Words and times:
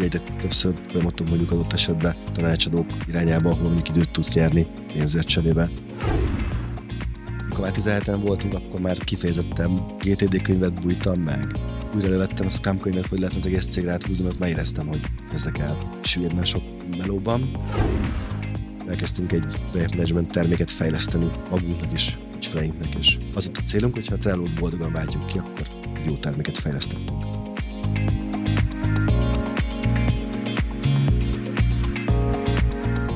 hogy 0.00 0.14
egyre 0.14 0.34
többször 0.40 0.74
folyamaton 0.88 1.26
mondjuk 1.28 1.50
adott 1.50 1.72
esetben 1.72 2.14
tanácsadók 2.32 2.86
irányába, 3.08 3.50
ahol 3.50 3.62
mondjuk 3.62 3.88
időt 3.88 4.10
tudsz 4.10 4.34
nyerni 4.34 4.66
pénzért 4.92 5.26
cserébe. 5.26 5.70
Amikor 7.40 7.60
már 7.60 7.70
17 7.70 8.06
voltunk, 8.06 8.54
akkor 8.54 8.80
már 8.80 8.98
kifejezetten 8.98 9.86
GTD 9.98 10.42
könyvet 10.42 10.82
bújtam 10.82 11.20
meg. 11.20 11.46
Újra 11.94 12.08
levettem 12.08 12.46
a 12.46 12.48
Scrum 12.48 12.78
könyvet, 12.78 13.06
hogy 13.06 13.18
lehetne 13.18 13.38
az 13.38 13.46
egész 13.46 13.66
cégre 13.66 13.92
áthúzni, 13.92 14.24
mert 14.24 14.38
már 14.38 14.48
éreztem, 14.48 14.86
hogy 14.86 15.00
kezdek 15.30 15.58
el 15.58 15.76
süllyedni 16.02 16.44
sok 16.44 16.62
melóban. 16.98 17.50
Elkezdtünk 18.88 19.32
egy 19.32 19.44
management 19.72 20.32
terméket 20.32 20.70
fejleszteni 20.70 21.30
magunknak 21.50 21.92
is, 21.92 22.18
ügyfeleinknek, 22.36 22.94
és 22.94 23.18
az 23.34 23.46
ott 23.46 23.56
a 23.56 23.62
célunk, 23.62 23.94
hogyha 23.94 24.14
a 24.14 24.18
Trello-t 24.18 24.54
boldogan 24.60 24.92
váltjuk 24.92 25.26
ki, 25.26 25.38
akkor 25.38 25.66
jó 26.06 26.16
terméket 26.16 26.58
fejlesztettünk. 26.58 27.29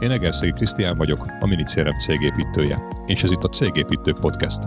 Én 0.00 0.10
Egerszegi 0.10 0.52
Krisztián 0.52 0.96
vagyok, 0.96 1.26
a 1.40 1.46
Minicérem 1.46 1.98
cégépítője, 1.98 2.82
és 3.06 3.22
ez 3.22 3.30
itt 3.30 3.42
a 3.42 3.48
Cégépítők 3.48 4.20
Podcast. 4.20 4.58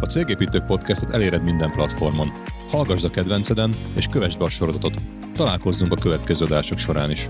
A 0.00 0.06
Cégépítők 0.08 0.66
Podcastet 0.66 1.10
eléred 1.10 1.42
minden 1.42 1.70
platformon. 1.70 2.32
Hallgassd 2.70 3.04
a 3.04 3.10
kedvenceden, 3.10 3.74
és 3.94 4.06
kövessd 4.06 4.38
be 4.38 4.44
a 4.44 4.48
sorozatot. 4.48 4.94
Találkozzunk 5.34 5.92
a 5.92 5.96
következő 5.96 6.44
adások 6.44 6.78
során 6.78 7.10
is. 7.10 7.28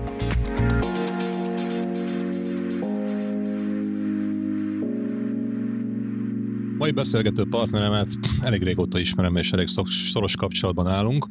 Mai 6.77 6.91
beszélgető 6.91 7.43
partneremet 7.49 8.07
elég 8.41 8.63
régóta 8.63 8.99
ismerem, 8.99 9.35
és 9.35 9.51
elég 9.51 9.67
szoros 10.11 10.35
kapcsolatban 10.35 10.87
állunk 10.87 11.27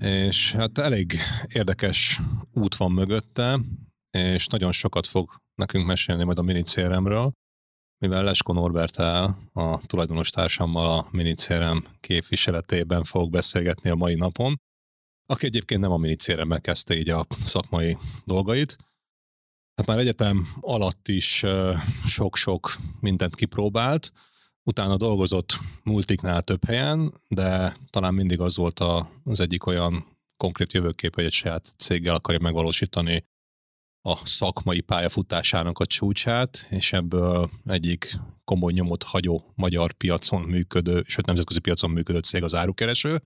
és 0.00 0.52
hát 0.52 0.78
elég 0.78 1.18
érdekes 1.52 2.20
út 2.52 2.76
van 2.76 2.92
mögötte, 2.92 3.60
és 4.10 4.46
nagyon 4.46 4.72
sokat 4.72 5.06
fog 5.06 5.30
nekünk 5.54 5.86
mesélni 5.86 6.24
majd 6.24 6.38
a 6.38 6.42
minicéremről, 6.42 7.32
mivel 7.98 8.24
Lesko 8.24 8.52
Norbert 8.52 8.98
áll, 8.98 9.34
a 9.52 9.86
tulajdonos 9.86 10.30
társammal 10.30 10.98
a 10.98 11.08
minicérem 11.10 11.84
képviseletében 12.00 13.04
fog 13.04 13.30
beszélgetni 13.30 13.90
a 13.90 13.94
mai 13.94 14.14
napon, 14.14 14.60
aki 15.26 15.46
egyébként 15.46 15.80
nem 15.80 15.92
a 15.92 15.96
minicéremmel 15.96 16.60
kezdte 16.60 16.96
így 16.96 17.08
a 17.08 17.26
szakmai 17.40 17.96
dolgait. 18.24 18.76
Hát 19.74 19.86
már 19.86 19.98
egyetem 19.98 20.48
alatt 20.60 21.08
is 21.08 21.44
sok-sok 22.06 22.76
mindent 23.00 23.34
kipróbált, 23.34 24.12
Utána 24.68 24.96
dolgozott 24.96 25.58
multiknál 25.82 26.42
több 26.42 26.64
helyen, 26.64 27.14
de 27.28 27.76
talán 27.90 28.14
mindig 28.14 28.40
az 28.40 28.56
volt 28.56 28.80
a, 28.80 29.10
az 29.24 29.40
egyik 29.40 29.66
olyan 29.66 30.16
konkrét 30.36 30.72
jövőkép, 30.72 31.14
hogy 31.14 31.24
egy 31.24 31.32
saját 31.32 31.74
céggel 31.76 32.14
akarja 32.14 32.40
megvalósítani 32.40 33.24
a 34.08 34.16
szakmai 34.26 34.80
pályafutásának 34.80 35.78
a 35.78 35.86
csúcsát, 35.86 36.66
és 36.70 36.92
ebből 36.92 37.50
egyik 37.66 38.18
komoly 38.44 38.72
nyomot 38.72 39.02
hagyó 39.02 39.52
magyar 39.54 39.92
piacon 39.92 40.42
működő, 40.42 41.02
sőt 41.06 41.26
nemzetközi 41.26 41.60
piacon 41.60 41.90
működő 41.90 42.18
cég 42.18 42.42
az 42.42 42.54
árukereső, 42.54 43.20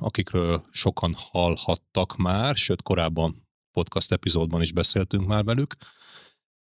akikről 0.00 0.64
sokan 0.70 1.14
hallhattak 1.16 2.16
már, 2.16 2.56
sőt 2.56 2.82
korábban 2.82 3.46
podcast 3.72 4.12
epizódban 4.12 4.62
is 4.62 4.72
beszéltünk 4.72 5.26
már 5.26 5.44
velük, 5.44 5.74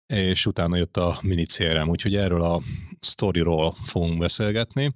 és 0.08 0.46
utána 0.46 0.76
jött 0.76 0.98
a 0.98 1.20
mini 1.22 1.46
CRM, 1.46 1.90
úgyhogy 1.90 2.16
erről 2.16 2.42
a 2.42 2.62
sztoriról 3.00 3.72
fogunk 3.84 4.20
beszélgetni. 4.20 4.96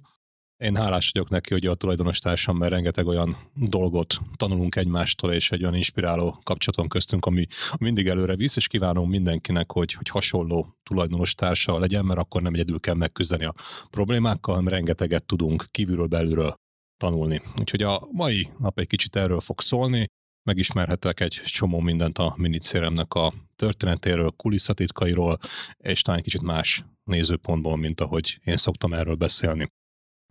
Én 0.56 0.76
hálás 0.76 1.10
vagyok 1.12 1.30
neki, 1.30 1.52
hogy 1.52 1.66
a 1.66 1.74
tulajdonos 1.74 2.18
társam, 2.18 2.56
mert 2.56 2.72
rengeteg 2.72 3.06
olyan 3.06 3.36
dolgot 3.54 4.20
tanulunk 4.36 4.76
egymástól, 4.76 5.32
és 5.32 5.50
egy 5.50 5.62
olyan 5.62 5.74
inspiráló 5.74 6.38
kapcsolat 6.42 6.76
van 6.76 6.88
köztünk, 6.88 7.26
ami 7.26 7.46
mindig 7.78 8.08
előre 8.08 8.36
visz, 8.36 8.56
és 8.56 8.66
kívánom 8.66 9.08
mindenkinek, 9.08 9.72
hogy, 9.72 9.92
hogy 9.92 10.08
hasonló 10.08 10.76
tulajdonos 10.82 11.34
társa 11.34 11.78
legyen, 11.78 12.04
mert 12.04 12.18
akkor 12.18 12.42
nem 12.42 12.54
egyedül 12.54 12.80
kell 12.80 12.94
megküzdeni 12.94 13.44
a 13.44 13.54
problémákkal, 13.90 14.54
hanem 14.54 14.72
rengeteget 14.72 15.24
tudunk 15.24 15.66
kívülről, 15.70 16.06
belülről 16.06 16.54
tanulni. 16.96 17.42
Úgyhogy 17.58 17.82
a 17.82 18.08
mai 18.10 18.48
nap 18.58 18.78
egy 18.78 18.86
kicsit 18.86 19.16
erről 19.16 19.40
fog 19.40 19.60
szólni, 19.60 20.06
megismerhetek 20.42 21.20
egy 21.20 21.40
csomó 21.44 21.80
mindent 21.80 22.18
a 22.18 22.34
minicéremnek 22.36 23.14
a 23.14 23.32
történetéről, 23.56 24.30
kulisszatitkairól, 24.30 25.38
és 25.76 26.02
talán 26.02 26.22
kicsit 26.22 26.42
más 26.42 26.84
nézőpontból, 27.04 27.76
mint 27.76 28.00
ahogy 28.00 28.40
én 28.44 28.56
szoktam 28.56 28.92
erről 28.92 29.14
beszélni. 29.14 29.66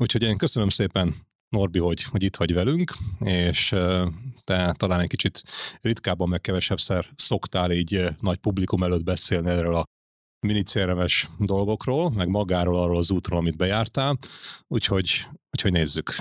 Úgyhogy 0.02 0.22
én 0.22 0.38
köszönöm 0.38 0.70
szépen 0.70 1.16
Norbi, 1.50 1.80
hogy, 1.80 2.04
hogy 2.04 2.24
itt 2.24 2.36
vagy 2.36 2.54
velünk, 2.54 2.94
és 3.20 3.68
te 4.44 4.74
talán 4.78 5.00
egy 5.00 5.08
kicsit 5.08 5.44
ritkábban, 5.82 6.30
meg 6.30 6.42
kevesebbszer 6.42 7.10
szoktál 7.16 7.72
így 7.72 8.08
nagy 8.20 8.38
publikum 8.38 8.84
előtt 8.84 9.04
beszélni 9.04 9.50
erről 9.50 9.76
a 9.76 9.84
minicéremes 10.48 11.30
dolgokról, 11.40 12.10
meg 12.10 12.28
magáról, 12.28 12.82
arról 12.82 12.98
az 12.98 13.12
útról, 13.12 13.40
amit 13.40 13.58
bejártál, 13.58 14.18
úgyhogy, 14.68 15.28
úgyhogy 15.52 15.72
nézzük, 15.72 16.16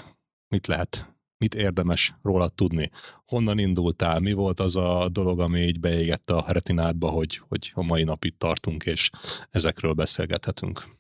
mit 0.48 0.66
lehet 0.66 1.18
mit 1.38 1.54
érdemes 1.54 2.15
róla 2.22 2.49
tudni? 2.49 2.91
Honnan 3.26 3.59
indultál? 3.59 4.21
Mi 4.21 4.32
volt 4.32 4.60
az 4.60 4.76
a 4.76 5.09
dolog, 5.09 5.41
ami 5.41 5.60
így 5.60 5.81
beégett 5.81 6.31
a 6.31 6.44
retinádba, 6.53 7.09
hogy, 7.09 7.37
hogy 7.37 7.71
a 7.75 7.82
mai 7.82 8.04
nap 8.04 8.25
itt 8.25 8.38
tartunk, 8.38 8.87
és 8.87 9.10
ezekről 9.50 9.93
beszélgethetünk? 9.93 10.97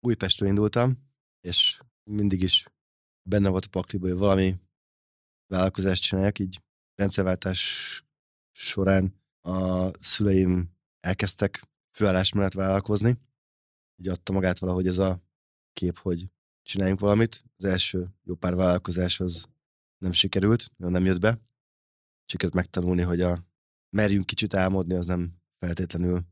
Újpestről 0.00 0.48
indultam, 0.48 0.98
és 1.40 1.80
mindig 2.10 2.42
is 2.42 2.66
benne 3.28 3.48
volt 3.48 3.64
a 3.64 3.68
pakliba, 3.70 4.08
hogy 4.08 4.16
valami 4.16 4.54
vállalkozást 5.46 6.02
csinálják, 6.02 6.38
így 6.38 6.62
rendszerváltás 6.94 8.04
során 8.52 9.20
a 9.40 9.88
szüleim 10.04 10.70
elkezdtek 11.00 11.62
főállás 11.90 12.32
mellett 12.32 12.52
vállalkozni. 12.52 13.18
Így 13.96 14.08
adta 14.08 14.32
magát 14.32 14.58
valahogy 14.58 14.86
ez 14.86 14.98
a 14.98 15.22
kép, 15.72 15.98
hogy 15.98 16.26
csináljunk 16.62 17.00
valamit. 17.00 17.44
Az 17.56 17.64
első 17.64 18.14
jó 18.22 18.34
pár 18.34 18.54
vállalkozás 18.54 19.20
az 19.20 19.48
nem 20.02 20.12
sikerült, 20.12 20.70
nem 20.76 21.04
jött 21.04 21.20
be. 21.20 21.40
Sikerült 22.24 22.54
megtanulni, 22.54 23.02
hogy 23.02 23.20
a 23.20 23.46
merjünk 23.90 24.26
kicsit 24.26 24.54
álmodni, 24.54 24.94
az 24.94 25.06
nem 25.06 25.32
feltétlenül 25.58 26.22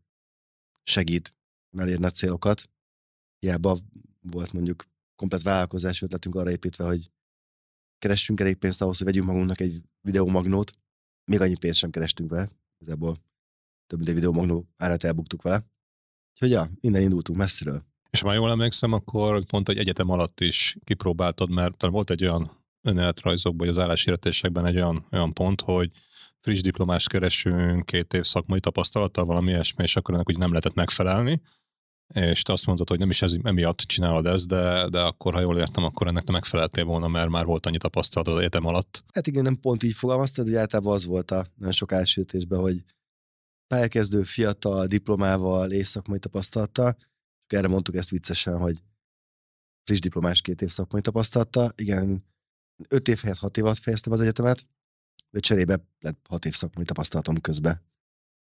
segít 0.83 1.35
elérni 1.79 2.05
a 2.05 2.11
célokat. 2.11 2.71
Hiába 3.39 3.79
volt 4.21 4.53
mondjuk 4.53 4.87
komplet 5.17 5.43
vállalkozás 5.43 6.03
ötletünk 6.03 6.35
arra 6.35 6.51
építve, 6.51 6.85
hogy 6.85 7.11
keressünk 7.99 8.41
elég 8.41 8.57
pénzt 8.57 8.83
ahhoz, 8.83 8.97
hogy 8.97 9.07
vegyünk 9.07 9.27
magunknak 9.27 9.61
egy 9.61 9.83
videómagnót. 10.01 10.73
Még 11.25 11.41
annyi 11.41 11.57
pénzt 11.57 11.79
sem 11.79 11.91
kerestünk 11.91 12.31
vele. 12.31 12.49
Igazából 12.79 13.17
több 13.87 13.99
mint 13.99 14.09
egy 14.09 14.15
videómagnó 14.15 14.69
árát 14.77 15.05
elbuktuk 15.05 15.43
vele. 15.43 15.67
Úgyhogy 16.33 16.51
ja, 16.51 16.71
innen 16.81 17.03
indultunk 17.03 17.39
messziről. 17.39 17.85
És 18.11 18.23
már 18.23 18.35
jól 18.35 18.51
emlékszem, 18.51 18.93
akkor 18.93 19.45
pont 19.45 19.69
egy 19.69 19.79
egyetem 19.79 20.09
alatt 20.11 20.41
is 20.41 20.77
kipróbáltad, 20.85 21.51
mert 21.51 21.77
talán 21.77 21.95
volt 21.95 22.11
egy 22.11 22.23
olyan 22.23 22.60
önéletrajzokban, 22.83 23.67
vagy 23.67 23.77
az 23.77 23.83
állásiratésekben 23.83 24.67
egy 24.67 24.77
olyan, 24.77 25.07
olyan 25.13 25.33
pont, 25.33 25.61
hogy 25.61 25.91
friss 26.41 26.61
diplomás 26.61 27.07
keresünk, 27.07 27.87
két 27.87 28.15
év 28.15 28.25
szakmai 28.25 28.61
tapasztalattal, 28.61 29.25
valami 29.25 29.51
ilyesmi, 29.51 29.83
és 29.83 29.97
akkor 29.97 30.15
ennek 30.15 30.29
úgy 30.29 30.39
nem 30.39 30.49
lehetett 30.49 30.75
megfelelni. 30.75 31.41
és 32.15 32.43
te 32.43 32.53
azt 32.53 32.67
mondtad, 32.67 32.89
hogy 32.89 32.99
nem 32.99 33.11
is 33.11 33.23
ez, 33.23 33.35
emiatt 33.43 33.79
csinálod 33.79 34.27
ezt, 34.27 34.47
de, 34.47 34.89
de 34.89 35.01
akkor, 35.01 35.35
ha 35.35 35.41
jól 35.41 35.59
értem, 35.59 35.85
akkor 35.85 36.07
ennek 36.07 36.23
te 36.23 36.33
megfeleltél 36.33 36.85
volna, 36.85 37.09
mert 37.09 37.29
már 37.29 37.45
volt 37.45 37.67
annyi 37.67 37.77
tapasztalatod 37.77 38.35
az 38.35 38.41
egyetem 38.41 38.67
alatt. 38.67 39.05
Hát 39.13 39.27
igen, 39.27 39.43
nem 39.43 39.61
pont 39.61 39.83
így 39.83 39.95
fogalmaztad, 39.95 40.45
hogy 40.45 40.55
általában 40.55 40.93
az 40.93 41.05
volt 41.05 41.31
a 41.31 41.47
nagyon 41.55 41.73
sok 41.73 41.93
elsőtésben, 41.93 42.61
hogy 42.61 42.85
pályakezdő, 43.67 44.23
fiatal, 44.23 44.87
diplomával 44.87 45.71
és 45.71 45.87
szakmai 45.87 46.19
tapasztalata, 46.19 46.97
és 47.47 47.57
erre 47.57 47.69
mondtuk 47.69 47.97
ezt 47.97 48.11
viccesen, 48.11 48.59
hogy 48.59 48.83
friss 49.85 49.99
diplomás 49.99 50.41
két 50.41 50.63
év 50.63 50.69
szakmai 50.69 51.01
tapasztalata. 51.01 51.73
Igen, 51.75 52.25
öt 52.89 53.09
év 53.09 53.19
helyett 53.19 53.39
hat 53.39 53.57
év 53.57 53.65
alatt 53.65 53.79
fejeztem 53.79 54.13
az 54.13 54.21
egyetemet, 54.21 54.67
de 55.31 55.41
cserébe 55.41 55.89
lett 56.01 56.27
hat 56.29 56.45
év 56.45 56.55
szakmai 56.55 56.85
tapasztalatom 56.85 57.41
közben. 57.41 57.83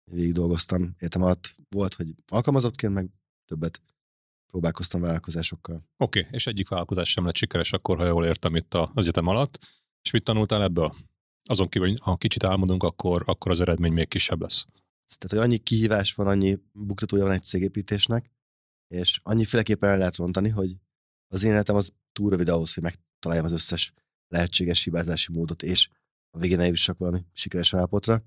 Végig 0.03 0.33
dolgoztam 0.33 0.95
egyetem 0.97 1.21
alatt. 1.21 1.55
Volt, 1.69 1.93
hogy 1.93 2.13
alkalmazottként, 2.27 2.93
meg 2.93 3.09
többet 3.45 3.81
próbálkoztam 4.47 5.01
vállalkozásokkal. 5.01 5.75
Oké, 5.97 6.19
okay, 6.19 6.31
és 6.31 6.47
egyik 6.47 6.69
vállalkozás 6.69 7.09
sem 7.09 7.25
lett 7.25 7.35
sikeres 7.35 7.73
akkor, 7.73 7.97
ha 7.97 8.05
jól 8.05 8.25
értem 8.25 8.55
itt 8.55 8.73
az 8.73 8.89
egyetem 8.93 9.27
alatt. 9.27 9.59
És 10.03 10.11
mit 10.11 10.23
tanultál 10.23 10.63
ebből? 10.63 10.95
Azon 11.49 11.69
kívül, 11.69 11.87
hogy 11.87 11.99
ha 11.99 12.15
kicsit 12.15 12.43
álmodunk, 12.43 12.83
akkor, 12.83 13.23
akkor 13.25 13.51
az 13.51 13.61
eredmény 13.61 13.93
még 13.93 14.07
kisebb 14.07 14.41
lesz. 14.41 14.65
Tehát, 15.17 15.29
hogy 15.29 15.39
annyi 15.39 15.57
kihívás 15.57 16.13
van, 16.13 16.27
annyi 16.27 16.59
buktatója 16.71 17.23
van 17.23 17.33
egy 17.33 17.43
cégépítésnek, 17.43 18.31
és 18.87 19.19
annyiféleképpen 19.23 19.89
el 19.89 19.97
lehet 19.97 20.15
rontani, 20.15 20.49
hogy 20.49 20.75
az 21.27 21.43
én 21.43 21.51
életem 21.51 21.75
az 21.75 21.93
túl 22.11 22.29
rövid 22.29 22.49
ahhoz, 22.49 22.73
hogy 22.73 22.83
megtaláljam 22.83 23.45
az 23.45 23.51
összes 23.51 23.93
lehetséges 24.31 24.83
hibázási 24.83 25.31
módot, 25.31 25.63
és 25.63 25.89
a 26.29 26.39
végén 26.39 26.59
eljussak 26.59 26.97
valami 26.97 27.25
sikeres 27.33 27.73
állapotra. 27.73 28.23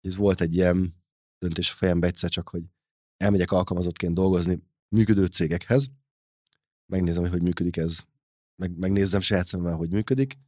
Ez 0.00 0.16
volt 0.16 0.40
egy 0.40 0.54
ilyen 0.54 0.94
döntés 1.38 1.70
a 1.70 1.74
fejembe 1.74 2.06
egyszer 2.06 2.30
csak, 2.30 2.48
hogy 2.48 2.62
elmegyek 3.16 3.50
alkalmazottként 3.50 4.14
dolgozni 4.14 4.62
működő 4.88 5.26
cégekhez, 5.26 5.90
megnézem, 6.86 7.22
hogy 7.22 7.32
hogy 7.32 7.42
működik 7.42 7.76
ez, 7.76 8.04
meg, 8.56 8.78
megnézem 8.78 9.20
saját 9.20 9.46
szemmel, 9.46 9.76
hogy 9.76 9.90
működik, 9.90 10.38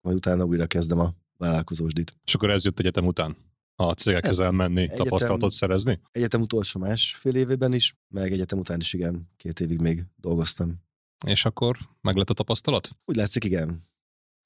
majd 0.00 0.16
utána 0.16 0.44
újra 0.44 0.66
kezdem 0.66 0.98
a 0.98 1.14
vállalkozósdit. 1.36 2.16
És 2.24 2.34
akkor 2.34 2.50
ez 2.50 2.64
jött 2.64 2.78
egyetem 2.78 3.06
után? 3.06 3.36
A 3.74 3.92
cégekhez 3.92 4.38
elmenni, 4.38 4.80
egyetem, 4.80 5.04
tapasztalatot 5.04 5.52
szerezni? 5.52 6.00
Egyetem 6.10 6.40
utolsó 6.40 6.80
másfél 6.80 7.34
évében 7.34 7.72
is, 7.72 7.96
meg 8.08 8.32
egyetem 8.32 8.58
után 8.58 8.80
is 8.80 8.92
igen, 8.92 9.30
két 9.36 9.60
évig 9.60 9.80
még 9.80 10.04
dolgoztam. 10.16 10.82
És 11.26 11.44
akkor 11.44 11.78
meg 12.00 12.16
lett 12.16 12.30
a 12.30 12.34
tapasztalat? 12.34 12.90
Úgy 13.04 13.16
látszik, 13.16 13.44
igen. 13.44 13.89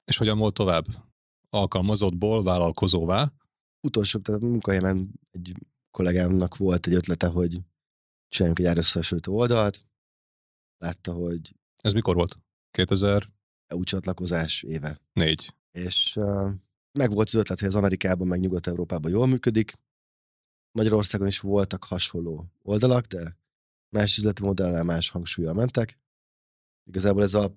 És 0.05 0.17
hogyan 0.17 0.37
volt 0.37 0.53
tovább? 0.53 0.85
Alkalmazottból 1.49 2.43
vállalkozóvá? 2.43 3.31
Utolsó, 3.81 4.19
tehát 4.19 4.41
a 4.41 4.45
munkahelyemen 4.45 5.19
egy 5.31 5.53
kollégámnak 5.91 6.57
volt 6.57 6.87
egy 6.87 6.93
ötlete, 6.93 7.27
hogy 7.27 7.59
csináljunk 8.27 8.59
egy 8.59 8.65
árösszehasonlító 8.65 9.37
oldalt. 9.37 9.85
Látta, 10.77 11.13
hogy... 11.13 11.55
Ez 11.77 11.93
mikor 11.93 12.15
volt? 12.15 12.37
2000? 12.71 13.33
EU 13.67 13.83
csatlakozás 13.83 14.63
éve. 14.63 15.01
Négy. 15.13 15.53
És 15.71 16.15
uh, 16.15 16.51
meg 16.91 17.11
volt 17.11 17.27
az 17.27 17.33
ötlet, 17.33 17.59
hogy 17.59 17.67
az 17.67 17.75
Amerikában, 17.75 18.27
meg 18.27 18.39
Nyugat-Európában 18.39 19.11
jól 19.11 19.27
működik. 19.27 19.73
Magyarországon 20.71 21.27
is 21.27 21.39
voltak 21.39 21.83
hasonló 21.83 22.45
oldalak, 22.61 23.05
de 23.05 23.37
más 23.89 24.17
üzleti 24.17 24.43
modellel, 24.43 24.83
más 24.83 25.09
hangsúlyjal 25.09 25.53
mentek. 25.53 25.99
Igazából 26.83 27.21
ez 27.21 27.33
a 27.33 27.55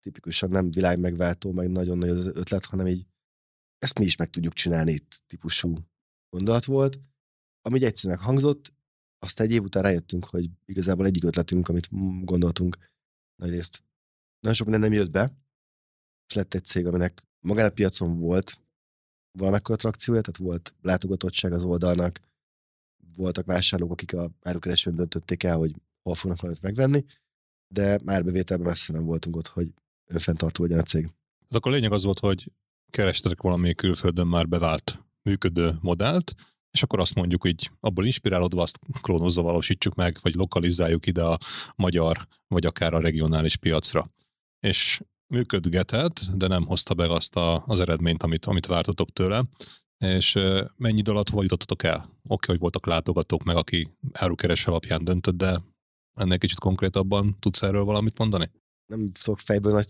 tipikusan 0.00 0.50
nem 0.50 0.70
világ 0.70 0.98
megváltó, 0.98 1.52
meg 1.52 1.70
nagyon 1.70 1.98
nagy 1.98 2.10
ötlet, 2.10 2.64
hanem 2.64 2.86
így 2.86 3.06
ezt 3.78 3.98
mi 3.98 4.04
is 4.04 4.16
meg 4.16 4.28
tudjuk 4.28 4.52
csinálni 4.52 4.92
itt 4.92 5.22
típusú 5.26 5.78
gondolat 6.30 6.64
volt, 6.64 7.00
ami 7.60 7.76
egy 7.76 7.84
egyszerűen 7.84 8.20
hangzott, 8.20 8.72
azt 9.18 9.40
egy 9.40 9.52
év 9.52 9.62
után 9.62 9.82
rájöttünk, 9.82 10.24
hogy 10.24 10.50
igazából 10.64 11.06
egyik 11.06 11.24
ötletünk, 11.24 11.68
amit 11.68 11.88
gondoltunk, 12.24 12.76
nagy 13.36 13.50
részt 13.50 13.82
nagyon 14.40 14.56
sok 14.56 14.68
minden 14.68 14.90
nem 14.90 14.98
jött 14.98 15.10
be, 15.10 15.32
és 16.28 16.34
lett 16.34 16.54
egy 16.54 16.64
cég, 16.64 16.86
aminek 16.86 17.26
magán 17.40 17.66
a 17.66 17.70
piacon 17.70 18.18
volt 18.18 18.60
valamekkora 19.38 19.76
trakciója, 19.76 20.20
tehát 20.20 20.40
volt 20.40 20.74
látogatottság 20.80 21.52
az 21.52 21.64
oldalnak, 21.64 22.20
voltak 23.16 23.46
vásárlók, 23.46 23.90
akik 23.90 24.14
a 24.14 24.30
árukeresőn 24.40 24.94
döntötték 24.94 25.42
el, 25.42 25.56
hogy 25.56 25.74
hol 26.02 26.14
fognak 26.14 26.40
valamit 26.40 26.62
megvenni, 26.62 27.04
de 27.74 28.00
már 28.04 28.24
bevételben 28.24 28.66
messze 28.66 28.92
nem 28.92 29.04
voltunk 29.04 29.36
ott, 29.36 29.46
hogy 29.46 29.74
önfenntartó 30.08 30.62
legyen 30.62 30.78
a 30.78 30.82
cég. 30.82 31.08
Az 31.48 31.56
akkor 31.56 31.72
a 31.72 31.74
lényeg 31.74 31.92
az 31.92 32.04
volt, 32.04 32.18
hogy 32.18 32.52
kerestek 32.90 33.42
valami 33.42 33.74
külföldön 33.74 34.26
már 34.26 34.48
bevált 34.48 35.02
működő 35.22 35.72
modellt, 35.80 36.34
és 36.70 36.82
akkor 36.82 37.00
azt 37.00 37.14
mondjuk 37.14 37.42
hogy 37.42 37.70
abból 37.80 38.04
inspirálódva 38.04 38.62
azt 38.62 38.78
klónozva 39.00 39.42
valósítsuk 39.42 39.94
meg, 39.94 40.18
vagy 40.22 40.34
lokalizáljuk 40.34 41.06
ide 41.06 41.22
a 41.22 41.38
magyar, 41.76 42.26
vagy 42.46 42.66
akár 42.66 42.94
a 42.94 43.00
regionális 43.00 43.56
piacra. 43.56 44.10
És 44.60 45.00
működgetett, 45.26 46.20
de 46.34 46.46
nem 46.46 46.64
hozta 46.64 46.94
be 46.94 47.12
azt 47.12 47.36
a, 47.36 47.64
az 47.66 47.80
eredményt, 47.80 48.22
amit, 48.22 48.46
amit 48.46 48.66
vártatok 48.66 49.10
tőle. 49.10 49.44
És 49.98 50.38
mennyi 50.76 50.98
idő 50.98 51.10
alatt 51.10 51.30
jutottatok 51.30 51.82
el? 51.82 51.96
Oké, 51.96 52.10
okay, 52.22 52.48
hogy 52.48 52.58
voltak 52.58 52.86
látogatók, 52.86 53.42
meg 53.42 53.56
aki 53.56 53.88
árukeres 54.12 54.66
alapján 54.66 55.04
döntött, 55.04 55.36
de 55.36 55.62
ennek 56.14 56.38
kicsit 56.38 56.58
konkrétabban 56.58 57.36
tudsz 57.40 57.62
erről 57.62 57.84
valamit 57.84 58.18
mondani? 58.18 58.50
Nem 58.90 59.12
tudok 59.12 59.38
fejből 59.38 59.72
nagy 59.72 59.86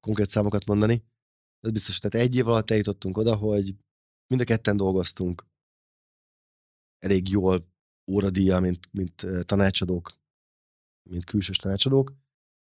konkrét 0.00 0.28
számokat 0.28 0.64
mondani. 0.64 1.04
Ez 1.60 1.70
biztos, 1.70 1.98
tehát 1.98 2.26
egy 2.26 2.36
év 2.36 2.48
alatt 2.48 2.70
eljutottunk 2.70 3.16
oda, 3.16 3.36
hogy 3.36 3.74
mind 4.26 4.40
a 4.40 4.44
ketten 4.44 4.76
dolgoztunk 4.76 5.46
elég 6.98 7.28
jól 7.28 7.68
óradíja, 8.10 8.60
mint, 8.60 8.92
mint 8.92 9.26
tanácsadók, 9.44 10.18
mint 11.10 11.24
külsős 11.24 11.56
tanácsadók, 11.56 12.14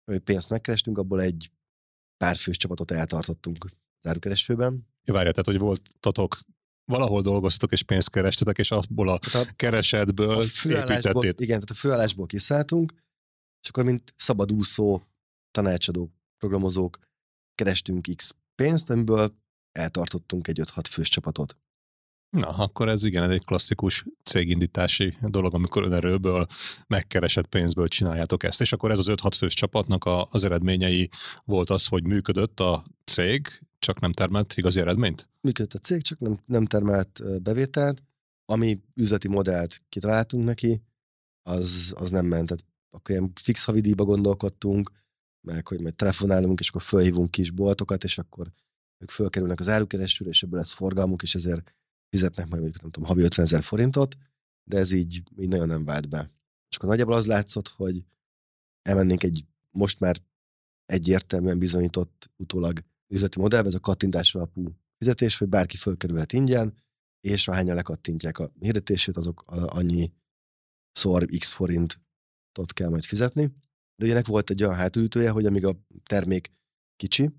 hogy 0.05 0.20
pénzt 0.20 0.49
megkerestünk, 0.49 0.99
abból 0.99 1.20
egy 1.23 1.53
pár 2.17 2.37
fős 2.37 2.56
csapatot 2.56 2.91
eltartottunk 2.91 3.67
zárukeresőben. 4.03 4.87
Ja, 5.05 5.12
várjál, 5.12 5.32
tehát, 5.32 5.47
hogy 5.47 5.59
voltatok 5.59 6.38
valahol 6.85 7.23
dolgoztok 7.23 7.73
és 7.73 7.82
pénzt 7.82 8.11
kerestetek, 8.11 8.59
és 8.59 8.71
abból 8.71 9.09
a 9.09 9.19
tehát 9.19 9.56
keresetből 9.56 10.31
a 10.31 10.43
építették. 10.43 11.41
Igen, 11.41 11.61
tehát 11.61 11.71
a 11.71 11.75
főállásból 11.75 12.26
kiszálltunk, 12.26 12.93
és 13.62 13.69
akkor 13.69 13.85
mint 13.85 14.14
szabadúszó 14.17 15.03
tanácsadók, 15.50 16.12
programozók 16.39 16.99
kerestünk 17.55 18.09
X 18.17 18.35
pénzt, 18.55 18.91
amiből 18.91 19.35
eltartottunk 19.73 20.49
egy 20.49 20.61
5-6 20.62 20.85
fős 20.91 21.09
csapatot. 21.09 21.56
Na, 22.31 22.49
akkor 22.49 22.89
ez 22.89 23.05
igen, 23.05 23.23
ez 23.23 23.31
egy 23.31 23.45
klasszikus 23.45 24.05
cégindítási 24.23 25.17
dolog, 25.21 25.55
amikor 25.55 25.83
önerőből, 25.85 26.47
megkeresett 26.87 27.47
pénzből 27.47 27.89
csináljátok 27.89 28.43
ezt. 28.43 28.61
És 28.61 28.73
akkor 28.73 28.91
ez 28.91 28.99
az 28.99 29.06
5-6 29.09 29.31
fős 29.37 29.55
csapatnak 29.55 30.05
a, 30.05 30.28
az 30.31 30.45
eredményei 30.45 31.11
volt 31.45 31.71
az, 31.71 31.87
hogy 31.87 32.07
működött 32.07 32.61
a 32.61 32.85
cég, 33.05 33.49
csak 33.78 34.00
nem 34.00 34.12
termelt 34.12 34.57
igazi 34.57 34.81
eredményt? 34.81 35.28
Működött 35.40 35.73
a 35.73 35.78
cég, 35.78 36.02
csak 36.02 36.19
nem, 36.19 36.38
nem 36.47 36.64
termelt 36.64 37.43
bevételt. 37.43 38.02
Ami 38.45 38.81
üzleti 38.95 39.28
modellt 39.28 39.83
kitaláltunk 39.88 40.45
neki, 40.45 40.83
az, 41.43 41.95
az 41.97 42.11
nem 42.11 42.26
ment. 42.26 42.47
Tehát 42.47 42.64
akkor 42.90 43.14
ilyen 43.14 43.33
fix 43.35 43.64
havidíjba 43.64 44.05
gondolkodtunk, 44.05 44.90
meg 45.55 45.67
hogy 45.67 45.81
majd 45.81 45.95
telefonálunk, 45.95 46.61
és 46.61 46.69
akkor 46.69 46.83
fölhívunk 46.83 47.31
kis 47.31 47.50
boltokat, 47.50 48.05
és 48.05 48.19
akkor 48.19 48.52
ők 48.99 49.11
fölkerülnek 49.11 49.61
az 49.61 49.69
árukeresőre, 49.69 50.31
és 50.31 50.43
ebből 50.43 50.59
lesz 50.59 50.73
forgalmuk, 50.73 51.23
és 51.23 51.35
ezért 51.35 51.75
fizetnek 52.09 52.49
majd 52.49 52.61
mondjuk, 52.62 52.83
nem 52.83 52.90
tudom, 52.90 53.09
havi 53.09 53.23
50 53.23 53.45
ezer 53.45 53.62
forintot, 53.62 54.17
de 54.64 54.78
ez 54.78 54.93
így, 54.93 55.23
így 55.38 55.49
nagyon 55.49 55.67
nem 55.67 55.85
vált 55.85 56.09
be. 56.09 56.31
És 56.71 56.76
akkor 56.76 56.88
nagyjából 56.88 57.14
az 57.14 57.26
látszott, 57.26 57.69
hogy 57.69 58.05
elmennénk 58.83 59.23
egy 59.23 59.45
most 59.71 60.00
már 60.00 60.17
egyértelműen 60.85 61.59
bizonyított 61.59 62.31
utólag 62.37 62.85
üzleti 63.14 63.40
modellbe, 63.40 63.69
ez 63.69 63.75
a 63.75 63.81
kattintás 63.81 64.35
alapú 64.35 64.75
fizetés, 64.99 65.38
hogy 65.38 65.49
bárki 65.49 65.76
fölkerülhet 65.76 66.33
ingyen, 66.33 66.75
és 67.21 67.49
ahányan 67.49 67.75
lekattintják 67.75 68.38
a 68.38 68.52
hirdetését, 68.61 69.17
azok 69.17 69.45
annyi 69.47 70.12
szor 70.93 71.26
x 71.38 71.52
forintot 71.52 72.73
kell 72.73 72.88
majd 72.88 73.05
fizetni. 73.05 73.50
De 74.02 74.11
ennek 74.11 74.26
volt 74.26 74.50
egy 74.50 74.62
olyan 74.62 74.75
hátulütője, 74.75 75.31
hogy 75.31 75.47
amíg 75.47 75.64
a 75.64 75.76
termék 76.02 76.52
kicsi, 76.97 77.31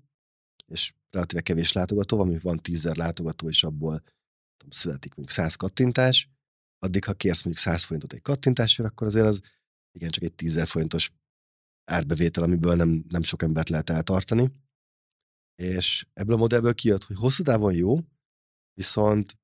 és 0.66 0.94
relatíve 1.10 1.40
kevés 1.40 1.72
látogató, 1.72 2.20
ami 2.20 2.38
van 2.38 2.56
tízzer 2.56 2.96
látogató, 2.96 3.48
és 3.48 3.64
abból 3.64 3.98
tudom, 4.56 4.70
születik 4.70 5.14
mondjuk 5.14 5.38
100 5.38 5.54
kattintás, 5.54 6.30
addig, 6.78 7.04
ha 7.04 7.14
kérsz 7.14 7.42
mondjuk 7.42 7.64
100 7.64 7.84
forintot 7.84 8.12
egy 8.12 8.22
kattintásra, 8.22 8.84
akkor 8.84 9.06
azért 9.06 9.26
az 9.26 9.40
igen 9.92 10.10
csak 10.10 10.22
egy 10.22 10.34
10 10.34 10.62
forintos 10.68 11.10
árbevétel, 11.84 12.42
amiből 12.42 12.76
nem, 12.76 13.04
nem 13.08 13.22
sok 13.22 13.42
embert 13.42 13.68
lehet 13.68 13.90
eltartani. 13.90 14.52
És 15.62 16.06
ebből 16.12 16.34
a 16.34 16.38
modellből 16.38 16.74
kijött, 16.74 17.04
hogy 17.04 17.16
hosszú 17.16 17.42
távon 17.42 17.74
jó, 17.74 17.98
viszont 18.72 19.38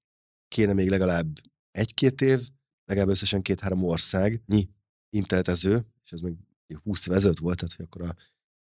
kéne 0.48 0.72
még 0.72 0.88
legalább 0.88 1.38
egy-két 1.70 2.20
év, 2.20 2.50
legalább 2.84 3.10
összesen 3.10 3.42
két-három 3.42 3.84
országnyi 3.84 4.68
internetező, 5.08 5.86
és 6.04 6.12
ez 6.12 6.20
még 6.20 6.36
20 6.74 7.06
év 7.06 7.14
ezelőtt 7.14 7.38
volt, 7.38 7.58
tehát 7.58 7.74
hogy 7.74 7.84
akkor 7.84 8.02
a 8.02 8.16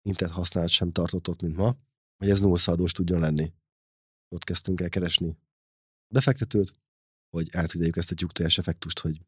internet 0.01 0.35
használat 0.35 0.69
sem 0.69 0.91
tartott 0.91 1.27
ott, 1.27 1.41
mint 1.41 1.55
ma, 1.55 1.75
hogy 2.17 2.29
ez 2.29 2.41
nullszaldós 2.41 2.91
tudjon 2.91 3.19
lenni. 3.19 3.53
Ott 4.35 4.43
kezdtünk 4.43 4.81
el 4.81 4.89
keresni 4.89 5.37
befektetőt, 6.13 6.73
hogy 7.29 7.49
átideljük 7.51 7.97
ezt 7.97 8.11
a 8.11 8.15
tyúktojás 8.15 8.57
effektust, 8.57 8.99
hogy, 8.99 9.21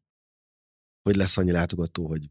hogy 1.02 1.16
lesz 1.16 1.36
annyi 1.36 1.50
látogató, 1.50 2.06
hogy 2.06 2.30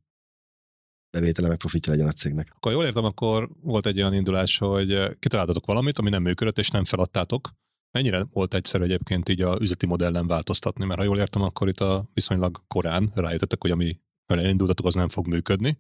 bevétele, 1.09 1.47
meg 1.47 1.57
profitja 1.57 1.91
legyen 1.91 2.07
a 2.07 2.11
cégnek. 2.11 2.51
Akkor 2.55 2.71
jól 2.71 2.85
értem, 2.85 3.03
akkor 3.03 3.49
volt 3.61 3.85
egy 3.85 3.97
olyan 3.97 4.13
indulás, 4.13 4.57
hogy 4.57 5.17
kitaláltatok 5.19 5.65
valamit, 5.65 5.97
ami 5.97 6.09
nem 6.09 6.21
működött, 6.21 6.57
és 6.57 6.69
nem 6.69 6.83
feladtátok. 6.83 7.49
Mennyire 7.91 8.23
volt 8.23 8.53
egyszerű 8.53 8.83
egyébként 8.83 9.29
így 9.29 9.41
a 9.41 9.57
üzleti 9.61 9.85
modellen 9.85 10.27
változtatni? 10.27 10.85
Mert 10.85 10.99
ha 10.99 11.05
jól 11.05 11.17
értem, 11.17 11.41
akkor 11.41 11.67
itt 11.67 11.79
a 11.79 12.09
viszonylag 12.13 12.61
korán 12.67 13.09
rájöttetek, 13.13 13.61
hogy 13.61 13.71
ami 13.71 13.99
elindultatok, 14.25 14.85
az 14.85 14.93
nem 14.93 15.09
fog 15.09 15.27
működni. 15.27 15.77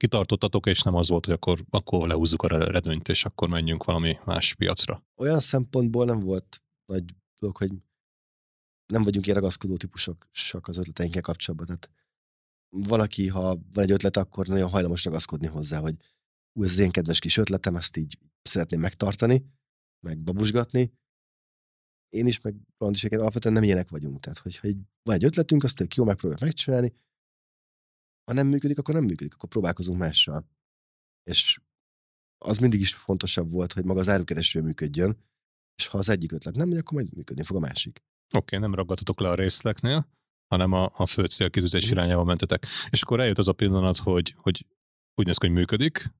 Kitartottatok, 0.00 0.66
és 0.66 0.82
nem 0.82 0.94
az 0.94 1.08
volt, 1.08 1.24
hogy 1.24 1.34
akkor, 1.34 1.64
akkor 1.70 2.08
lehúzzuk 2.08 2.42
a 2.42 2.48
redőnyt, 2.48 3.08
és 3.08 3.24
akkor 3.24 3.48
menjünk 3.48 3.84
valami 3.84 4.18
más 4.24 4.54
piacra. 4.54 5.04
Olyan 5.16 5.40
szempontból 5.40 6.04
nem 6.04 6.20
volt 6.20 6.62
nagy 6.86 7.04
dolog, 7.38 7.56
hogy 7.56 7.70
nem 8.86 9.04
vagyunk 9.04 9.24
ilyen 9.26 9.38
ragaszkodó 9.38 9.76
típusok 9.76 10.28
sok 10.30 10.68
az 10.68 10.78
ötleteinkkel 10.78 11.22
kapcsolatban. 11.22 11.66
Tehát 11.66 11.90
valaki, 12.68 13.28
ha 13.28 13.42
van 13.72 13.84
egy 13.84 13.90
ötlet, 13.90 14.16
akkor 14.16 14.46
nagyon 14.46 14.68
hajlamos 14.68 15.04
ragaszkodni 15.04 15.46
hozzá, 15.46 15.78
hogy 15.78 15.94
ú, 16.52 16.64
ez 16.64 16.70
az 16.70 16.78
én 16.78 16.90
kedves 16.90 17.18
kis 17.18 17.36
ötletem, 17.36 17.76
ezt 17.76 17.96
így 17.96 18.18
szeretném 18.42 18.80
megtartani, 18.80 19.44
meg 20.04 20.18
babusgatni. 20.18 20.92
Én 22.08 22.26
is, 22.26 22.40
meg 22.40 22.54
Roland 22.78 22.96
is 22.96 23.04
alapvetően 23.04 23.54
nem 23.54 23.62
ilyenek 23.62 23.90
vagyunk. 23.90 24.20
Tehát, 24.20 24.38
hogyha 24.38 24.68
egy, 24.68 24.78
van 25.02 25.14
egy 25.14 25.24
ötletünk, 25.24 25.64
azt 25.64 25.76
tök 25.76 25.94
jó, 25.94 26.04
megpróbáljuk 26.04 26.44
megcsinálni. 26.44 26.92
Ha 28.30 28.36
nem 28.36 28.46
működik, 28.46 28.78
akkor 28.78 28.94
nem 28.94 29.04
működik, 29.04 29.34
akkor 29.34 29.48
próbálkozunk 29.48 29.98
mással. 29.98 30.48
És 31.30 31.60
az 32.38 32.58
mindig 32.58 32.80
is 32.80 32.94
fontosabb 32.94 33.50
volt, 33.50 33.72
hogy 33.72 33.84
maga 33.84 34.00
az 34.00 34.08
árukereső 34.08 34.60
működjön, 34.62 35.16
és 35.74 35.86
ha 35.86 35.98
az 35.98 36.08
egyik 36.08 36.32
ötlet 36.32 36.54
nem 36.54 36.68
megy, 36.68 36.78
akkor 36.78 36.92
majd 36.92 37.14
működni 37.14 37.42
fog 37.42 37.56
a 37.56 37.60
másik. 37.60 38.02
Oké, 38.34 38.36
okay, 38.36 38.58
nem 38.58 38.74
ragadtatok 38.74 39.20
le 39.20 39.28
a 39.28 39.34
részleknél, 39.34 40.08
hanem 40.46 40.72
a, 40.72 40.90
a 40.94 41.06
fő 41.06 41.24
célkitűzés 41.24 41.88
mm. 41.88 41.90
irányába 41.90 42.24
mentetek. 42.24 42.66
És 42.90 43.02
akkor 43.02 43.20
eljött 43.20 43.38
az 43.38 43.48
a 43.48 43.52
pillanat, 43.52 43.96
hogy, 43.96 44.34
hogy 44.36 44.66
úgy 45.14 45.26
néz 45.26 45.36
ki, 45.36 45.46
hogy 45.46 45.56
működik, 45.56 46.12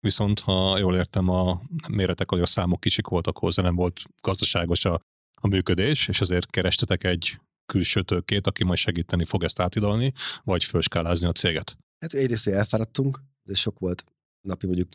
viszont 0.00 0.40
ha 0.40 0.78
jól 0.78 0.96
értem, 0.96 1.28
a 1.28 1.62
méretek, 1.88 2.30
hogy 2.30 2.40
a 2.40 2.46
számok 2.46 2.80
kicsik 2.80 3.06
voltak 3.06 3.38
hozzá, 3.38 3.62
nem 3.62 3.74
volt 3.74 4.02
gazdaságos 4.20 4.84
a, 4.84 5.00
a 5.40 5.46
működés, 5.46 6.08
és 6.08 6.20
ezért 6.20 6.50
kerestetek 6.50 7.04
egy 7.04 7.40
külső 7.72 8.02
tőkét, 8.02 8.46
aki 8.46 8.64
majd 8.64 8.78
segíteni 8.78 9.24
fog 9.24 9.42
ezt 9.42 9.60
átidalni, 9.60 10.12
vagy 10.44 10.64
fölskálázni 10.64 11.28
a 11.28 11.32
céget. 11.32 11.78
Hát 11.98 12.12
egyrészt 12.12 12.46
elfáradtunk, 12.46 13.20
de 13.42 13.54
sok 13.54 13.78
volt 13.78 14.04
napi 14.40 14.66
mondjuk 14.66 14.88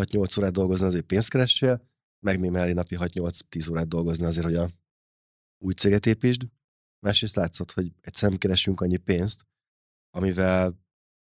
6-8 0.00 0.38
órát 0.38 0.52
dolgozni 0.52 0.86
azért 0.86 1.04
pénzt 1.04 1.60
meg 2.26 2.40
még 2.40 2.50
mellé 2.50 2.72
napi 2.72 2.96
6-8-10 2.98 3.70
órát 3.70 3.88
dolgozni 3.88 4.24
azért, 4.24 4.46
hogy 4.46 4.54
a 4.54 4.70
új 5.64 5.72
céget 5.72 6.06
építsd. 6.06 6.42
Másrészt 7.06 7.36
látszott, 7.36 7.72
hogy 7.72 7.92
egyszer 8.00 8.28
nem 8.28 8.38
keresünk 8.38 8.80
annyi 8.80 8.96
pénzt, 8.96 9.46
amivel 10.10 10.78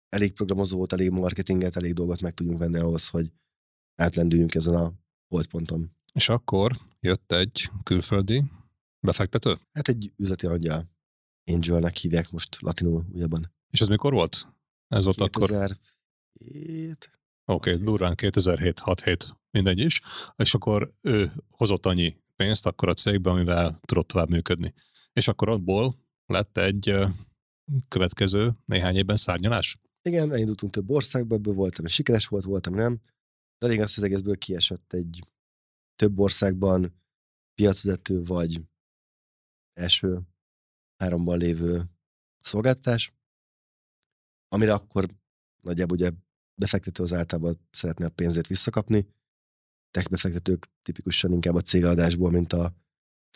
elég 0.10 0.34
programozó 0.34 0.78
volt, 0.78 0.94
elég 0.94 1.10
marketinget, 1.10 1.76
elég 1.76 1.94
dolgot 1.94 2.22
meg 2.22 2.34
tudjunk 2.34 2.60
venni 2.60 2.78
ahhoz, 2.78 3.10
hogy 3.10 3.32
átlendüljünk 3.96 4.56
ezen 4.56 4.76
a 4.76 4.94
holdponton. 5.28 5.92
És 6.14 6.30
akkor 6.30 6.72
jött 7.00 7.32
egy 7.32 7.70
külföldi 7.84 8.44
befektető? 9.00 9.58
Hát 9.72 9.88
egy 9.88 10.14
üzleti 10.16 10.46
angyal. 10.46 10.90
Angelnek 11.52 11.98
hívják 11.98 12.32
most 12.32 12.62
latinul 12.62 13.06
újabban. 13.14 13.54
És 13.70 13.82
ez 13.82 13.88
mikor 13.88 14.14
volt? 14.14 14.48
Ez 14.88 15.04
volt 15.04 15.18
2007. 15.18 15.50
akkor... 15.54 15.78
Oké, 17.56 17.72
okay, 17.72 17.84
durván 17.84 18.14
2007-6-7, 18.18 19.30
mindegy 19.52 19.80
is. 19.80 20.02
És 20.36 20.54
akkor 20.54 20.94
ő 21.02 21.32
hozott 21.50 21.86
annyi 21.86 22.18
pénzt 22.36 22.66
akkor 22.66 22.90
a 22.90 22.94
cégbe, 22.94 23.30
amivel 23.30 23.80
tudott 23.86 24.08
tovább 24.08 24.30
működni. 24.30 24.74
És 25.14 25.28
akkor 25.28 25.50
abból 25.50 25.96
lett 26.26 26.58
egy 26.58 26.96
következő 27.88 28.52
néhány 28.66 28.96
évben 28.96 29.16
szárnyalás? 29.16 29.80
Igen, 30.02 30.32
elindultunk 30.32 30.72
több 30.72 30.90
országba, 30.90 31.36
ebből 31.36 31.54
voltam, 31.54 31.86
sikeres 31.86 32.28
volt, 32.28 32.44
voltam, 32.44 32.74
nem. 32.74 33.02
De 33.58 33.68
elég 33.68 33.82
az, 33.82 33.94
az 33.98 34.04
egészből 34.04 34.38
kiesett 34.38 34.94
egy 34.94 35.24
több 35.96 36.20
országban 36.20 37.02
piacvezető 37.56 38.24
vagy 38.24 38.62
első 39.80 40.22
háromban 40.98 41.38
lévő 41.38 41.84
szolgáltatás, 42.40 43.14
amire 44.48 44.74
akkor 44.74 45.10
nagyjából 45.62 45.98
ugye 45.98 46.12
befektető 46.56 47.04
az 47.04 47.14
általában 47.14 47.68
szeretne 47.72 48.06
a 48.06 48.10
pénzét 48.10 48.48
visszakapni, 48.48 49.08
tech 49.92 50.10
befektetők 50.10 50.70
tipikusan 50.82 51.32
inkább 51.32 51.56
a 51.56 51.62
cégadásból, 51.62 52.32
mint 52.32 52.54
a 52.54 52.74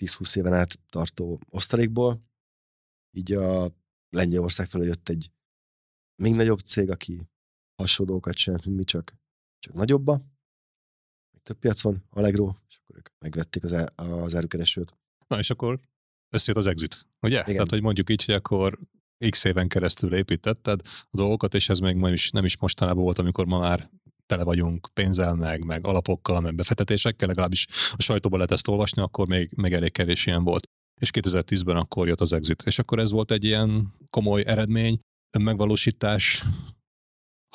10-20 0.02 0.38
éven 0.38 0.54
át 0.54 0.80
tartó 0.90 1.40
osztalékból. 1.50 2.24
Így 3.12 3.34
a 3.34 3.76
Lengyelország 4.10 4.68
felől 4.68 4.88
jött 4.88 5.10
egy 5.10 5.32
még 6.16 6.34
nagyobb 6.34 6.60
cég, 6.60 6.90
aki 6.90 7.30
hasonlókat 7.76 8.36
csinált, 8.36 8.66
mint 8.66 8.78
mi, 8.78 8.84
csak, 8.84 9.16
csak 9.60 9.74
nagyobba. 9.74 10.14
Még 11.32 11.42
több 11.42 11.58
piacon, 11.58 12.04
Allegro, 12.10 12.54
és 12.68 12.78
akkor 12.78 12.98
ők 12.98 13.10
megvették 13.20 13.64
az, 13.64 13.86
az 13.96 14.36
árukeresőt. 14.36 14.98
Na 15.28 15.40
és 15.40 15.50
akkor 15.50 15.80
összejött 16.34 16.60
az 16.60 16.68
exit, 16.68 17.08
ugye? 17.22 17.40
Igen. 17.42 17.54
Tehát, 17.54 17.70
hogy 17.70 17.82
mondjuk 17.82 18.10
így, 18.10 18.26
hogy 18.26 18.36
akkor 18.36 18.80
x 19.30 19.44
éven 19.44 19.68
keresztül 19.68 20.16
építetted 20.16 20.80
a 20.86 21.18
dolgokat, 21.18 21.54
és 21.54 21.70
ez 21.70 21.80
még 21.80 21.96
nem 21.96 22.14
is, 22.14 22.30
nem 22.30 22.46
is 22.46 22.58
mostanában 22.58 23.04
volt, 23.04 23.20
amikor 23.20 23.46
ma 23.46 23.60
már 23.60 23.90
tele 24.26 24.44
vagyunk 24.44 24.90
pénzzel, 24.94 25.36
meg, 25.36 25.64
meg 25.66 25.88
alapokkal, 25.88 26.42
meg 26.42 26.56
befektetésekkel, 26.56 27.28
legalábbis 27.28 27.68
a 27.92 28.02
sajtóban 28.02 28.38
lehet 28.40 28.52
ezt 28.54 28.68
olvasni, 28.68 29.02
akkor 29.02 29.28
még, 29.28 29.52
még 29.56 29.74
elég 29.74 29.92
kevés 29.92 30.26
ilyen 30.26 30.44
volt. 30.44 30.68
És 31.02 31.10
2010-ben 31.14 31.76
akkor 31.76 32.08
jött 32.08 32.22
az 32.22 32.34
exit. 32.34 32.62
És 32.66 32.80
akkor 32.80 33.00
ez 33.00 33.12
volt 33.12 33.32
egy 33.32 33.44
ilyen 33.44 33.94
komoly 34.10 34.44
eredmény, 34.46 35.00
önmegvalósítás, 35.38 36.44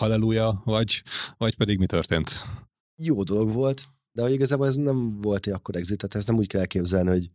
halleluja, 0.00 0.60
vagy, 0.64 1.02
vagy 1.36 1.56
pedig 1.56 1.78
mi 1.78 1.86
történt? 1.86 2.30
Jó 3.02 3.22
dolog 3.22 3.52
volt, 3.52 3.88
de 4.12 4.22
hogy 4.22 4.32
igazából 4.32 4.66
ez 4.66 4.74
nem 4.74 5.20
volt 5.20 5.46
egy 5.46 5.52
akkor 5.52 5.76
exit, 5.76 5.96
tehát 5.98 6.14
ezt 6.14 6.26
nem 6.26 6.36
úgy 6.36 6.46
kell 6.46 6.60
elképzelni, 6.60 7.10
hogy 7.10 7.30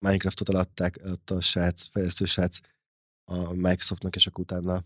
Minecraftot 0.00 0.48
eladták, 0.48 0.98
eladta 0.98 1.34
a 1.34 1.40
srác, 1.40 1.82
fejlesztő 1.82 2.24
srác 2.24 2.58
a 3.24 3.52
Microsoftnak, 3.52 4.16
és 4.16 4.26
akkor 4.26 4.44
utána 4.44 4.84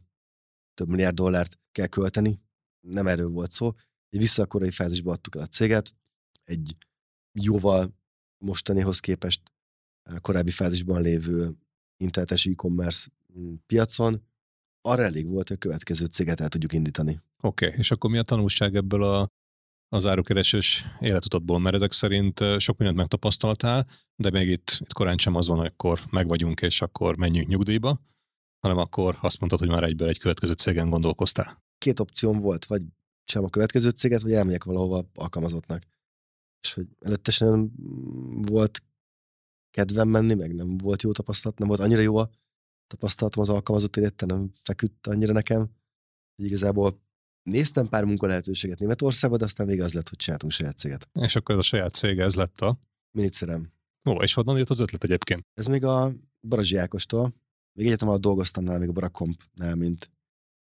több 0.74 0.88
milliárd 0.88 1.14
dollárt 1.14 1.58
kell 1.72 1.86
költeni. 1.86 2.40
Nem 2.80 3.06
erről 3.06 3.28
volt 3.28 3.52
szó. 3.52 3.72
Egy 4.08 4.18
visszakorai 4.18 4.70
fázisba 4.70 5.12
adtuk 5.12 5.36
el 5.36 5.42
a 5.42 5.46
céget, 5.46 5.94
egy 6.44 6.76
jóval 7.32 7.94
mostanihoz 8.38 9.00
képest 9.00 9.40
korábbi 10.20 10.50
fázisban 10.50 11.02
lévő 11.02 11.56
internetes 11.96 12.46
e-commerce 12.46 13.10
mm, 13.38 13.54
piacon, 13.66 14.22
arra 14.80 15.02
elég 15.02 15.26
volt, 15.26 15.48
hogy 15.48 15.56
a 15.56 15.60
következő 15.60 16.04
céget 16.04 16.40
el 16.40 16.48
tudjuk 16.48 16.72
indítani. 16.72 17.20
Oké, 17.40 17.66
okay, 17.66 17.78
és 17.78 17.90
akkor 17.90 18.10
mi 18.10 18.18
a 18.18 18.22
tanulság 18.22 18.74
ebből 18.74 19.02
a, 19.02 19.28
az 19.94 20.06
árukeresős 20.06 20.84
életutatból? 21.00 21.58
Mert 21.58 21.74
ezek 21.74 21.92
szerint 21.92 22.40
sok 22.58 22.76
mindent 22.76 22.98
megtapasztaltál, 22.98 23.86
de 24.16 24.30
még 24.30 24.48
itt, 24.48 24.78
itt 24.80 24.92
korán 24.92 25.16
sem 25.16 25.34
az 25.34 25.46
van, 25.46 25.56
hogy 25.56 25.66
akkor 25.66 26.00
megvagyunk, 26.10 26.60
és 26.60 26.82
akkor 26.82 27.16
menjünk 27.16 27.48
nyugdíjba, 27.48 28.00
hanem 28.60 28.78
akkor 28.78 29.18
azt 29.20 29.38
mondtad, 29.38 29.60
hogy 29.60 29.68
már 29.68 29.82
egyből 29.82 30.08
egy 30.08 30.18
következő 30.18 30.52
cégen 30.52 30.90
gondolkoztál. 30.90 31.62
Két 31.78 32.00
opcióm 32.00 32.38
volt, 32.38 32.64
vagy 32.64 32.82
sem 33.24 33.44
a 33.44 33.48
következő 33.48 33.90
céget, 33.90 34.22
vagy 34.22 34.32
elmegyek 34.32 34.64
valahova 34.64 35.04
alkalmazottnak. 35.14 35.82
És 36.60 36.74
hogy 36.74 36.86
előtte 37.00 37.30
sem 37.30 37.70
volt 38.48 38.82
kedvem 39.70 40.08
menni, 40.08 40.34
meg 40.34 40.54
nem 40.54 40.76
volt 40.76 41.02
jó 41.02 41.12
tapasztalat, 41.12 41.58
nem 41.58 41.68
volt 41.68 41.80
annyira 41.80 42.00
jó 42.00 42.16
a 42.16 42.30
tapasztalatom 42.86 43.42
az 43.42 43.48
alkalmazott 43.48 43.96
élete, 43.96 44.26
nem 44.26 44.52
feküdt 44.54 45.06
annyira 45.06 45.32
nekem. 45.32 45.60
Hogy 46.36 46.44
igazából 46.44 47.02
néztem 47.44 47.88
pár 47.88 48.04
munkalehetőséget 48.04 48.78
Németországban, 48.78 49.38
de 49.38 49.44
aztán 49.44 49.66
vége 49.66 49.84
az 49.84 49.94
lett, 49.94 50.08
hogy 50.08 50.18
csináltunk 50.18 50.52
saját 50.52 50.78
céget. 50.78 51.08
És 51.12 51.36
akkor 51.36 51.54
ez 51.54 51.60
a 51.60 51.64
saját 51.64 51.94
cég, 51.94 52.18
ez 52.18 52.34
lett 52.34 52.60
a? 52.60 52.78
Minicerem. 53.10 53.72
Ó, 54.08 54.22
és 54.22 54.34
honnan 54.34 54.58
jött 54.58 54.70
az 54.70 54.80
ötlet 54.80 55.04
egyébként? 55.04 55.46
Ez 55.54 55.66
még 55.66 55.84
a 55.84 56.12
Barazsi 56.48 56.76
Ákostól. 56.76 57.34
Még 57.72 57.86
egyetem 57.86 58.08
alatt 58.08 58.20
dolgoztam 58.20 58.64
nála, 58.64 58.78
még 58.78 58.88
a 58.88 58.92
Barakompnál, 58.92 59.74
mint 59.74 60.10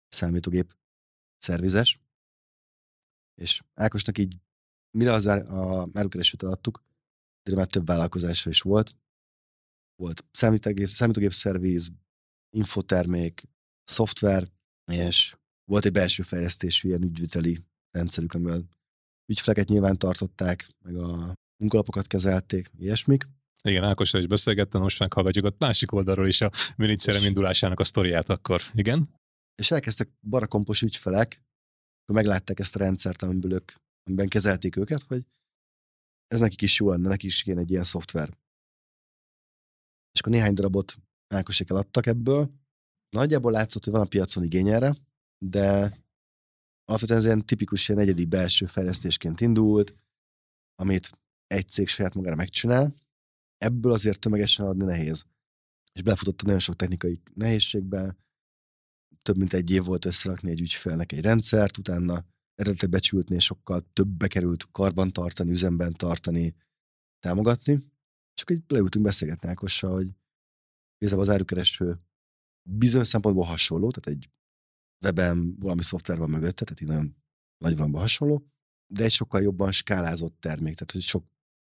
számítógép 0.08 0.76
szervizes. 1.38 2.00
És 3.34 3.62
Ákosnak 3.74 4.18
így, 4.18 4.36
mire 4.90 5.12
az 5.12 5.26
a 5.26 5.88
árukeresőt 5.92 6.42
adtuk, 6.42 6.84
de 7.42 7.56
már 7.56 7.66
több 7.66 7.86
vállalkozása 7.86 8.50
is 8.50 8.60
volt. 8.60 8.96
Volt 9.96 10.24
számítógép, 10.32 10.88
számítógép 10.88 11.32
szerviz, 11.32 11.90
infotermék, 12.56 13.48
szoftver, 13.84 14.48
és 14.92 15.36
volt 15.70 15.84
egy 15.84 15.92
belső 15.92 16.22
fejlesztésű 16.22 16.88
ilyen 16.88 17.02
ügyviteli 17.02 17.64
rendszerük, 17.90 18.34
amivel 18.34 18.68
ügyfeleket 19.26 19.68
nyilván 19.68 19.98
tartották, 19.98 20.68
meg 20.84 20.96
a 20.96 21.34
munkalapokat 21.56 22.06
kezelték, 22.06 22.70
ilyesmik. 22.78 23.28
Igen, 23.62 23.84
Ákossal 23.84 24.20
is 24.20 24.26
beszélgettem, 24.26 24.80
most 24.80 24.98
meghallgatjuk 24.98 25.44
a 25.44 25.54
másik 25.58 25.92
oldalról 25.92 26.26
is 26.26 26.40
a 26.40 26.50
minicérem 26.76 27.24
indulásának 27.24 27.80
a 27.80 27.84
sztoriát 27.84 28.28
akkor. 28.28 28.60
Igen? 28.74 29.14
És 29.54 29.70
elkezdtek 29.70 30.08
barakompos 30.20 30.82
ügyfelek, 30.82 31.42
akkor 32.02 32.14
meglátták 32.14 32.58
ezt 32.58 32.76
a 32.76 32.78
rendszert, 32.78 33.22
amiből 33.22 33.52
ők, 33.52 33.72
amiben 34.02 34.28
kezelték 34.28 34.76
őket, 34.76 35.02
hogy 35.02 35.24
ez 36.26 36.40
nekik 36.40 36.62
is 36.62 36.78
jó 36.78 36.90
lenne, 36.90 37.08
nekik 37.08 37.30
is 37.30 37.42
kéne 37.42 37.60
egy 37.60 37.70
ilyen 37.70 37.84
szoftver. 37.84 38.28
És 40.12 40.20
akkor 40.20 40.32
néhány 40.32 40.54
darabot 40.54 40.96
Ákosék 41.34 41.70
eladtak 41.70 42.06
ebből. 42.06 42.50
Nagyjából 43.16 43.52
látszott, 43.52 43.84
hogy 43.84 43.92
van 43.92 44.02
a 44.02 44.08
piacon 44.08 44.44
igény 44.44 44.68
erre, 44.68 44.94
de 45.44 45.98
alapvetően 46.84 47.18
ez 47.18 47.24
ilyen 47.24 47.46
tipikus 47.46 47.88
ilyen 47.88 48.00
egyedi 48.00 48.24
belső 48.24 48.66
fejlesztésként 48.66 49.40
indult, 49.40 49.94
amit 50.74 51.10
egy 51.46 51.68
cég 51.68 51.88
saját 51.88 52.14
magára 52.14 52.36
megcsinál, 52.36 52.94
ebből 53.56 53.92
azért 53.92 54.20
tömegesen 54.20 54.66
adni 54.66 54.84
nehéz. 54.84 55.24
És 55.92 56.02
befutott 56.02 56.42
nagyon 56.42 56.58
sok 56.58 56.76
technikai 56.76 57.20
nehézségbe, 57.34 58.16
több 59.22 59.36
mint 59.36 59.52
egy 59.52 59.70
év 59.70 59.84
volt 59.84 60.04
összerakni 60.04 60.50
egy 60.50 60.60
ügyfélnek 60.60 61.12
egy 61.12 61.22
rendszert, 61.22 61.78
utána 61.78 62.24
eredetileg 62.54 62.90
becsültnél 62.90 63.38
sokkal 63.38 63.80
többbe 63.92 64.28
került 64.28 64.70
karban 64.70 65.12
tartani, 65.12 65.50
üzemben 65.50 65.92
tartani, 65.92 66.54
támogatni. 67.18 67.78
Csak 68.34 68.50
egy 68.50 68.62
leültünk 68.66 69.04
beszélgetni 69.04 69.48
Ákossal, 69.48 69.92
hogy 69.92 70.10
igazából 70.98 71.24
az 71.24 71.30
árukereső 71.30 72.00
bizonyos 72.68 73.08
szempontból 73.08 73.44
hasonló, 73.44 73.90
tehát 73.90 74.18
egy 74.18 74.30
webben 75.04 75.56
valami 75.58 75.82
szoftver 75.82 76.18
van 76.18 76.30
mögötte, 76.30 76.64
tehát 76.64 76.80
így 76.80 76.88
nagyon 76.88 77.16
nagy 77.58 77.74
valamiban 77.76 78.00
hasonló, 78.00 78.46
de 78.86 79.04
egy 79.04 79.12
sokkal 79.12 79.42
jobban 79.42 79.72
skálázott 79.72 80.40
termék, 80.40 80.74
tehát 80.74 80.92
hogy 80.92 81.02
sok 81.02 81.24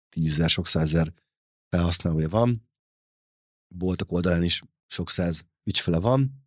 tízezer, 0.09 0.49
sok 0.49 0.67
százezer 0.67 1.13
felhasználója 1.69 2.29
van, 2.29 2.69
boltok 3.75 4.11
oldalán 4.11 4.43
is 4.43 4.61
sok 4.87 5.09
száz 5.09 5.45
ügyfele 5.63 5.99
van, 5.99 6.45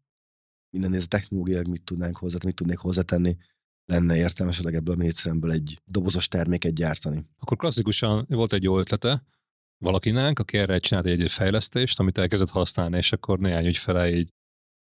minden 0.70 0.94
ez 0.94 1.06
technológiailag 1.06 1.68
mit 1.68 1.82
tudnánk 1.82 2.16
hozzá, 2.16 2.38
mit 2.44 2.54
tudnék 2.54 2.78
hozzátenni, 2.78 3.36
lenne 3.84 4.16
értelmes 4.16 4.60
ebből 4.60 4.94
a 4.94 4.98
mélyszeremből 4.98 5.52
egy 5.52 5.80
dobozos 5.84 6.28
terméket 6.28 6.74
gyártani. 6.74 7.26
Akkor 7.38 7.56
klasszikusan 7.56 8.26
volt 8.28 8.52
egy 8.52 8.62
jó 8.62 8.78
ötlete 8.78 9.24
valakinek, 9.78 10.38
aki 10.38 10.58
erre 10.58 10.78
csinált 10.78 11.06
egy 11.06 11.30
fejlesztést, 11.30 12.00
amit 12.00 12.18
elkezdett 12.18 12.50
használni, 12.50 12.96
és 12.96 13.12
akkor 13.12 13.38
néhány 13.38 13.66
ügyfele 13.66 14.10
így 14.10 14.32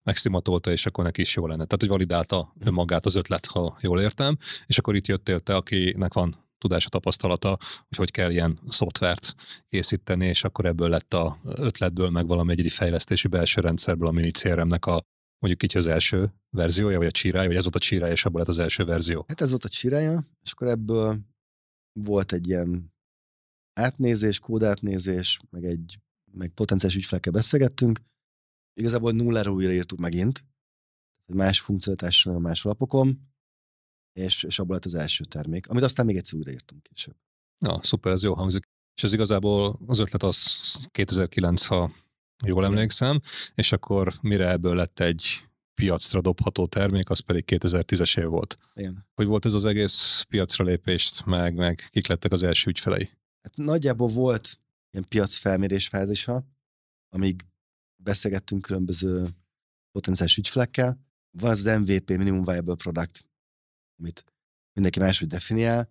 megszimatolta, 0.05 0.71
és 0.71 0.87
akkor 0.87 1.05
neki 1.05 1.21
is 1.21 1.35
jó 1.35 1.47
lenne. 1.47 1.65
Tehát, 1.65 1.81
hogy 1.81 1.89
validálta 1.89 2.53
önmagát 2.59 3.07
az 3.07 3.15
ötlet, 3.15 3.47
ha 3.47 3.77
jól 3.81 4.01
értem, 4.01 4.37
és 4.67 4.79
akkor 4.79 4.95
itt 4.95 5.07
jöttél 5.07 5.41
te, 5.41 5.55
akinek 5.55 6.15
van 6.15 6.37
tudása, 6.59 6.89
tapasztalata, 6.89 7.59
hogy 7.89 7.97
hogy 7.97 8.11
kell 8.11 8.31
ilyen 8.31 8.59
szoftvert 8.69 9.35
készíteni, 9.69 10.27
és 10.27 10.45
akkor 10.45 10.67
ebből 10.67 10.89
lett 10.89 11.15
a 11.15 11.39
ötletből, 11.45 12.11
meg 12.11 12.27
valami 12.27 12.53
egyedi 12.53 12.69
fejlesztési 12.69 13.29
belső 13.29 13.61
rendszerből 13.61 14.09
a 14.09 14.11
mini 14.11 14.31
CRM-nek 14.31 14.87
a 14.87 15.03
mondjuk 15.39 15.63
így 15.63 15.77
az 15.77 15.87
első 15.87 16.33
verziója, 16.51 16.99
vagy 16.99 17.07
a 17.07 17.11
csírája, 17.11 17.47
vagy 17.47 17.57
ez 17.57 17.63
volt 17.63 17.75
a 17.75 17.79
csírája, 17.79 18.13
és 18.13 18.25
abból 18.25 18.41
lett 18.41 18.49
az 18.49 18.59
első 18.59 18.85
verzió. 18.85 19.25
Hát 19.29 19.41
ez 19.41 19.51
volt 19.51 19.65
a 19.65 19.69
csírája, 19.69 20.29
és 20.43 20.53
akkor 20.53 20.69
ebből 20.69 21.21
volt 21.93 22.33
egy 22.33 22.49
ilyen 22.49 22.93
átnézés, 23.81 24.39
kódátnézés, 24.39 25.39
meg 25.51 25.65
egy 25.65 25.99
meg 26.33 26.49
potenciális 26.49 26.97
ügyfelekkel 26.97 27.33
beszélgettünk. 27.33 28.01
Igazából 28.75 29.13
nullára 29.13 29.53
újra 29.53 29.73
írtuk 29.73 29.99
megint, 29.99 30.45
más 31.27 31.61
funkciótással, 31.61 32.39
más 32.39 32.65
alapokon, 32.65 33.33
és, 34.13 34.43
és 34.43 34.59
abból 34.59 34.75
lett 34.75 34.85
az 34.85 34.95
első 34.95 35.25
termék, 35.25 35.69
amit 35.69 35.83
aztán 35.83 36.07
még 36.07 36.17
egyszer 36.17 36.39
újraírtunk 36.39 36.83
később. 36.83 37.17
Na, 37.59 37.83
szuper, 37.83 38.13
ez 38.13 38.23
jó 38.23 38.35
hangzik. 38.35 38.69
És 38.97 39.03
ez 39.03 39.13
igazából 39.13 39.81
az 39.87 39.99
ötlet 39.99 40.23
az 40.23 40.61
2009, 40.91 41.65
ha 41.65 41.93
jól 42.45 42.65
emlékszem, 42.65 43.21
és 43.55 43.73
akkor 43.73 44.15
mire 44.21 44.51
ebből 44.51 44.75
lett 44.75 45.01
egy 45.01 45.45
piacra 45.75 46.21
dobható 46.21 46.67
termék, 46.67 47.11
az 47.11 47.19
pedig 47.19 47.45
2010-es 47.47 48.19
év 48.19 48.27
volt. 48.27 48.59
Igen. 48.75 49.07
Hogy 49.15 49.27
volt 49.27 49.45
ez 49.45 49.55
az 49.55 49.65
egész 49.65 50.25
piacra 50.29 50.65
lépést, 50.65 51.25
meg, 51.25 51.55
meg 51.55 51.89
kik 51.91 52.07
lettek 52.07 52.33
az 52.33 52.43
első 52.43 52.71
ügyfelei? 52.71 53.11
Hát 53.43 53.57
nagyjából 53.57 54.09
volt 54.09 54.61
ilyen 54.91 55.09
piacfelmérés 55.09 55.89
fázisa, 55.89 56.45
amíg 57.09 57.45
beszélgettünk 58.05 58.63
különböző 58.63 59.35
potenciális 59.91 60.37
ügyfelekkel. 60.37 61.01
Van 61.31 61.51
az, 61.51 61.65
MVP, 61.65 62.09
Minimum 62.09 62.43
Viable 62.43 62.75
Product, 62.75 63.27
amit 63.99 64.25
mindenki 64.73 64.99
máshogy 64.99 65.29
definiál. 65.29 65.91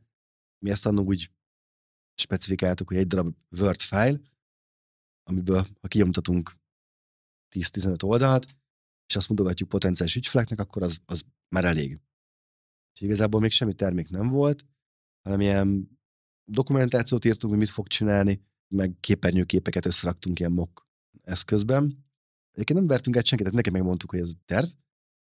Mi 0.63 0.69
ezt 0.69 0.85
annól 0.85 1.05
úgy 1.05 1.31
specifikáltuk, 2.15 2.87
hogy 2.87 2.97
egy 2.97 3.07
darab 3.07 3.35
Word 3.49 3.79
file, 3.79 4.19
amiből 5.23 5.67
ha 5.81 5.87
kinyomtatunk 5.87 6.51
10-15 7.55 8.03
oldalt, 8.03 8.45
és 9.07 9.15
azt 9.15 9.29
mutogatjuk 9.29 9.69
potenciális 9.69 10.15
ügyfeleknek, 10.15 10.59
akkor 10.59 10.83
az, 10.83 10.99
az 11.05 11.23
már 11.55 11.65
elég. 11.65 11.99
És 12.93 13.01
igazából 13.01 13.39
még 13.39 13.51
semmi 13.51 13.73
termék 13.73 14.09
nem 14.09 14.27
volt, 14.27 14.65
hanem 15.21 15.39
ilyen 15.39 15.99
dokumentációt 16.51 17.25
írtunk, 17.25 17.53
hogy 17.53 17.61
mit 17.61 17.71
fog 17.71 17.87
csinálni, 17.87 18.41
meg 18.67 18.95
képernyőképeket 18.99 19.85
összeraktunk 19.85 20.39
ilyen 20.39 20.51
mock 20.51 20.87
eszközben. 21.23 22.05
Egyébként 22.51 22.79
nem 22.79 22.87
vertünk 22.87 23.15
egy 23.15 23.25
senkit, 23.25 23.45
tehát 23.45 23.63
neki 23.63 23.75
megmondtuk, 23.75 24.09
hogy 24.09 24.19
ez 24.19 24.31
terv, 24.45 24.67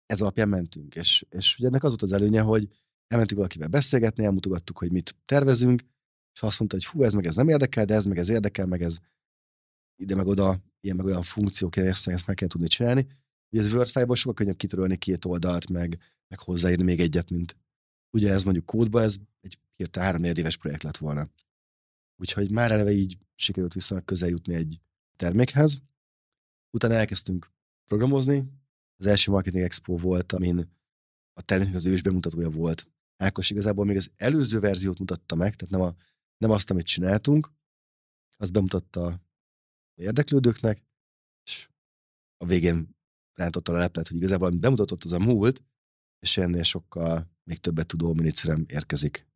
ez 0.06 0.22
alapján 0.22 0.50
mentünk. 0.50 0.96
És, 0.96 1.26
és 1.30 1.58
ugye 1.58 1.68
ennek 1.68 1.84
az 1.84 1.90
volt 1.90 2.02
az 2.02 2.12
előnye, 2.12 2.42
hogy 2.42 2.70
elmentünk 3.08 3.40
valakivel 3.40 3.68
beszélgetni, 3.68 4.24
elmutogattuk, 4.24 4.78
hogy 4.78 4.92
mit 4.92 5.16
tervezünk, 5.26 5.82
és 6.34 6.42
azt 6.42 6.60
mondta, 6.60 6.78
hogy 6.78 6.86
hú, 6.86 7.04
ez 7.04 7.14
meg 7.14 7.26
ez 7.26 7.36
nem 7.36 7.48
érdekel, 7.48 7.86
de 7.86 7.94
ez 7.94 8.06
meg 8.06 8.18
ez 8.18 8.30
érdekel, 8.30 8.66
meg 8.66 8.82
ez 8.82 8.98
ide 9.96 10.16
meg 10.16 10.28
oda, 10.28 10.58
ilyen 10.80 10.96
meg 10.96 11.06
olyan 11.06 11.22
funkciók, 11.22 11.76
ezt, 11.76 12.08
ezt 12.08 12.28
meg 12.28 12.36
kell 12.36 12.48
tudni 12.48 12.68
csinálni. 12.68 13.08
Ugye 13.50 13.62
ez 13.62 13.74
Word 13.74 13.88
file 13.88 14.16
sokkal 14.16 14.34
könnyebb 14.34 14.58
kitörölni 14.58 14.98
két 14.98 15.26
oldalt, 15.26 15.70
meg, 15.70 16.00
meg 16.28 16.40
hozzáírni 16.40 16.84
még 16.84 17.00
egyet, 17.00 17.30
mint 17.30 17.58
ugye 18.18 18.32
ez 18.32 18.44
mondjuk 18.44 18.66
kódba, 18.66 19.02
ez 19.02 19.16
egy 19.42 19.60
hirtelen 19.76 20.08
három 20.08 20.24
éves 20.24 20.58
projekt 20.58 20.84
lett 20.84 20.98
volna. 20.98 21.30
Úgyhogy 22.16 22.52
már 22.52 22.72
eleve 22.72 22.92
így 22.92 23.18
sikerült 23.36 23.74
viszonylag 23.74 24.06
közel 24.06 24.30
jutni 24.30 24.54
egy 24.54 24.80
termékhez. 25.20 25.82
Utána 26.72 26.94
elkezdtünk 26.94 27.52
programozni. 27.86 28.52
Az 28.98 29.06
első 29.06 29.32
Marketing 29.32 29.64
Expo 29.64 29.98
volt, 29.98 30.32
amin 30.32 30.72
a 31.34 31.42
terméknek 31.42 31.76
az 31.76 31.86
ős 31.86 32.02
bemutatója 32.02 32.50
volt. 32.50 32.88
Ákos 33.18 33.50
igazából 33.50 33.86
még 33.86 33.96
az 33.96 34.12
előző 34.16 34.60
verziót 34.60 35.00
mutatta 35.00 35.36
meg, 35.36 35.56
tehát 35.56 35.74
nem, 35.74 35.82
a, 35.82 35.96
nem 36.38 36.52
azt, 36.52 36.70
amit 36.70 36.86
csináltunk, 36.86 37.52
azt 38.38 38.52
bemutatta 38.52 39.22
érdeklődőknek, 39.96 40.84
és 41.44 41.70
a 42.38 42.46
végén 42.46 42.96
rántotta 43.34 43.74
a 43.74 43.78
leplet, 43.78 44.08
hogy 44.08 44.18
igazából 44.18 44.48
amit 44.48 44.60
bemutatott 44.60 45.04
az 45.04 45.12
a 45.12 45.20
múlt, 45.20 45.64
és 46.20 46.38
ennél 46.38 46.64
sokkal 46.64 47.32
még 47.44 47.58
többet 47.58 47.88
tudó 47.88 48.14
miniszerem 48.14 48.66
érkezik 48.68 49.29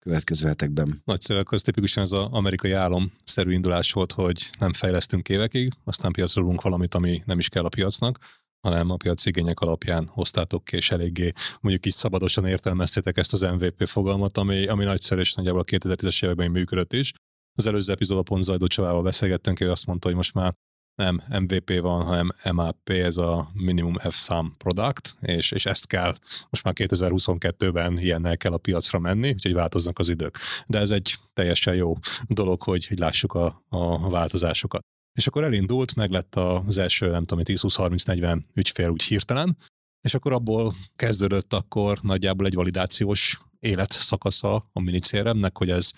következő 0.00 0.46
hetekben. 0.46 1.02
Nagyszerű, 1.04 1.38
akkor 1.38 1.54
ez 1.54 1.62
tipikusan 1.62 2.02
az 2.02 2.12
amerikai 2.12 2.72
álom-szerű 2.72 3.52
indulás 3.52 3.92
volt, 3.92 4.12
hogy 4.12 4.50
nem 4.58 4.72
fejlesztünk 4.72 5.28
évekig, 5.28 5.72
aztán 5.84 6.12
piacra 6.12 6.42
valamit, 6.42 6.94
ami 6.94 7.22
nem 7.24 7.38
is 7.38 7.48
kell 7.48 7.64
a 7.64 7.68
piacnak, 7.68 8.18
hanem 8.60 8.90
a 8.90 8.96
piac 8.96 9.26
igények 9.26 9.60
alapján 9.60 10.06
hoztátok 10.06 10.64
ki, 10.64 10.76
és 10.76 10.90
eléggé 10.90 11.32
mondjuk 11.60 11.86
így 11.86 11.92
szabadosan 11.92 12.46
értelmeztétek 12.46 13.18
ezt 13.18 13.32
az 13.32 13.40
MVP 13.40 13.86
fogalmat, 13.86 14.38
ami, 14.38 14.66
ami 14.66 14.84
nagyszerű, 14.84 15.20
és 15.20 15.34
nagyjából 15.34 15.60
a 15.60 15.64
2010-es 15.64 16.24
években 16.24 16.50
működött 16.50 16.92
is. 16.92 17.12
Az 17.58 17.66
előző 17.66 17.92
epizódban 17.92 18.24
pont 18.24 18.44
Zajdó 18.44 18.66
Csavával 18.66 19.02
beszélgettünk, 19.02 19.58
hogy 19.58 19.66
azt 19.66 19.86
mondta, 19.86 20.08
hogy 20.08 20.16
most 20.16 20.34
már 20.34 20.54
nem 21.00 21.40
MVP 21.40 21.80
van, 21.80 22.04
hanem 22.04 22.32
MAP, 22.52 22.88
ez 22.88 23.16
a 23.16 23.50
Minimum 23.52 23.94
F-Sum 23.94 24.54
Product, 24.56 25.16
és, 25.20 25.50
és 25.50 25.66
ezt 25.66 25.86
kell, 25.86 26.14
most 26.50 26.64
már 26.64 26.74
2022-ben 26.76 27.98
ilyennel 27.98 28.36
kell 28.36 28.52
a 28.52 28.58
piacra 28.58 28.98
menni, 28.98 29.28
úgyhogy 29.28 29.52
változnak 29.52 29.98
az 29.98 30.08
idők. 30.08 30.38
De 30.66 30.78
ez 30.78 30.90
egy 30.90 31.14
teljesen 31.34 31.74
jó 31.74 31.96
dolog, 32.26 32.62
hogy, 32.62 32.86
hogy 32.86 32.98
lássuk 32.98 33.34
a, 33.34 33.64
a 33.68 34.10
változásokat. 34.10 34.80
És 35.18 35.26
akkor 35.26 35.44
elindult, 35.44 35.94
meg 35.94 36.10
lett 36.10 36.36
az 36.36 36.78
első, 36.78 37.10
nem 37.10 37.24
tudom, 37.24 37.44
10-20-30-40 37.46 38.42
ügyfél 38.54 38.88
úgy 38.88 39.02
hirtelen, 39.02 39.56
és 40.00 40.14
akkor 40.14 40.32
abból 40.32 40.74
kezdődött 40.96 41.52
akkor 41.52 41.98
nagyjából 42.02 42.46
egy 42.46 42.54
validációs 42.54 43.40
életszakasza 43.58 44.68
a 44.72 44.80
minicéremnek, 44.80 45.58
hogy 45.58 45.70
ez 45.70 45.90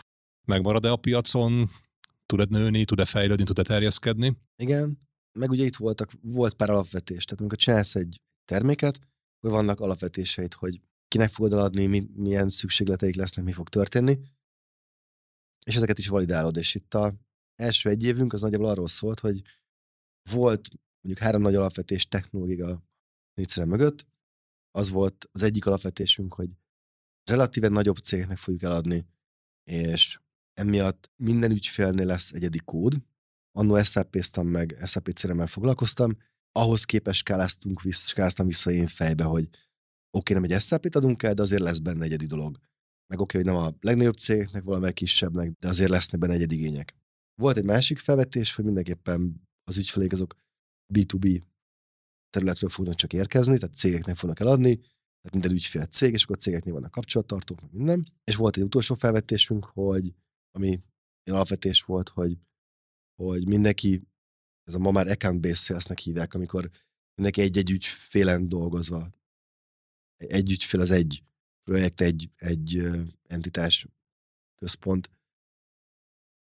megmarad-e 0.45 0.91
a 0.91 0.97
piacon, 0.97 1.71
tud-e 2.37 2.59
nőni, 2.59 2.85
tud-e 2.85 3.05
fejlődni, 3.05 3.45
tud-e 3.45 3.63
terjeszkedni. 3.63 4.37
Igen, 4.57 4.99
meg 5.39 5.51
ugye 5.51 5.65
itt 5.65 5.77
voltak, 5.77 6.11
volt 6.23 6.55
pár 6.55 6.71
alapvetés, 6.71 7.25
tehát 7.25 7.41
amikor 7.41 7.59
csinálsz 7.59 7.95
egy 7.95 8.21
terméket, 8.45 9.01
akkor 9.37 9.57
vannak 9.57 9.81
alapvetéseit, 9.81 10.55
hogy 10.55 10.81
kinek 11.09 11.31
fogod 11.31 11.53
eladni, 11.53 11.87
mi, 11.87 12.09
milyen 12.15 12.49
szükségleteik 12.49 13.15
lesznek, 13.15 13.45
mi 13.45 13.53
fog 13.53 13.69
történni, 13.69 14.19
és 15.67 15.77
ezeket 15.77 15.99
is 15.99 16.09
validálod, 16.09 16.57
és 16.57 16.75
itt 16.75 16.95
a 16.95 17.15
első 17.57 17.89
egy 17.89 18.05
évünk 18.05 18.33
az 18.33 18.41
nagyjából 18.41 18.69
arról 18.69 18.89
szólt, 18.89 19.21
hogy 19.21 19.43
volt 20.31 20.69
mondjuk 21.01 21.25
három 21.25 21.43
nagy 21.43 21.55
alapvetés 21.55 22.07
technológia 22.07 22.83
a 23.35 23.65
mögött, 23.65 24.07
az 24.71 24.89
volt 24.89 25.29
az 25.33 25.43
egyik 25.43 25.67
alapvetésünk, 25.67 26.35
hogy 26.35 26.51
relatíven 27.25 27.73
nagyobb 27.73 27.97
cégeknek 27.97 28.37
fogjuk 28.37 28.63
eladni, 28.63 29.07
és 29.71 30.21
emiatt 30.55 31.11
minden 31.17 31.51
ügyfélnél 31.51 32.07
lesz 32.07 32.33
egyedi 32.33 32.59
kód. 32.65 32.95
Annó 33.53 33.83
SAP-ztam 33.83 34.47
meg, 34.49 34.79
SAP 34.85 35.13
crm 35.13 35.45
foglalkoztam, 35.45 36.17
ahhoz 36.53 36.85
képest 36.85 37.19
skáláztunk 37.19 37.83
vissza, 37.83 38.09
skáláztam 38.09 38.47
vissza 38.47 38.71
én 38.71 38.87
fejbe, 38.87 39.25
hogy 39.25 39.45
oké, 39.45 39.59
okay, 40.11 40.35
nem 40.35 40.45
egy 40.45 40.61
SAP-t 40.61 40.97
adunk 40.97 41.23
el, 41.23 41.35
de 41.35 41.43
azért 41.43 41.63
lesz 41.63 41.79
benne 41.79 42.05
egyedi 42.05 42.27
dolog. 42.27 42.59
Meg 43.07 43.21
oké, 43.21 43.39
okay, 43.39 43.53
hogy 43.53 43.61
nem 43.61 43.73
a 43.73 43.77
legnagyobb 43.81 44.17
cégeknek, 44.17 44.63
valamelyik 44.63 44.95
kisebbnek, 44.95 45.53
de 45.59 45.69
azért 45.69 45.91
lesznek 45.91 46.21
benne 46.21 46.33
egyedi 46.33 46.55
igények. 46.55 46.95
Volt 47.35 47.57
egy 47.57 47.65
másik 47.65 47.99
felvetés, 47.99 48.55
hogy 48.55 48.65
mindenképpen 48.65 49.49
az 49.65 49.77
ügyfelék 49.79 50.13
azok 50.13 50.35
B2B 50.95 51.43
területről 52.31 52.71
fognak 52.71 52.95
csak 52.95 53.13
érkezni, 53.13 53.59
tehát 53.59 53.75
cégeknek 53.75 54.17
fognak 54.17 54.41
eladni, 54.41 54.77
tehát 54.77 55.31
minden 55.31 55.51
ügyfél 55.51 55.87
cég, 55.87 56.13
és 56.13 56.25
akkor 56.25 56.37
cégeknél 56.37 56.73
vannak 56.73 56.91
kapcsolattartók, 56.91 57.61
meg 57.61 57.73
minden. 57.73 58.13
És 58.25 58.37
volt 58.37 58.57
egy 58.57 58.63
utolsó 58.63 58.95
felvetésünk, 58.95 59.65
hogy 59.65 60.15
ami 60.53 60.83
alapvetés 61.31 61.83
volt, 61.83 62.09
hogy, 62.09 62.39
hogy 63.15 63.47
mindenki, 63.47 64.03
ez 64.65 64.75
a 64.75 64.79
ma 64.79 64.91
már 64.91 65.09
account-based 65.09 65.99
hívják, 65.99 66.35
amikor 66.35 66.71
mindenki 67.15 67.41
egy-egy 67.41 67.71
ügyfélen 67.71 68.49
dolgozva, 68.49 69.11
egy 70.17 70.51
ügyfél 70.51 70.81
az 70.81 70.91
egy 70.91 71.23
projekt, 71.65 72.01
egy, 72.01 72.31
egy 72.37 72.91
entitás 73.23 73.87
központ, 74.55 75.11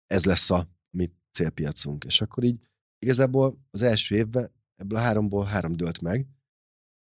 ez 0.06 0.24
lesz 0.24 0.50
a 0.50 0.68
mi 0.90 1.10
célpiacunk. 1.32 2.04
És 2.04 2.20
akkor 2.20 2.44
így 2.44 2.60
igazából 2.98 3.66
az 3.70 3.82
első 3.82 4.16
évben 4.16 4.52
ebből 4.74 4.98
a 4.98 5.02
háromból 5.02 5.44
három 5.44 5.72
dőlt 5.72 6.00
meg, 6.00 6.26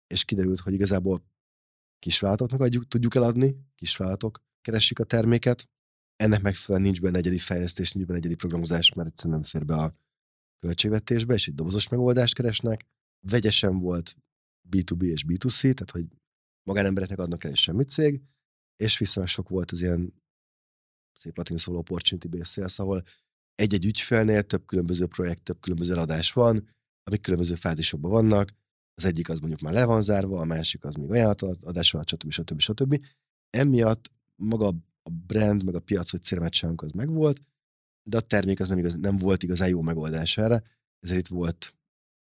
és 0.06 0.24
kiderült, 0.24 0.60
hogy 0.60 0.72
igazából 0.72 1.24
kisvállalatoknak 1.98 2.60
adjuk, 2.60 2.88
tudjuk 2.88 3.14
eladni, 3.14 3.56
kisvállalatok 3.74 4.44
keresik 4.60 4.98
a 4.98 5.04
terméket, 5.04 5.68
ennek 6.16 6.42
megfelelően 6.42 6.90
nincs 6.90 7.00
benne 7.02 7.18
egyedi 7.18 7.38
fejlesztés, 7.38 7.92
nincs 7.92 8.06
benne 8.06 8.18
egyedi 8.18 8.34
programozás, 8.34 8.92
mert 8.92 9.08
egyszerűen 9.08 9.34
nem 9.34 9.48
fér 9.48 9.64
be 9.64 9.74
a 9.74 9.94
költségvetésbe, 10.58 11.34
és 11.34 11.48
egy 11.48 11.54
dobozos 11.54 11.88
megoldást 11.88 12.34
keresnek. 12.34 12.84
Vegyesen 13.20 13.78
volt 13.78 14.16
B2B 14.70 15.02
és 15.02 15.24
B2C, 15.28 15.60
tehát 15.60 15.90
hogy 15.90 16.06
magánembereknek 16.62 17.18
adnak 17.18 17.44
el, 17.44 17.50
és 17.50 17.60
semmi 17.60 17.84
cég, 17.84 18.20
és 18.76 18.98
viszont 18.98 19.28
sok 19.28 19.48
volt 19.48 19.70
az 19.70 19.82
ilyen 19.82 20.14
szép 21.12 21.36
latin 21.36 21.56
szóló 21.56 21.78
opportunity 21.78 22.26
based 22.28 22.46
sales, 22.46 22.78
ahol 22.78 23.04
egy-egy 23.54 23.84
ügyfélnél 23.84 24.42
több 24.42 24.66
különböző 24.66 25.06
projekt, 25.06 25.42
több 25.42 25.60
különböző 25.60 25.92
eladás 25.92 26.32
van, 26.32 26.68
amik 27.02 27.20
különböző 27.20 27.54
fázisokban 27.54 28.10
vannak, 28.10 28.52
az 28.94 29.04
egyik 29.04 29.28
az 29.28 29.38
mondjuk 29.38 29.60
már 29.60 29.72
le 29.72 29.84
van 29.84 30.02
zárva, 30.02 30.40
a 30.40 30.44
másik 30.44 30.84
az 30.84 30.94
még 30.94 31.10
ajánlatadás 31.10 31.90
van, 31.90 32.02
stb. 32.06 32.30
stb. 32.30 32.60
stb. 32.60 33.04
Emiatt 33.50 34.10
maga 34.34 34.66
a 34.66 34.74
brand, 35.10 35.64
meg 35.64 35.74
a 35.74 35.80
piac, 35.80 36.10
hogy 36.10 36.22
célmeccsánk 36.22 36.82
az 36.82 36.92
megvolt, 36.92 37.40
de 38.02 38.16
a 38.16 38.20
termék 38.20 38.60
az 38.60 38.68
nem, 38.68 38.78
igaz, 38.78 38.94
nem 38.94 39.16
volt 39.16 39.42
igazán 39.42 39.68
jó 39.68 39.80
megoldás 39.80 40.38
erre, 40.38 40.62
ezért 41.00 41.20
itt 41.20 41.28
volt 41.28 41.74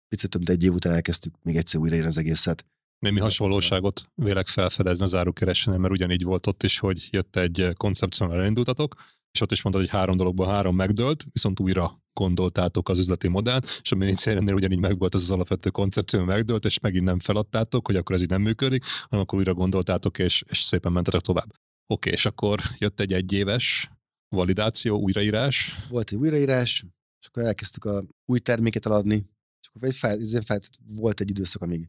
picit 0.09 0.31
több, 0.31 0.41
mint 0.47 0.59
egy 0.59 0.65
év 0.65 0.73
után 0.73 0.93
elkezdtük 0.93 1.35
még 1.43 1.57
egyszer 1.57 1.81
újraírni 1.81 2.09
az 2.09 2.19
egészet. 2.19 2.67
Némi 2.99 3.21
hasonlóságot 3.21 4.11
vélek 4.15 4.47
felfedezni 4.47 5.05
a 5.05 5.09
zárókeresőnél, 5.09 5.81
mert 5.81 5.93
ugyanígy 5.93 6.25
volt 6.25 6.47
ott 6.47 6.63
is, 6.63 6.79
hogy 6.79 7.09
jött 7.11 7.37
egy 7.37 7.73
koncepcióval 7.77 8.39
elindultatok, 8.39 8.95
és 9.33 9.41
ott 9.41 9.53
is 9.53 9.63
mondtad, 9.63 9.85
hogy 9.85 9.95
három 9.95 10.17
dologban 10.17 10.49
három 10.49 10.77
megdőlt, 10.77 11.25
viszont 11.33 11.61
újra 11.61 12.01
gondoltátok 12.13 12.89
az 12.89 12.99
üzleti 12.99 13.29
modellt, 13.29 13.81
és 13.83 13.93
a 13.93 13.97
minicérnél 13.97 14.55
ugyanígy 14.55 14.79
megvolt 14.79 15.15
az 15.15 15.23
az 15.23 15.31
alapvető 15.31 15.71
koncepció, 15.71 16.25
megdőlt, 16.25 16.65
és 16.65 16.81
megint 16.81 17.05
nem 17.05 17.19
feladtátok, 17.19 17.87
hogy 17.87 17.97
akkor 17.97 18.15
ez 18.15 18.23
így 18.23 18.29
nem 18.29 18.43
működik, 18.43 18.85
hanem 19.09 19.25
akkor 19.25 19.39
újra 19.39 19.55
gondoltátok, 19.55 20.19
és, 20.19 20.45
és 20.49 20.59
szépen 20.59 20.93
mentetek 20.93 21.21
tovább. 21.21 21.53
Oké, 21.87 22.11
és 22.11 22.25
akkor 22.25 22.61
jött 22.79 23.01
egy 23.01 23.13
egyéves 23.13 23.91
validáció, 24.29 25.01
újraírás. 25.01 25.87
Volt 25.89 26.11
egy 26.11 26.19
újraírás, 26.19 26.85
és 27.21 27.27
akkor 27.27 27.43
elkezdtük 27.43 27.85
a 27.85 28.05
új 28.25 28.39
terméket 28.39 28.87
eladni, 28.87 29.15
és 29.61 29.69
akkor 29.69 29.85
egy 29.89 29.97
fel, 29.97 30.19
fel, 30.45 30.61
volt 30.87 31.21
egy 31.21 31.31
időszak, 31.31 31.63
amíg 31.63 31.89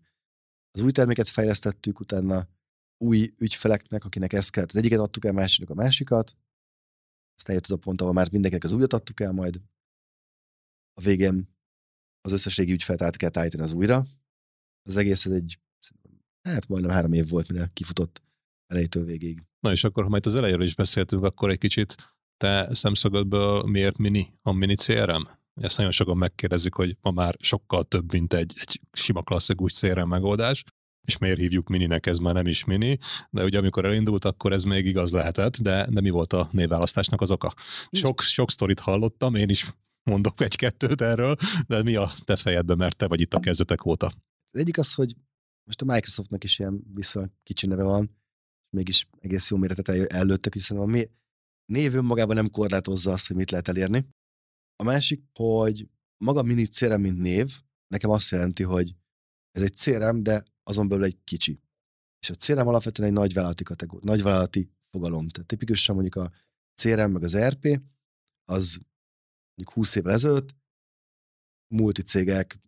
az 0.72 0.82
új 0.82 0.92
terméket 0.92 1.28
fejlesztettük, 1.28 2.00
utána 2.00 2.48
új 2.98 3.34
ügyfeleknek, 3.38 4.06
akinek 4.06 4.34
ezt 4.34 4.50
kellett, 4.50 4.70
az 4.70 4.76
egyiket 4.76 5.00
adtuk 5.00 5.26
el, 5.26 5.32
másiknak 5.32 5.70
a 5.70 5.82
másikat, 5.82 6.36
aztán 7.38 7.56
jött 7.56 7.64
az 7.64 7.72
a 7.72 7.78
pont, 7.78 8.02
ahol 8.02 8.14
már 8.14 8.32
mindenkinek 8.32 8.64
az 8.64 8.72
újat 8.72 8.94
adtuk 8.94 9.20
el, 9.20 9.32
majd 9.32 9.62
a 10.94 11.02
végén 11.02 11.56
az 12.22 12.32
összes 12.32 12.58
régi 12.58 12.72
ügyfelt 12.72 13.02
át 13.02 13.18
kellett 13.18 13.38
állítani 13.38 13.64
az 13.64 13.74
újra. 13.74 14.06
Az 14.84 14.98
egész 14.98 15.26
egy, 15.26 15.60
hát 16.42 16.68
majdnem 16.68 16.92
három 16.92 17.14
év 17.14 17.30
volt, 17.30 17.52
mire 17.52 17.70
kifutott 17.74 18.27
elejétől 18.68 19.06
végéig. 19.06 19.44
Na 19.60 19.72
és 19.72 19.84
akkor, 19.84 20.04
ha 20.04 20.10
majd 20.10 20.26
az 20.26 20.36
elejéről 20.36 20.66
is 20.66 20.76
beszéltünk, 20.76 21.24
akkor 21.24 21.50
egy 21.50 21.58
kicsit 21.58 21.96
te 22.38 22.68
szemszögödből 22.72 23.64
miért 23.64 23.98
mini 23.98 24.34
a 24.42 24.52
mini 24.52 24.76
CRM? 24.76 25.22
Ezt 25.62 25.78
nagyon 25.78 25.92
sokan 25.92 26.18
megkérdezik, 26.18 26.74
hogy 26.74 26.98
ma 27.02 27.12
már 27.12 27.36
sokkal 27.40 27.84
több, 27.84 28.12
mint 28.12 28.34
egy, 28.34 28.54
egy 28.60 28.82
sima 28.92 29.22
klasszikus 29.22 29.74
CRM 29.74 30.08
megoldás, 30.08 30.64
és 31.08 31.18
miért 31.18 31.40
hívjuk 31.40 31.68
mininek, 31.68 32.06
ez 32.06 32.18
már 32.18 32.34
nem 32.34 32.48
is 32.48 32.64
mini, 32.64 32.98
de 33.30 33.44
ugye 33.44 33.58
amikor 33.58 33.86
elindult, 33.86 34.26
akkor 34.26 34.54
ez 34.54 34.64
még 34.64 34.86
igaz 34.86 35.12
lehetett, 35.12 35.58
de, 35.58 35.88
de 35.90 36.02
mi 36.02 36.10
volt 36.10 36.34
a 36.34 36.48
névválasztásnak 36.52 37.22
az 37.22 37.32
oka? 37.32 37.54
Sok, 37.92 38.22
sok 38.22 38.52
sztorit 38.52 38.80
hallottam, 38.80 39.36
én 39.36 39.50
is 39.50 39.74
mondok 40.04 40.42
egy-kettőt 40.42 41.02
erről, 41.02 41.36
de 41.68 41.84
mi 41.84 41.96
a 41.96 42.10
te 42.24 42.36
fejedben, 42.36 42.78
mert 42.78 42.98
te 42.98 43.08
vagy 43.08 43.22
itt 43.22 43.34
a 43.34 43.40
kezdetek 43.40 43.86
óta? 43.86 44.06
Az 44.52 44.60
egyik 44.60 44.78
az, 44.78 44.94
hogy 44.94 45.16
most 45.64 45.82
a 45.82 45.86
Microsoftnak 45.86 46.44
is 46.44 46.60
ilyen 46.60 46.84
vissza 46.94 47.30
kicsi 47.44 47.68
neve 47.68 47.84
van, 47.84 48.18
mégis 48.70 49.08
egész 49.20 49.50
jó 49.50 49.58
méretet 49.58 49.88
el, 49.88 50.08
előttek, 50.08 50.54
hiszen 50.54 50.78
a 50.78 50.86
mi 50.86 51.10
név 51.66 51.96
önmagában 51.96 52.36
nem 52.36 52.50
korlátozza 52.50 53.12
azt, 53.12 53.28
hogy 53.28 53.36
mit 53.36 53.52
lehet 53.52 53.68
elérni. 53.68 54.08
A 54.76 54.84
másik, 54.84 55.24
hogy 55.34 55.90
maga 56.24 56.42
mini 56.44 56.66
CRM, 56.66 57.02
mint 57.02 57.18
név, 57.18 57.62
nekem 57.88 58.10
azt 58.10 58.30
jelenti, 58.30 58.64
hogy 58.64 58.96
ez 59.52 59.62
egy 59.62 59.74
CRM, 59.74 60.22
de 60.22 60.44
azon 60.64 60.88
belül 60.88 61.04
egy 61.04 61.24
kicsi. 61.24 61.60
És 62.20 62.30
a 62.30 62.36
CRM 62.36 62.68
alapvetően 62.68 63.08
egy 63.08 63.14
nagyvállalati 63.14 63.64
kategória, 63.64 64.12
nagyvállalati 64.12 64.70
fogalom. 64.90 65.28
Tehát 65.28 65.48
tipikusan 65.48 65.96
mondjuk 65.96 66.16
a 66.16 66.32
CRM 66.82 67.12
meg 67.12 67.24
az 67.24 67.34
ERP, 67.34 67.82
az 68.52 68.80
mondjuk 69.56 69.78
20 69.78 69.96
évvel 69.96 70.14
ezelőtt 70.14 70.56
multicégek, 71.74 72.60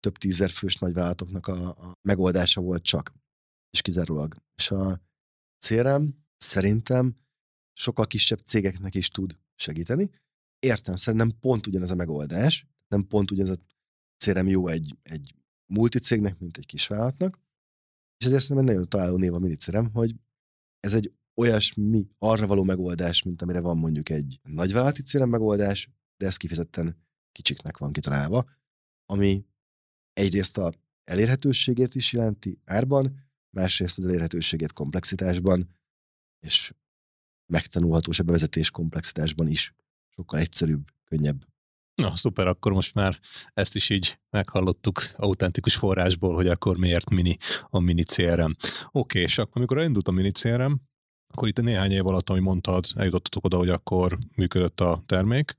több 0.00 0.16
tízer 0.16 0.50
fős 0.50 0.76
nagyvállalatoknak 0.76 1.46
a, 1.46 1.68
a 1.68 1.98
megoldása 2.08 2.60
volt 2.60 2.82
csak, 2.82 3.12
és 3.70 3.82
kizárólag. 3.82 4.36
És 4.54 4.70
a 4.70 5.00
CRM 5.58 6.04
szerintem 6.36 7.16
sokkal 7.72 8.06
kisebb 8.06 8.38
cégeknek 8.38 8.94
is 8.94 9.08
tud 9.08 9.38
segíteni. 9.54 10.10
Értem, 10.58 10.96
szerintem 10.96 11.38
pont 11.40 11.66
ugyanez 11.66 11.90
a 11.90 11.94
megoldás, 11.94 12.66
nem 12.88 13.06
pont 13.06 13.30
ugyanez 13.30 13.50
a 13.50 13.60
CRM 14.16 14.46
jó 14.46 14.68
egy, 14.68 14.98
egy 15.02 15.34
multicégnek, 15.72 16.38
mint 16.38 16.56
egy 16.56 16.66
kisvállalatnak, 16.66 17.40
és 18.18 18.26
ezért 18.26 18.42
szerintem 18.42 18.66
egy 18.66 18.72
nagyon 18.72 18.88
találó 18.88 19.16
név 19.16 19.34
a 19.34 19.38
minicerem, 19.38 19.90
hogy 19.92 20.14
ez 20.80 20.94
egy 20.94 21.12
olyasmi 21.34 22.08
arra 22.18 22.46
való 22.46 22.62
megoldás, 22.62 23.22
mint 23.22 23.42
amire 23.42 23.60
van 23.60 23.76
mondjuk 23.76 24.08
egy 24.08 24.40
nagyvállalati 24.42 25.02
CRM 25.02 25.28
megoldás, 25.28 25.90
de 26.16 26.26
ez 26.26 26.36
kifejezetten 26.36 26.96
kicsiknek 27.32 27.78
van 27.78 27.92
kitalálva, 27.92 28.44
ami 29.06 29.44
egyrészt 30.12 30.58
a 30.58 30.72
elérhetőségét 31.04 31.94
is 31.94 32.12
jelenti 32.12 32.60
árban, 32.64 33.25
másrészt 33.56 33.98
az 33.98 34.06
elérhetőségét 34.06 34.72
komplexitásban, 34.72 35.68
és 36.40 36.72
megtanulhatós 37.52 38.18
a 38.18 38.22
bevezetés 38.22 38.70
komplexitásban 38.70 39.48
is. 39.48 39.74
Sokkal 40.14 40.38
egyszerűbb, 40.40 40.90
könnyebb. 41.04 41.46
Na, 41.94 42.16
szuper, 42.16 42.46
akkor 42.46 42.72
most 42.72 42.94
már 42.94 43.20
ezt 43.54 43.74
is 43.74 43.90
így 43.90 44.18
meghallottuk 44.30 45.02
autentikus 45.16 45.76
forrásból, 45.76 46.34
hogy 46.34 46.48
akkor 46.48 46.76
miért 46.76 47.10
mini 47.10 47.36
a 47.68 47.78
mini 47.78 48.02
CRM. 48.02 48.50
Oké, 48.90 49.20
és 49.20 49.38
akkor 49.38 49.56
amikor 49.56 49.78
elindult 49.78 50.08
a 50.08 50.10
mini 50.10 50.30
CRM, 50.30 50.72
akkor 51.26 51.48
itt 51.48 51.62
néhány 51.62 51.90
év 51.90 52.06
alatt, 52.06 52.30
ami 52.30 52.40
mondtad, 52.40 52.86
eljutottatok 52.96 53.44
oda, 53.44 53.56
hogy 53.56 53.68
akkor 53.68 54.18
működött 54.34 54.80
a 54.80 55.02
termék, 55.06 55.56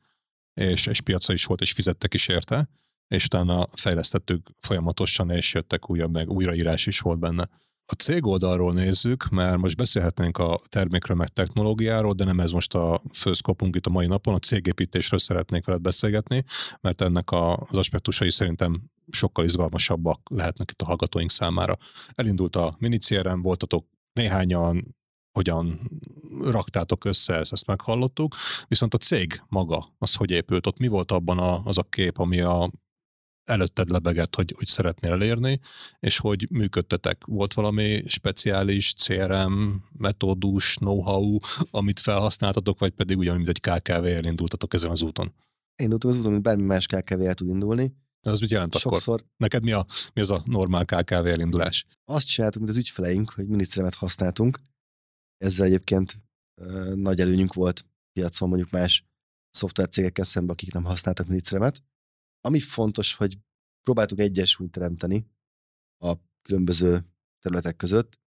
és, 0.53 0.85
és 0.85 1.01
piaca 1.01 1.33
is 1.33 1.45
volt, 1.45 1.61
és 1.61 1.71
fizettek 1.71 2.13
is 2.13 2.27
érte, 2.27 2.69
és 3.07 3.25
utána 3.25 3.67
fejlesztettük 3.73 4.49
folyamatosan, 4.59 5.29
és 5.29 5.53
jöttek 5.53 5.89
újabb, 5.89 6.13
meg 6.13 6.29
újraírás 6.29 6.85
is 6.85 6.99
volt 6.99 7.19
benne. 7.19 7.49
A 7.89 7.93
cég 7.93 8.25
oldalról 8.25 8.73
nézzük, 8.73 9.29
mert 9.29 9.57
most 9.57 9.77
beszélhetnénk 9.77 10.37
a 10.37 10.61
termékről, 10.69 11.17
meg 11.17 11.27
technológiáról, 11.27 12.13
de 12.13 12.23
nem 12.23 12.39
ez 12.39 12.51
most 12.51 12.75
a 12.75 13.01
főszkopunk 13.13 13.75
itt 13.75 13.85
a 13.85 13.89
mai 13.89 14.07
napon, 14.07 14.33
a 14.33 14.39
cégépítésről 14.39 15.19
szeretnék 15.19 15.65
veled 15.65 15.81
beszélgetni, 15.81 16.43
mert 16.81 17.01
ennek 17.01 17.31
az 17.31 17.75
aspektusai 17.77 18.31
szerintem 18.31 18.81
sokkal 19.11 19.45
izgalmasabbak 19.45 20.19
lehetnek 20.29 20.71
itt 20.71 20.81
a 20.81 20.85
hallgatóink 20.85 21.31
számára. 21.31 21.77
Elindult 22.15 22.55
a 22.55 22.75
mini 22.79 22.97
CRM, 22.97 23.41
voltatok 23.41 23.85
néhányan, 24.13 24.95
hogyan 25.31 25.89
raktátok 26.41 27.05
össze, 27.05 27.33
ezt, 27.33 27.51
ezt 27.51 27.67
meghallottuk, 27.67 28.35
viszont 28.67 28.93
a 28.93 28.97
cég 28.97 29.41
maga, 29.47 29.85
az 29.97 30.15
hogy 30.15 30.31
épült, 30.31 30.67
ott? 30.67 30.79
Mi 30.79 30.87
volt 30.87 31.11
abban 31.11 31.37
a, 31.37 31.61
az 31.65 31.77
a 31.77 31.83
kép, 31.83 32.17
ami 32.17 32.41
a 32.41 32.71
előtted 33.47 33.89
lebegett, 33.89 34.35
hogy, 34.35 34.53
hogy 34.57 34.67
szeretnél 34.67 35.11
elérni, 35.11 35.59
és 35.99 36.17
hogy 36.17 36.47
működtetek. 36.49 37.25
Volt 37.25 37.53
valami 37.53 38.03
speciális 38.05 38.93
CRM, 38.93 39.69
metódus, 39.97 40.75
know-how, 40.75 41.37
amit 41.71 41.99
felhasználtatok, 41.99 42.79
vagy 42.79 42.91
pedig 42.91 43.17
ugyanúgy, 43.17 43.45
mint 43.45 43.57
egy 43.57 43.81
KKV 43.81 44.05
elindultatok 44.05 44.73
ezen 44.73 44.91
az 44.91 45.01
úton? 45.01 45.33
Indultunk 45.75 46.13
az 46.13 46.19
úton, 46.19 46.31
mint 46.31 46.43
bármi 46.43 46.63
más 46.63 46.85
KKV 46.85 47.21
el 47.21 47.33
tud 47.33 47.49
indulni. 47.49 47.93
De 48.21 48.31
az 48.31 48.39
mit 48.39 48.49
jelent 48.49 48.77
Sokszor... 48.77 49.13
akkor? 49.13 49.27
Neked 49.37 49.63
mi, 49.63 49.71
a, 49.71 49.85
mi 50.13 50.21
az 50.21 50.29
a 50.29 50.41
normál 50.45 50.85
KKV 50.85 51.25
elindulás? 51.25 51.85
Azt 52.05 52.27
csináltuk, 52.27 52.61
mint 52.61 52.73
az 52.73 52.79
ügyfeleink, 52.79 53.29
hogy 53.29 53.47
minisztremet 53.47 53.93
használtunk. 53.93 54.59
Ezzel 55.37 55.65
egyébként 55.65 56.19
nagy 56.95 57.19
előnyünk 57.19 57.53
volt 57.53 57.85
piacon 58.13 58.47
mondjuk 58.49 58.71
más 58.71 59.05
szoftvercégekkel 59.49 60.25
szemben, 60.25 60.53
akik 60.53 60.73
nem 60.73 60.83
használtak 60.83 61.27
minisztremet 61.27 61.81
ami 62.41 62.59
fontos, 62.59 63.15
hogy 63.15 63.37
próbáltuk 63.83 64.19
egyesült 64.19 64.71
teremteni 64.71 65.27
a 65.97 66.13
különböző 66.41 67.05
területek 67.39 67.75
között, 67.75 68.19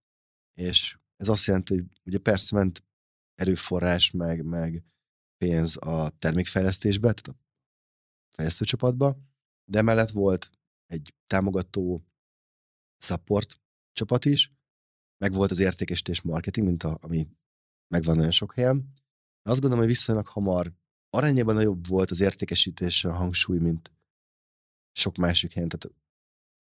És 0.59 0.99
ez 1.16 1.29
azt 1.29 1.46
jelenti, 1.46 1.75
hogy 1.75 1.87
ugye 2.05 2.18
persze 2.18 2.57
ment 2.57 2.85
erőforrás, 3.35 4.11
meg, 4.11 4.44
meg 4.44 4.85
pénz 5.37 5.77
a 5.77 6.11
termékfejlesztésbe, 6.18 7.12
tehát 7.12 7.40
a 7.40 7.44
fejlesztőcsapatba, 8.37 9.18
de 9.70 9.79
emellett 9.79 10.11
volt 10.11 10.51
egy 10.87 11.14
támogató 11.27 12.05
support 13.03 13.61
csapat 13.92 14.25
is, 14.25 14.53
meg 15.16 15.33
volt 15.33 15.51
az 15.51 15.59
értékesítés 15.59 16.20
marketing, 16.20 16.66
mint 16.66 16.83
a, 16.83 16.99
ami 17.01 17.29
megvan 17.94 18.16
nagyon 18.16 18.31
sok 18.31 18.55
helyen. 18.55 18.88
Azt 19.42 19.61
gondolom, 19.61 19.85
hogy 19.85 19.94
viszonylag 19.94 20.27
hamar 20.27 20.73
arányában 21.11 21.55
nagyobb 21.55 21.87
volt 21.87 22.11
az 22.11 22.20
értékesítés 22.20 23.05
a 23.05 23.12
hangsúly, 23.12 23.59
mint 23.59 23.92
sok 24.92 25.16
másik 25.16 25.53
helyen. 25.53 25.68
Tehát 25.68 25.96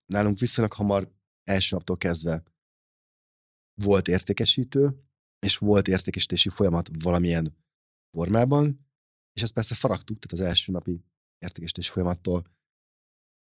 nálunk 0.06 0.38
viszonylag 0.38 0.72
hamar 0.72 1.12
első 1.44 1.76
naptól 1.76 1.96
kezdve 1.96 2.42
volt 3.74 4.08
értékesítő, 4.08 5.04
és 5.38 5.56
volt 5.56 5.88
értékesítési 5.88 6.48
folyamat 6.48 6.88
valamilyen 7.02 7.56
formában, 8.10 8.88
és 9.32 9.42
ezt 9.42 9.52
persze 9.52 9.74
faragtuk, 9.74 10.18
tehát 10.18 10.44
az 10.44 10.52
első 10.52 10.72
napi 10.72 11.04
értékesítési 11.38 11.90
folyamattól 11.90 12.44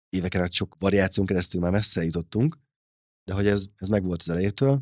éveken 0.09 0.41
át 0.41 0.51
sok 0.51 0.75
variáción 0.79 1.25
keresztül 1.25 1.61
már 1.61 1.71
messze 1.71 2.03
jutottunk, 2.03 2.59
de 3.23 3.33
hogy 3.33 3.47
ez, 3.47 3.65
ez 3.75 3.87
meg 3.87 4.03
volt 4.03 4.21
az 4.21 4.29
elejétől, 4.29 4.81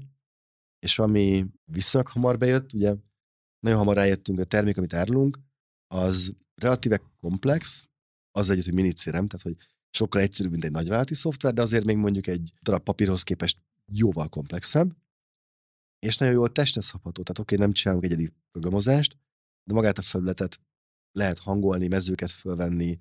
és 0.79 0.99
ami 0.99 1.45
viszonylag 1.65 2.11
hamar 2.11 2.37
bejött, 2.37 2.73
ugye 2.73 2.95
nagyon 3.59 3.77
hamar 3.77 3.95
rájöttünk, 3.95 4.39
a 4.39 4.43
termék, 4.43 4.77
amit 4.77 4.93
árulunk, 4.93 5.39
az 5.87 6.35
relatíve 6.55 7.01
komplex, 7.19 7.87
az 8.31 8.49
együtt, 8.49 8.65
hogy 8.65 8.73
minicérem, 8.73 9.27
tehát 9.27 9.45
hogy 9.45 9.67
sokkal 9.89 10.21
egyszerűbb, 10.21 10.51
mint 10.51 10.63
egy 10.63 10.71
nagyvállalati 10.71 11.13
szoftver, 11.13 11.53
de 11.53 11.61
azért 11.61 11.85
még 11.85 11.97
mondjuk 11.97 12.27
egy 12.27 12.53
darab 12.61 12.83
papírhoz 12.83 13.23
képest 13.23 13.57
jóval 13.91 14.29
komplexebb, 14.29 14.95
és 15.99 16.17
nagyon 16.17 16.33
jól 16.33 16.51
testezható. 16.51 17.11
Tehát 17.11 17.39
oké, 17.39 17.55
okay, 17.55 17.57
nem 17.57 17.71
csinálunk 17.73 18.05
egyedi 18.05 18.33
programozást, 18.51 19.17
de 19.63 19.73
magát 19.73 19.97
a 19.97 20.01
felületet 20.01 20.59
lehet 21.11 21.37
hangolni, 21.37 21.87
mezőket 21.87 22.29
fölvenni, 22.29 22.97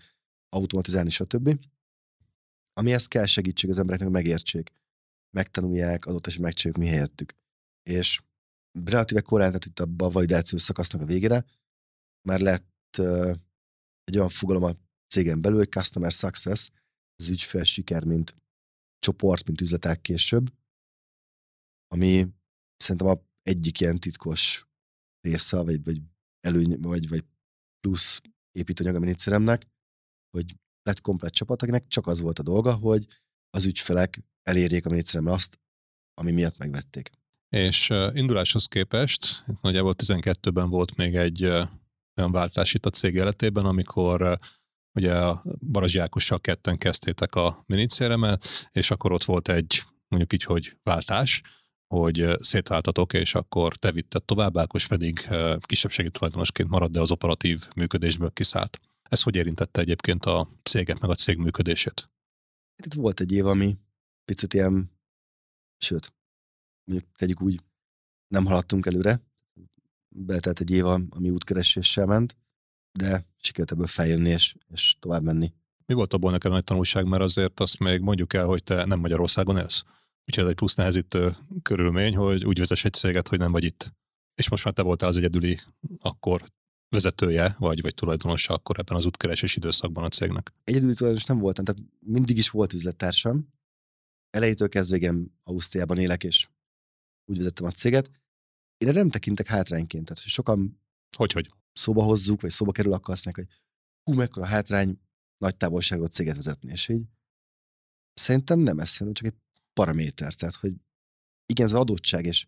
automatizálni, 0.49 1.11
stb. 1.11 1.59
Amihez 2.73 3.07
kell 3.07 3.27
segítség 3.27 3.71
az 3.71 3.79
embereknek, 3.79 4.09
hogy 4.09 4.23
megértsék, 4.23 4.71
megtanulják, 5.31 6.07
adott 6.07 6.27
esetben 6.27 6.49
megcsináljuk 6.49 6.85
mi 6.85 6.91
helyettük. 6.91 7.35
És 7.83 8.21
relatíve 8.85 9.21
korán, 9.21 9.49
tehát 9.49 9.65
itt 9.65 9.81
a 9.81 10.11
validációs 10.11 10.63
szakasznak 10.63 11.03
a 11.03 11.05
végére, 11.05 11.45
már 12.29 12.41
lett 12.41 12.97
uh, 12.99 13.35
egy 14.05 14.17
olyan 14.17 14.29
fogalom 14.29 14.63
a 14.63 14.75
cégen 15.09 15.41
belül, 15.41 15.59
hogy 15.59 15.71
customer 15.71 16.11
success, 16.11 16.71
az 17.15 17.29
ügyfél 17.29 17.65
siker, 17.65 18.05
mint 18.05 18.37
csoport, 18.99 19.47
mint 19.47 19.61
üzletek 19.61 20.01
később, 20.01 20.53
ami 21.87 22.27
szerintem 22.77 23.07
a 23.07 23.23
egyik 23.43 23.81
ilyen 23.81 23.99
titkos 23.99 24.67
része, 25.21 25.61
vagy, 25.61 25.85
vagy 25.85 26.01
előny, 26.41 26.81
vagy, 26.81 27.09
vagy 27.09 27.25
plusz 27.81 28.21
építőanyag 28.53 28.97
a 28.97 28.99
miniszeremnek, 28.99 29.67
hogy 30.31 30.57
lett 30.83 31.01
komplet 31.01 31.33
csapat, 31.33 31.63
akinek 31.63 31.87
csak 31.87 32.07
az 32.07 32.21
volt 32.21 32.39
a 32.39 32.43
dolga, 32.43 32.75
hogy 32.75 33.07
az 33.51 33.65
ügyfelek 33.65 34.23
elérjék 34.43 34.87
a 34.87 34.89
miniszeremre 34.89 35.33
azt, 35.33 35.61
ami 36.15 36.33
miatt 36.33 36.59
megvették. 36.59 37.11
És 37.49 37.89
induláshoz 38.13 38.67
képest, 38.67 39.45
nagyjából 39.61 39.95
12-ben 39.97 40.69
volt 40.69 40.97
még 40.97 41.15
egy 41.15 41.45
olyan 41.45 42.33
váltás 42.33 42.75
itt 42.75 42.87
a 42.87 42.91
cég 42.91 43.15
életében, 43.15 43.65
amikor 43.65 44.39
ugye 44.99 45.15
a 45.15 45.43
Barazsi 45.71 45.99
Ákossal 45.99 46.41
ketten 46.41 46.79
kezdtétek 46.79 47.35
a 47.35 47.63
minicéremet, 47.67 48.45
és 48.73 48.91
akkor 48.91 49.13
ott 49.13 49.25
volt 49.25 49.49
egy 49.49 49.83
mondjuk 50.09 50.33
így, 50.33 50.43
hogy 50.43 50.77
váltás, 50.83 51.43
hogy 51.95 52.27
szétváltatok, 52.39 53.13
és 53.13 53.35
akkor 53.35 53.77
te 53.77 53.93
vitted 53.93 54.25
tovább, 54.25 54.59
Ákos 54.59 54.87
pedig 54.87 55.29
kisebbségi 55.61 56.11
tulajdonosként 56.11 56.69
marad, 56.69 56.91
de 56.91 57.01
az 57.01 57.11
operatív 57.11 57.69
működésből 57.77 58.31
kiszállt. 58.33 58.81
Ez 59.03 59.23
hogy 59.23 59.35
érintette 59.35 59.81
egyébként 59.81 60.25
a 60.25 60.49
céget, 60.63 61.01
meg 61.01 61.11
a 61.11 61.15
cég 61.15 61.37
működését? 61.37 62.11
Hát 62.77 62.87
itt 62.87 62.95
volt 62.95 63.21
egy 63.21 63.33
év, 63.33 63.47
ami 63.47 63.79
picit 64.25 64.55
ilyen, 64.55 64.91
sőt, 65.79 66.15
mondjuk 66.85 67.11
tegyük 67.17 67.43
úgy, 67.43 67.61
nem 68.29 68.45
haladtunk 68.45 68.87
előre. 68.87 69.21
Betelt 70.09 70.61
egy 70.61 70.71
év, 70.71 70.87
ami 70.87 71.31
útkereséssel 71.31 72.07
ment, 72.07 72.37
de 72.99 73.27
sikerült 73.41 73.73
ebből 73.73 73.87
feljönni 73.87 74.29
és, 74.29 74.55
és 74.69 74.95
tovább 74.99 75.23
menni. 75.23 75.53
Mi 75.87 75.95
volt 75.95 76.13
abból 76.13 76.31
nekem 76.31 76.53
nagy 76.53 76.65
tanulság, 76.65 77.07
mert 77.07 77.23
azért 77.23 77.61
azt 77.61 77.79
még 77.79 78.01
mondjuk 78.01 78.33
el, 78.33 78.47
hogy 78.47 78.63
te 78.63 78.85
nem 78.85 79.01
Magyarországon 79.01 79.57
élsz. 79.57 79.83
Úgyhogy 80.27 80.45
ez 80.45 80.51
egy 80.51 80.57
plusz 80.57 80.75
nehezítő 80.75 81.37
körülmény, 81.63 82.17
hogy 82.17 82.45
úgy 82.45 82.59
vezess 82.59 82.85
egy 82.85 82.93
céget, 82.93 83.29
hogy 83.29 83.39
nem 83.39 83.53
vagy 83.53 83.65
itt. 83.65 83.93
És 84.35 84.49
most 84.49 84.65
már 84.65 84.75
te 84.75 84.83
voltál 84.83 85.09
az 85.09 85.17
egyedüli 85.17 85.61
akkor 85.99 86.45
vezetője, 86.89 87.55
vagy, 87.59 87.81
vagy 87.81 87.95
tulajdonosa 87.95 88.55
akkor 88.55 88.79
ebben 88.79 88.97
az 88.97 89.07
útkeresés 89.07 89.57
időszakban 89.57 90.05
a 90.05 90.09
cégnek? 90.09 90.53
Egyedüli 90.65 90.95
tulajdonos 90.95 91.27
nem 91.27 91.39
voltam, 91.39 91.65
tehát 91.65 91.83
mindig 92.01 92.37
is 92.37 92.51
volt 92.51 92.73
üzlettársam. 92.73 93.49
Elejétől 94.31 94.69
kezdve 94.69 94.97
igen, 94.97 95.39
Ausztriában 95.43 95.99
élek, 95.99 96.25
és 96.25 96.49
úgy 97.25 97.37
vezettem 97.37 97.67
a 97.67 97.71
céget. 97.71 98.11
Én 98.77 98.93
nem 98.93 99.11
tekintek 99.11 99.47
hátrányként, 99.47 100.05
tehát 100.05 100.23
sokan 100.23 100.81
hogy, 101.17 101.33
hogy? 101.33 101.51
Szóba 101.79 102.03
hozzuk, 102.03 102.41
vagy 102.41 102.51
szóba 102.51 102.73
kerül, 102.73 102.93
akkor 102.93 103.15
azt 103.15 103.25
mondják, 103.25 103.47
hogy 103.47 103.57
hú, 104.03 104.13
mekkora 104.19 104.47
hátrány 104.47 105.01
nagy 105.39 105.57
távolságot 105.57 106.13
céget 106.13 106.37
vezetni, 106.37 106.71
és 106.71 106.89
így 106.89 107.07
szerintem 108.15 108.59
nem 108.59 108.79
ez, 108.79 108.97
hanem 108.97 109.13
csak 109.13 109.27
egy 109.27 109.37
paraméter, 109.73 110.35
tehát 110.35 110.55
hogy 110.55 110.75
igen, 111.47 111.67
ez 111.67 111.73
az 111.73 111.81
adottság, 111.81 112.25
és 112.25 112.47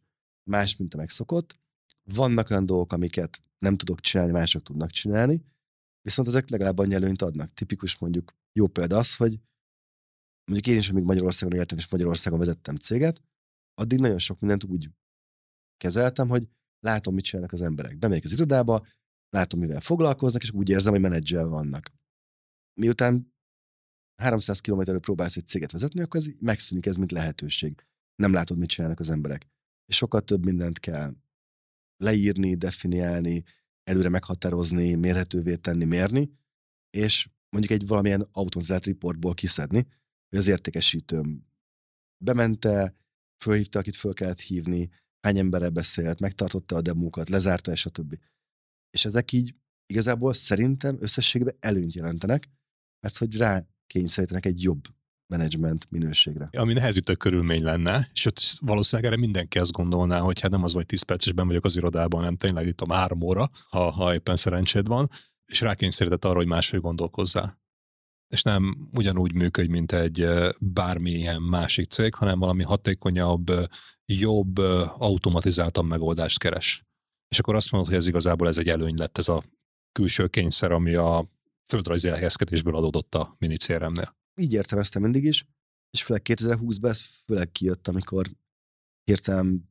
más, 0.50 0.76
mint 0.76 0.94
a 0.94 0.96
megszokott. 0.96 1.58
Vannak 2.02 2.50
olyan 2.50 2.66
dolgok, 2.66 2.92
amiket 2.92 3.42
nem 3.58 3.76
tudok 3.76 4.00
csinálni, 4.00 4.32
mások 4.32 4.62
tudnak 4.62 4.90
csinálni, 4.90 5.42
viszont 6.02 6.28
ezek 6.28 6.48
legalább 6.48 6.78
annyi 6.78 6.94
előnyt 6.94 7.22
adnak. 7.22 7.48
Tipikus 7.48 7.98
mondjuk 7.98 8.36
jó 8.52 8.66
példa 8.66 8.98
az, 8.98 9.16
hogy 9.16 9.40
mondjuk 10.50 10.74
én 10.74 10.78
is, 10.78 10.90
amíg 10.90 11.04
Magyarországon 11.04 11.58
éltem, 11.58 11.78
és 11.78 11.88
Magyarországon 11.88 12.38
vezettem 12.38 12.76
céget, 12.76 13.22
addig 13.74 13.98
nagyon 13.98 14.18
sok 14.18 14.40
mindent 14.40 14.64
úgy 14.64 14.90
kezeltem, 15.76 16.28
hogy 16.28 16.48
látom, 16.80 17.14
mit 17.14 17.24
csinálnak 17.24 17.52
az 17.52 17.62
emberek. 17.62 17.98
Bemegyek 17.98 18.24
az 18.24 18.32
irodába, 18.32 18.86
látom, 19.30 19.60
mivel 19.60 19.80
foglalkoznak, 19.80 20.42
és 20.42 20.50
úgy 20.50 20.68
érzem, 20.68 20.92
hogy 20.92 21.00
menedzser 21.00 21.46
vannak. 21.46 21.92
Miután 22.80 23.34
300 24.20 24.60
kilométerről 24.60 25.00
próbálsz 25.00 25.36
egy 25.36 25.46
céget 25.46 25.72
vezetni, 25.72 26.02
akkor 26.02 26.20
ez 26.20 26.26
megszűnik 26.40 26.86
ez, 26.86 26.96
mint 26.96 27.12
lehetőség. 27.12 27.84
Nem 28.14 28.32
látod, 28.32 28.58
mit 28.58 28.68
csinálnak 28.68 29.00
az 29.00 29.10
emberek. 29.10 29.46
És 29.86 29.96
sokkal 29.96 30.20
több 30.20 30.44
mindent 30.44 30.78
kell 30.78 31.14
leírni, 31.96 32.54
definiálni, 32.54 33.44
előre 33.82 34.08
meghatározni, 34.08 34.94
mérhetővé 34.94 35.56
tenni, 35.56 35.84
mérni, 35.84 36.30
és 36.90 37.28
mondjuk 37.48 37.80
egy 37.80 37.86
valamilyen 37.86 38.28
automatizált 38.32 38.84
riportból 38.84 39.34
kiszedni, 39.34 39.86
hogy 40.28 40.38
az 40.38 40.46
értékesítőm 40.46 41.46
bemente, 42.24 42.94
fölhívta, 43.44 43.78
akit 43.78 43.96
föl 43.96 44.12
kellett 44.12 44.40
hívni, 44.40 44.90
hány 45.20 45.38
emberrel 45.38 45.70
beszélt, 45.70 46.20
megtartotta 46.20 46.76
a 46.76 46.80
demókat, 46.80 47.28
lezárta, 47.28 47.70
és 47.72 47.86
a 47.86 47.90
többi. 47.90 48.18
És 48.90 49.04
ezek 49.04 49.32
így 49.32 49.54
igazából 49.86 50.32
szerintem 50.32 50.96
összességében 51.00 51.56
előnyt 51.60 51.94
jelentenek, 51.94 52.48
mert 53.00 53.16
hogy 53.16 53.36
rá 53.36 53.66
kényszerítenek 53.86 54.46
egy 54.46 54.62
jobb 54.62 54.84
menedzsment 55.30 55.86
minőségre. 55.90 56.48
Ami 56.52 56.72
nehezítő 56.72 57.14
körülmény 57.14 57.62
lenne, 57.62 58.10
ott 58.26 58.40
valószínűleg 58.60 59.12
erre 59.12 59.20
mindenki 59.20 59.58
azt 59.58 59.72
gondolná, 59.72 60.18
hogy 60.18 60.40
hát 60.40 60.50
nem 60.50 60.64
az 60.64 60.72
vagy 60.72 60.86
10 60.86 61.02
percesben 61.02 61.46
vagyok 61.46 61.64
az 61.64 61.76
irodában, 61.76 62.22
nem 62.22 62.36
tényleg 62.36 62.66
itt 62.66 62.80
a 62.80 62.94
három 62.94 63.22
óra, 63.22 63.50
ha, 63.68 63.90
ha 63.90 64.14
éppen 64.14 64.36
szerencséd 64.36 64.86
van, 64.86 65.08
és 65.44 65.60
rákényszerített 65.60 66.24
arra, 66.24 66.36
hogy 66.36 66.46
máshogy 66.46 66.80
gondolkozzál. 66.80 67.58
És 68.28 68.42
nem 68.42 68.88
ugyanúgy 68.92 69.34
működj, 69.34 69.70
mint 69.70 69.92
egy 69.92 70.26
bármilyen 70.60 71.42
másik 71.42 71.90
cég, 71.90 72.14
hanem 72.14 72.38
valami 72.38 72.62
hatékonyabb, 72.62 73.50
jobb, 74.04 74.58
automatizáltabb 74.98 75.86
megoldást 75.86 76.38
keres. 76.38 76.84
És 77.30 77.38
akkor 77.38 77.54
azt 77.54 77.70
mondod, 77.70 77.90
hogy 77.90 77.98
ez 77.98 78.06
igazából 78.06 78.48
ez 78.48 78.58
egy 78.58 78.68
előny 78.68 78.96
lett, 78.96 79.18
ez 79.18 79.28
a 79.28 79.44
külső 79.92 80.28
kényszer, 80.28 80.72
ami 80.72 80.94
a 80.94 81.30
földrajzi 81.66 82.08
elhelyezkedésből 82.08 82.76
adódott 82.76 83.14
a 83.14 83.36
mini 83.38 83.56
CRM-nél. 83.56 84.16
Így 84.34 84.52
értelmeztem 84.52 85.02
mindig 85.02 85.24
is, 85.24 85.46
és 85.90 86.02
főleg 86.02 86.22
2020-ban 86.24 86.88
ez 86.88 87.00
főleg 87.24 87.52
kijött, 87.52 87.88
amikor 87.88 88.30
hirtelen 89.04 89.70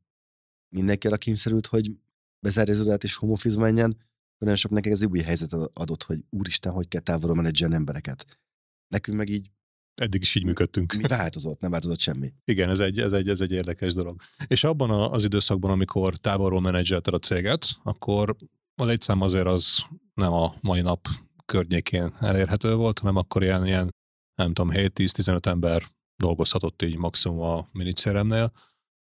mindenki 0.75 1.07
arra 1.07 1.17
kényszerült, 1.17 1.67
hogy 1.67 1.91
bezárja 2.39 2.79
az 2.79 3.03
és 3.03 3.15
home 3.15 3.31
office 3.31 3.59
menjen, 3.59 3.97
nagyon 4.37 4.55
sok 4.55 4.71
nekik 4.71 4.91
ez 4.91 5.05
új 5.05 5.19
helyzet 5.19 5.53
adott, 5.53 6.03
hogy 6.03 6.23
úristen, 6.29 6.71
hogy 6.71 6.87
kell 6.87 7.01
távolról 7.01 7.35
menedzselni 7.35 7.75
embereket. 7.75 8.39
Nekünk 8.87 9.17
meg 9.17 9.29
így 9.29 9.51
Eddig 9.99 10.21
is 10.21 10.35
így 10.35 10.43
működtünk. 10.43 10.93
Mi 10.93 11.07
változott? 11.07 11.59
Nem 11.59 11.71
változott 11.71 11.99
semmi. 11.99 12.33
Igen, 12.45 12.69
ez 12.69 12.79
egy, 12.79 12.99
ez 12.99 13.11
egy, 13.11 13.29
ez 13.29 13.41
egy 13.41 13.51
érdekes 13.51 13.93
dolog. 13.93 14.21
És 14.47 14.63
abban 14.63 14.89
az 14.89 15.23
időszakban, 15.23 15.71
amikor 15.71 16.17
távolról 16.17 16.61
menedzselted 16.61 17.13
a 17.13 17.19
céget, 17.19 17.65
akkor 17.83 18.35
a 18.75 18.85
létszám 18.85 19.21
azért 19.21 19.47
az 19.47 19.83
nem 20.13 20.33
a 20.33 20.55
mai 20.61 20.81
nap 20.81 21.07
környékén 21.45 22.13
elérhető 22.19 22.75
volt, 22.75 22.99
hanem 22.99 23.15
akkor 23.15 23.43
ilyen, 23.43 23.65
ilyen 23.65 23.95
nem 24.35 24.53
tudom, 24.53 24.71
7-10-15 24.73 25.45
ember 25.45 25.83
dolgozhatott 26.15 26.81
így 26.81 26.97
maximum 26.97 27.41
a 27.41 27.69
minicéremnél. 27.71 28.51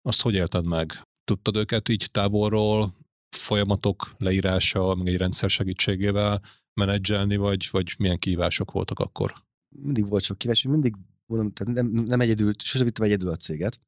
Azt 0.02 0.22
hogy 0.22 0.34
élted 0.34 0.66
meg? 0.66 1.02
tudtad 1.30 1.56
őket 1.56 1.90
így 1.90 2.08
távolról 2.12 2.94
folyamatok 3.30 4.16
leírása, 4.18 4.96
meg 4.96 5.08
egy 5.08 5.18
rendszer 5.18 5.50
segítségével 5.50 6.42
menedzselni, 6.74 7.36
vagy, 7.36 7.68
vagy 7.72 7.96
milyen 7.98 8.20
kívások 8.20 8.72
voltak 8.72 9.00
akkor? 9.00 9.34
Mindig 9.70 10.08
volt 10.08 10.24
sok 10.24 10.38
kívás, 10.38 10.64
mindig 10.64 10.96
mondom, 11.26 11.52
tehát 11.52 11.74
nem, 11.74 11.88
nem 11.88 12.22
egyedül, 12.22 12.54
sose 12.58 12.84
vittem 12.84 13.06
egyedül 13.06 13.30
a 13.30 13.36
céget. 13.36 13.82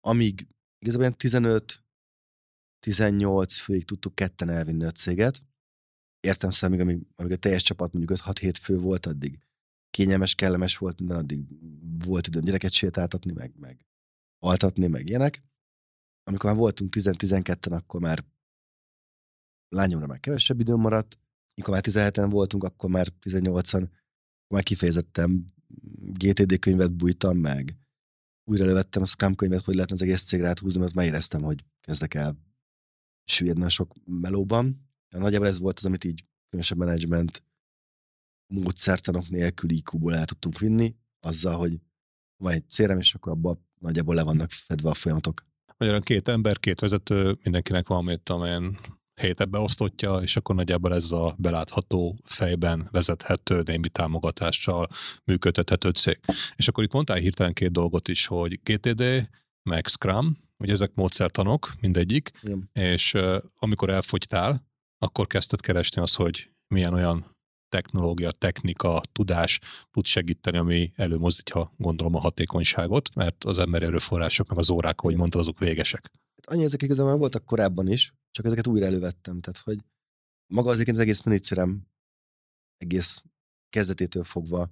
Amíg 0.00 0.46
igazából 0.78 1.06
ilyen 1.06 1.18
15 1.18 1.84
18 2.80 3.54
főig 3.54 3.84
tudtuk 3.84 4.14
ketten 4.14 4.48
elvinni 4.48 4.84
a 4.84 4.90
céget. 4.90 5.42
Értem 6.20 6.50
szemig, 6.50 6.80
amíg, 6.80 7.06
amíg 7.16 7.32
a 7.32 7.36
teljes 7.36 7.62
csapat 7.62 7.92
mondjuk 7.92 8.18
5-6-7 8.18 8.54
fő 8.60 8.78
volt, 8.78 9.06
addig 9.06 9.38
kényelmes, 9.90 10.34
kellemes 10.34 10.78
volt 10.78 10.98
minden, 10.98 11.16
addig 11.16 11.40
volt 12.04 12.26
időm 12.26 12.44
gyereket 12.44 12.72
sétáltatni, 12.72 13.32
meg, 13.32 13.52
meg 13.58 13.86
altatni, 14.38 14.86
meg 14.86 15.08
ilyenek. 15.08 15.42
Amikor 16.22 16.50
már 16.50 16.58
voltunk 16.58 16.94
10-12-en, 16.96 17.72
akkor 17.72 18.00
már 18.00 18.24
lányomra 19.68 20.06
már 20.06 20.20
kevesebb 20.20 20.60
időm 20.60 20.80
maradt, 20.80 21.18
amikor 21.54 21.74
már 21.74 21.82
17-en 21.86 22.26
voltunk, 22.30 22.64
akkor 22.64 22.90
már 22.90 23.08
18-an 23.20 23.88
már 24.50 24.62
kifejezetten 24.62 25.54
GTD 26.12 26.58
könyvet 26.58 26.92
bújtam, 26.92 27.38
meg 27.38 27.78
újra 28.44 28.64
lövettem 28.64 29.02
a 29.02 29.04
Scrum 29.04 29.34
könyvet, 29.34 29.64
hogy 29.64 29.74
lehetne 29.74 29.94
az 29.94 30.02
egész 30.02 30.22
cégre 30.22 30.48
áthúzni, 30.48 30.80
mert 30.80 30.94
már 30.94 31.06
éreztem, 31.06 31.42
hogy 31.42 31.64
kezdek 31.80 32.14
el 32.14 32.38
süllyedni 33.24 33.64
a 33.64 33.68
sok 33.68 33.94
melóban. 34.04 34.88
Nagyjából 35.08 35.46
ez 35.46 35.58
volt 35.58 35.78
az, 35.78 35.84
amit 35.84 36.04
így 36.04 36.24
különösebb 36.48 36.78
menedzsment 36.78 37.42
módszertanok 38.46 39.28
nélkül 39.28 39.70
IQ-ból 39.70 40.14
el 40.14 40.24
tudtunk 40.24 40.58
vinni, 40.58 40.96
azzal, 41.20 41.56
hogy 41.56 41.80
van 42.36 42.52
egy 42.52 42.68
célem, 42.68 42.98
és 42.98 43.14
akkor 43.14 43.32
abban 43.32 43.66
nagyjából 43.78 44.14
le 44.14 44.22
vannak 44.22 44.50
fedve 44.50 44.88
a 44.88 44.94
folyamatok. 44.94 45.46
Magyarán 45.76 46.00
két 46.00 46.28
ember, 46.28 46.58
két 46.58 46.80
vezető, 46.80 47.38
mindenkinek 47.42 47.88
van, 47.88 47.98
amit 47.98 48.28
amilyen 48.28 48.78
hétet 49.20 49.50
beosztottja, 49.50 50.16
és 50.16 50.36
akkor 50.36 50.54
nagyjából 50.54 50.94
ez 50.94 51.12
a 51.12 51.34
belátható 51.38 52.16
fejben 52.24 52.88
vezethető, 52.90 53.62
némi 53.64 53.88
támogatással 53.88 54.88
működtethető 55.24 55.90
cég. 55.90 56.20
És 56.56 56.68
akkor 56.68 56.84
itt 56.84 56.92
mondtál 56.92 57.16
hirtelen 57.16 57.52
két 57.52 57.72
dolgot 57.72 58.08
is, 58.08 58.26
hogy 58.26 58.60
GTD, 58.62 59.28
meg 59.62 59.86
Scrum, 59.86 60.36
hogy 60.56 60.70
ezek 60.70 60.94
módszertanok, 60.94 61.72
mindegyik, 61.80 62.30
Igen. 62.42 62.70
és 62.72 63.14
uh, 63.14 63.36
amikor 63.58 63.90
elfogytál, 63.90 64.68
akkor 64.98 65.26
kezdted 65.26 65.60
keresni 65.60 66.02
azt, 66.02 66.16
hogy 66.16 66.50
milyen 66.68 66.94
olyan 66.94 67.36
technológia, 67.68 68.30
technika, 68.30 69.00
tudás 69.12 69.58
tud 69.90 70.06
segíteni, 70.06 70.56
ami 70.56 70.92
előmozdítja, 70.96 71.72
gondolom, 71.76 72.14
a 72.14 72.20
hatékonyságot, 72.20 73.14
mert 73.14 73.44
az 73.44 73.58
emberi 73.58 73.84
erőforrások, 73.84 74.48
meg 74.48 74.58
az 74.58 74.70
órák, 74.70 75.00
ahogy 75.00 75.16
mondtad, 75.16 75.40
azok 75.40 75.58
végesek. 75.58 76.10
Hát 76.10 76.54
annyi 76.54 76.64
ezek 76.64 76.82
igazából 76.82 77.16
voltak 77.16 77.44
korábban 77.44 77.88
is, 77.88 78.12
csak 78.30 78.44
ezeket 78.44 78.66
újra 78.66 78.86
elővettem. 78.86 79.40
Tehát, 79.40 79.60
hogy 79.60 79.78
maga 80.46 80.70
azért 80.70 80.88
az 80.88 80.98
egész 80.98 81.22
menicérem 81.22 81.86
egész 82.76 83.22
kezdetétől 83.68 84.24
fogva 84.24 84.70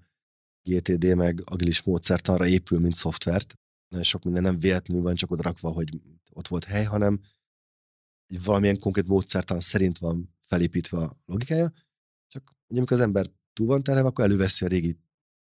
GTD 0.63 1.17
meg 1.17 1.43
agilis 1.45 1.83
módszertanra 1.83 2.47
épül, 2.47 2.79
mint 2.79 2.95
szoftvert. 2.95 3.55
Nagyon 3.89 4.05
sok 4.05 4.25
minden 4.25 4.43
nem 4.43 4.59
véletlenül 4.59 5.03
van 5.03 5.15
csak 5.15 5.31
oda 5.31 5.43
rakva, 5.43 5.71
hogy 5.71 6.01
ott 6.31 6.49
volt 6.49 6.65
hely, 6.65 6.85
hanem 6.85 7.21
egy 8.27 8.43
valamilyen 8.43 8.79
konkrét 8.79 9.07
módszertan 9.07 9.61
szerint 9.61 9.99
van 9.99 10.35
felépítve 10.47 10.99
a 10.99 11.17
logikája, 11.25 11.73
csak 12.27 12.55
ugye 12.67 12.79
amikor 12.79 12.97
az 12.97 13.03
ember 13.03 13.31
túl 13.53 13.67
van 13.67 13.83
terve, 13.83 14.09
akkor 14.09 14.25
előveszi 14.25 14.65
a 14.65 14.69
régi 14.69 14.99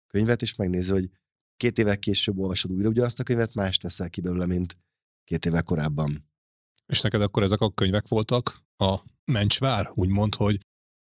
könyvet, 0.07 0.43
és 0.43 0.55
megnézi, 0.55 0.91
hogy 0.91 1.11
két 1.57 1.79
évvel 1.79 1.99
később 1.99 2.39
olvasod 2.39 2.71
újra 2.71 2.89
ugyanazt 2.89 3.21
a 3.21 3.23
könyvet, 3.23 3.55
más 3.55 3.77
teszel 3.77 4.11
ki 4.11 4.21
belőle, 4.21 4.47
mint 4.47 4.77
két 5.25 5.47
évvel 5.47 5.63
korábban. 5.63 6.32
És 6.93 7.01
neked 7.01 7.23
akkor 7.23 7.43
ezek 7.43 7.61
a 7.61 7.71
könyvek 7.71 8.09
voltak 8.09 8.63
a 8.77 8.99
mencsvár, 9.25 9.91
úgymond, 9.95 10.35
hogy 10.35 10.59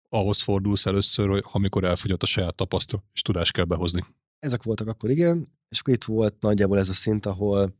ahhoz 0.09 0.41
fordulsz 0.41 0.85
először, 0.85 1.29
hogy 1.29 1.43
amikor 1.51 1.83
elfogyott 1.83 2.23
a 2.23 2.25
saját 2.25 2.55
tapasztalat, 2.55 3.05
és 3.13 3.21
tudás 3.21 3.51
kell 3.51 3.65
behozni. 3.65 4.03
Ezek 4.39 4.63
voltak 4.63 4.87
akkor, 4.87 5.09
igen, 5.09 5.57
és 5.69 5.79
akkor 5.79 5.93
itt 5.93 6.03
volt 6.03 6.41
nagyjából 6.41 6.77
ez 6.77 6.89
a 6.89 6.93
szint, 6.93 7.25
ahol, 7.25 7.75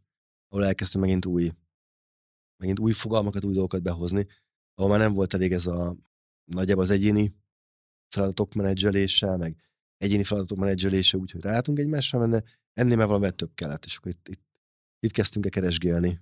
ahol 0.48 0.65
elkezdtem 0.65 1.02
megint 1.02 1.26
új, 1.26 1.52
megint 2.58 2.80
új 2.80 2.91
fogalmakat, 2.91 3.44
új 3.44 3.54
dolgokat 3.54 3.82
behozni, 3.82 4.28
ahol 4.76 4.89
már 4.89 5.00
nem 5.00 5.13
volt 5.13 5.34
elég 5.34 5.52
ez 5.52 5.65
a 5.65 5.96
nagyjából 6.44 6.84
az 6.84 6.89
egyéni 6.89 7.36
feladatok 8.10 8.54
menedzselése, 8.54 9.38
meg 9.38 9.56
egyéni 9.98 10.24
feladatok 10.24 10.58
menedzselése, 10.58 11.18
úgyhogy 11.18 11.41
ráálltunk 11.41 11.80
egymásra, 11.80 12.20
menne, 12.20 12.44
ennél 12.74 12.98
már 12.98 13.08
valami 13.08 13.32
több 13.32 13.52
kellett, 13.54 13.86
és 13.86 13.98
akkor 13.98 14.12
itt, 14.12 14.28
itt, 14.28 14.44
itt 15.00 15.12
kezdtünk 15.12 15.46
el 15.46 15.52
keresgélni. 15.52 16.20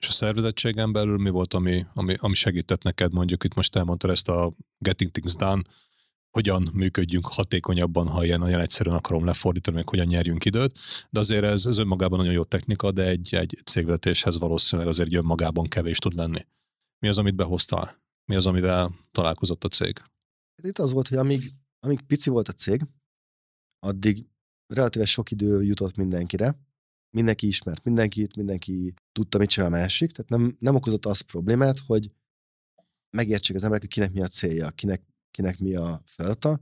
És 0.00 0.08
a 0.08 0.10
szervezettségen 0.10 0.92
belül 0.92 1.18
mi 1.18 1.30
volt, 1.30 1.54
ami, 1.54 1.86
ami, 1.94 2.16
ami 2.18 2.34
segített 2.34 2.82
neked, 2.82 3.12
mondjuk 3.12 3.44
itt 3.44 3.54
most 3.54 3.76
elmondtad 3.76 4.10
ezt 4.10 4.28
a 4.28 4.52
Getting 4.78 5.10
Things 5.10 5.34
Done, 5.34 5.62
hogyan 6.36 6.68
működjünk 6.72 7.26
hatékonyabban, 7.26 8.08
ha 8.08 8.24
ilyen 8.24 8.38
nagyon 8.38 8.60
egyszerűen 8.60 8.96
akarom 8.96 9.24
lefordítani, 9.24 9.76
meg 9.76 9.88
hogyan 9.88 10.06
nyerjünk 10.06 10.44
időt, 10.44 10.78
de 11.10 11.20
azért 11.20 11.44
ez, 11.44 11.66
ez 11.66 11.78
önmagában 11.78 12.18
nagyon 12.18 12.32
jó 12.32 12.44
technika, 12.44 12.92
de 12.92 13.06
egy, 13.06 13.34
egy 13.34 13.58
cégvetéshez 13.64 14.38
valószínűleg 14.38 14.90
azért 14.90 15.14
önmagában 15.14 15.64
kevés 15.64 15.98
tud 15.98 16.14
lenni. 16.14 16.46
Mi 16.98 17.08
az, 17.08 17.18
amit 17.18 17.34
behoztál? 17.34 18.02
Mi 18.24 18.34
az, 18.34 18.46
amivel 18.46 18.94
találkozott 19.12 19.64
a 19.64 19.68
cég? 19.68 19.98
Hát 20.56 20.66
itt 20.66 20.78
az 20.78 20.92
volt, 20.92 21.08
hogy 21.08 21.18
amíg, 21.18 21.54
amíg 21.80 22.00
pici 22.00 22.30
volt 22.30 22.48
a 22.48 22.52
cég, 22.52 22.86
addig 23.78 24.26
relatíve 24.66 25.04
sok 25.04 25.30
idő 25.30 25.62
jutott 25.62 25.96
mindenkire, 25.96 26.65
mindenki 27.16 27.46
ismert 27.46 27.84
mindenkit, 27.84 28.36
mindenki 28.36 28.94
tudta, 29.12 29.38
mit 29.38 29.48
csinál 29.48 29.68
a 29.68 29.76
másik, 29.76 30.10
tehát 30.10 30.30
nem, 30.30 30.56
nem 30.60 30.74
okozott 30.74 31.06
az 31.06 31.20
problémát, 31.20 31.78
hogy 31.78 32.12
megértsék 33.16 33.56
az 33.56 33.62
emberek, 33.62 33.82
hogy 33.82 33.92
kinek 33.92 34.12
mi 34.12 34.22
a 34.22 34.28
célja, 34.28 34.70
kinek, 34.70 35.02
kinek 35.30 35.58
mi 35.58 35.74
a 35.74 36.00
feladata, 36.04 36.60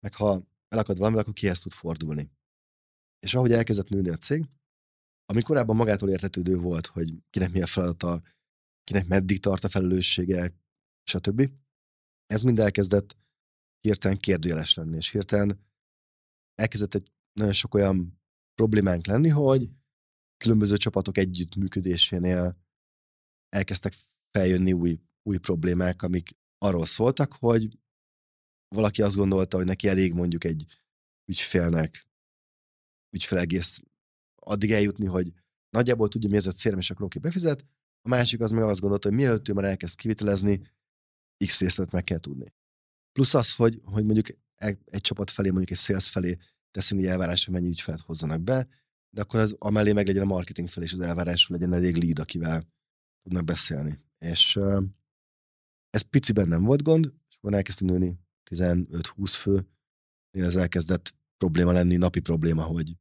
meg 0.00 0.14
ha 0.14 0.42
elakad 0.68 0.98
valami, 0.98 1.18
akkor 1.18 1.32
kihez 1.32 1.60
tud 1.60 1.72
fordulni. 1.72 2.30
És 3.18 3.34
ahogy 3.34 3.52
elkezdett 3.52 3.88
nőni 3.88 4.08
a 4.08 4.16
cég, 4.16 4.44
ami 5.26 5.42
korábban 5.42 5.76
magától 5.76 6.10
értetődő 6.10 6.56
volt, 6.56 6.86
hogy 6.86 7.14
kinek 7.30 7.52
mi 7.52 7.62
a 7.62 7.66
feladata, 7.66 8.22
kinek 8.84 9.06
meddig 9.06 9.40
tart 9.40 9.64
a 9.64 9.68
felelőssége, 9.68 10.54
stb. 11.04 11.50
Ez 12.26 12.42
mind 12.42 12.58
elkezdett 12.58 13.16
hirtelen 13.80 14.18
kérdőjeles 14.18 14.74
lenni, 14.74 14.96
és 14.96 15.10
hirtelen 15.10 15.60
elkezdett 16.54 16.94
egy 16.94 17.12
nagyon 17.32 17.52
sok 17.52 17.74
olyan 17.74 18.20
problémánk 18.54 19.06
lenni, 19.06 19.28
hogy 19.28 19.70
különböző 20.42 20.76
csapatok 20.76 21.18
együttműködésénél 21.18 22.58
elkezdtek 23.48 23.94
feljönni 24.30 24.72
új, 24.72 25.00
új 25.22 25.38
problémák, 25.38 26.02
amik 26.02 26.30
arról 26.58 26.86
szóltak, 26.86 27.32
hogy 27.32 27.78
valaki 28.68 29.02
azt 29.02 29.16
gondolta, 29.16 29.56
hogy 29.56 29.66
neki 29.66 29.88
elég 29.88 30.12
mondjuk 30.12 30.44
egy 30.44 30.66
ügyfélnek, 31.30 32.08
ügyfél 33.16 33.38
egész 33.38 33.80
addig 34.34 34.70
eljutni, 34.70 35.06
hogy 35.06 35.32
nagyjából 35.70 36.08
tudja, 36.08 36.28
mi 36.28 36.36
ez 36.36 36.46
a 36.46 36.52
célom, 36.52 36.78
és 36.78 36.90
akkor 36.90 37.04
oké, 37.04 37.18
befizet. 37.18 37.64
A 38.02 38.08
másik 38.08 38.40
az 38.40 38.50
meg 38.50 38.62
azt 38.62 38.80
gondolta, 38.80 39.08
hogy 39.08 39.16
mielőtt 39.16 39.48
ő 39.48 39.52
már 39.52 39.64
elkezd 39.64 39.96
kivitelezni, 39.96 40.60
X 41.44 41.60
részlet 41.60 41.90
meg 41.90 42.04
kell 42.04 42.18
tudni. 42.18 42.54
Plusz 43.12 43.34
az, 43.34 43.54
hogy, 43.54 43.80
hogy 43.84 44.04
mondjuk 44.04 44.38
egy, 44.54 44.78
egy 44.84 45.00
csapat 45.00 45.30
felé, 45.30 45.48
mondjuk 45.48 45.70
egy 45.70 45.84
sales 45.84 46.10
felé 46.10 46.38
teszünk 46.70 47.00
egy 47.00 47.06
elvárás, 47.06 47.44
hogy 47.44 47.54
mennyi 47.54 47.68
ügyfelet 47.68 48.00
hozzanak 48.00 48.40
be, 48.40 48.68
de 49.14 49.20
akkor 49.20 49.40
az 49.40 49.56
amellé 49.58 49.92
meg 49.92 50.06
legyen 50.06 50.22
a 50.22 50.26
marketing 50.26 50.68
felé, 50.68 50.84
és 50.84 50.92
az 50.92 51.00
elvárás 51.00 51.48
legyen 51.48 51.72
elég 51.72 51.96
lead, 51.96 52.18
akivel 52.18 52.68
tudnak 53.22 53.44
beszélni. 53.44 53.98
És 54.18 54.56
uh, 54.56 54.82
ez 55.90 56.02
piciben 56.02 56.48
nem 56.48 56.64
volt 56.64 56.82
gond, 56.82 57.12
és 57.28 57.36
akkor 57.36 57.54
elkezdtünk 57.54 57.90
nőni 57.90 58.18
15-20 58.50 59.34
fő, 59.38 59.66
ez 60.30 60.56
elkezdett 60.56 61.14
probléma 61.36 61.72
lenni, 61.72 61.96
napi 61.96 62.20
probléma, 62.20 62.62
hogy 62.62 62.96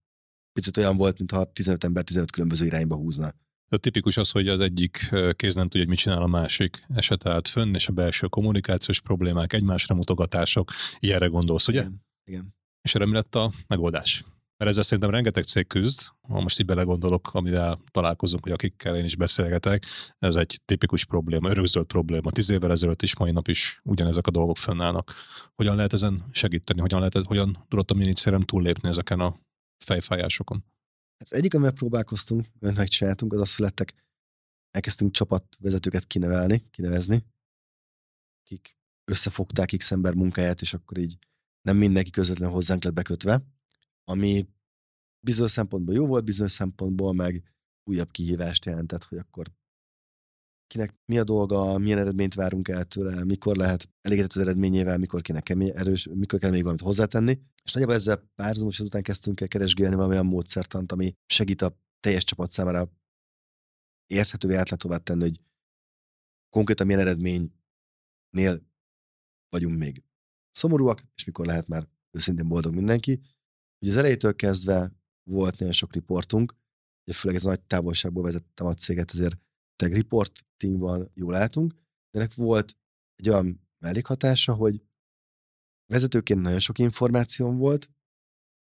picit 0.54 0.78
olyan 0.78 0.98
volt, 0.98 1.18
mintha 1.18 1.52
15 1.52 1.84
ember 1.84 2.04
15 2.04 2.32
különböző 2.32 2.66
irányba 2.66 2.96
húzna. 2.96 3.34
De 3.70 3.78
tipikus 3.78 4.18
az, 4.18 4.32
hogy 4.32 4.48
az 4.48 4.60
egyik 4.60 5.10
kéz 5.36 5.56
nem 5.56 5.64
tudja, 5.64 5.80
hogy 5.80 5.88
mit 5.88 5.98
csinál 5.98 6.22
a 6.22 6.28
másik 6.28 6.86
eset 6.88 7.26
állt 7.26 7.48
fönn, 7.48 7.74
és 7.74 7.88
a 7.88 7.92
belső 7.92 8.28
kommunikációs 8.28 9.02
problémák, 9.02 9.54
egymásra 9.54 9.96
mutogatások, 9.96 10.72
ilyenre 11.00 11.28
gondolsz, 11.28 11.68
ugye? 11.68 11.80
Igen. 11.80 12.06
Igen. 12.26 12.56
És 12.82 12.96
erre 12.96 13.06
mi 13.06 13.12
lett 13.12 13.36
a 13.36 13.52
megoldás? 13.68 14.26
Mert 14.62 14.74
ezzel 14.74 14.84
szerintem 14.84 15.14
rengeteg 15.14 15.44
cég 15.44 15.68
küzd, 15.68 16.02
ha 16.22 16.42
most 16.42 16.60
így 16.60 16.66
belegondolok, 16.66 17.34
amivel 17.34 17.82
találkozunk, 17.92 18.44
hogy 18.44 18.52
akikkel 18.52 18.96
én 18.96 19.06
is 19.06 19.16
beszélgetek, 19.16 19.86
ez 20.20 20.36
egy 20.36 20.62
tipikus 20.66 21.06
probléma, 21.06 21.50
örökzöld 21.50 21.86
probléma. 21.86 22.32
Tíz 22.32 22.50
évvel 22.50 22.72
ezelőtt 22.72 23.02
is, 23.02 23.16
mai 23.16 23.32
nap 23.32 23.48
is 23.48 23.80
ugyanezek 23.84 24.28
a 24.28 24.32
dolgok 24.32 24.58
fönnállnak. 24.58 25.14
Hogyan 25.56 25.76
lehet 25.76 25.94
ezen 25.94 26.26
segíteni? 26.32 26.80
Hogyan, 26.80 27.00
lehet, 27.00 27.18
hogyan 27.18 27.66
tudott 27.68 27.92
a 27.92 27.94
minicérem 27.94 28.42
túllépni 28.42 28.90
ezeken 28.90 29.20
a 29.20 29.40
fejfájásokon? 29.84 30.64
Hát 31.18 31.32
egyik, 31.32 31.54
amivel 31.54 31.74
próbálkoztunk, 31.74 32.46
mert 32.60 32.78
megcsináltunk, 32.78 33.34
az 33.34 33.42
az, 33.42 33.56
hogy 33.56 33.66
lettek, 33.66 33.94
elkezdtünk 34.72 35.12
csapatvezetőket 35.12 36.06
kinevelni, 36.06 36.66
kinevezni, 36.72 37.26
akik 38.44 38.76
összefogták 39.12 39.74
X 39.78 39.92
ember 39.92 40.14
munkáját, 40.14 40.62
és 40.62 40.74
akkor 40.74 40.98
így 40.98 41.18
nem 41.62 41.78
mindenki 41.78 42.10
közvetlenül 42.10 42.54
hozzánk 42.54 42.84
lett 42.84 42.94
bekötve, 42.94 43.42
ami 44.12 44.48
bizonyos 45.26 45.52
szempontból 45.52 45.96
jó 45.96 46.08
volt, 46.08 46.24
bizonyos 46.24 46.52
szempontból 46.52 47.14
meg 47.14 47.44
újabb 47.84 48.12
kihívást 48.12 48.66
jelentett, 48.66 49.04
hogy 49.04 49.18
akkor 49.18 49.52
kinek 50.68 50.96
mi 51.06 51.18
a 51.18 51.24
dolga, 51.24 51.78
milyen 51.78 51.98
eredményt 51.98 52.34
várunk 52.34 52.68
el 52.68 52.86
tőle, 52.86 53.24
mikor 53.24 53.56
lehet 53.56 53.90
elégedett 54.02 54.32
az 54.32 54.42
eredményével, 54.42 54.98
mikor 54.98 55.22
kéne 55.22 55.42
kemény, 55.42 55.72
erős, 55.76 56.08
mikor 56.14 56.40
kell 56.40 56.50
még 56.50 56.62
valamit 56.62 56.82
hozzátenni. 56.82 57.40
És 57.64 57.72
nagyjából 57.74 57.96
ezzel 57.96 58.30
párhuzamos 58.36 58.80
után 58.80 59.02
kezdtünk 59.02 59.42
el 59.42 59.48
keresgélni 59.48 59.96
valamilyen 59.96 60.26
módszertant, 60.26 60.92
ami 60.92 61.14
segít 61.26 61.62
a 61.62 61.78
teljes 62.00 62.24
csapat 62.24 62.52
számára 62.52 62.92
érthetővé, 64.06 64.54
átláthatóvá 64.54 64.98
tenni, 64.98 65.22
hogy 65.22 65.42
konkrétan 66.50 66.86
milyen 66.86 67.02
eredménynél 67.02 68.70
vagyunk 69.50 69.78
még 69.78 70.04
szomorúak, 70.52 71.04
és 71.16 71.24
mikor 71.24 71.46
lehet 71.46 71.68
már 71.68 71.88
őszintén 72.12 72.48
boldog 72.48 72.74
mindenki. 72.74 73.22
Ugye 73.82 73.92
az 73.92 73.98
elejétől 73.98 74.36
kezdve 74.36 74.92
volt 75.24 75.60
nagyon 75.60 75.74
sok 75.74 75.94
riportunk, 75.94 76.56
ugye 77.08 77.18
főleg 77.18 77.38
ez 77.38 77.46
a 77.46 77.48
nagy 77.48 77.62
távolságból 77.62 78.24
vezettem 78.24 78.68
a 78.68 78.74
céget, 78.74 79.12
ezért 79.12 79.38
tech 79.76 79.96
reportingban 79.96 81.12
jól 81.14 81.32
látunk, 81.32 81.74
de 82.12 82.20
ennek 82.20 82.34
volt 82.34 82.78
egy 83.16 83.30
olyan 83.30 83.68
mellékhatása, 83.80 84.54
hogy 84.54 84.84
vezetőként 85.86 86.42
nagyon 86.42 86.60
sok 86.60 86.80
információm 86.80 87.58
volt, 87.58 87.90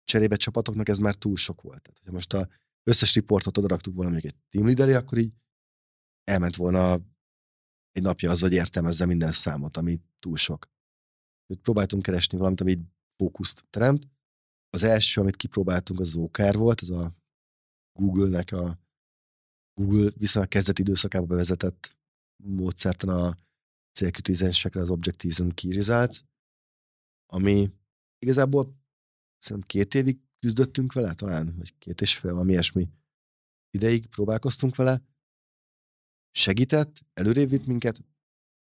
cserébe 0.04 0.36
csapatoknak 0.36 0.88
ez 0.88 0.98
már 0.98 1.14
túl 1.14 1.36
sok 1.36 1.62
volt. 1.62 1.82
Tehát, 1.82 2.00
ha 2.04 2.12
most 2.12 2.32
a 2.32 2.48
összes 2.82 3.14
riportot 3.14 3.58
odaraktuk 3.58 3.94
volna 3.94 4.10
még 4.10 4.26
egy 4.26 4.36
team 4.48 4.66
leader 4.66 4.88
akkor 4.88 5.18
így 5.18 5.32
elment 6.24 6.56
volna 6.56 6.92
egy 7.90 8.02
napja 8.02 8.30
az, 8.30 8.40
hogy 8.40 8.52
értelmezze 8.52 9.06
minden 9.06 9.32
számot, 9.32 9.76
ami 9.76 10.00
túl 10.18 10.36
sok. 10.36 10.68
Őt 11.46 11.60
próbáltunk 11.60 12.02
keresni 12.02 12.38
valamit, 12.38 12.60
ami 12.60 12.78
fókuszt 13.16 13.64
teremt. 13.70 14.08
Az 14.70 14.82
első, 14.82 15.20
amit 15.20 15.36
kipróbáltunk, 15.36 16.00
az 16.00 16.16
OKR 16.16 16.56
volt, 16.56 16.82
ez 16.82 16.90
a 16.90 17.14
Google-nek 17.92 18.52
a 18.52 18.78
Google 19.74 20.10
viszonylag 20.16 20.50
kezdeti 20.50 20.80
időszakába 20.80 21.26
bevezetett 21.26 21.96
módszertan 22.36 23.08
a 23.08 23.36
célkitűzésekre, 23.92 24.80
az 24.80 24.90
Objectives 24.90 25.40
and 25.40 25.54
Key 25.54 25.72
Results, 25.72 26.20
ami 27.26 27.70
igazából 28.18 28.76
szerintem 29.38 29.68
két 29.68 29.94
évig 29.94 30.18
küzdöttünk 30.38 30.92
vele, 30.92 31.14
talán, 31.14 31.56
vagy 31.56 31.78
két 31.78 32.00
és 32.00 32.18
fél, 32.18 32.32
valami 32.32 32.50
ilyesmi 32.50 32.88
ideig 33.70 34.06
próbálkoztunk 34.06 34.76
vele, 34.76 35.02
segített, 36.30 37.00
előrébb 37.14 37.66
minket, 37.66 38.04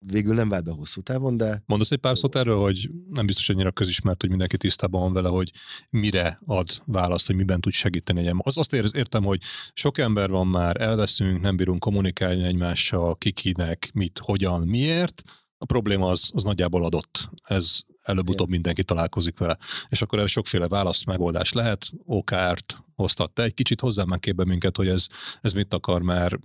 végül 0.06 0.34
nem 0.34 0.48
vált 0.48 0.64
be 0.64 0.70
hosszú 0.70 1.00
távon, 1.00 1.36
de... 1.36 1.62
Mondasz 1.66 1.90
egy 1.90 1.98
pár 1.98 2.18
szót 2.18 2.36
erről, 2.36 2.60
hogy 2.60 2.90
nem 3.10 3.26
biztos 3.26 3.48
annyira 3.48 3.72
közismert, 3.72 4.20
hogy 4.20 4.30
mindenki 4.30 4.56
tisztában 4.56 5.00
van 5.00 5.12
vele, 5.12 5.28
hogy 5.28 5.50
mire 5.90 6.38
ad 6.46 6.68
választ, 6.84 7.26
hogy 7.26 7.36
miben 7.36 7.60
tud 7.60 7.72
segíteni 7.72 8.26
egy 8.26 8.34
Az 8.38 8.58
azt 8.58 8.72
értem, 8.72 9.24
hogy 9.24 9.40
sok 9.72 9.98
ember 9.98 10.30
van 10.30 10.46
már, 10.46 10.80
elveszünk, 10.80 11.40
nem 11.40 11.56
bírunk 11.56 11.78
kommunikálni 11.80 12.42
egymással, 12.42 13.16
kikinek, 13.16 13.90
mit, 13.94 14.20
hogyan, 14.22 14.68
miért. 14.68 15.22
A 15.58 15.64
probléma 15.64 16.08
az, 16.08 16.30
az 16.34 16.44
nagyjából 16.44 16.84
adott. 16.84 17.30
Ez 17.42 17.80
előbb-utóbb 18.04 18.48
mindenki 18.48 18.84
találkozik 18.84 19.38
vele. 19.38 19.58
És 19.88 20.02
akkor 20.02 20.18
erre 20.18 20.28
sokféle 20.28 20.68
válasz 20.68 21.04
megoldás 21.04 21.52
lehet. 21.52 21.90
OKR-t 22.04 22.84
hoztat. 22.94 23.32
Te 23.32 23.42
egy 23.42 23.54
kicsit 23.54 23.80
hozzá 23.80 24.04
már 24.04 24.18
képbe 24.18 24.44
minket, 24.44 24.76
hogy 24.76 24.88
ez, 24.88 25.06
ez 25.40 25.52
mit 25.52 25.74
akar, 25.74 26.02
mert 26.02 26.38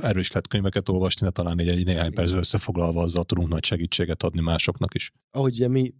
erős 0.00 0.32
lett 0.32 0.48
könyveket 0.48 0.88
olvasni, 0.88 1.26
de 1.26 1.32
talán 1.32 1.58
egy, 1.58 1.68
egy 1.68 1.84
néhány 1.84 2.12
percben 2.12 2.38
összefoglalva 2.38 3.02
azzal 3.02 3.24
tudunk 3.24 3.48
nagy 3.48 3.64
segítséget 3.64 4.22
adni 4.22 4.40
másoknak 4.40 4.94
is. 4.94 5.12
Ahogy 5.30 5.54
ugye 5.54 5.68
mi 5.68 5.94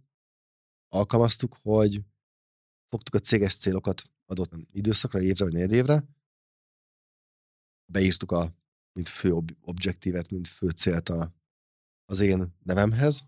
alkalmaztuk, 0.89 1.57
hogy 1.61 2.01
fogtuk 2.89 3.15
a 3.15 3.19
céges 3.19 3.55
célokat 3.55 4.03
adott 4.25 4.51
időszakra, 4.71 5.21
évre 5.21 5.45
vagy 5.45 5.71
évre, 5.71 6.03
beírtuk 7.91 8.31
a 8.31 8.55
mint 8.93 9.09
fő 9.09 9.33
ob- 9.33 9.57
objektívet, 9.61 10.29
mint 10.29 10.47
fő 10.47 10.69
célt 10.69 11.09
a, 11.09 11.33
az 12.05 12.19
én 12.19 12.55
nevemhez, 12.63 13.23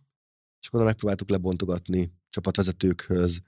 és 0.65 0.71
akkor 0.71 0.85
megpróbáltuk 0.85 1.29
lebontogatni 1.29 2.11
csapatvezetőkhöz, 2.29 3.41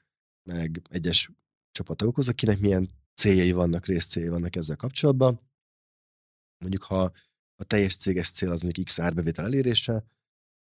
meg 0.49 0.82
egyes 0.89 1.32
csapattagokhoz, 1.72 2.28
akinek 2.28 2.59
milyen 2.59 2.89
céljai 3.13 3.51
vannak, 3.51 3.86
részcéljai 3.86 4.32
vannak 4.32 4.55
ezzel 4.55 4.76
kapcsolatban. 4.76 5.39
Mondjuk, 6.57 6.84
ha 6.84 7.11
a 7.55 7.63
teljes 7.63 7.95
céges 7.95 8.30
cél 8.30 8.51
az 8.51 8.61
mondjuk 8.61 8.86
X 8.86 8.99
árbevétel 8.99 9.45
elérése, 9.45 10.05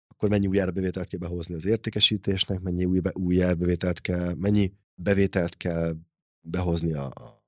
akkor 0.08 0.30
mennyi 0.30 0.48
új 0.48 0.60
árbevételt 0.60 1.08
kell 1.08 1.20
behozni 1.20 1.54
az 1.54 1.66
értékesítésnek, 1.66 2.60
mennyi 2.60 2.86
új, 2.86 3.00
be, 3.00 3.12
új 3.14 3.44
árbevételt 3.44 4.02
kell, 4.02 4.34
mennyi 4.34 4.74
bevételt 4.96 5.58
kell 5.58 5.98
behozni 6.48 6.94
a, 6.94 7.06
a 7.06 7.46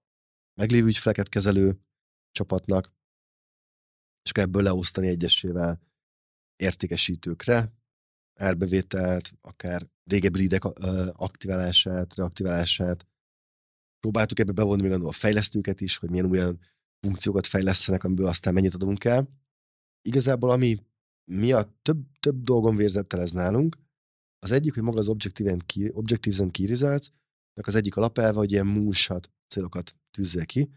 meglévő 0.54 0.88
ügyfeleket 0.88 1.30
kezelő 1.30 1.80
csapatnak, 2.32 2.94
és 4.24 4.30
akkor 4.30 4.44
ebből 4.44 4.64
leosztani 4.64 5.08
egyesével 5.08 5.82
értékesítőkre, 6.56 7.78
árbevételt, 8.42 9.32
akár 9.42 9.88
régebbi 10.04 10.40
lidek 10.40 10.64
aktiválását, 11.14 12.16
reaktiválását. 12.16 13.08
Próbáltuk 14.00 14.40
ebbe 14.40 14.52
bevonni 14.52 14.82
még 14.82 14.92
a 14.92 15.12
fejlesztőket 15.12 15.82
is, 15.82 15.98
hogy 15.98 16.10
milyen 16.10 16.32
olyan 16.32 16.60
funkciókat 17.00 17.48
fejlesztenek, 17.48 18.04
amiből 18.04 18.28
aztán 18.28 18.54
mennyit 18.54 18.74
adunk 18.74 19.04
el. 19.04 19.30
Igazából 20.02 20.50
ami 20.50 20.78
miatt 21.32 21.78
több, 21.82 22.06
több 22.20 22.44
dolgon 22.44 22.76
vérzett 22.76 23.14
ez 23.14 23.32
nálunk, 23.32 23.78
az 24.40 24.52
egyik, 24.52 24.74
hogy 24.74 24.84
maga 24.84 24.98
az 24.98 25.08
Objective 25.08 25.52
and 25.52 25.66
Key, 25.66 25.90
Objectives 25.94 26.40
and 26.40 26.52
Key 26.52 26.66
Results, 26.66 27.08
az 27.62 27.76
egyik 27.76 27.96
alapelve, 27.96 28.38
hogy 28.38 28.52
ilyen 28.52 28.66
músat 28.66 29.32
célokat 29.48 29.96
tűzzél 30.12 30.46
ki, 30.46 30.70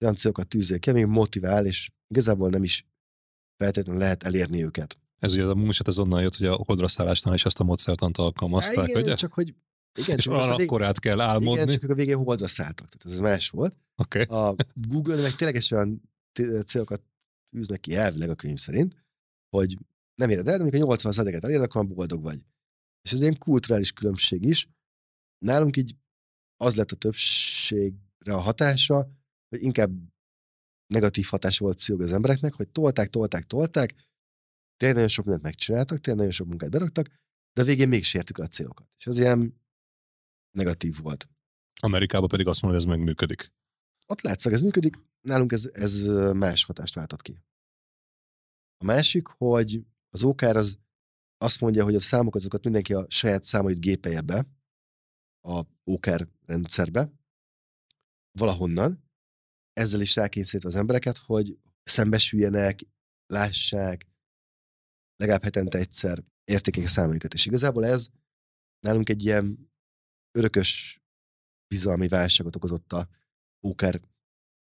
olyan 0.00 0.14
célokat 0.14 0.48
tűzzél 0.48 0.78
ki, 0.78 0.90
ami 0.90 1.02
motivál, 1.02 1.66
és 1.66 1.90
igazából 2.06 2.50
nem 2.50 2.62
is 2.62 2.86
feltétlenül 3.56 4.00
lehet 4.00 4.22
elérni 4.22 4.64
őket. 4.64 4.98
Ez 5.20 5.32
ugye 5.32 5.44
a 5.44 5.54
músat 5.54 5.88
az 5.88 5.98
onnan 5.98 6.22
jött, 6.22 6.36
hogy 6.36 6.46
a 6.46 6.52
okodraszállásnál 6.52 7.34
is 7.34 7.44
ezt 7.44 7.60
a 7.60 7.64
módszertant 7.64 8.16
alkalmazták, 8.16 8.88
igen, 8.88 9.02
ugye? 9.02 9.14
csak 9.14 9.32
hogy 9.32 9.54
igen, 9.98 10.16
és 10.16 10.26
olyan 10.26 10.50
akkor 10.50 10.82
át 10.82 10.98
kell 10.98 11.20
álmodni. 11.20 11.62
Igen, 11.62 11.78
csak 11.78 11.90
a 11.90 11.94
végén 11.94 12.16
holdra 12.16 12.46
szálltak, 12.46 12.88
tehát 12.88 13.18
ez 13.18 13.18
más 13.18 13.50
volt. 13.50 13.76
Okay. 13.96 14.22
A 14.22 14.54
Google 14.74 15.22
meg 15.22 15.34
tényleg 15.34 15.62
olyan 15.70 16.02
célokat 16.66 17.02
tűznek 17.50 17.80
ki 17.80 17.96
elvileg 17.96 18.30
a 18.30 18.34
könyv 18.34 18.58
szerint, 18.58 19.04
hogy 19.56 19.78
nem 20.14 20.30
éred 20.30 20.48
el, 20.48 20.56
de 20.56 20.62
amikor 20.62 20.80
a 20.80 20.84
80 20.84 21.12
szedeket 21.12 21.44
eléred, 21.44 21.62
akkor 21.62 21.86
boldog 21.86 22.22
vagy. 22.22 22.44
És 23.02 23.12
ez 23.12 23.20
ilyen 23.20 23.38
kulturális 23.38 23.92
különbség 23.92 24.44
is. 24.44 24.68
Nálunk 25.38 25.76
így 25.76 25.96
az 26.56 26.76
lett 26.76 26.90
a 26.90 26.96
többségre 26.96 28.34
a 28.34 28.38
hatása, 28.38 29.10
hogy 29.48 29.62
inkább 29.62 29.90
negatív 30.86 31.26
hatása 31.26 31.64
volt 31.64 31.76
pszichológia 31.76 32.06
az 32.06 32.12
embereknek, 32.12 32.54
hogy 32.54 32.68
tolták, 32.68 33.08
tolták, 33.08 33.44
tolták, 33.44 33.94
tényleg 34.80 34.96
nagyon 34.96 35.08
sok 35.08 35.24
mindent 35.24 35.44
megcsináltak, 35.44 35.98
tényleg 35.98 36.16
nagyon 36.16 36.36
sok 36.38 36.46
munkát 36.46 36.70
beraktak, 36.70 37.06
de 37.52 37.62
a 37.62 37.64
végén 37.64 37.88
még 37.88 38.04
sértük 38.04 38.38
a 38.38 38.46
célokat. 38.46 38.86
És 38.98 39.06
az 39.06 39.18
ilyen 39.18 39.60
negatív 40.50 40.96
volt. 41.02 41.28
Amerikában 41.80 42.28
pedig 42.28 42.46
azt 42.46 42.62
mondja, 42.62 42.80
hogy 42.80 42.88
ez 42.88 42.96
megműködik. 42.96 43.52
Ott 44.06 44.20
látszik, 44.20 44.52
ez 44.52 44.60
működik, 44.60 44.96
nálunk 45.20 45.52
ez, 45.52 45.70
ez 45.72 46.02
más 46.32 46.64
hatást 46.64 46.94
váltott 46.94 47.22
ki. 47.22 47.42
A 48.76 48.84
másik, 48.84 49.26
hogy 49.26 49.84
az 50.10 50.22
OKR 50.22 50.56
az 50.56 50.78
azt 51.38 51.60
mondja, 51.60 51.84
hogy 51.84 51.94
a 51.94 52.00
számokat 52.00 52.40
azokat 52.40 52.64
mindenki 52.64 52.94
a 52.94 53.06
saját 53.08 53.44
számait 53.44 53.80
gépelje 53.80 54.20
be 54.20 54.46
a 55.40 55.64
OKR 55.84 56.28
rendszerbe, 56.46 57.12
valahonnan, 58.38 59.04
ezzel 59.72 60.00
is 60.00 60.16
rákényszerít 60.16 60.66
az 60.66 60.76
embereket, 60.76 61.16
hogy 61.16 61.58
szembesüljenek, 61.82 62.80
lássák, 63.26 64.09
legalább 65.20 65.42
hetente 65.42 65.78
egyszer 65.78 66.24
értékelik 66.44 66.88
a 66.88 66.90
számaikat. 66.90 67.34
És 67.34 67.46
igazából 67.46 67.86
ez 67.86 68.08
nálunk 68.80 69.08
egy 69.08 69.24
ilyen 69.24 69.70
örökös 70.38 71.00
bizalmi 71.74 72.08
válságot 72.08 72.56
okozott 72.56 72.92
a 72.92 73.08
OKR 73.60 74.00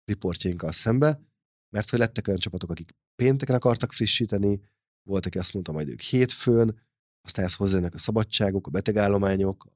riportjainkkal 0.05 0.73
szembe, 0.73 1.21
mert 1.69 1.91
hogy 1.91 1.99
lettek 1.99 2.27
olyan 2.27 2.41
csapatok, 2.41 2.71
akik 2.71 2.91
pénteken 3.15 3.55
akartak 3.55 3.93
frissíteni, 3.93 4.61
volt, 5.03 5.27
aki 5.27 5.39
azt 5.39 5.53
mondta, 5.53 5.73
majd 5.73 5.89
ők 5.89 6.01
hétfőn, 6.01 6.81
aztán 7.21 7.45
ezt 7.45 7.57
hozzájönnek 7.57 7.95
a 7.95 7.99
szabadságok, 7.99 8.67
a 8.67 8.71
betegállományok, 8.71 9.67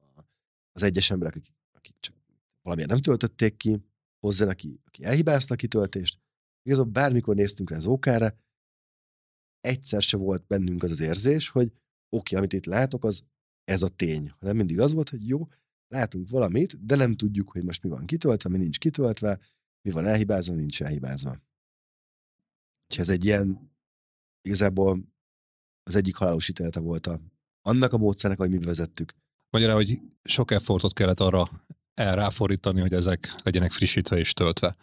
az 0.71 0.83
egyes 0.83 1.11
emberek, 1.11 1.35
akik, 1.35 1.53
akik 1.71 1.95
csak 1.99 2.15
valamilyen 2.61 2.89
nem 2.89 3.01
töltötték 3.01 3.57
ki, 3.57 3.85
hozzá, 4.19 4.47
aki, 4.47 4.79
aki 4.85 5.03
elhibázta 5.03 5.53
a 5.53 5.57
kitöltést. 5.57 6.19
Igazából 6.61 6.91
bármikor 6.91 7.35
néztünk 7.35 7.69
rá 7.69 7.75
az 7.77 7.85
OK-ra, 7.85 8.33
egyszer 9.61 10.01
se 10.01 10.17
volt 10.17 10.47
bennünk 10.47 10.83
az 10.83 10.91
az 10.91 10.99
érzés, 10.99 11.49
hogy 11.49 11.67
oké, 11.67 11.75
okay, 12.09 12.37
amit 12.37 12.53
itt 12.53 12.65
látok, 12.65 13.05
az 13.05 13.23
ez 13.63 13.81
a 13.81 13.89
tény. 13.89 14.33
Hanem 14.39 14.55
mindig 14.55 14.79
az 14.79 14.93
volt, 14.93 15.09
hogy 15.09 15.27
jó, 15.27 15.47
látunk 15.87 16.29
valamit, 16.29 16.85
de 16.85 16.95
nem 16.95 17.15
tudjuk, 17.15 17.51
hogy 17.51 17.63
most 17.63 17.83
mi 17.83 17.89
van 17.89 18.05
kitöltve, 18.05 18.49
mi 18.49 18.57
nincs 18.57 18.79
kitöltve, 18.79 19.39
mi 19.81 19.91
van 19.91 20.05
elhibázva, 20.05 20.53
nincs 20.53 20.81
elhibázva. 20.81 21.29
Úgyhogy 22.87 22.99
ez 23.05 23.09
egy 23.09 23.25
ilyen, 23.25 23.71
igazából 24.41 25.13
az 25.83 25.95
egyik 25.95 26.15
halálos 26.15 26.49
ítélete 26.49 26.79
volt 26.79 27.07
a, 27.07 27.21
annak 27.61 27.93
a 27.93 27.97
módszernek, 27.97 28.39
hogy 28.39 28.49
mi 28.49 28.57
vezettük. 28.57 29.13
Magyarán, 29.49 29.75
hogy 29.75 30.01
sok 30.23 30.51
effortot 30.51 30.93
kellett 30.93 31.19
arra 31.19 31.49
ráfordítani, 31.93 32.81
hogy 32.81 32.93
ezek 32.93 33.35
legyenek 33.43 33.71
frissítve 33.71 34.17
és 34.17 34.33
töltve. 34.33 34.75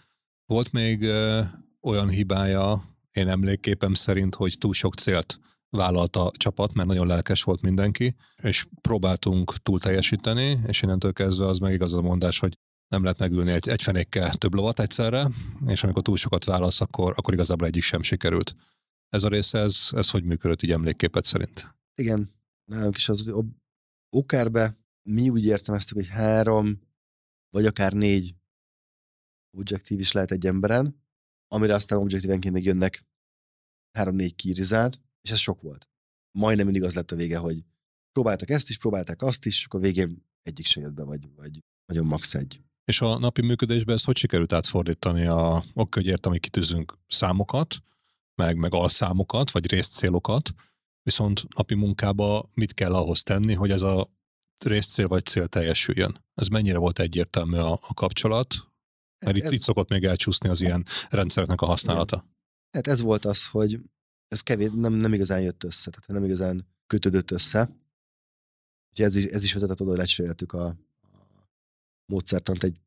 Volt 0.46 0.72
még 0.72 1.02
ö, 1.02 1.42
olyan 1.80 2.08
hibája 2.08 2.87
én 3.12 3.28
emlékképem 3.28 3.94
szerint, 3.94 4.34
hogy 4.34 4.56
túl 4.58 4.72
sok 4.72 4.94
célt 4.94 5.38
vállalt 5.70 6.16
a 6.16 6.30
csapat, 6.36 6.74
mert 6.74 6.88
nagyon 6.88 7.06
lelkes 7.06 7.42
volt 7.42 7.60
mindenki, 7.60 8.16
és 8.42 8.66
próbáltunk 8.80 9.56
túl 9.62 9.80
teljesíteni, 9.80 10.60
és 10.66 10.82
innentől 10.82 11.12
kezdve 11.12 11.46
az 11.46 11.58
meg 11.58 11.72
igaz 11.72 11.94
a 11.94 12.00
mondás, 12.00 12.38
hogy 12.38 12.58
nem 12.88 13.02
lehet 13.02 13.18
megülni 13.18 13.50
egy, 13.50 13.68
egy 13.68 13.82
fenékkel 13.82 14.34
több 14.34 14.54
lovat 14.54 14.80
egyszerre, 14.80 15.28
és 15.66 15.82
amikor 15.82 16.02
túl 16.02 16.16
sokat 16.16 16.44
válasz, 16.44 16.80
akkor, 16.80 17.14
akkor 17.16 17.34
igazából 17.34 17.66
egyik 17.66 17.82
sem 17.82 18.02
sikerült. 18.02 18.54
Ez 19.08 19.24
a 19.24 19.28
része, 19.28 19.58
ez, 19.58 19.88
ez 19.90 20.10
hogy 20.10 20.24
működött 20.24 20.62
így 20.62 20.70
emlékképet 20.70 21.24
szerint? 21.24 21.74
Igen, 21.94 22.34
nálunk 22.64 22.96
is 22.96 23.08
az, 23.08 23.28
hogy 23.28 23.44
Okárbe 24.10 24.78
mi 25.02 25.28
úgy 25.28 25.44
értelmeztük, 25.44 25.96
hogy 25.96 26.08
három, 26.08 26.80
vagy 27.50 27.66
akár 27.66 27.92
négy 27.92 28.34
objektív 29.56 29.98
is 29.98 30.12
lehet 30.12 30.30
egy 30.30 30.46
emberen, 30.46 31.02
amire 31.48 31.74
aztán 31.74 31.98
objektívenként 31.98 32.54
még 32.54 32.64
jönnek 32.64 33.06
három-négy 33.92 34.34
kirizát, 34.34 35.00
és 35.20 35.30
ez 35.30 35.38
sok 35.38 35.60
volt. 35.60 35.88
Majdnem 36.38 36.64
mindig 36.64 36.84
az 36.84 36.94
lett 36.94 37.10
a 37.10 37.16
vége, 37.16 37.38
hogy 37.38 37.64
próbáltak 38.12 38.50
ezt 38.50 38.68
is, 38.68 38.78
próbálták 38.78 39.22
azt 39.22 39.46
is, 39.46 39.58
és 39.58 39.64
akkor 39.64 39.80
a 39.80 39.82
végén 39.82 40.26
egyik 40.42 40.66
se 40.66 40.80
jött 40.80 40.92
be, 40.92 41.02
vagy, 41.02 41.28
vagy 41.36 41.58
nagyon 41.86 42.06
max 42.06 42.34
egy. 42.34 42.60
És 42.84 43.00
a 43.00 43.18
napi 43.18 43.42
működésben 43.42 43.94
ezt 43.94 44.04
hogy 44.04 44.16
sikerült 44.16 44.52
átfordítani? 44.52 45.26
A, 45.26 45.64
oké, 45.74 46.00
hogy 46.00 46.06
értem, 46.06 46.32
hogy 46.32 46.40
kitűzünk 46.40 46.98
számokat, 47.08 47.76
meg, 48.34 48.56
meg 48.56 48.74
alszámokat, 48.74 49.50
vagy 49.50 49.70
részcélokat, 49.70 50.50
viszont 51.02 51.54
napi 51.56 51.74
munkába 51.74 52.50
mit 52.54 52.74
kell 52.74 52.94
ahhoz 52.94 53.22
tenni, 53.22 53.54
hogy 53.54 53.70
ez 53.70 53.82
a 53.82 54.10
részcél 54.64 55.08
vagy 55.08 55.24
cél 55.24 55.48
teljesüljön? 55.48 56.24
Ez 56.34 56.48
mennyire 56.48 56.78
volt 56.78 56.98
egyértelmű 56.98 57.56
a, 57.56 57.72
a 57.72 57.94
kapcsolat? 57.94 58.54
Mert 59.24 59.36
itt, 59.36 59.44
ez... 59.44 59.52
itt 59.52 59.60
szokott 59.60 59.88
még 59.88 60.04
elcsúszni 60.04 60.48
az 60.48 60.60
ilyen 60.60 60.84
rendszereknek 61.10 61.60
a 61.60 61.66
használata. 61.66 62.26
Hát 62.70 62.86
ez 62.86 63.00
volt 63.00 63.24
az, 63.24 63.46
hogy 63.46 63.80
ez 64.28 64.40
kevés, 64.40 64.68
nem, 64.74 64.92
nem 64.92 65.12
igazán 65.12 65.40
jött 65.40 65.64
össze, 65.64 65.90
tehát 65.90 66.08
nem 66.08 66.24
igazán 66.24 66.66
kötődött 66.86 67.30
össze. 67.30 67.60
Úgyhogy 68.90 69.06
ez 69.06 69.16
is, 69.16 69.24
ez 69.24 69.44
is 69.44 69.52
vezetett 69.52 69.80
oda, 69.80 69.90
hogy 69.90 69.98
lecseréltük 69.98 70.52
a, 70.52 70.66
a 70.66 70.76
módszertant 72.12 72.62
egy 72.64 72.80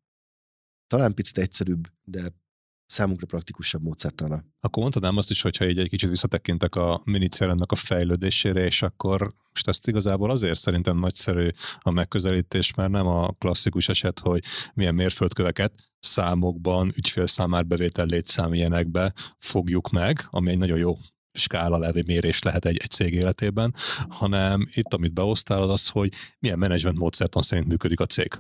talán 0.88 1.14
picit 1.14 1.38
egyszerűbb, 1.38 1.88
de 2.04 2.34
számunkra 2.86 3.26
praktikusabb 3.26 3.82
módszertanra. 3.82 4.46
Akkor 4.60 4.82
mondhatnám 4.82 5.18
azt 5.18 5.30
is, 5.30 5.42
hogyha 5.42 5.68
így 5.68 5.80
egy 5.80 5.90
kicsit 5.90 6.10
visszatekintek 6.10 6.76
a 6.76 7.02
minicélennek 7.04 7.72
a 7.72 7.76
fejlődésére, 7.76 8.66
és 8.66 8.82
akkor 8.82 9.34
most 9.54 9.68
ezt 9.68 9.88
igazából 9.88 10.30
azért 10.30 10.60
szerintem 10.60 10.98
nagyszerű 10.98 11.50
a 11.80 11.92
megközelítés, 11.92 12.74
mert 12.74 12.92
nem 12.92 13.08
a 13.08 13.32
klasszikus 13.32 13.90
eset, 13.90 14.20
hogy 14.20 14.44
milyen 14.74 14.96
mérföldköveket 14.96 15.91
számokban, 16.02 16.94
ügyfélszámár 16.96 17.66
bevétel 17.66 18.06
létszám 18.06 18.54
ilyenekbe 18.54 19.14
fogjuk 19.38 19.90
meg, 19.90 20.28
ami 20.30 20.50
egy 20.50 20.58
nagyon 20.58 20.78
jó 20.78 20.98
skála 21.34 21.78
levé 21.78 22.02
mérés 22.06 22.42
lehet 22.42 22.66
egy, 22.66 22.78
egy 22.78 22.90
cég 22.90 23.14
életében, 23.14 23.74
hanem 24.10 24.70
itt, 24.74 24.94
amit 24.94 25.14
beosztál, 25.14 25.62
az 25.62 25.70
az, 25.70 25.88
hogy 25.88 26.14
milyen 26.40 26.58
menedzsment 26.58 26.98
módszertan 26.98 27.42
szerint 27.42 27.68
működik 27.68 28.00
a 28.00 28.06
cég. 28.06 28.40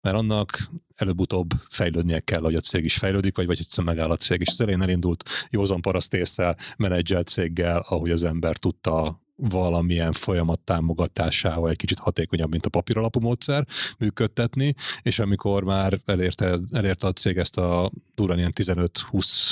Mert 0.00 0.16
annak 0.16 0.58
előbb-utóbb 0.94 1.50
fejlődnie 1.68 2.20
kell, 2.20 2.40
hogy 2.40 2.54
a 2.54 2.60
cég 2.60 2.84
is 2.84 2.96
fejlődik, 2.96 3.36
vagy, 3.36 3.46
vagy 3.46 3.58
egyszerűen 3.60 3.94
megáll 3.94 4.10
a 4.10 4.16
cég. 4.16 4.40
És 4.40 4.48
az 4.48 4.60
elején 4.60 4.82
elindult 4.82 5.24
józan 5.50 5.80
parasztésszel, 5.80 6.56
menedzselt 6.76 7.28
céggel, 7.28 7.84
ahogy 7.88 8.10
az 8.10 8.24
ember 8.24 8.56
tudta 8.56 9.19
valamilyen 9.40 10.12
folyamat 10.12 10.60
támogatásával 10.60 11.70
egy 11.70 11.76
kicsit 11.76 11.98
hatékonyabb, 11.98 12.50
mint 12.50 12.66
a 12.66 12.68
papíralapú 12.68 13.20
módszer 13.20 13.66
működtetni, 13.98 14.74
és 15.02 15.18
amikor 15.18 15.64
már 15.64 16.00
elérte, 16.04 16.58
elérte 16.72 17.06
a 17.06 17.12
cég 17.12 17.36
ezt 17.36 17.58
a 17.58 17.90
durán 18.14 18.38
ilyen 18.38 18.52
15-20 18.56 18.94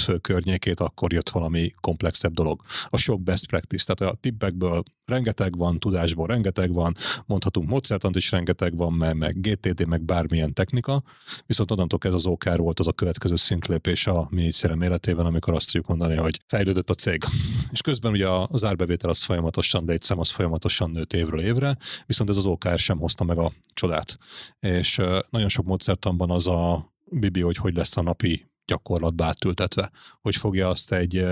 fő 0.05 0.18
környékét, 0.18 0.80
akkor 0.80 1.12
jött 1.12 1.28
valami 1.28 1.74
komplexebb 1.80 2.32
dolog. 2.32 2.62
A 2.89 2.97
sok 2.97 3.22
best 3.22 3.47
practice, 3.47 3.95
tehát 3.95 4.14
a 4.14 4.18
tippekből 4.20 4.82
rengeteg 5.05 5.57
van, 5.57 5.78
tudásból 5.78 6.26
rengeteg 6.26 6.72
van, 6.72 6.95
mondhatunk 7.26 7.68
módszertant 7.68 8.16
is 8.16 8.30
rengeteg 8.30 8.76
van, 8.76 8.93
meg, 8.93 9.16
meg 9.16 9.41
GTD, 9.41 9.86
meg 9.86 10.03
bármilyen 10.03 10.53
technika, 10.53 11.03
viszont 11.47 11.70
onnantól 11.70 11.99
ez 12.03 12.14
az 12.14 12.26
OKR 12.26 12.59
volt 12.59 12.80
az 12.80 12.86
a 12.86 12.93
következő 12.93 13.36
szintlépés 13.36 14.07
a 14.07 14.26
miniszterem 14.30 14.82
életében, 14.82 15.26
amikor 15.26 15.55
azt 15.55 15.66
tudjuk 15.66 15.86
mondani, 15.86 16.16
hogy 16.16 16.41
fejlődött 16.47 16.91
a 16.91 16.95
cég. 16.95 17.24
És 17.72 17.80
közben 17.80 18.12
ugye 18.12 18.28
az 18.28 18.64
árbevétel 18.64 19.11
az 19.11 19.22
folyamatosan, 19.22 19.78
de 19.85 19.93
egy 19.93 20.05
az 20.09 20.31
folyamatosan 20.31 20.91
nőtt 20.91 21.12
évről 21.12 21.41
évre, 21.41 21.76
viszont 22.07 22.31
ez 22.31 22.37
az 22.37 22.47
OKR 22.47 22.79
sem 22.79 22.99
hozta 22.99 23.24
meg 23.24 23.39
a 23.39 23.53
csodát. 23.74 24.18
És 24.61 25.01
nagyon 25.31 25.49
sok 25.49 25.64
módszertanban 25.64 26.31
az 26.31 26.47
a 26.47 26.93
bibi, 27.11 27.41
hogy 27.41 27.57
hogy 27.57 27.74
lesz 27.74 27.97
a 27.97 28.03
napi 28.03 28.47
gyakorlatba 28.64 29.24
átültetve, 29.24 29.91
hogy 30.20 30.37
fogja 30.37 30.68
azt 30.68 30.93
egy 30.93 31.26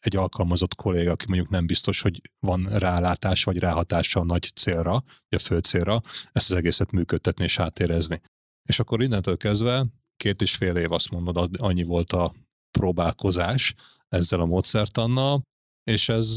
egy 0.00 0.16
alkalmazott 0.16 0.74
kolléga, 0.74 1.10
aki 1.10 1.24
mondjuk 1.28 1.48
nem 1.48 1.66
biztos, 1.66 2.00
hogy 2.00 2.20
van 2.38 2.64
rálátás 2.64 3.44
vagy 3.44 3.58
ráhatása 3.58 4.20
a 4.20 4.24
nagy 4.24 4.50
célra, 4.54 4.90
vagy 5.28 5.38
a 5.38 5.38
fő 5.38 5.58
célra, 5.58 6.00
ezt 6.32 6.50
az 6.50 6.56
egészet 6.56 6.90
működtetni 6.90 7.44
és 7.44 7.58
átérezni. 7.58 8.20
És 8.68 8.78
akkor 8.78 9.02
innentől 9.02 9.36
kezdve 9.36 9.86
két 10.16 10.42
és 10.42 10.56
fél 10.56 10.76
év 10.76 10.92
azt 10.92 11.10
mondod, 11.10 11.56
annyi 11.58 11.82
volt 11.82 12.12
a 12.12 12.34
próbálkozás 12.78 13.74
ezzel 14.08 14.40
a 14.40 14.46
módszertannal, 14.46 15.42
és 15.84 16.08
ez, 16.08 16.36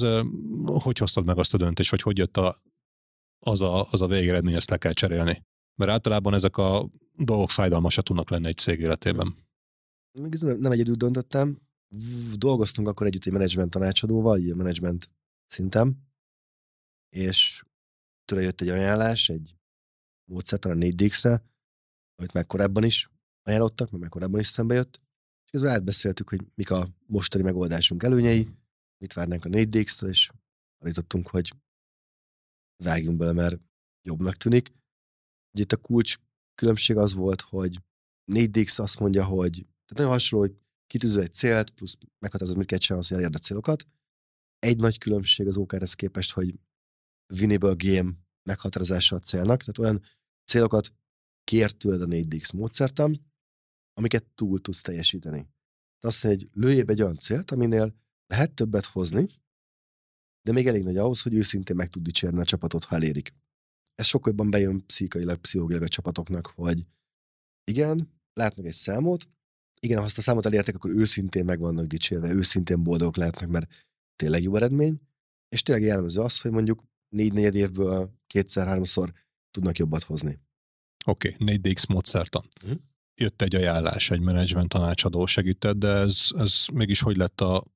hogy 0.65 0.97
hoztad 0.97 1.25
meg 1.25 1.37
azt 1.37 1.53
a 1.53 1.57
döntést, 1.57 1.91
vagy 1.91 2.01
hogy 2.01 2.17
jött 2.17 2.37
a, 2.37 2.61
az, 3.39 3.61
a, 3.61 3.91
az 3.91 4.01
a 4.01 4.07
végeredmény, 4.07 4.53
ezt 4.55 4.69
le 4.69 4.77
kell 4.77 4.93
cserélni? 4.93 5.45
Mert 5.75 5.91
általában 5.91 6.33
ezek 6.33 6.57
a 6.57 6.89
dolgok 7.15 7.49
fájdalmasak 7.49 8.03
tudnak 8.03 8.29
lenni 8.29 8.47
egy 8.47 8.57
cég 8.57 8.79
életében. 8.79 9.35
Még 10.19 10.33
nem 10.41 10.71
egyedül 10.71 10.95
döntöttem, 10.95 11.61
dolgoztunk 12.35 12.87
akkor 12.87 13.07
együtt 13.07 13.25
egy 13.25 13.31
menedzsment 13.31 13.69
tanácsadóval, 13.69 14.35
egy 14.35 14.55
menedzsment 14.55 15.09
szintem, 15.47 15.97
és 17.09 17.63
tőle 18.25 18.41
jött 18.41 18.61
egy 18.61 18.69
ajánlás, 18.69 19.29
egy 19.29 19.55
módszert, 20.25 20.65
a 20.65 20.69
4DX-re, 20.69 21.43
amit 22.15 22.33
már 22.33 22.45
korábban 22.45 22.83
is 22.83 23.09
ajánlottak, 23.43 23.89
mert 23.89 24.01
már 24.01 24.11
korábban 24.11 24.39
is 24.39 24.47
szembe 24.47 24.73
jött, 24.73 25.01
és 25.45 25.51
közben 25.51 25.71
átbeszéltük, 25.71 26.29
hogy 26.29 26.41
mik 26.55 26.71
a 26.71 26.87
mostani 27.05 27.43
megoldásunk 27.43 28.03
előnyei, 28.03 28.49
mit 29.03 29.13
várnánk 29.13 29.45
a 29.45 29.49
4DX-től, 29.49 30.07
és 30.07 30.31
állítottunk, 30.83 31.27
hogy 31.27 31.53
vágjunk 32.83 33.17
bele, 33.17 33.31
mert 33.31 33.61
jobbnak 34.01 34.35
tűnik. 34.35 34.67
Ugye 35.53 35.63
itt 35.63 35.71
a 35.71 35.77
kulcs 35.77 36.17
különbség 36.55 36.97
az 36.97 37.13
volt, 37.13 37.41
hogy 37.41 37.81
4DX 38.31 38.79
azt 38.79 38.99
mondja, 38.99 39.25
hogy 39.25 39.51
tehát 39.51 39.95
nagyon 39.95 40.11
hasonló, 40.11 40.45
hogy 40.45 40.57
kitűző 40.85 41.21
egy 41.21 41.33
célt, 41.33 41.69
plusz 41.69 41.97
meghatározod, 42.19 42.57
mit 42.57 42.67
kell 42.67 42.77
csinálni, 42.77 43.07
hogy 43.07 43.17
elérd 43.17 43.35
a 43.35 43.39
célokat. 43.39 43.87
Egy 44.59 44.77
nagy 44.77 44.97
különbség 44.97 45.47
az 45.47 45.57
OKR-hez 45.57 45.93
képest, 45.93 46.31
hogy 46.31 46.59
winnable 47.39 47.75
game 47.77 48.11
meghatározása 48.49 49.15
a 49.15 49.19
célnak, 49.19 49.59
tehát 49.59 49.77
olyan 49.77 50.03
célokat 50.45 50.93
kért 51.43 51.77
tőled 51.77 52.01
a 52.01 52.05
4DX 52.05 52.53
módszertam, 52.53 53.13
amiket 53.93 54.25
túl 54.35 54.59
tudsz 54.59 54.81
teljesíteni. 54.81 55.37
Tehát 55.39 56.15
azt 56.15 56.23
mondja, 56.23 56.47
hogy 56.47 56.61
lőjél 56.63 56.89
egy 56.89 57.01
olyan 57.01 57.17
célt, 57.17 57.51
aminél 57.51 58.01
lehet 58.33 58.51
többet 58.53 58.85
hozni, 58.85 59.27
de 60.41 60.51
még 60.51 60.67
elég 60.67 60.83
nagy 60.83 60.97
ahhoz, 60.97 61.21
hogy 61.21 61.33
őszintén 61.33 61.75
meg 61.75 61.89
tud 61.89 62.03
dicsérni 62.03 62.39
a 62.39 62.45
csapatot, 62.45 62.83
ha 62.83 62.95
elérik. 62.95 63.33
Ez 63.95 64.05
sokkal 64.05 64.29
jobban 64.31 64.49
bejön 64.49 64.85
pszichailag, 64.85 65.39
pszichológiailag 65.39 65.87
a 65.87 65.91
csapatoknak, 65.91 66.45
hogy 66.55 66.85
igen, 67.63 68.13
látnak 68.33 68.65
egy 68.65 68.73
számot, 68.73 69.27
igen, 69.79 69.97
ha 69.97 70.03
azt 70.03 70.17
a 70.17 70.21
számot 70.21 70.45
elértek, 70.45 70.75
akkor 70.75 70.91
őszintén 70.91 71.45
meg 71.45 71.59
vannak 71.59 71.85
dicsérve, 71.85 72.31
őszintén 72.31 72.83
boldogok 72.83 73.15
lehetnek, 73.15 73.49
mert 73.49 73.71
tényleg 74.15 74.41
jó 74.41 74.55
eredmény, 74.55 75.01
és 75.49 75.63
tényleg 75.63 75.83
jellemző 75.83 76.21
az, 76.21 76.41
hogy 76.41 76.51
mondjuk 76.51 76.83
négy-négy 77.09 77.55
évből 77.55 78.13
kétszer-háromszor 78.27 79.13
tudnak 79.51 79.77
jobbat 79.77 80.03
hozni. 80.03 80.39
Oké, 81.05 81.35
okay, 81.39 81.57
4DX 81.57 81.89
módszertan. 81.89 82.43
Uh-huh. 82.63 82.79
Jött 83.15 83.41
egy 83.41 83.55
ajánlás, 83.55 84.11
egy 84.11 84.19
menedzsment 84.21 84.69
tanácsadó 84.69 85.25
segített, 85.25 85.77
de 85.77 85.87
ez, 85.87 86.27
ez 86.37 86.65
mégis 86.73 87.01
hogy 87.01 87.17
lett 87.17 87.41
a, 87.41 87.72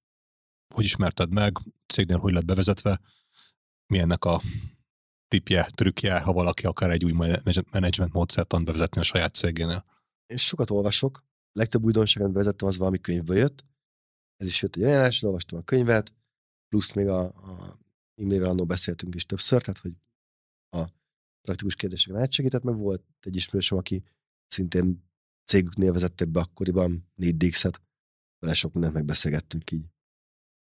hogy 0.77 0.85
ismerted 0.85 1.31
meg, 1.31 1.57
cégnél 1.87 2.17
hogy 2.17 2.33
lett 2.33 2.45
bevezetve, 2.45 3.01
milyennek 3.87 4.25
a 4.25 4.41
tipje, 5.27 5.67
trükkje, 5.75 6.19
ha 6.19 6.33
valaki 6.33 6.65
akar 6.65 6.91
egy 6.91 7.05
új 7.05 7.11
menedzsment 7.71 8.13
módszertan 8.13 8.65
bevezetni 8.65 8.99
a 8.99 9.03
saját 9.03 9.33
cégénél? 9.33 9.85
Én 10.25 10.37
sokat 10.37 10.69
olvasok, 10.69 11.23
legtöbb 11.51 11.83
újdonság, 11.83 12.23
amit 12.23 12.35
vezettem, 12.35 12.67
az 12.67 12.77
valami 12.77 12.99
könyvből 12.99 13.37
jött. 13.37 13.65
Ez 14.35 14.47
is 14.47 14.61
jött 14.61 14.75
egy 14.75 14.83
ajánlás, 14.83 15.23
olvastam 15.23 15.59
a 15.59 15.61
könyvet, 15.61 16.13
plusz 16.69 16.91
még 16.91 17.07
a, 17.07 17.19
a 17.21 17.79
Imrével 18.15 18.49
annól 18.49 18.65
beszéltünk 18.65 19.15
is 19.15 19.25
többször, 19.25 19.61
tehát 19.61 19.79
hogy 19.79 19.93
a 20.69 20.89
praktikus 21.41 21.75
kérdéseken 21.75 22.21
átsegített, 22.21 22.63
meg 22.63 22.75
volt 22.75 23.03
egy 23.19 23.35
ismerősöm, 23.35 23.77
aki 23.77 24.03
szintén 24.47 25.03
cégüknél 25.45 25.91
vezette 25.91 26.25
be 26.25 26.39
akkoriban 26.39 27.09
4 27.15 27.43
et 27.63 27.81
vele 28.39 28.53
sok 28.53 28.73
mindent 28.73 28.93
megbeszélgettünk 28.93 29.71
így 29.71 29.85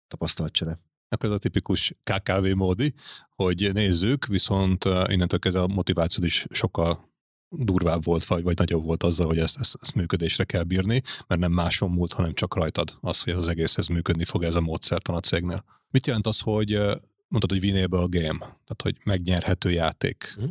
tapasztalatcsere. 0.09 0.81
Akkor 1.09 1.29
ez 1.29 1.35
a 1.35 1.39
tipikus 1.39 1.95
KKV 2.03 2.45
módi, 2.55 2.93
hogy 3.29 3.71
nézzük, 3.73 4.27
viszont 4.27 4.85
innentől 4.85 5.39
kezdve 5.39 5.63
a 5.63 5.67
motivációt 5.67 6.27
is 6.27 6.47
sokkal 6.51 7.13
durvább 7.49 8.05
volt, 8.05 8.25
vagy, 8.25 8.43
vagy 8.43 8.59
nagyobb 8.59 8.85
volt 8.85 9.03
azzal, 9.03 9.27
hogy 9.27 9.39
ezt, 9.39 9.59
ezt, 9.59 9.79
ezt 9.81 9.95
működésre 9.95 10.45
kell 10.45 10.63
bírni, 10.63 11.03
mert 11.27 11.41
nem 11.41 11.53
máson 11.53 11.91
múlt, 11.91 12.13
hanem 12.13 12.35
csak 12.35 12.55
rajtad 12.55 12.99
az, 13.01 13.21
hogy 13.21 13.33
ez 13.33 13.39
az 13.39 13.49
egész 13.49 13.79
ez 13.79 13.87
működni 13.87 14.25
fog 14.25 14.43
ez 14.43 14.55
a 14.55 14.61
módszertan 14.61 15.15
a 15.15 15.21
cégnél. 15.21 15.65
Mit 15.91 16.07
jelent 16.07 16.27
az, 16.27 16.41
hogy 16.41 16.71
mondtad, 17.29 17.51
hogy 17.51 17.63
winnable 17.63 18.01
a 18.01 18.09
game, 18.09 18.39
tehát 18.39 18.83
hogy 18.83 18.97
megnyerhető 19.05 19.71
játék. 19.71 20.37
Mm. 20.41 20.51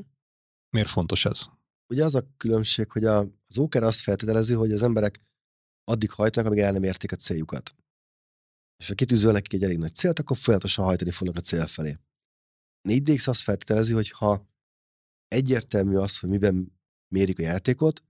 Miért 0.70 0.90
fontos 0.90 1.26
ez? 1.26 1.46
Ugye 1.88 2.06
az 2.06 2.16
a 2.16 2.28
különbség, 2.38 2.92
hogy 2.92 3.06
a, 3.06 3.18
az 3.48 3.58
óker 3.58 3.84
azt 3.84 4.00
feltételezi, 4.00 4.54
hogy 4.54 4.72
az 4.72 4.84
emberek 4.84 5.22
addig 5.84 6.12
hajtanak, 6.12 6.52
amíg 6.52 6.64
el 6.64 6.72
nem 6.72 6.84
érték 6.84 7.12
a 7.12 7.16
céljukat. 7.16 7.76
És 8.84 8.90
ha 8.90 8.96
kitűzöl 8.96 9.32
nekik 9.32 9.54
egy 9.54 9.64
elég 9.64 9.78
nagy 9.78 9.96
célt, 9.96 10.20
akkor 10.20 10.38
folyamatosan 10.38 10.86
hajtani 10.86 11.12
fognak 11.12 11.36
a 11.36 11.42
cél 11.42 11.68
felé. 11.68 11.98
4DX 12.90 13.28
azt 13.28 13.42
feltételezi, 13.42 13.94
hogy 13.94 14.10
ha 14.10 14.50
egyértelmű 15.28 15.96
az, 15.96 16.20
hogy 16.20 16.30
miben 16.30 16.80
mérik 17.14 17.40
a 17.40 17.42
játékot, 17.42 18.04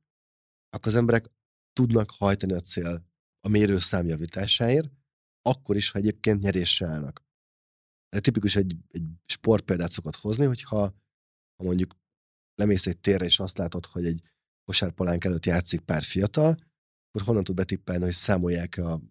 akkor 0.70 0.88
az 0.88 0.96
emberek 0.96 1.30
tudnak 1.74 2.12
hajtani 2.12 2.54
a 2.54 2.60
cél 2.60 3.06
a 3.40 3.50
mérőszám 3.50 4.08
javításáért, 4.08 4.92
akkor 5.42 5.76
is, 5.76 5.92
ha 5.92 6.00
egyébként 6.00 6.42
nyerésre 6.42 6.88
állnak. 6.88 7.24
Tipikus 8.10 8.56
egy, 8.56 8.78
egy 8.88 9.06
sportpéldát 9.26 9.92
szokott 9.92 10.16
hozni, 10.16 10.46
hogyha 10.46 10.78
ha 11.56 11.64
mondjuk 11.64 11.96
lemész 12.56 12.88
egy 12.88 13.00
térre, 13.00 13.26
és 13.26 13.40
azt 13.40 13.58
látod, 13.58 13.86
hogy 13.86 14.06
egy 14.06 14.22
kosárpalánk 14.64 15.24
előtt 15.24 15.46
játszik 15.46 15.82
pár 15.82 16.04
fiatal, 16.04 16.58
akkor 17.10 17.28
honnan 17.28 17.44
tud 17.44 17.56
betippelni, 17.56 18.04
hogy 18.04 18.14
számolják 18.14 18.78
a, 18.78 19.02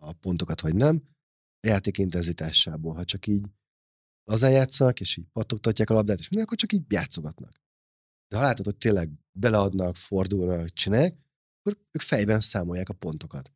a 0.00 0.12
pontokat, 0.12 0.60
vagy 0.60 0.74
nem, 0.74 1.02
a 1.60 1.66
játék 1.66 1.98
intenzitásából. 1.98 2.94
Ha 2.94 3.04
csak 3.04 3.26
így 3.26 3.46
lazán 4.24 4.50
játszanak, 4.50 5.00
és 5.00 5.16
így 5.16 5.26
pattogtatják 5.32 5.90
a 5.90 5.94
labdát, 5.94 6.18
és 6.18 6.28
minden, 6.28 6.46
akkor 6.46 6.58
csak 6.58 6.72
így 6.72 6.92
játszogatnak. 6.92 7.52
De 8.28 8.36
ha 8.36 8.42
látod, 8.42 8.64
hogy 8.64 8.76
tényleg 8.76 9.10
beleadnak, 9.32 9.96
fordulnak, 9.96 10.68
csinálják, 10.68 11.18
akkor 11.60 11.82
ők 11.92 12.02
fejben 12.02 12.40
számolják 12.40 12.88
a 12.88 12.94
pontokat. 12.94 13.52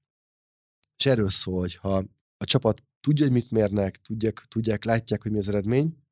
És 0.96 1.06
erről 1.06 1.28
szól, 1.28 1.60
hogy 1.60 1.74
ha 1.74 2.04
a 2.36 2.44
csapat 2.44 2.82
tudja, 3.00 3.24
hogy 3.24 3.34
mit 3.34 3.50
mérnek, 3.50 3.96
tudják, 3.96 4.38
tudják, 4.48 4.84
látják, 4.84 5.22
hogy 5.22 5.30
mi 5.30 5.38
az 5.38 5.48
eredmény, 5.48 6.04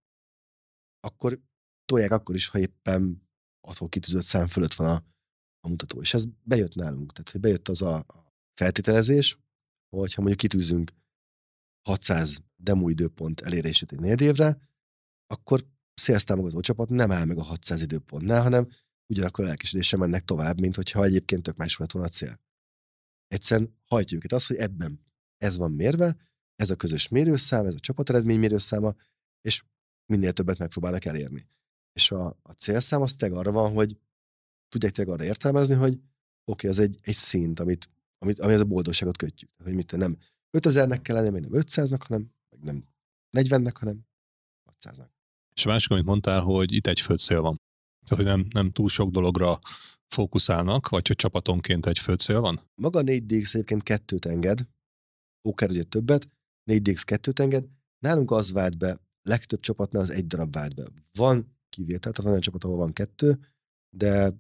akkor 1.01 1.41
tolják 1.85 2.11
akkor 2.11 2.35
is, 2.35 2.49
ha 2.49 2.59
éppen 2.59 3.29
attól 3.61 3.89
kitűzött 3.89 4.23
szám 4.23 4.47
fölött 4.47 4.75
van 4.75 4.89
a, 4.89 5.05
a 5.61 5.69
mutató. 5.69 6.01
És 6.01 6.15
ez 6.15 6.25
bejött 6.43 6.75
nálunk. 6.75 7.13
Tehát, 7.13 7.31
hogy 7.31 7.41
bejött 7.41 7.69
az 7.69 7.83
a 7.83 8.07
feltételezés, 8.55 9.39
hogy 9.91 10.15
ha 10.15 10.21
mondjuk 10.21 10.41
kitűzünk 10.41 10.93
600 11.83 12.43
demo 12.57 12.89
időpont 12.89 13.41
elérését 13.41 13.93
egy 13.93 14.01
négy 14.01 14.21
évre, 14.21 14.59
akkor 15.27 15.67
sales 15.95 16.25
támogató 16.25 16.61
csapat 16.61 16.89
nem 16.89 17.11
áll 17.11 17.25
meg 17.25 17.39
a 17.39 17.43
600 17.43 17.83
időpontnál, 17.83 18.43
hanem 18.43 18.69
ugyanakkor 19.07 19.45
lelkesedéssel 19.45 19.99
mennek 19.99 20.23
tovább, 20.23 20.61
mint 20.61 20.77
hogyha 20.77 21.05
egyébként 21.05 21.43
tök 21.43 21.57
más 21.57 21.77
volt 21.77 21.93
volna 21.93 22.09
a 22.09 22.11
cél. 22.11 22.41
Egyszerűen 23.27 23.77
hajtja 23.85 24.17
őket 24.17 24.33
az, 24.33 24.47
hogy 24.47 24.57
ebben 24.57 25.07
ez 25.37 25.57
van 25.57 25.73
mérve, 25.73 26.17
ez 26.55 26.71
a 26.71 26.77
közös 26.77 27.09
mérőszám, 27.09 27.67
ez 27.67 27.75
a 27.75 27.79
csapat 27.81 28.23
mérőszáma, 28.23 28.95
és 29.41 29.63
minél 30.07 30.33
többet 30.33 30.59
megpróbálnak 30.59 31.05
elérni. 31.05 31.49
És 31.93 32.11
a, 32.11 32.39
a 32.43 32.53
célszám 32.53 33.03
az 33.03 33.15
teg 33.15 33.33
arra 33.33 33.51
van, 33.51 33.73
hogy 33.73 33.99
tudják 34.69 34.93
teg 34.93 35.09
arra 35.09 35.25
értelmezni, 35.25 35.75
hogy 35.75 35.93
oké, 35.93 36.03
okay, 36.45 36.71
az 36.71 36.79
egy, 36.79 36.99
egy 37.03 37.15
szint, 37.15 37.61
amit, 37.61 37.91
amit, 38.23 38.39
ami 38.39 38.53
az 38.53 38.61
a 38.61 38.65
boldogságot 38.65 39.17
kötjük. 39.17 39.51
Hogy 39.65 39.75
mit 39.75 39.97
nem 39.97 40.17
5000-nek 40.59 40.99
kell 41.03 41.17
lenni, 41.17 41.41
nem 41.41 41.51
500-nak, 41.53 42.01
hanem 42.07 42.33
meg 42.51 42.63
nem 42.63 42.85
40-nek, 43.37 43.75
hanem 43.75 44.07
600-nak. 44.73 45.09
És 45.55 45.67
a 45.67 45.69
másik, 45.69 45.91
amit 45.91 46.05
mondtál, 46.05 46.41
hogy 46.41 46.73
itt 46.73 46.87
egy 46.87 47.01
főcél 47.01 47.41
van. 47.41 47.57
Tehát, 48.07 48.25
hogy 48.25 48.35
nem, 48.35 48.47
nem 48.53 48.73
túl 48.73 48.89
sok 48.89 49.11
dologra 49.11 49.59
fókuszálnak, 50.15 50.89
vagy 50.89 51.07
hogy 51.07 51.17
csapatonként 51.17 51.87
egy 51.87 51.99
főcél 51.99 52.41
van? 52.41 52.61
Maga 52.75 53.01
4DX 53.03 53.55
egyébként 53.55 53.83
kettőt 53.83 54.25
enged, 54.25 54.69
Oker 55.49 55.71
ugye 55.71 55.83
többet, 55.83 56.29
4DX 56.71 57.03
kettőt 57.05 57.41
enged, 57.41 57.67
nálunk 57.99 58.31
az 58.31 58.53
vált 58.53 58.79
be, 58.79 59.01
legtöbb 59.23 59.61
csapatnál 59.61 60.03
az 60.03 60.11
egy 60.11 60.27
darab 60.27 60.53
vált 60.53 60.75
be. 60.75 60.93
Van 61.13 61.59
kivétel, 61.69 62.01
tehát 62.01 62.17
van 62.17 62.27
olyan 62.27 62.41
csapat, 62.41 62.65
ahol 62.65 62.77
van 62.77 62.93
kettő, 62.93 63.39
de 63.97 64.35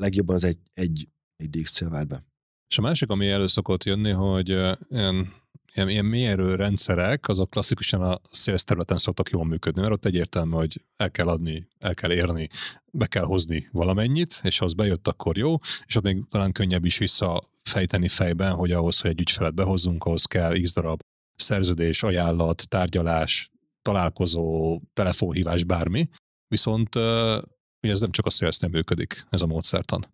legjobban 0.00 0.34
az 0.34 0.44
egy, 0.44 0.60
egy, 0.72 1.08
egy 1.36 1.50
DX 1.50 1.70
cél 1.70 1.88
vált 1.88 2.08
be. 2.08 2.24
És 2.68 2.78
a 2.78 2.82
másik, 2.82 3.10
ami 3.10 3.28
elő 3.28 3.46
szokott 3.46 3.84
jönni, 3.84 4.10
hogy 4.10 4.48
ilyen, 4.48 5.32
ilyen, 5.74 5.88
ilyen 5.88 6.04
mérő 6.04 6.54
rendszerek, 6.54 7.28
azok 7.28 7.50
klasszikusan 7.50 8.02
a 8.02 8.20
sales 8.30 8.64
területen 8.64 8.98
szoktak 8.98 9.30
jól 9.30 9.44
működni, 9.44 9.80
mert 9.80 9.92
ott 9.92 10.04
egyértelmű, 10.04 10.52
hogy 10.52 10.82
el 10.96 11.10
kell 11.10 11.28
adni, 11.28 11.68
el 11.78 11.94
kell 11.94 12.12
érni, 12.12 12.48
be 12.92 13.06
kell 13.06 13.24
hozni 13.24 13.68
valamennyit, 13.72 14.40
és 14.42 14.58
ha 14.58 14.64
az 14.64 14.72
bejött, 14.72 15.08
akkor 15.08 15.36
jó, 15.36 15.54
és 15.86 15.96
ott 15.96 16.02
még 16.02 16.24
talán 16.28 16.52
könnyebb 16.52 16.84
is 16.84 16.98
visszafejteni 16.98 18.08
fejben, 18.08 18.52
hogy 18.52 18.72
ahhoz, 18.72 19.00
hogy 19.00 19.10
egy 19.10 19.20
ügyfelet 19.20 19.54
behozzunk, 19.54 20.04
ahhoz 20.04 20.24
kell 20.24 20.60
x 20.60 20.74
darab 20.74 21.00
szerződés, 21.36 22.02
ajánlat, 22.02 22.68
tárgyalás, 22.68 23.50
találkozó, 23.82 24.80
telefonhívás, 24.92 25.64
bármi. 25.64 26.08
Viszont 26.48 26.94
ugye 26.94 27.92
ez 27.92 28.00
nem 28.00 28.10
csak 28.10 28.26
a 28.26 28.30
sales 28.30 28.58
nem 28.58 28.70
működik, 28.70 29.26
ez 29.30 29.40
a 29.40 29.46
módszertan 29.46 30.13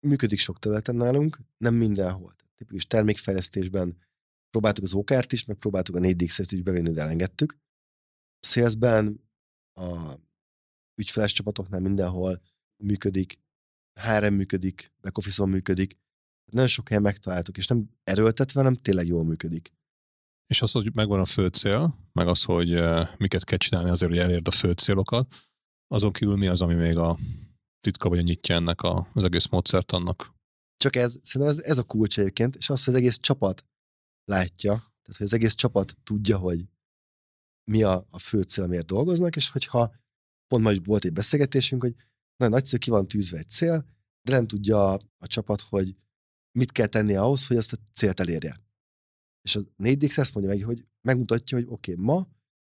működik 0.00 0.38
sok 0.38 0.58
területen 0.58 0.96
nálunk, 0.96 1.38
nem 1.56 1.74
mindenhol. 1.74 2.34
Tipikus 2.56 2.86
termékfejlesztésben 2.86 3.96
próbáltuk 4.50 4.84
az 4.84 4.92
OKR-t 4.94 5.32
is, 5.32 5.44
meg 5.44 5.56
próbáltuk 5.56 5.96
a 5.96 5.98
4 5.98 6.22
et 6.22 6.52
is 6.52 6.62
bevinni, 6.62 6.90
de 6.90 7.00
elengedtük. 7.00 7.58
Salesben 8.40 9.20
a 9.74 10.14
ügyfeles 10.94 11.32
csapatoknál 11.32 11.80
mindenhol 11.80 12.42
működik, 12.76 13.40
HRM 14.00 14.34
működik, 14.34 14.92
back 15.00 15.18
office 15.18 15.44
működik. 15.44 15.98
Nagyon 16.52 16.68
sok 16.68 16.88
helyen 16.88 17.02
megtaláltuk, 17.02 17.56
és 17.56 17.66
nem 17.66 17.90
erőltetve, 18.04 18.60
hanem 18.60 18.74
tényleg 18.74 19.06
jól 19.06 19.24
működik. 19.24 19.72
És 20.46 20.62
az, 20.62 20.72
hogy 20.72 20.94
megvan 20.94 21.20
a 21.20 21.24
fő 21.24 21.46
cél, 21.46 22.08
meg 22.12 22.28
az, 22.28 22.42
hogy 22.42 22.68
miket 23.16 23.44
kell 23.44 23.58
csinálni 23.58 23.90
azért, 23.90 24.10
hogy 24.10 24.20
elérd 24.20 24.48
a 24.48 24.50
fő 24.50 24.72
célokat, 24.72 25.34
azon 25.86 26.12
kívül 26.12 26.36
mi 26.36 26.46
az, 26.46 26.60
ami 26.60 26.74
még 26.74 26.98
a 26.98 27.18
titka 27.80 28.08
vagy 28.08 28.18
a 28.18 28.22
nyitja 28.22 28.54
ennek 28.54 28.80
a, 28.82 29.08
az 29.12 29.24
egész 29.24 29.48
módszertannak. 29.48 30.34
Csak 30.76 30.96
ez, 30.96 31.18
szerintem 31.22 31.56
ez, 31.56 31.64
ez 31.70 31.78
a 31.78 31.82
kulcs 31.82 32.18
egyébként, 32.18 32.56
és 32.56 32.70
az, 32.70 32.84
hogy 32.84 32.94
az 32.94 33.00
egész 33.00 33.18
csapat 33.18 33.64
látja, 34.24 34.72
tehát 34.72 35.16
hogy 35.16 35.26
az 35.26 35.32
egész 35.32 35.54
csapat 35.54 35.96
tudja, 36.04 36.38
hogy 36.38 36.68
mi 37.70 37.82
a, 37.82 38.06
a 38.10 38.18
fő 38.18 38.42
cél, 38.42 38.64
amiért 38.64 38.86
dolgoznak, 38.86 39.36
és 39.36 39.50
hogyha 39.50 39.94
pont 40.46 40.62
majd 40.62 40.86
volt 40.86 41.04
egy 41.04 41.12
beszélgetésünk, 41.12 41.82
hogy 41.82 41.94
nagyon 42.36 42.54
nagyszerű 42.54 42.78
ki 42.78 42.90
van 42.90 43.08
tűzve 43.08 43.38
egy 43.38 43.48
cél, 43.48 43.84
de 44.22 44.32
nem 44.32 44.46
tudja 44.46 44.92
a, 44.92 45.00
a 45.18 45.26
csapat, 45.26 45.60
hogy 45.60 45.96
mit 46.58 46.72
kell 46.72 46.86
tenni 46.86 47.14
ahhoz, 47.14 47.46
hogy 47.46 47.56
azt 47.56 47.72
a 47.72 47.76
célt 47.92 48.20
elérje. 48.20 48.56
És 49.42 49.56
a 49.56 49.60
4DX 49.78 50.18
ezt 50.18 50.34
mondja 50.34 50.54
meg, 50.54 50.64
hogy 50.64 50.84
megmutatja, 51.00 51.58
hogy 51.58 51.66
oké, 51.68 51.92
okay, 51.92 52.04
ma, 52.04 52.26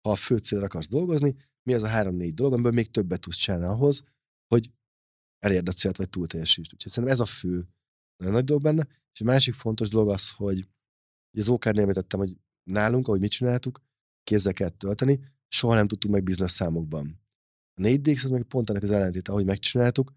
ha 0.01 0.11
a 0.11 0.15
fő 0.15 0.37
célra 0.37 0.65
akarsz 0.65 0.87
dolgozni, 0.87 1.35
mi 1.63 1.73
az 1.73 1.83
a 1.83 1.87
három-négy 1.87 2.33
dolog, 2.33 2.53
amiből 2.53 2.71
még 2.71 2.91
többet 2.91 3.19
tudsz 3.19 3.35
csinálni 3.35 3.65
ahhoz, 3.65 4.03
hogy 4.47 4.71
elérd 5.43 5.67
a 5.67 5.71
célt, 5.71 5.97
vagy 5.97 6.09
túl 6.09 6.27
teljesítsd. 6.27 6.73
Úgyhogy 6.73 6.91
szerintem 6.91 7.17
ez 7.17 7.21
a 7.21 7.25
fő 7.25 7.67
nagyon 8.17 8.33
nagy 8.33 8.43
dolog 8.43 8.63
benne. 8.63 8.87
És 9.13 9.21
a 9.21 9.23
másik 9.23 9.53
fontos 9.53 9.89
dolog 9.89 10.09
az, 10.09 10.31
hogy, 10.31 10.67
az 11.37 11.49
okr 11.49 11.79
említettem, 11.79 12.19
hogy 12.19 12.37
nálunk, 12.63 13.07
ahogy 13.07 13.19
mit 13.19 13.31
csináltuk, 13.31 13.81
kézzel 14.23 14.53
kellett 14.53 14.77
tölteni, 14.77 15.19
soha 15.47 15.75
nem 15.75 15.87
tudtunk 15.87 16.13
meg 16.13 16.23
biznisz 16.23 16.51
számokban. 16.51 17.21
A 17.73 17.81
4DX 17.81 18.23
az 18.23 18.29
meg 18.29 18.43
pont 18.43 18.69
ennek 18.69 18.83
az 18.83 18.91
ellentéte, 18.91 19.31
ahogy 19.31 19.45
megcsináltuk, 19.45 20.13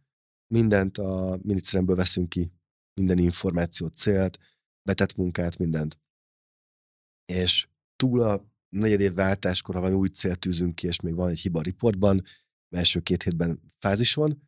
mindent 0.55 0.99
a 0.99 1.39
miniszteremből 1.43 1.97
veszünk 1.97 2.29
ki, 2.29 2.53
minden 3.01 3.19
információt, 3.19 3.97
célt, 3.97 4.39
betett 4.83 5.17
munkát, 5.17 5.59
mindent. 5.59 6.01
És 7.25 7.69
túl 7.97 8.23
a 8.23 8.45
negyed 8.69 9.01
év 9.01 9.15
váltáskor, 9.15 9.75
ha 9.75 9.81
valami 9.81 9.99
új 9.99 10.09
célt 10.09 10.39
tűzünk 10.39 10.75
ki, 10.75 10.87
és 10.87 11.01
még 11.01 11.15
van 11.15 11.29
egy 11.29 11.39
hiba 11.39 11.59
a 11.59 11.63
riportban, 11.63 12.23
első 12.69 13.01
két 13.01 13.23
hétben 13.23 13.61
fázis 13.79 14.15
van, 14.15 14.46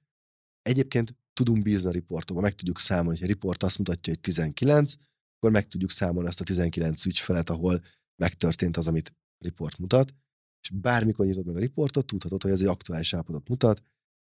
Egyébként 0.68 1.16
tudunk 1.32 1.62
bízni 1.62 1.88
a 1.88 1.92
riportokban, 1.92 2.44
meg 2.44 2.54
tudjuk 2.54 2.78
számolni, 2.78 3.18
hogy 3.18 3.28
a 3.28 3.32
riport 3.32 3.62
azt 3.62 3.78
mutatja, 3.78 4.12
hogy 4.12 4.22
19, 4.22 4.94
akkor 5.36 5.50
meg 5.50 5.66
tudjuk 5.66 5.90
számolni 5.90 6.28
azt 6.28 6.40
a 6.40 6.44
19 6.44 7.04
ügyfelet, 7.06 7.50
ahol 7.50 7.80
megtörtént 8.22 8.76
az, 8.76 8.88
amit 8.88 9.14
riport 9.38 9.78
mutat, 9.78 10.14
és 10.60 10.70
bármikor 10.70 11.26
nyitod 11.26 11.46
meg 11.46 11.56
a 11.56 11.58
riportot, 11.58 12.06
tudhatod, 12.06 12.42
hogy 12.42 12.50
ez 12.50 12.60
egy 12.60 12.66
aktuális 12.66 13.14
állapotot 13.14 13.48
mutat, 13.48 13.82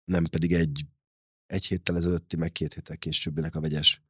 nem 0.05 0.25
pedig 0.25 0.53
egy, 0.53 0.87
egy 1.47 1.65
héttel 1.65 1.97
ezelőtti, 1.97 2.37
meg 2.37 2.53
két 2.53 2.75
héttel 2.75 2.97
későbbinek 2.97 3.55
a 3.55 3.61
vegyes 3.61 4.03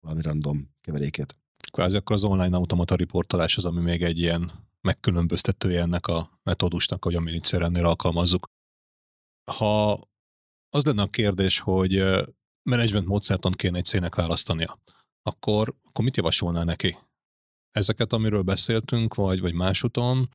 valami 0.00 0.22
random 0.22 0.70
keverékét. 0.80 1.38
Kvázi 1.70 1.96
akkor 1.96 2.16
az 2.16 2.24
online 2.24 2.56
automata 2.56 2.94
riportolás 2.94 3.56
az, 3.56 3.64
ami 3.64 3.80
még 3.80 4.02
egy 4.02 4.18
ilyen 4.18 4.50
megkülönböztetője 4.80 5.80
ennek 5.80 6.06
a 6.06 6.40
metódusnak, 6.42 7.04
hogy 7.04 7.14
a 7.14 7.20
miniszterrennél 7.20 7.84
alkalmazzuk. 7.84 8.46
Ha 9.52 10.00
az 10.76 10.84
lenne 10.84 11.02
a 11.02 11.06
kérdés, 11.06 11.58
hogy 11.58 12.04
menedzsment 12.62 13.06
módszertan 13.06 13.52
kéne 13.52 13.78
egy 13.78 13.84
cégnek 13.84 14.14
választania, 14.14 14.80
akkor, 15.22 15.74
akkor 15.82 16.04
mit 16.04 16.16
javasolnál 16.16 16.64
neki? 16.64 16.96
Ezeket, 17.70 18.12
amiről 18.12 18.42
beszéltünk, 18.42 19.14
vagy, 19.14 19.40
vagy 19.40 19.54
más 19.54 19.82
úton, 19.82 20.28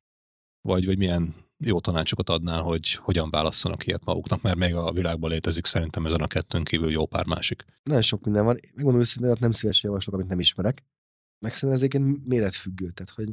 vagy, 0.60 0.86
vagy 0.86 0.98
milyen 0.98 1.34
jó 1.64 1.80
tanácsokat 1.80 2.28
adnál, 2.28 2.62
hogy 2.62 2.92
hogyan 2.94 3.30
válasszanak 3.30 3.86
ilyet 3.86 4.04
maguknak, 4.04 4.42
mert 4.42 4.56
még 4.56 4.74
a 4.74 4.92
világban 4.92 5.30
létezik 5.30 5.66
szerintem 5.66 6.06
ezen 6.06 6.20
a 6.20 6.26
kettőn 6.26 6.64
kívül 6.64 6.90
jó 6.90 7.06
pár 7.06 7.26
másik. 7.26 7.64
Nagyon 7.82 8.02
sok 8.02 8.24
minden 8.24 8.44
van. 8.44 8.56
Megmondom 8.74 9.00
őszintén, 9.00 9.30
hogy 9.30 9.40
nem 9.40 9.50
szívesen 9.50 9.90
javaslok, 9.90 10.14
amit 10.14 10.28
nem 10.28 10.40
ismerek. 10.40 10.82
Meg 11.38 11.52
szerintem 11.52 11.70
ez 11.70 11.82
egyébként 11.82 12.26
méretfüggő. 12.26 12.90
Tehát, 12.90 13.12
hogy 13.12 13.28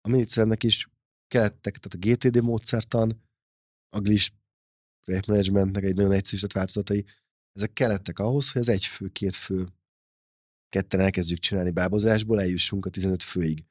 a 0.00 0.08
miniszeremnek 0.08 0.62
is 0.62 0.88
kelettek, 1.28 1.78
tehát 1.78 2.06
a 2.06 2.08
GTD 2.08 2.42
módszertan, 2.42 3.22
a 3.96 4.00
GLIS 4.00 4.32
projektmanagementnek 5.04 5.84
egy 5.84 5.94
nagyon 5.94 6.12
egyszerűsített 6.12 6.52
változatai, 6.52 7.04
ezek 7.52 7.72
kellettek 7.72 8.18
ahhoz, 8.18 8.52
hogy 8.52 8.60
az 8.60 8.68
egy 8.68 8.84
fő, 8.84 9.08
két 9.08 9.34
fő 9.34 9.68
ketten 10.68 11.00
elkezdjük 11.00 11.38
csinálni 11.38 11.70
bábozásból, 11.70 12.40
eljussunk 12.40 12.86
a 12.86 12.90
15 12.90 13.22
főig. 13.22 13.64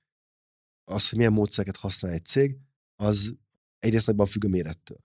Az, 0.83 1.09
hogy 1.09 1.17
milyen 1.17 1.33
módszereket 1.33 1.75
használ 1.75 2.11
egy 2.11 2.25
cég, 2.25 2.57
az 2.95 3.35
egyrészt 3.79 4.07
nagyban 4.07 4.25
függ 4.25 4.45
a 4.45 4.47
mérettől. 4.47 4.97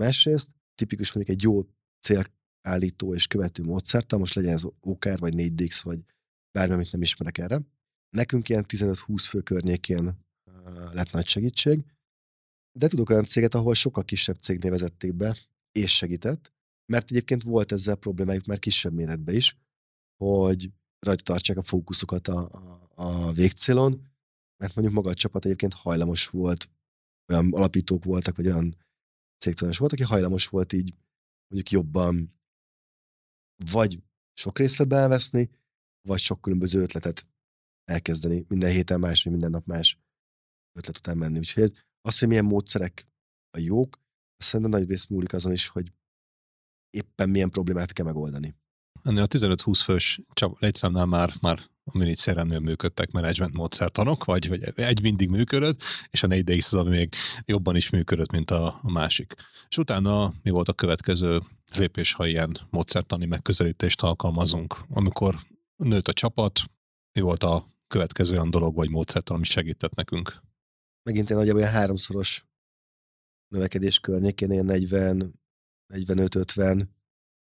Másrészt 0.00 0.50
tipikus 0.74 1.12
mondjuk 1.12 1.36
egy 1.36 1.42
jó 1.42 1.62
célállító 2.00 3.14
és 3.14 3.26
követő 3.26 3.62
módszertan, 3.62 4.18
most 4.18 4.34
legyen 4.34 4.52
ez 4.52 4.64
OKR, 4.80 5.18
vagy 5.18 5.34
4DX, 5.36 5.80
vagy 5.82 6.00
bármi, 6.50 6.74
amit 6.74 6.92
nem 6.92 7.02
ismerek 7.02 7.38
erre. 7.38 7.60
Nekünk 8.10 8.48
ilyen 8.48 8.64
15-20 8.68 9.24
fő 9.28 9.40
környékén 9.40 10.24
lett 10.92 11.10
nagy 11.10 11.26
segítség, 11.26 11.84
de 12.78 12.88
tudok 12.88 13.10
olyan 13.10 13.24
céget, 13.24 13.54
ahol 13.54 13.74
sokkal 13.74 14.04
kisebb 14.04 14.36
cégnél 14.36 14.70
vezették 14.70 15.14
be, 15.14 15.36
és 15.78 15.96
segített, 15.96 16.52
mert 16.92 17.10
egyébként 17.10 17.42
volt 17.42 17.72
ezzel 17.72 17.96
problémájuk 17.96 18.44
már 18.44 18.58
kisebb 18.58 18.92
méretben 18.92 19.34
is, 19.34 19.56
hogy 20.16 20.70
rajta 20.98 21.22
tartsák 21.22 21.56
a 21.56 21.62
fókuszokat 21.62 22.28
a, 22.28 22.48
a, 22.50 22.90
a 22.94 23.32
végcélon, 23.32 24.12
mert 24.56 24.74
mondjuk 24.74 24.96
maga 24.96 25.10
a 25.10 25.14
csapat 25.14 25.44
egyébként 25.44 25.74
hajlamos 25.74 26.28
volt, 26.28 26.68
olyan 27.32 27.52
alapítók 27.52 28.04
voltak, 28.04 28.36
vagy 28.36 28.46
olyan 28.46 28.76
cégtulajdonos 29.38 29.78
volt, 29.78 29.92
aki 29.92 30.02
hajlamos 30.02 30.48
volt 30.48 30.72
így 30.72 30.94
mondjuk 31.48 31.70
jobban 31.70 32.34
vagy 33.70 34.02
sok 34.32 34.58
részletbe 34.58 34.96
elveszni, 34.96 35.50
vagy 36.08 36.18
sok 36.18 36.40
különböző 36.40 36.80
ötletet 36.80 37.26
elkezdeni. 37.84 38.44
Minden 38.48 38.70
héten 38.70 39.00
más, 39.00 39.22
vagy 39.22 39.32
minden 39.32 39.50
nap 39.50 39.66
más 39.66 39.98
ötlet 40.78 40.98
után 40.98 41.16
menni. 41.16 41.38
Úgyhogy 41.38 41.84
az, 42.00 42.18
hogy 42.18 42.28
milyen 42.28 42.44
módszerek 42.44 43.08
a 43.50 43.58
jók, 43.58 44.02
szerintem 44.44 44.78
nagy 44.78 44.88
rész 44.88 45.06
múlik 45.06 45.32
azon 45.32 45.52
is, 45.52 45.68
hogy 45.68 45.92
éppen 46.90 47.30
milyen 47.30 47.50
problémát 47.50 47.92
kell 47.92 48.04
megoldani. 48.04 48.54
Ennél 49.02 49.22
a 49.22 49.26
15-20 49.26 49.80
fős 49.84 50.20
létszámnál 50.58 51.06
már, 51.06 51.32
már 51.40 51.60
a 51.84 51.98
mini 51.98 52.14
CRM-nél 52.14 52.58
működtek 52.58 53.10
menedzsment 53.10 53.52
módszertanok, 53.52 54.24
vagy, 54.24 54.48
vagy 54.48 54.72
egy 54.74 55.02
mindig 55.02 55.28
működött, 55.28 55.82
és 56.10 56.22
a 56.22 56.26
4DX 56.26 56.64
az, 56.64 56.74
ami 56.74 56.96
még 56.96 57.14
jobban 57.44 57.76
is 57.76 57.90
működött, 57.90 58.30
mint 58.30 58.50
a, 58.50 58.66
a 58.82 58.90
másik. 58.90 59.34
És 59.68 59.78
utána 59.78 60.34
mi 60.42 60.50
volt 60.50 60.68
a 60.68 60.72
következő 60.72 61.40
lépés, 61.74 62.12
ha 62.12 62.26
ilyen 62.26 62.56
módszertani 62.70 63.26
megközelítést 63.26 64.02
alkalmazunk? 64.02 64.76
Amikor 64.88 65.38
nőtt 65.76 66.08
a 66.08 66.12
csapat, 66.12 66.60
mi 67.12 67.20
volt 67.20 67.42
a 67.42 67.66
következő 67.86 68.32
olyan 68.32 68.50
dolog, 68.50 68.74
vagy 68.74 68.90
módszertan, 68.90 69.36
ami 69.36 69.44
segített 69.44 69.94
nekünk? 69.94 70.42
Megint 71.02 71.30
egy 71.30 71.36
nagyjából 71.36 71.60
olyan 71.60 71.74
háromszoros 71.74 72.44
növekedés 73.48 74.00
környékén, 74.00 74.50
ilyen 74.50 74.64
40, 74.64 75.40
45-50, 75.88 76.86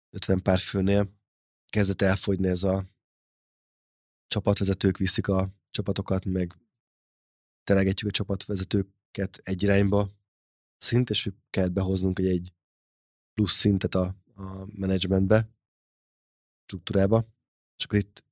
50 0.09 0.41
pár 0.41 0.57
főnél 0.57 1.13
kezdett 1.69 2.01
elfogyni 2.01 2.47
ez 2.47 2.63
a 2.63 2.89
csapatvezetők 4.27 4.97
viszik 4.97 5.27
a 5.27 5.49
csapatokat, 5.69 6.25
meg 6.25 6.57
telegetjük 7.63 8.09
a 8.09 8.13
csapatvezetőket 8.13 9.37
egy 9.43 9.63
irányba 9.63 10.11
szint, 10.77 11.09
és 11.09 11.31
kell 11.49 11.67
behoznunk 11.67 12.19
egy, 12.19 12.27
egy 12.27 12.53
plusz 13.33 13.55
szintet 13.55 13.95
a, 13.95 14.15
a 14.35 14.65
menedzsmentbe, 14.65 15.49
struktúrába, 16.63 17.27
és 17.77 17.85
akkor 17.85 17.99
itt 17.99 18.23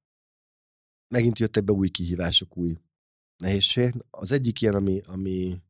megint 1.08 1.40
jöttek 1.40 1.64
be 1.64 1.72
új 1.72 1.90
kihívások, 1.90 2.58
új 2.58 2.78
nehézség. 3.38 3.94
Az 4.10 4.32
egyik 4.32 4.62
ilyen, 4.62 4.76
ami, 4.76 5.02
ami 5.06 5.62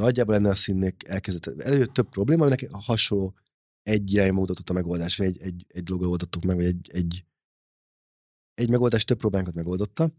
nagyjából 0.00 0.34
ennél 0.34 0.50
a 0.50 0.54
színnek 0.54 1.08
elkezdett, 1.08 1.60
előjött 1.60 1.92
több 1.92 2.08
probléma, 2.08 2.42
aminek 2.42 2.70
hasonló 2.70 3.34
egy 3.82 4.12
irányba 4.12 4.40
mutatott 4.40 4.70
a 4.70 4.72
megoldás, 4.72 5.16
vagy 5.16 5.26
egy, 5.26 5.40
egy, 5.40 5.66
egy 5.68 5.82
dolgot 5.82 6.08
oldottuk 6.08 6.44
meg, 6.44 6.56
vagy 6.56 6.64
egy, 6.64 6.90
egy, 6.92 7.24
egy 8.54 8.70
megoldás 8.70 9.04
több 9.04 9.18
problémánkat 9.18 9.56
megoldotta. 9.56 10.12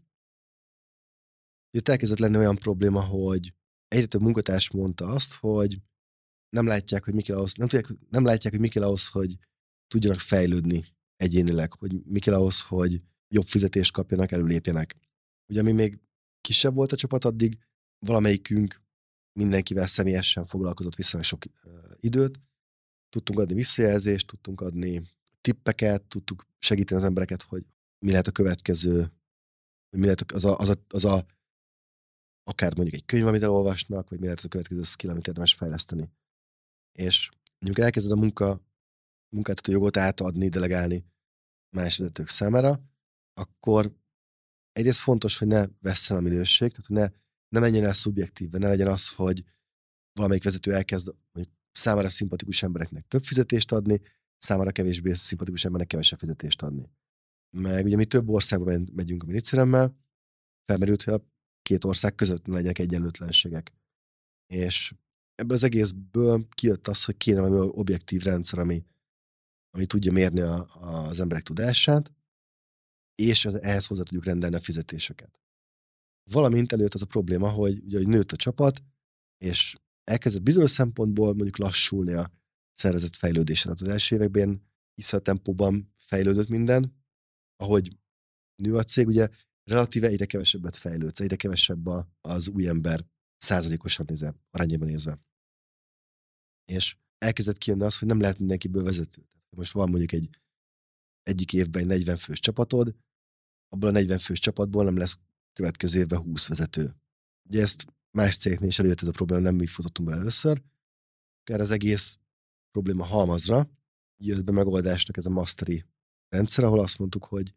Itt 1.70 1.88
elkezdett 1.88 2.18
lenni 2.18 2.36
olyan 2.36 2.54
probléma, 2.54 3.00
hogy 3.00 3.54
egyre 3.88 4.06
több 4.06 4.20
munkatárs 4.20 4.70
mondta 4.70 5.06
azt, 5.06 5.34
hogy 5.34 5.80
nem 6.48 6.66
látják, 6.66 7.04
hogy 7.04 7.14
mi 7.14 7.22
kell 7.22 7.36
ahhoz, 7.36 7.54
nem, 7.54 7.68
tudják, 7.68 7.98
nem 8.10 8.24
látják, 8.24 8.52
hogy 8.52 8.62
mi 8.62 8.68
kell 8.68 8.82
ahhoz, 8.82 9.08
hogy 9.08 9.38
tudjanak 9.86 10.18
fejlődni 10.18 10.84
egyénileg, 11.16 11.72
hogy 11.72 12.04
mi 12.04 12.18
kell 12.18 12.34
ahhoz, 12.34 12.62
hogy 12.62 13.04
jobb 13.28 13.44
fizetést 13.44 13.92
kapjanak, 13.92 14.32
előlépjenek. 14.32 14.96
Ugye, 15.48 15.60
ami 15.60 15.72
még 15.72 16.00
kisebb 16.40 16.74
volt 16.74 16.92
a 16.92 16.96
csapat, 16.96 17.24
addig 17.24 17.58
valamelyikünk 17.98 18.81
mindenkivel 19.32 19.86
személyesen 19.86 20.44
foglalkozott 20.44 20.94
viszonylag 20.94 21.28
sok 21.28 21.42
időt, 22.00 22.40
tudtunk 23.08 23.38
adni 23.38 23.54
visszajelzést, 23.54 24.26
tudtunk 24.26 24.60
adni 24.60 25.02
tippeket, 25.40 26.02
tudtuk 26.02 26.46
segíteni 26.58 27.00
az 27.00 27.06
embereket, 27.06 27.42
hogy 27.42 27.64
mi 27.98 28.10
lehet 28.10 28.26
a 28.26 28.32
következő, 28.32 29.12
mi 29.96 30.04
lehet 30.04 30.32
az 30.32 30.44
a, 30.44 30.58
az 30.58 30.68
a, 30.68 30.74
az 30.88 31.04
a 31.04 31.26
akár 32.44 32.74
mondjuk 32.74 32.96
egy 32.96 33.04
könyv, 33.04 33.26
amit 33.26 33.42
elolvasnak, 33.42 34.08
vagy 34.08 34.18
mi 34.18 34.24
lehet 34.24 34.38
az 34.38 34.44
a 34.44 34.48
következő 34.48 34.82
skill, 34.82 35.10
amit 35.10 35.26
érdemes 35.26 35.54
fejleszteni. 35.54 36.10
És 36.92 37.30
mondjuk 37.58 37.84
elkezded 37.84 38.12
a 38.12 38.20
munka, 38.20 38.60
munkáltató 39.28 39.72
jogot 39.72 39.96
átadni, 39.96 40.48
delegálni 40.48 41.04
más 41.76 41.96
vezetők 41.96 42.28
számára, 42.28 42.82
akkor 43.34 43.92
egyrészt 44.72 45.00
fontos, 45.00 45.38
hogy 45.38 45.48
ne 45.48 45.66
vesszen 45.80 46.16
a 46.16 46.20
minőség, 46.20 46.70
tehát 46.70 47.12
ne, 47.12 47.18
ne 47.52 47.60
menjen 47.60 47.84
el 47.84 47.92
szubjektívve, 47.92 48.58
ne 48.58 48.68
legyen 48.68 48.86
az, 48.86 49.10
hogy 49.10 49.44
valamelyik 50.12 50.44
vezető 50.44 50.74
elkezd 50.74 51.14
mondjuk 51.32 51.56
számára 51.72 52.08
szimpatikus 52.08 52.62
embereknek 52.62 53.06
több 53.08 53.24
fizetést 53.24 53.72
adni, 53.72 54.00
számára 54.38 54.72
kevésbé 54.72 55.12
szimpatikus 55.12 55.64
embernek 55.64 55.88
kevesebb 55.88 56.18
fizetést 56.18 56.62
adni. 56.62 56.90
Meg 57.56 57.84
ugye 57.84 57.96
mi 57.96 58.04
több 58.04 58.28
országba 58.28 58.78
megyünk 58.92 59.22
a 59.22 59.26
miniszteremmel, 59.26 59.96
felmerült, 60.64 61.02
hogy 61.02 61.14
a 61.14 61.24
két 61.62 61.84
ország 61.84 62.14
között 62.14 62.46
legyenek 62.46 62.78
egyenlőtlenségek. 62.78 63.72
És 64.46 64.94
ebből 65.34 65.56
az 65.56 65.62
egészből 65.62 66.48
kijött 66.48 66.88
az, 66.88 67.04
hogy 67.04 67.16
kéne 67.16 67.40
valami 67.40 67.70
objektív 67.72 68.22
rendszer, 68.22 68.58
ami, 68.58 68.84
ami 69.70 69.86
tudja 69.86 70.12
mérni 70.12 70.40
a, 70.40 70.66
az 71.06 71.20
emberek 71.20 71.42
tudását, 71.42 72.12
és 73.14 73.44
ehhez 73.44 73.86
hozzá 73.86 74.02
tudjuk 74.02 74.24
rendelni 74.24 74.56
a 74.56 74.60
fizetéseket. 74.60 75.41
Valamint 76.30 76.72
előtt 76.72 76.94
az 76.94 77.02
a 77.02 77.06
probléma, 77.06 77.48
hogy, 77.48 77.82
ugye, 77.84 77.96
hogy 77.96 78.08
nőtt 78.08 78.32
a 78.32 78.36
csapat, 78.36 78.82
és 79.38 79.76
elkezdett 80.04 80.42
bizonyos 80.42 80.70
szempontból 80.70 81.26
mondjuk 81.26 81.58
lassulni 81.58 82.12
a 82.12 82.30
szervezet 82.74 83.16
fejlődésen. 83.16 83.70
Hát 83.72 83.80
az 83.80 83.88
első 83.88 84.16
években 84.16 84.70
iszonyat 84.94 85.24
tempóban 85.24 85.94
fejlődött 85.96 86.48
minden, 86.48 87.04
ahogy 87.56 87.96
nő 88.62 88.74
a 88.74 88.82
cég, 88.82 89.06
ugye 89.06 89.28
relatíve 89.64 90.06
egyre 90.06 90.26
kevesebbet 90.26 90.76
fejlődsz, 90.76 91.20
egyre 91.20 91.36
kevesebb 91.36 91.86
az 92.20 92.48
új 92.48 92.68
ember 92.68 93.06
százalékosan 93.36 94.06
nézve, 94.08 94.34
arányában 94.50 94.88
nézve. 94.88 95.20
És 96.64 96.96
elkezdett 97.18 97.58
kijönni 97.58 97.84
az, 97.84 97.98
hogy 97.98 98.08
nem 98.08 98.20
lehet 98.20 98.38
mindenkiből 98.38 98.82
vezető. 98.82 99.28
Most 99.50 99.72
van 99.72 99.88
mondjuk 99.88 100.12
egy 100.12 100.30
egyik 101.22 101.52
évben 101.52 101.82
egy 101.82 101.88
40 101.88 102.16
fős 102.16 102.40
csapatod, 102.40 102.94
abból 103.68 103.88
a 103.88 103.92
40 103.92 104.18
fős 104.18 104.38
csapatból 104.38 104.84
nem 104.84 104.96
lesz 104.96 105.18
következő 105.52 106.00
évben 106.00 106.20
20 106.20 106.48
vezető. 106.48 106.96
Ugye 107.48 107.60
ezt 107.60 107.84
más 108.10 108.36
cégeknél 108.36 108.68
is 108.68 108.78
előjött 108.78 109.00
ez 109.00 109.08
a 109.08 109.12
probléma, 109.12 109.42
nem 109.42 109.54
mi 109.54 109.66
futottunk 109.66 110.08
be 110.08 110.14
először. 110.14 110.62
Erre 111.44 111.62
az 111.62 111.70
egész 111.70 112.18
probléma 112.70 113.04
halmazra 113.04 113.70
jött 114.16 114.44
be 114.44 114.52
megoldásnak 114.52 115.16
ez 115.16 115.26
a 115.26 115.30
mastery 115.30 115.84
rendszer, 116.28 116.64
ahol 116.64 116.80
azt 116.80 116.98
mondtuk, 116.98 117.24
hogy 117.24 117.54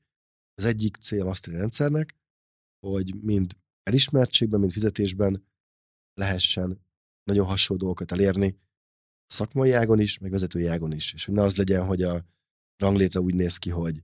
az 0.54 0.66
egyik 0.66 0.96
cél 0.96 1.22
a 1.22 1.26
mastery 1.26 1.58
rendszernek, 1.58 2.16
hogy 2.80 3.16
mind 3.22 3.58
elismertségben, 3.84 4.60
mind 4.60 4.72
fizetésben 4.72 5.46
lehessen 6.14 6.86
nagyon 7.24 7.46
hasonló 7.46 7.82
dolgokat 7.82 8.12
elérni 8.12 8.60
szakmai 9.26 9.72
ágon 9.72 10.00
is, 10.00 10.18
meg 10.18 10.32
vezetői 10.32 10.66
ágon 10.66 10.92
is. 10.92 11.14
És 11.14 11.26
hogy 11.26 11.34
ne 11.34 11.42
az 11.42 11.56
legyen, 11.56 11.86
hogy 11.86 12.02
a 12.02 12.26
ranglétre 12.78 13.20
úgy 13.20 13.36
néz 13.36 13.58
ki, 13.58 13.70
hogy 13.70 14.04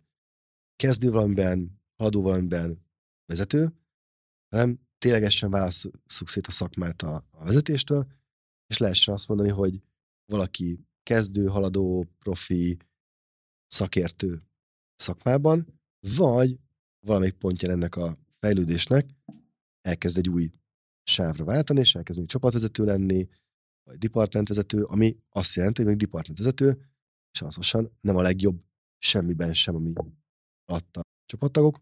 kezdő 0.75 1.11
valamiben, 1.11 1.81
haladó 1.97 2.21
valamiben 2.21 2.85
vezető, 3.25 3.73
hanem 4.51 4.79
ténylegesen 4.97 5.49
válasszuk 5.49 6.29
szét 6.29 6.47
a 6.47 6.51
szakmát 6.51 7.01
a, 7.01 7.25
a 7.31 7.43
vezetéstől, 7.43 8.07
és 8.67 8.77
lehessen 8.77 9.13
azt 9.13 9.27
mondani, 9.27 9.49
hogy 9.49 9.81
valaki 10.25 10.79
kezdő, 11.03 11.45
haladó, 11.45 12.07
profi, 12.19 12.77
szakértő 13.67 14.43
szakmában, 14.95 15.79
vagy 16.15 16.59
valamelyik 17.05 17.33
pontja 17.33 17.71
ennek 17.71 17.95
a 17.95 18.17
fejlődésnek 18.39 19.09
elkezd 19.81 20.17
egy 20.17 20.29
új 20.29 20.51
sávra 21.03 21.43
váltani, 21.43 21.79
és 21.79 21.95
elkezdeni 21.95 22.27
csapatvezető 22.27 22.83
lenni, 22.83 23.27
vagy 23.83 23.97
departmentvezető, 23.97 24.83
ami 24.83 25.17
azt 25.29 25.55
jelenti, 25.55 25.81
hogy 25.81 25.89
még 25.89 25.99
departmentvezető, 25.99 26.89
sanszоsan 27.31 27.97
nem 28.01 28.15
a 28.15 28.21
legjobb 28.21 28.63
semmiben 28.97 29.53
sem, 29.53 29.75
ami 29.75 29.93
adta 30.65 31.01
csapattagok. 31.25 31.81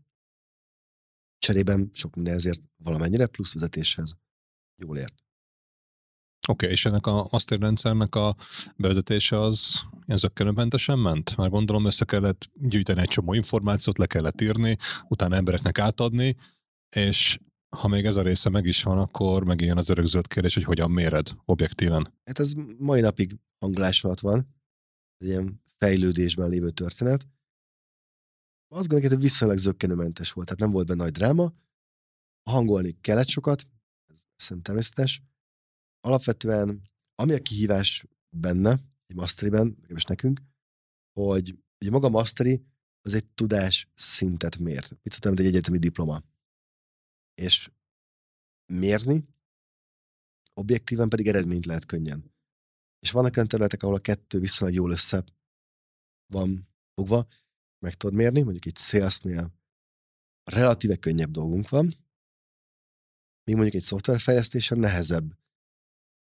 Cserében 1.40 1.90
sok 1.94 2.16
minden 2.16 2.34
ezért 2.34 2.62
valamennyire 2.84 3.28
plusz 3.28 3.54
vezetéshez 3.54 4.18
jól 4.76 4.98
ért. 4.98 5.16
Oké, 6.48 6.66
okay, 6.66 6.70
és 6.70 6.86
ennek 6.86 7.06
a 7.08 7.28
masterrendszernek 7.32 8.16
a 8.16 8.36
bevezetése 8.76 9.40
az 9.40 9.84
ilyen 10.06 10.18
zöggenőmentesen 10.18 11.00
ment? 11.00 11.36
Már 11.38 11.50
gondolom 11.50 11.86
össze 11.86 12.06
kellett 12.06 12.50
gyűjteni 12.54 13.02
egy 13.02 13.08
csomó 13.08 13.34
információt, 13.34 13.98
le 13.98 14.06
kellett 14.06 14.42
írni, 14.42 14.78
utána 15.08 15.36
embereknek 15.36 15.80
átadni, 15.80 16.36
és 16.96 17.40
ha 17.78 17.88
még 17.88 18.06
ez 18.06 18.16
a 18.16 18.22
része 18.22 18.50
meg 18.50 18.66
is 18.66 18.84
van, 18.84 18.98
akkor 18.98 19.44
megint 19.44 19.78
az 19.78 19.90
örökzöld 19.90 20.28
kérdés, 20.28 20.54
hogy 20.54 20.64
hogyan 20.64 20.92
méred 20.92 21.30
objektíven. 21.46 22.14
Hát 22.24 22.40
ez 22.40 22.54
mai 22.78 23.02
napig 23.02 23.38
hangolás 23.60 24.04
alatt 24.04 24.20
van, 24.20 24.56
egy 25.18 25.28
ilyen 25.28 25.62
fejlődésben 25.78 26.50
lévő 26.50 26.70
történet. 26.70 27.28
Azt 28.72 28.88
gondolom, 28.88 29.14
hogy 29.14 29.22
viszonylag 29.22 29.58
zöggenőmentes 29.58 30.32
volt, 30.32 30.48
tehát 30.48 30.62
nem 30.62 30.72
volt 30.72 30.88
benne 30.88 31.04
nagy 31.04 31.12
dráma. 31.12 31.54
Hangolni 32.50 32.98
kellett 33.02 33.28
sokat, 33.28 33.68
ez 34.08 34.20
szerintem 34.36 34.62
természetes. 34.62 35.22
Alapvetően, 36.00 36.82
ami 37.16 37.34
a 37.34 37.42
kihívás 37.42 38.06
benne, 38.30 38.80
egy 39.06 39.16
masteriben, 39.16 39.78
és 39.88 40.04
nekünk, 40.04 40.42
hogy 41.14 41.58
ugye 41.80 41.92
maga 41.92 42.08
a 42.08 42.10
az 43.02 43.14
egy 43.14 43.28
tudás 43.28 43.90
szintet 43.96 44.58
mért. 44.58 44.90
Mit 44.90 45.14
szóltam, 45.14 45.46
egy 45.46 45.46
egyetemi 45.46 45.78
diploma. 45.78 46.24
És 47.34 47.72
mérni, 48.74 49.28
objektíven 50.54 51.10
pedig 51.10 51.28
eredményt 51.28 51.66
lehet 51.66 51.86
könnyen. 51.86 52.34
És 53.00 53.12
vannak 53.12 53.36
olyan 53.36 53.48
területek, 53.48 53.84
ahol 53.84 53.96
a 53.96 54.00
kettő 54.00 54.40
viszonylag 54.40 54.78
jól 54.78 54.92
össze 54.92 55.24
van 56.34 56.68
fogva, 56.94 57.28
meg 57.80 57.94
tudod 57.94 58.16
mérni, 58.16 58.42
mondjuk 58.42 58.66
egy 58.66 58.78
salesnél 58.78 59.54
relatíve 60.44 60.96
könnyebb 60.96 61.32
dolgunk 61.32 61.70
van, 61.70 61.86
míg 63.44 63.56
mondjuk 63.56 63.76
egy 63.76 63.88
szoftverfejlesztésen 63.88 64.80
nehezebb 64.80 65.38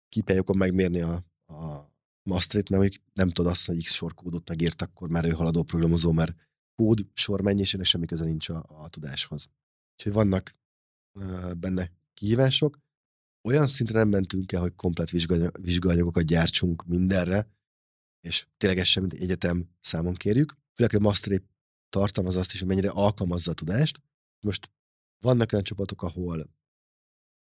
kipelyokon 0.09 0.57
megmérni 0.57 1.01
a, 1.01 1.13
a 1.53 1.89
masterit, 2.23 2.69
mert 2.69 2.81
mondjuk 2.81 3.03
nem 3.13 3.29
tudod 3.29 3.51
azt, 3.51 3.65
hogy 3.65 3.83
x 3.83 3.93
sor 3.93 4.13
kódot 4.13 4.49
megírt, 4.49 4.81
akkor 4.81 5.09
már 5.09 5.25
ő 5.25 5.29
haladó 5.29 5.63
programozó, 5.63 6.11
mert 6.11 6.35
kód 6.75 7.07
sor 7.13 7.41
mennyiségnek 7.41 7.87
semmi 7.87 8.05
köze 8.05 8.25
nincs 8.25 8.49
a, 8.49 8.65
a 8.67 8.89
tudáshoz. 8.89 9.49
Úgyhogy 9.95 10.13
vannak 10.13 10.53
uh, 11.13 11.53
benne 11.53 11.91
kihívások. 12.13 12.79
Olyan 13.47 13.67
szintre 13.67 13.99
nem 13.99 14.09
mentünk 14.09 14.51
el, 14.51 14.61
hogy 14.61 14.75
komplet 14.75 15.09
vizsgaanyagokat 15.59 16.23
gyártsunk 16.23 16.85
mindenre, 16.85 17.47
és 18.21 18.47
tényleg 18.57 18.85
sem, 18.85 19.03
mint 19.03 19.21
egyetem 19.21 19.69
számon 19.79 20.13
kérjük. 20.13 20.57
Főleg 20.79 20.95
a 20.95 20.99
masteri 20.99 21.41
tartalmaz 21.89 22.35
azt 22.35 22.53
is, 22.53 22.59
hogy 22.59 22.67
mennyire 22.67 22.89
alkalmazza 22.89 23.51
a 23.51 23.53
tudást. 23.53 24.01
Most 24.45 24.71
vannak 25.25 25.51
olyan 25.51 25.63
csapatok, 25.63 26.01
ahol 26.01 26.39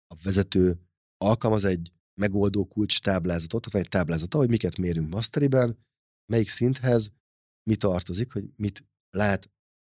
a 0.06 0.16
vezető 0.22 0.80
alkalmaz 1.16 1.64
egy 1.64 1.92
megoldó 2.20 2.66
kulcs 2.66 3.00
táblázatot, 3.00 3.60
tehát 3.60 3.72
van 3.72 3.82
egy 3.82 3.88
táblázata, 3.88 4.38
hogy 4.38 4.48
miket 4.48 4.76
mérünk 4.76 5.08
masteriben, 5.08 5.78
melyik 6.32 6.48
szinthez 6.48 7.12
mi 7.70 7.76
tartozik, 7.76 8.32
hogy 8.32 8.44
mit 8.56 8.84
lát 9.10 9.44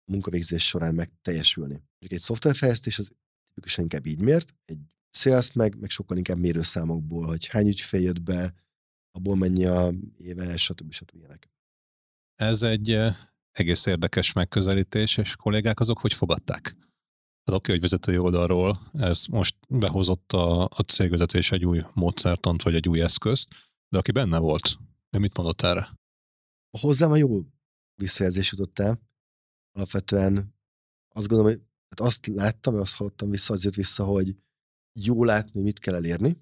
a 0.05 0.11
munkavégzés 0.11 0.67
során 0.67 0.95
meg 0.95 1.11
teljesülni. 1.21 1.83
Egy 1.99 2.19
szoftverfejlesztés 2.19 2.99
az 2.99 3.11
tipikusan 3.47 3.83
inkább 3.83 4.05
így 4.05 4.21
mért, 4.21 4.55
egy 4.65 4.79
sales 5.17 5.51
meg, 5.51 5.79
meg 5.79 5.89
sokkal 5.89 6.17
inkább 6.17 6.37
mérőszámokból, 6.37 7.25
hogy 7.25 7.47
hány 7.47 7.67
ügyfél 7.67 8.01
jött 8.01 8.21
be, 8.21 8.53
abból 9.11 9.35
mennyi 9.35 9.65
a 9.65 9.93
éve, 10.17 10.57
stb. 10.57 10.91
stb. 10.91 11.15
Ilyenek. 11.15 11.49
Ez 12.35 12.61
egy 12.61 12.91
eh, 12.91 13.15
egész 13.57 13.85
érdekes 13.85 14.33
megközelítés, 14.33 15.17
és 15.17 15.35
kollégák 15.35 15.79
azok 15.79 15.99
hogy 15.99 16.13
fogadták? 16.13 16.61
Tehát 17.43 17.59
oké, 17.59 17.71
hogy 17.71 17.81
vezetői 17.81 18.17
oldalról 18.17 18.79
ez 18.93 19.25
most 19.25 19.55
behozott 19.69 20.31
a, 20.31 20.63
a 20.63 20.81
cégvezetés 20.87 21.51
egy 21.51 21.65
új 21.65 21.81
módszertant, 21.93 22.61
vagy 22.61 22.75
egy 22.75 22.89
új 22.89 23.01
eszközt, 23.01 23.49
de 23.89 23.97
aki 23.97 24.11
benne 24.11 24.37
volt, 24.37 24.77
ő 25.09 25.19
mit 25.19 25.37
mondott 25.37 25.61
erre? 25.61 25.93
Hozzám 26.79 27.11
a 27.11 27.15
jó 27.15 27.41
visszajelzés 28.01 28.51
jutott 28.51 28.79
el. 28.79 29.01
Alapvetően 29.71 30.55
azt 31.15 31.27
gondolom, 31.27 31.53
hogy 31.53 31.61
hát 31.89 32.07
azt 32.07 32.27
láttam, 32.27 32.73
vagy 32.73 32.81
azt 32.81 32.95
hallottam 32.95 33.29
vissza, 33.29 33.53
az 33.53 33.63
jött 33.63 33.73
vissza, 33.73 34.03
hogy 34.03 34.35
jó 34.99 35.23
látni, 35.23 35.61
mit 35.61 35.79
kell 35.79 35.95
elérni. 35.95 36.37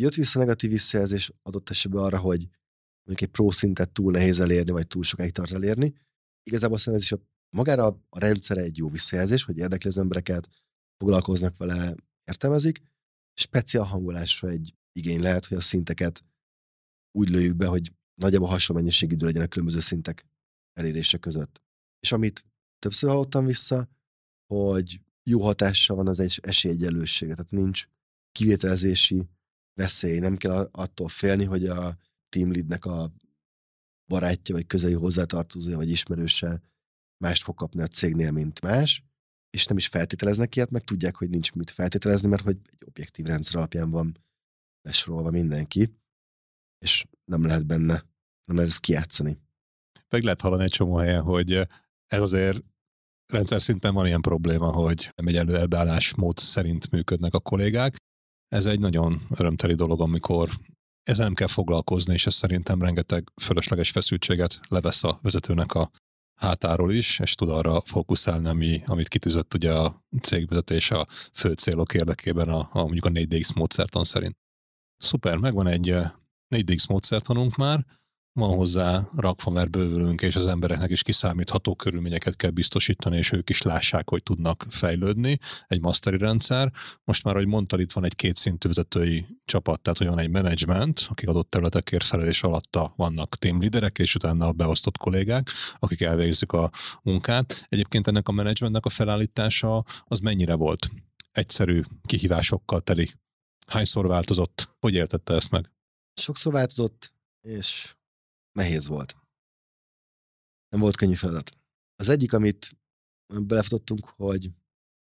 Jött 0.00 0.14
vissza 0.14 0.38
negatív 0.38 0.70
visszajelzés 0.70 1.32
adott 1.42 1.70
esetben 1.70 2.02
arra, 2.02 2.18
hogy 2.18 2.48
mondjuk 3.04 3.28
egy 3.28 3.34
pro 3.36 3.50
szintet 3.50 3.90
túl 3.90 4.12
nehéz 4.12 4.40
elérni, 4.40 4.70
vagy 4.70 4.86
túl 4.86 5.02
sokáig 5.02 5.32
tart 5.32 5.52
elérni. 5.52 5.94
Igazából 6.44 6.78
szerintem 6.78 7.02
ez 7.02 7.02
is 7.02 7.12
a, 7.12 7.28
magára 7.56 7.86
a 8.08 8.18
rendszere 8.18 8.60
egy 8.60 8.76
jó 8.76 8.88
visszajelzés, 8.88 9.44
hogy 9.44 9.56
érdekli 9.56 9.88
az 9.88 9.98
embereket, 9.98 10.48
foglalkoznak 10.96 11.56
vele, 11.56 11.94
értelmezik. 12.24 12.82
Speciál 13.40 13.84
hangolásra 13.84 14.48
egy 14.48 14.74
igény 14.92 15.20
lehet, 15.20 15.46
hogy 15.46 15.56
a 15.56 15.60
szinteket 15.60 16.24
úgy 17.18 17.28
lőjük 17.28 17.56
be, 17.56 17.66
hogy 17.66 17.92
nagyjából 18.14 18.48
hasonló 18.48 18.82
mennyiségű 18.82 19.14
idő 19.14 19.26
legyen 19.26 19.42
a 19.42 19.48
különböző 19.48 19.80
szintek 19.80 20.26
elérése 20.72 21.18
között. 21.18 21.62
És 22.00 22.12
amit 22.12 22.44
többször 22.78 23.10
hallottam 23.10 23.44
vissza, 23.44 23.88
hogy 24.46 25.00
jó 25.30 25.42
hatással 25.42 25.96
van 25.96 26.08
az 26.08 26.20
egy 26.20 26.38
esélyegyelőssége, 26.42 27.34
tehát 27.34 27.50
nincs 27.50 27.86
kivételezési 28.32 29.28
veszély, 29.74 30.18
nem 30.18 30.36
kell 30.36 30.68
attól 30.72 31.08
félni, 31.08 31.44
hogy 31.44 31.66
a 31.66 31.96
team 32.28 32.52
leadnek 32.52 32.84
a 32.84 33.12
barátja, 34.06 34.54
vagy 34.54 34.66
közeli 34.66 34.92
hozzátartozója, 34.92 35.76
vagy 35.76 35.90
ismerőse 35.90 36.62
mást 37.24 37.42
fog 37.42 37.54
kapni 37.54 37.82
a 37.82 37.86
cégnél, 37.86 38.30
mint 38.30 38.60
más, 38.60 39.04
és 39.50 39.66
nem 39.66 39.76
is 39.76 39.86
feltételeznek 39.86 40.56
ilyet, 40.56 40.70
meg 40.70 40.82
tudják, 40.82 41.16
hogy 41.16 41.28
nincs 41.28 41.52
mit 41.52 41.70
feltételezni, 41.70 42.28
mert 42.28 42.42
hogy 42.42 42.58
egy 42.64 42.84
objektív 42.86 43.24
rendszer 43.24 43.56
alapján 43.56 43.90
van 43.90 44.24
besorolva 44.88 45.30
mindenki, 45.30 45.96
és 46.78 47.06
nem 47.24 47.44
lehet 47.44 47.66
benne, 47.66 48.04
nem 48.44 48.56
lehet 48.56 48.70
ezt 48.70 48.80
kijátszani. 48.80 49.38
Meg 50.08 50.22
lehet 50.22 50.40
hallani 50.40 50.62
egy 50.62 50.70
csomó 50.70 50.96
helyen, 50.96 51.22
hogy 51.22 51.52
ez 52.06 52.20
azért 52.20 52.64
rendszer 53.32 53.62
szinten 53.62 53.94
van 53.94 54.06
ilyen 54.06 54.20
probléma, 54.20 54.72
hogy 54.72 55.10
nem 55.16 55.26
egy 55.26 55.36
előelbeállásmód 55.36 56.38
szerint 56.38 56.90
működnek 56.90 57.34
a 57.34 57.40
kollégák. 57.40 57.96
Ez 58.48 58.66
egy 58.66 58.78
nagyon 58.78 59.26
örömteli 59.30 59.74
dolog, 59.74 60.00
amikor 60.00 60.50
ezzel 61.04 61.24
nem 61.24 61.34
kell 61.34 61.46
foglalkozni, 61.46 62.12
és 62.12 62.26
ez 62.26 62.34
szerintem 62.34 62.82
rengeteg 62.82 63.30
fölösleges 63.42 63.90
feszültséget 63.90 64.60
levesz 64.68 65.04
a 65.04 65.18
vezetőnek 65.22 65.74
a 65.74 65.90
hátáról 66.34 66.92
is, 66.92 67.18
és 67.18 67.34
tud 67.34 67.48
arra 67.48 67.80
fókuszálni, 67.84 68.48
ami, 68.48 68.82
amit 68.86 69.08
kitűzött 69.08 69.54
ugye 69.54 69.72
a 69.72 70.04
cégvezetés 70.20 70.90
a 70.90 71.06
fő 71.32 71.52
célok 71.52 71.94
érdekében 71.94 72.48
a, 72.48 72.68
a 72.72 72.78
mondjuk 72.78 73.04
a 73.04 73.10
4DX 73.10 73.54
módszertan 73.54 74.04
szerint. 74.04 74.36
Szuper, 74.96 75.36
megvan 75.36 75.66
egy 75.66 75.94
4DX 76.54 76.88
módszertanunk 76.88 77.56
már, 77.56 77.86
van 78.34 78.56
hozzá 78.56 79.08
rakva, 79.16 79.50
mert 79.50 79.70
bővülünk, 79.70 80.22
és 80.22 80.36
az 80.36 80.46
embereknek 80.46 80.90
is 80.90 81.02
kiszámítható 81.02 81.74
körülményeket 81.74 82.36
kell 82.36 82.50
biztosítani, 82.50 83.16
és 83.16 83.32
ők 83.32 83.50
is 83.50 83.62
lássák, 83.62 84.08
hogy 84.08 84.22
tudnak 84.22 84.64
fejlődni. 84.68 85.38
Egy 85.66 85.80
masteri 85.80 86.16
rendszer. 86.16 86.72
Most 87.04 87.24
már, 87.24 87.34
ahogy 87.34 87.46
mondtad, 87.46 87.80
itt 87.80 87.92
van 87.92 88.04
egy 88.04 88.14
kétszintű 88.14 88.68
vezetői 88.68 89.26
csapat, 89.44 89.80
tehát 89.80 90.00
olyan 90.00 90.18
egy 90.18 90.30
menedzsment, 90.30 91.06
akik 91.08 91.28
adott 91.28 91.50
területekért 91.50 92.04
felelés 92.04 92.42
alatta 92.42 92.92
vannak 92.96 93.36
team 93.36 93.60
leaderek, 93.60 93.98
és 93.98 94.14
utána 94.14 94.46
a 94.46 94.52
beosztott 94.52 94.96
kollégák, 94.96 95.50
akik 95.78 96.00
elvégzik 96.00 96.52
a 96.52 96.70
munkát. 97.02 97.66
Egyébként 97.68 98.06
ennek 98.06 98.28
a 98.28 98.32
menedzsmentnek 98.32 98.84
a 98.84 98.90
felállítása 98.90 99.84
az 100.04 100.18
mennyire 100.18 100.54
volt? 100.54 100.90
Egyszerű 101.32 101.82
kihívásokkal 102.02 102.80
teli. 102.80 103.10
Hányszor 103.66 104.06
változott? 104.06 104.76
Hogy 104.80 104.94
éltette 104.94 105.34
ezt 105.34 105.50
meg? 105.50 105.70
Sokszor 106.14 106.52
változott, 106.52 107.12
és 107.40 107.94
nehéz 108.54 108.86
volt. 108.86 109.16
Nem 110.68 110.80
volt 110.80 110.96
könnyű 110.96 111.14
feladat. 111.14 111.56
Az 111.96 112.08
egyik, 112.08 112.32
amit 112.32 112.76
belefutottunk, 113.42 114.04
hogy 114.06 114.50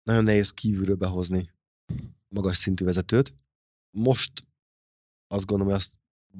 nagyon 0.04 0.24
nehéz 0.24 0.52
kívülről 0.52 0.95
behozni 0.95 1.45
magas 2.28 2.58
szintű 2.58 2.86
vezetőt. 2.86 3.34
Most 3.97 4.43
azt 5.28 5.45
gondolom, 5.45 5.74
hogy 5.74 5.82
azt 5.82 5.93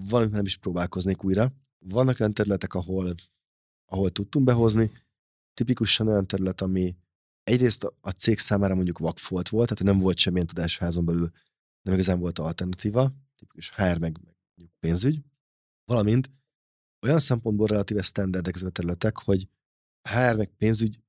valamit 0.10 0.34
nem 0.34 0.46
is 0.46 0.58
próbálkoznék 0.58 1.24
újra. 1.24 1.52
Vannak 1.80 2.20
olyan 2.20 2.34
területek, 2.34 2.74
ahol, 2.74 3.16
ahol 3.86 4.10
tudtunk 4.10 4.46
behozni, 4.46 4.92
tipikusan 5.54 6.08
olyan 6.08 6.28
terület, 6.28 6.62
ami 6.62 6.96
egyrészt 7.44 7.84
a 8.02 8.10
cég 8.10 8.40
számára 8.40 8.76
mondjuk 8.76 8.98
vakfolt 8.98 9.50
volt, 9.50 9.70
tehát 9.70 9.84
nem 9.94 10.04
volt 10.04 10.18
semmilyen 10.18 10.48
tudás 10.48 10.78
házon 10.78 11.06
belül, 11.06 11.32
nem 11.82 11.94
igazán 11.94 12.20
volt 12.20 12.40
alternatíva, 12.40 13.12
tipikus 13.36 13.70
HR 13.70 13.98
meg, 13.98 14.20
meg 14.24 14.70
pénzügy, 14.80 15.22
valamint 15.86 16.30
olyan 17.02 17.20
szempontból 17.20 17.68
relatíve 17.68 18.02
standardek 18.02 18.56
ezek 18.56 18.68
a 18.68 18.72
területek, 18.72 19.18
hogy 19.18 19.48
HR 20.10 20.36
meg 20.36 20.50
pénzügy 20.58 21.00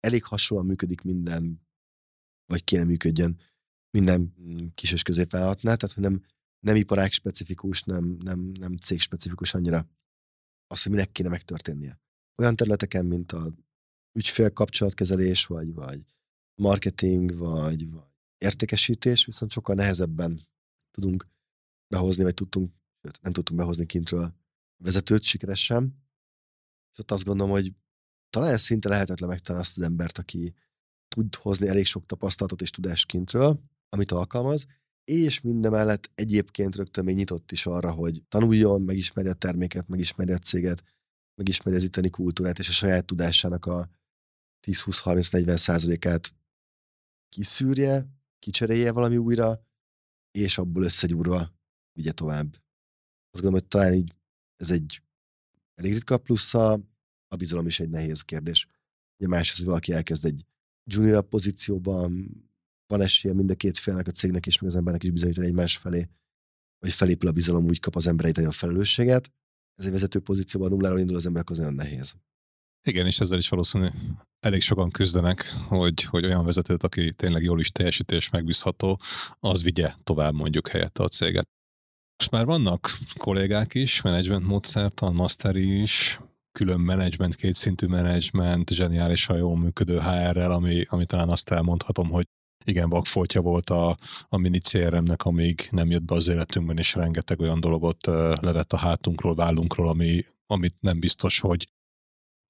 elég 0.00 0.24
hasonlóan 0.24 0.68
működik 0.68 1.00
minden, 1.00 1.60
vagy 2.46 2.64
kéne 2.64 2.84
működjön. 2.84 3.40
minden 3.90 4.34
kis 4.74 4.92
és 4.92 5.02
középvállalatnál, 5.02 5.76
tehát 5.76 5.94
hogy 5.94 6.04
nem, 6.04 6.22
nem 6.60 6.76
iparág 6.76 7.10
specifikus, 7.10 7.82
nem, 7.82 8.04
nem, 8.04 8.40
nem 8.40 8.76
cég 8.76 9.00
specifikus 9.00 9.54
annyira 9.54 9.88
az, 10.66 10.82
hogy 10.82 10.92
minek 10.92 11.12
kéne 11.12 11.28
megtörténnie. 11.28 12.00
Olyan 12.38 12.56
területeken, 12.56 13.06
mint 13.06 13.32
a 13.32 13.52
ügyfél 14.18 14.52
kapcsolatkezelés, 14.52 15.46
vagy, 15.46 15.74
vagy 15.74 16.04
marketing, 16.54 17.36
vagy, 17.36 17.90
vagy 17.90 18.08
értékesítés, 18.38 19.24
viszont 19.24 19.50
sokkal 19.50 19.74
nehezebben 19.74 20.40
tudunk 20.90 21.28
behozni, 21.88 22.22
vagy 22.22 22.34
tudtunk, 22.34 22.72
nem 23.20 23.32
tudtunk 23.32 23.60
behozni 23.60 23.86
kintről 23.86 24.39
vezetőt 24.82 25.22
sikeresen. 25.22 26.04
És 26.92 26.98
ott 26.98 27.10
azt 27.10 27.24
gondolom, 27.24 27.52
hogy 27.52 27.74
talán 28.30 28.52
ez 28.52 28.62
szinte 28.62 28.88
lehetetlen 28.88 29.28
megtalálni 29.28 29.66
azt 29.66 29.76
az 29.78 29.82
embert, 29.82 30.18
aki 30.18 30.54
tud 31.08 31.34
hozni 31.34 31.68
elég 31.68 31.86
sok 31.86 32.06
tapasztalatot 32.06 32.60
és 32.60 32.70
tudást 32.70 33.06
kintről, 33.06 33.60
amit 33.88 34.12
alkalmaz, 34.12 34.66
és 35.04 35.40
mindemellett 35.40 36.10
egyébként 36.14 36.76
rögtön 36.76 37.04
még 37.04 37.16
nyitott 37.16 37.52
is 37.52 37.66
arra, 37.66 37.90
hogy 37.92 38.22
tanuljon, 38.28 38.82
megismerje 38.82 39.30
a 39.30 39.34
terméket, 39.34 39.88
megismerje 39.88 40.34
a 40.34 40.38
céget, 40.38 40.84
megismerje 41.34 41.78
az 41.78 41.84
itteni 41.84 42.10
kultúrát, 42.10 42.58
és 42.58 42.68
a 42.68 42.72
saját 42.72 43.04
tudásának 43.04 43.66
a 43.66 43.88
10-20-30-40 44.66 45.56
százalékát 45.56 46.34
kiszűrje, 47.28 48.06
kicserélje 48.38 48.92
valami 48.92 49.16
újra, 49.16 49.66
és 50.30 50.58
abból 50.58 50.82
összegyúrva 50.82 51.52
vigye 51.92 52.12
tovább. 52.12 52.54
Azt 53.30 53.42
gondolom, 53.42 53.58
hogy 53.60 53.68
talán 53.68 53.94
így 53.94 54.14
ez 54.60 54.70
egy 54.70 55.02
elég 55.74 55.92
ritka 55.92 56.18
plusz 56.18 56.54
a, 56.54 56.80
bizalom 57.36 57.66
is 57.66 57.80
egy 57.80 57.90
nehéz 57.90 58.22
kérdés. 58.22 58.66
Ugye 59.18 59.28
más 59.28 59.56
hogy 59.56 59.64
valaki 59.64 59.92
elkezd 59.92 60.24
egy 60.24 60.44
junior 60.84 61.28
pozícióban, 61.28 62.30
van 62.86 63.00
esélye 63.00 63.34
mind 63.34 63.50
a 63.50 63.54
két 63.54 63.78
félnek, 63.78 64.06
a 64.06 64.10
cégnek 64.10 64.46
és 64.46 64.58
meg 64.58 64.70
az 64.70 64.76
embernek 64.76 65.02
is 65.02 65.10
bizonyítani 65.10 65.46
egymás 65.46 65.76
felé, 65.76 66.08
hogy 66.78 66.92
felépül 66.92 67.28
a 67.28 67.32
bizalom, 67.32 67.64
úgy 67.64 67.80
kap 67.80 67.96
az 67.96 68.06
ember 68.06 68.26
egy 68.26 68.44
a 68.44 68.50
felelősséget. 68.50 69.32
Ez 69.74 69.84
egy 69.84 69.92
vezető 69.92 70.20
pozícióban 70.20 70.70
nulláról 70.70 71.00
indul 71.00 71.16
az 71.16 71.26
emberek, 71.26 71.50
az 71.50 71.58
olyan 71.58 71.74
nehéz. 71.74 72.14
Igen, 72.82 73.06
és 73.06 73.20
ezzel 73.20 73.38
is 73.38 73.48
valószínű 73.48 73.86
elég 74.40 74.60
sokan 74.60 74.90
küzdenek, 74.90 75.50
hogy, 75.68 76.02
hogy 76.02 76.24
olyan 76.24 76.44
vezetőt, 76.44 76.82
aki 76.82 77.12
tényleg 77.12 77.42
jól 77.42 77.60
is 77.60 77.70
teljesít 77.70 78.10
és 78.10 78.30
megbízható, 78.30 79.00
az 79.38 79.62
vigye 79.62 79.94
tovább 80.02 80.34
mondjuk 80.34 80.68
helyette 80.68 81.02
a 81.02 81.08
céget. 81.08 81.48
Most 82.20 82.32
már 82.32 82.46
vannak 82.46 82.98
kollégák 83.16 83.74
is, 83.74 84.02
menedzsment 84.02 84.46
módszertan, 84.46 85.14
masteri 85.14 85.80
is, 85.80 86.20
külön 86.52 86.80
menedzsment, 86.80 87.34
kétszintű 87.34 87.86
menedzsment, 87.86 88.70
zseniálisan 88.70 89.36
jól 89.36 89.56
működő 89.56 89.98
HR-rel, 89.98 90.50
ami, 90.50 90.84
ami 90.88 91.04
talán 91.04 91.28
azt 91.28 91.50
elmondhatom, 91.50 92.10
hogy 92.10 92.24
igen, 92.64 92.88
vakfoltja 92.88 93.40
volt 93.40 93.70
a, 93.70 93.96
a 94.28 94.36
mini 94.36 94.58
CRM-nek, 94.58 95.24
amíg 95.24 95.68
nem 95.70 95.90
jött 95.90 96.02
be 96.02 96.14
az 96.14 96.28
életünkben, 96.28 96.78
és 96.78 96.94
rengeteg 96.94 97.40
olyan 97.40 97.60
dologot 97.60 98.06
levett 98.40 98.72
a 98.72 98.76
hátunkról, 98.76 99.34
vállunkról, 99.34 99.88
ami, 99.88 100.24
amit 100.46 100.76
nem 100.80 101.00
biztos, 101.00 101.38
hogy 101.38 101.68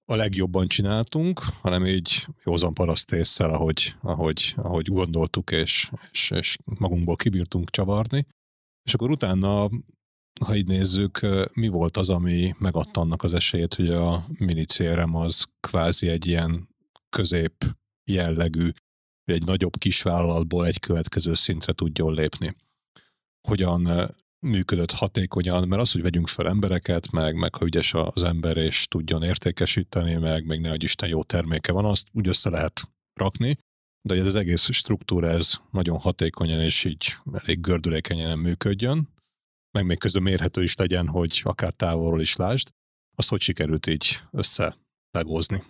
a 0.05 0.15
legjobban 0.15 0.69
csináltunk, 0.69 1.39
hanem 1.39 1.87
így 1.87 2.27
józan 2.45 2.75
paraszt 2.75 3.13
észsel, 3.13 3.51
ahogy, 3.51 3.95
ahogy, 4.01 4.55
ahogy 4.57 4.87
gondoltuk, 4.87 5.51
és, 5.51 5.91
és, 6.13 6.31
és 6.31 6.57
magunkból 6.65 7.17
kibírtunk 7.17 7.71
csavarni. 7.71 8.27
És 8.83 8.95
akkor 8.95 9.11
utána, 9.11 9.69
ha 10.45 10.57
így 10.57 10.67
nézzük, 10.67 11.21
mi 11.53 11.69
volt 11.69 11.97
az, 11.97 12.11
ami 12.11 12.55
megadta 12.59 13.01
annak 13.01 13.23
az 13.23 13.33
esélyét, 13.33 13.75
hogy 13.75 13.91
a 13.91 14.27
mini 14.39 14.65
az 15.13 15.47
kvázi 15.61 16.09
egy 16.09 16.27
ilyen 16.27 16.69
közép 17.09 17.65
jellegű, 18.11 18.71
egy 19.25 19.45
nagyobb 19.45 19.77
kisvállalatból 19.79 20.67
egy 20.67 20.79
következő 20.79 21.35
szintre 21.35 21.73
tudjon 21.73 22.13
lépni. 22.13 22.55
Hogyan 23.49 23.89
működött 24.47 24.91
hatékonyan, 24.91 25.69
mert 25.69 25.83
az, 25.83 25.93
hogy 25.93 26.03
vegyünk 26.03 26.29
fel 26.29 26.49
embereket, 26.49 27.11
meg, 27.11 27.35
meg 27.35 27.55
ha 27.55 27.65
ügyes 27.65 27.95
az 27.95 28.23
ember, 28.23 28.57
és 28.57 28.87
tudjon 28.87 29.23
értékesíteni, 29.23 30.15
meg 30.15 30.47
még 30.47 30.61
ne, 30.61 30.69
hogy 30.69 30.83
Isten 30.83 31.09
jó 31.09 31.23
terméke 31.23 31.73
van, 31.73 31.85
azt 31.85 32.09
úgy 32.13 32.29
össze 32.29 32.51
lehet 32.51 32.83
rakni, 33.15 33.57
de 34.03 34.13
hogy 34.15 34.19
ez 34.19 34.27
az 34.27 34.35
egész 34.35 34.71
struktúra 34.71 35.29
ez 35.29 35.59
nagyon 35.71 35.99
hatékonyan 35.99 36.61
és 36.61 36.85
így 36.85 37.17
elég 37.33 37.61
gördülékenyen 37.61 38.39
működjön, 38.39 39.09
meg 39.71 39.87
még 39.87 39.99
közben 39.99 40.23
mérhető 40.23 40.63
is 40.63 40.77
legyen, 40.77 41.09
hogy 41.09 41.41
akár 41.45 41.73
távolról 41.73 42.21
is 42.21 42.37
lásd, 42.37 42.69
azt 43.17 43.29
hogy 43.29 43.41
sikerült 43.41 43.87
így 43.87 44.21
össze 44.31 44.79
legózni? 45.11 45.65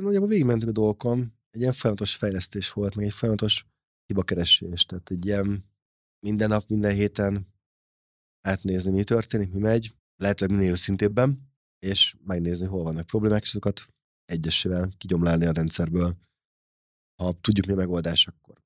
Nagyjából 0.00 0.28
végigmentünk 0.28 0.70
a 0.70 0.74
dolgokon, 0.74 1.32
egy 1.50 1.60
ilyen 1.60 1.72
folyamatos 1.72 2.14
fejlesztés 2.14 2.72
volt, 2.72 2.94
meg 2.94 3.04
egy 3.04 3.12
folyamatos 3.12 3.66
hibakeresés, 4.06 4.84
tehát 4.84 5.10
egy 5.10 5.26
ilyen 5.26 5.64
minden 6.26 6.48
nap, 6.48 6.68
minden 6.68 6.92
héten 6.92 7.54
átnézni, 8.40 8.90
mi 8.90 9.04
történik, 9.04 9.52
mi 9.52 9.58
megy, 9.58 9.94
lehetőleg 10.16 10.56
minél 10.56 10.72
őszintébben, 10.72 11.52
és 11.78 12.14
megnézni, 12.24 12.66
hol 12.66 12.82
vannak 12.82 13.06
problémák, 13.06 13.42
és 13.42 13.48
azokat 13.48 13.86
egyesével 14.24 14.92
kigyomlálni 14.96 15.44
a 15.44 15.52
rendszerből. 15.52 16.16
Ha 17.14 17.38
tudjuk, 17.40 17.66
mi 17.66 17.72
a 17.72 17.76
megoldás, 17.76 18.26
akkor 18.26 18.62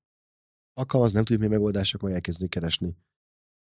alkalmazni, 0.73 1.15
nem 1.15 1.25
tudjuk, 1.25 1.47
mi 1.47 1.55
a 1.55 1.57
megoldás, 1.57 1.93
akkor 1.93 2.11
elkezdeni 2.11 2.49
keresni 2.49 2.97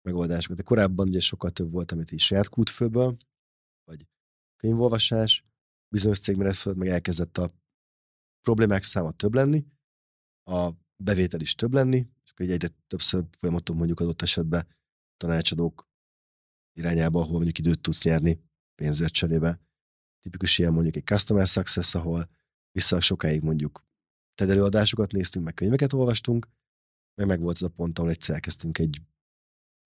megoldásokat. 0.06 0.58
De 0.58 0.64
korábban 0.64 1.08
ugye 1.08 1.20
sokkal 1.20 1.50
több 1.50 1.72
volt, 1.72 1.92
amit 1.92 2.12
is 2.12 2.26
saját 2.26 2.50
kútfőből, 2.50 3.18
vagy 3.84 4.08
könyvolvasás, 4.56 5.46
bizonyos 5.88 6.20
cégméret 6.20 6.76
meg 6.76 6.88
elkezdett 6.88 7.38
a 7.38 7.54
problémák 8.42 8.84
száma 8.84 9.12
több 9.12 9.34
lenni, 9.34 9.66
a 10.44 10.72
bevétel 11.04 11.40
is 11.42 11.56
több 11.56 11.74
lenni, 11.74 12.08
és 12.24 12.32
akkor 12.32 12.50
egyre 12.50 12.68
többször 12.88 13.26
folyamaton 13.38 13.76
mondjuk 13.76 14.00
adott 14.00 14.22
esetben 14.22 14.68
tanácsadók 15.18 15.88
irányába, 16.78 17.20
ahol 17.20 17.34
mondjuk 17.34 17.58
időt 17.58 17.82
tudsz 17.82 18.04
nyerni 18.04 18.44
pénzért 18.76 19.14
cserébe. 19.14 19.62
Tipikus 20.20 20.58
ilyen 20.58 20.74
mondjuk 20.74 20.96
egy 20.96 21.06
customer 21.06 21.48
success, 21.48 21.96
ahol 21.96 22.30
vissza 22.72 23.02
sokáig 23.02 23.42
mondjuk 23.42 23.86
TED 24.36 24.50
előadásokat 24.50 25.12
néztünk, 25.12 25.46
meg 25.46 25.54
könyveket 25.54 25.94
olvastunk, 25.94 26.48
meg 27.16 27.28
meg 27.28 27.40
volt 27.40 27.56
az 27.56 27.64
a 27.64 27.70
pont, 27.70 28.00
ahol 28.00 28.12
egyszer 28.12 28.36
elkezdtünk 28.36 28.78
egy 28.78 29.02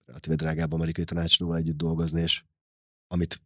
relatíve 0.04 0.34
drágább 0.34 0.72
amerikai 0.72 1.04
tanácsadóval 1.04 1.56
együtt 1.56 1.76
dolgozni, 1.76 2.20
és 2.20 2.44
amit 3.06 3.42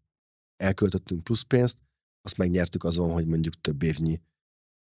elköltöttünk 0.56 1.24
plusz 1.24 1.42
pénzt, 1.42 1.82
azt 2.22 2.36
megnyertük 2.36 2.84
azon, 2.84 3.12
hogy 3.12 3.26
mondjuk 3.26 3.60
több 3.60 3.82
évnyi 3.82 4.20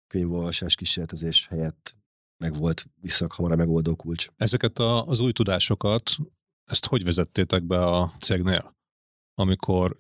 könyvolvasás 0.07 0.75
kísérletezés 0.75 1.47
helyett 1.47 1.97
meg 2.37 2.55
volt 2.55 2.87
visszak 3.01 3.33
hamar 3.33 3.53
a 3.53 3.57
megoldó 3.57 3.97
kulcs. 3.97 4.29
Ezeket 4.37 4.79
a, 4.79 5.07
az 5.07 5.21
új 5.21 5.33
tudásokat 5.33 6.17
ezt 6.65 6.87
hogy 6.87 7.05
vezettétek 7.05 7.65
be 7.65 7.87
a 7.87 8.17
cégnél? 8.21 8.77
Amikor 9.35 9.99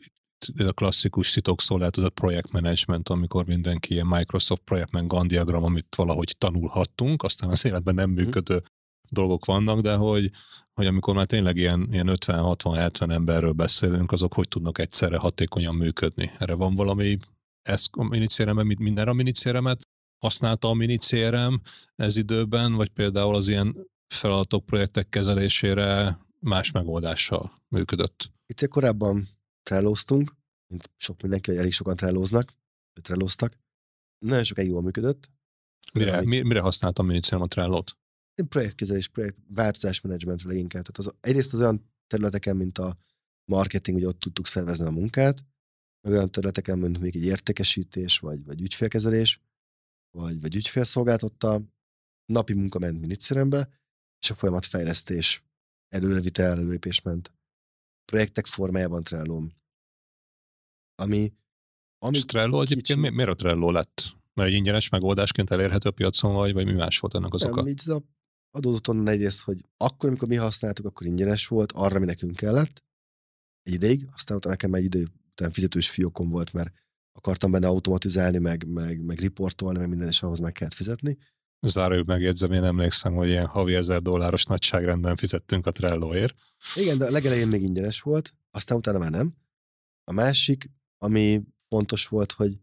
a 0.66 0.72
klasszikus 0.72 1.39
a 1.43 2.09
projektmenedzsment, 2.14 3.09
amikor 3.09 3.47
mindenki 3.47 3.93
ilyen 3.93 4.07
Microsoft 4.07 4.62
projektmen 4.62 5.09
Gantt 5.09 5.28
diagram, 5.28 5.64
amit 5.64 5.95
valahogy 5.97 6.34
tanulhattunk, 6.39 7.22
aztán 7.22 7.51
az 7.51 7.64
életben 7.64 7.95
nem 7.95 8.11
mhm. 8.11 8.20
működő 8.22 8.55
mm. 8.55 8.64
dolgok 9.09 9.45
vannak, 9.45 9.80
de 9.80 9.95
hogy, 9.95 10.30
hogy 10.72 10.86
amikor 10.86 11.14
már 11.14 11.26
tényleg 11.26 11.57
ilyen, 11.57 11.89
ilyen 11.93 12.11
50-60-70 12.11 13.11
emberről 13.11 13.53
beszélünk, 13.53 14.12
azok 14.12 14.32
hogy 14.32 14.49
tudnak 14.49 14.78
egyszerre 14.78 15.16
hatékonyan 15.16 15.74
működni? 15.74 16.30
Erre 16.39 16.55
van 16.55 16.74
valami 16.74 17.18
ez 17.62 17.84
a 17.91 18.05
minicérem, 18.05 18.66
minden 18.78 19.09
a 19.09 19.12
minicéremet 19.12 19.80
használta 20.18 20.68
a 20.68 20.74
minicérem 20.74 21.61
ez 21.97 22.16
időben, 22.16 22.74
vagy 22.74 22.89
például 22.89 23.34
az 23.34 23.49
ilyen 23.49 23.76
feladatok, 24.14 24.66
projektek 24.66 25.09
kezelésére 25.09 26.18
más 26.41 26.70
megoldással 26.70 27.53
működött. 27.68 28.30
Itt 28.47 28.68
korábban 28.68 29.28
trellóztunk, 29.69 30.37
mint 30.66 30.91
sok 30.97 31.23
mindenki, 31.23 31.51
vagy 31.51 31.59
elég 31.59 31.73
sokan 31.73 31.97
trellóznak, 31.97 32.55
trellóztak. 33.03 33.59
Nagyon 34.19 34.45
sokáig 34.45 34.69
jól 34.69 34.83
működött. 34.83 35.31
Mire, 35.93 36.16
amíg... 36.16 36.43
mire 36.43 36.61
használtam 36.61 37.07
minicélem 37.07 37.43
a 37.43 37.47
trellót? 37.47 37.97
Projektkezelés, 38.49 39.09
projekt, 39.09 39.37
változásmenedzsmentre 39.49 40.49
leginkább. 40.49 40.85
Tehát 40.87 40.99
az, 40.99 41.14
egyrészt 41.21 41.53
az 41.53 41.61
olyan 41.61 41.91
területeken, 42.07 42.57
mint 42.57 42.79
a 42.79 42.97
marketing, 43.45 43.97
hogy 43.97 44.07
ott 44.07 44.21
tudtuk 44.21 44.47
szervezni 44.47 44.87
a 44.87 44.91
munkát, 44.91 45.45
meg 46.01 46.12
olyan 46.12 46.31
területeken, 46.31 46.79
mint 46.79 46.99
még 46.99 47.16
egy 47.16 47.25
értékesítés, 47.25 48.19
vagy, 48.19 48.45
vagy 48.45 48.61
ügyfélkezelés, 48.61 49.41
vagy, 50.16 50.41
vagy 50.41 50.57
ügyfélszolgáltatta, 50.57 51.62
napi 52.33 52.53
munka 52.53 52.79
ment 52.79 53.01
minicérembe, 53.01 53.69
és 54.21 54.31
a 54.31 54.35
folyamat 54.35 54.64
fejlesztés 54.64 55.45
előrevitel, 55.89 56.51
előrépés 56.51 57.03
ment. 57.03 57.33
Projektek 58.05 58.47
formájában 58.47 59.03
trello 59.03 59.43
Ami, 61.03 61.33
ami 61.99 62.17
és 62.17 62.25
Trello 62.25 62.61
kicsi... 62.61 62.73
egyébként 62.73 63.15
miért 63.15 63.31
a 63.31 63.35
Trello 63.35 63.71
lett? 63.71 64.17
Mert 64.35 64.49
egy 64.49 64.55
ingyenes 64.55 64.89
megoldásként 64.89 65.51
elérhető 65.51 65.89
a 65.89 65.93
piacon, 65.93 66.33
vagy, 66.35 66.53
vagy 66.53 66.65
mi 66.65 66.73
más 66.73 66.99
volt 66.99 67.15
ennek 67.15 67.35
az 67.35 67.41
Nem, 67.41 67.51
oka? 67.51 67.61
A 67.95 68.03
adódott 68.51 68.89
onnan 68.89 69.09
egyrészt, 69.09 69.43
hogy 69.43 69.65
akkor, 69.77 70.09
amikor 70.09 70.29
mi 70.29 70.37
használtuk, 70.37 70.87
akkor 70.87 71.07
ingyenes 71.07 71.47
volt, 71.47 71.73
arra 71.73 71.99
mi 71.99 72.05
nekünk 72.05 72.37
kellett 72.37 72.85
egy 73.63 73.75
ideig, 73.75 74.09
aztán 74.15 74.37
utána 74.37 74.55
nekem 74.55 74.75
egy 74.75 74.85
idő 74.85 75.09
után 75.31 75.51
fizetős 75.51 75.91
fiókom 75.91 76.29
volt, 76.29 76.53
mert 76.53 76.73
akartam 77.13 77.51
benne 77.51 77.67
automatizálni, 77.67 78.39
meg, 78.39 78.67
meg, 78.67 79.01
meg 79.01 79.19
riportolni, 79.19 79.79
meg 79.79 79.89
minden, 79.89 80.09
és 80.09 80.23
ahhoz 80.23 80.39
meg 80.39 80.53
kellett 80.53 80.75
fizetni. 80.75 81.19
Zárójuk 81.61 82.07
megjegyzem, 82.07 82.53
én 82.53 82.65
emlékszem, 82.65 83.15
hogy 83.15 83.29
ilyen 83.29 83.47
havi 83.47 83.75
ezer 83.75 84.03
dolláros 84.03 84.45
nagyságrendben 84.45 85.17
fizettünk 85.17 85.67
a 85.67 85.73
Trelloért. 85.73 86.35
Igen, 86.75 86.99
de 86.99 87.07
a 87.07 87.11
legelején 87.11 87.49
még 87.49 87.63
ingyenes 87.63 88.01
volt, 88.01 88.35
aztán 88.51 88.79
utána 88.79 88.99
már 88.99 89.11
nem. 89.11 89.35
A 90.05 90.13
másik, 90.13 90.71
ami 90.99 91.43
fontos 91.69 92.09
volt, 92.09 92.33
hogy 92.33 92.59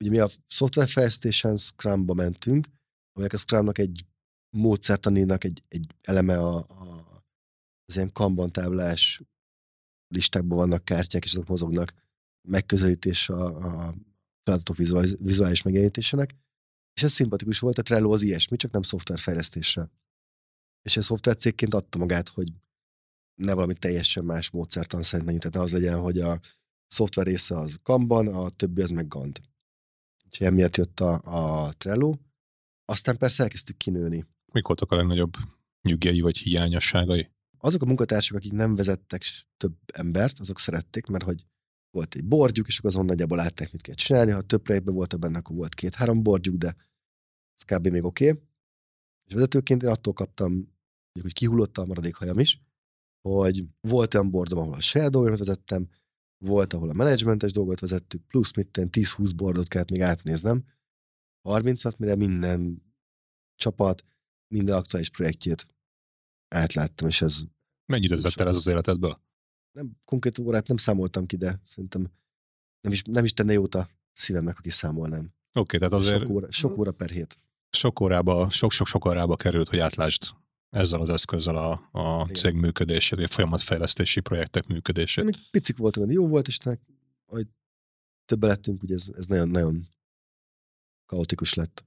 ugye 0.00 0.10
mi 0.10 0.18
a 0.18 0.28
szoftverfejlesztésen 0.46 1.56
Scrumba 1.56 2.14
mentünk, 2.14 2.66
amelyek 3.12 3.32
a 3.32 3.36
Scrumnak 3.36 3.78
egy 3.78 4.06
módszertaninak 4.56 5.44
egy, 5.44 5.62
egy 5.68 5.94
eleme 6.02 6.38
a, 6.38 6.56
a, 6.56 7.22
az 7.84 7.96
ilyen 7.96 8.12
kanban 8.12 8.52
táblás 8.52 9.22
listákban 10.08 10.58
vannak 10.58 10.84
kártyák, 10.84 11.24
és 11.24 11.32
azok 11.32 11.48
mozognak 11.48 11.92
megközelítés 12.48 13.28
a, 13.28 13.44
a 13.44 13.94
feladatok 14.42 14.76
vizuális, 14.76 15.14
vizuális 15.18 15.62
megjelenítésének. 15.62 16.34
És 16.92 17.02
ez 17.02 17.12
szimpatikus 17.12 17.58
volt, 17.58 17.78
a 17.78 17.82
Trello 17.82 18.12
az 18.12 18.22
ilyesmi, 18.22 18.56
csak 18.56 18.70
nem 18.70 18.82
szoftverfejlesztésre. 18.82 19.90
És 20.82 20.96
a 20.96 21.02
szoftvercégként 21.02 21.74
adta 21.74 21.98
magát, 21.98 22.28
hogy 22.28 22.52
ne 23.40 23.52
valami 23.54 23.74
teljesen 23.74 24.24
más 24.24 24.50
módszertan 24.50 25.02
szerint 25.02 25.24
menjünk, 25.24 25.42
tehát 25.42 25.56
ne 25.56 25.62
az 25.62 25.72
legyen, 25.72 26.00
hogy 26.00 26.18
a 26.18 26.40
szoftver 26.88 27.26
része 27.26 27.58
az 27.58 27.78
Kanban, 27.82 28.26
a 28.26 28.48
többi 28.48 28.82
az 28.82 28.90
meg 28.90 29.08
Gantt. 29.08 29.40
Úgyhogy 30.24 30.46
emiatt 30.46 30.76
jött 30.76 31.00
a, 31.00 31.20
a 31.24 31.72
Trello. 31.72 32.14
Aztán 32.84 33.16
persze 33.16 33.42
elkezdtük 33.42 33.76
kinőni. 33.76 34.26
Mik 34.52 34.66
voltak 34.66 34.90
a 34.90 34.96
legnagyobb 34.96 35.32
nyugjai 35.82 36.20
vagy 36.20 36.38
hiányosságai? 36.38 37.30
Azok 37.58 37.82
a 37.82 37.86
munkatársak, 37.86 38.36
akik 38.36 38.52
nem 38.52 38.74
vezettek 38.74 39.22
több 39.56 39.76
embert, 39.92 40.40
azok 40.40 40.58
szerették, 40.58 41.06
mert 41.06 41.24
hogy 41.24 41.46
volt 41.90 42.14
egy 42.14 42.24
bordjuk, 42.24 42.66
és 42.66 42.78
akkor 42.78 42.90
azon 42.90 43.04
nagyjából 43.04 43.36
látták, 43.36 43.72
mit 43.72 43.82
kell 43.82 43.94
csinálni. 43.94 44.30
Ha 44.30 44.42
több 44.42 44.62
projektben 44.62 44.94
voltak 44.94 45.18
benne, 45.18 45.38
akkor 45.38 45.56
volt 45.56 45.74
két-három 45.74 46.22
bordjuk, 46.22 46.56
de 46.56 46.76
ez 47.54 47.76
kb. 47.76 47.86
még 47.86 48.04
oké. 48.04 48.28
Okay. 48.28 48.42
És 49.24 49.34
vezetőként 49.34 49.82
én 49.82 49.88
attól 49.88 50.12
kaptam, 50.12 50.50
mondjuk, 50.52 51.22
hogy 51.22 51.32
kihullott 51.32 51.78
a 51.78 51.84
maradék 51.86 52.14
hajam 52.14 52.38
is, 52.38 52.60
hogy 53.20 53.64
volt 53.80 54.14
olyan 54.14 54.30
bordom, 54.30 54.58
ahol 54.58 54.78
a 54.92 55.08
dolgomat 55.08 55.38
vezettem, 55.38 55.88
volt, 56.38 56.72
ahol 56.72 56.90
a 56.90 56.92
menedzsmentes 56.92 57.52
dolgot 57.52 57.80
vezettük, 57.80 58.26
plusz 58.26 58.54
mit 58.54 58.68
10-20 58.72 59.32
bordot 59.36 59.68
kellett 59.68 59.90
még 59.90 60.00
átnéznem, 60.00 60.64
30-at, 61.48 61.96
mire 61.96 62.14
minden 62.14 62.82
csapat, 63.54 64.04
minden 64.54 64.76
aktuális 64.76 65.10
projektjét 65.10 65.66
átláttam, 66.48 67.08
és 67.08 67.22
ez... 67.22 67.42
Mennyi 67.86 68.04
időt 68.04 68.22
vett 68.22 68.40
el 68.40 68.48
ez 68.48 68.56
az 68.56 68.66
életedből? 68.66 69.20
Nem, 69.72 69.96
konkrét 70.04 70.38
órát 70.38 70.68
nem 70.68 70.76
számoltam 70.76 71.26
ki, 71.26 71.36
de 71.36 71.60
szerintem 71.64 72.10
nem 72.80 72.92
is, 72.92 73.02
nem 73.02 73.24
is 73.24 73.32
tenne 73.32 73.52
jót 73.52 73.74
a 73.74 73.88
szívemnek, 74.12 74.58
aki 74.58 74.70
számolnám. 74.70 75.34
Oké, 75.52 75.76
okay, 75.76 75.78
tehát 75.78 75.94
azért... 75.94 76.20
Sok 76.20 76.30
óra, 76.30 76.50
sok 76.50 76.78
óra 76.78 76.92
per 76.92 77.10
hét. 77.10 77.38
Sok 77.70 78.00
órába, 78.00 78.50
sok-sok-sok 78.50 79.04
órába 79.04 79.36
került, 79.36 79.68
hogy 79.68 79.78
átlásd 79.78 80.22
ezzel 80.70 81.00
az 81.00 81.08
eszközzel 81.08 81.56
a, 81.56 81.88
a 81.92 82.26
cég 82.26 82.54
működését, 82.54 83.18
vagy 83.18 83.30
folyamatfejlesztési 83.30 84.20
projektek 84.20 84.66
működését. 84.66 85.24
Még 85.24 85.36
picik 85.50 85.76
voltunk, 85.76 86.12
jó 86.12 86.28
volt, 86.28 86.46
és 86.46 86.58
hogy 87.26 87.46
többe 88.24 88.46
lettünk, 88.46 88.82
ugye 88.82 88.94
ez, 88.94 89.08
ez 89.16 89.26
nagyon, 89.26 89.48
nagyon 89.48 89.88
kaotikus 91.06 91.54
lett. 91.54 91.84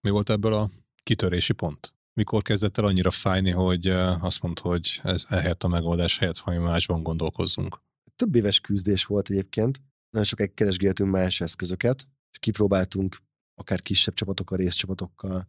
Mi 0.00 0.10
volt 0.10 0.30
ebből 0.30 0.52
a 0.52 0.70
kitörési 1.02 1.52
pont? 1.52 1.94
Mikor 2.12 2.42
kezdett 2.42 2.78
el 2.78 2.84
annyira 2.84 3.10
fájni, 3.10 3.50
hogy 3.50 3.88
azt 4.20 4.42
mondta, 4.42 4.62
hogy 4.68 5.00
ez 5.02 5.24
ehelyett 5.28 5.62
a 5.62 5.68
megoldás 5.68 6.18
helyett 6.18 6.38
valami 6.38 6.64
másban 6.64 7.02
gondolkozzunk? 7.02 7.80
Több 8.16 8.34
éves 8.34 8.60
küzdés 8.60 9.04
volt 9.04 9.30
egyébként. 9.30 9.80
Nagyon 10.10 10.26
sokáig 10.26 10.54
keresgéltünk 10.54 11.10
más 11.10 11.40
eszközöket, 11.40 12.08
és 12.30 12.38
kipróbáltunk 12.38 13.16
akár 13.54 13.82
kisebb 13.82 14.14
csapatokkal, 14.14 14.58
részcsapatokkal, 14.58 15.48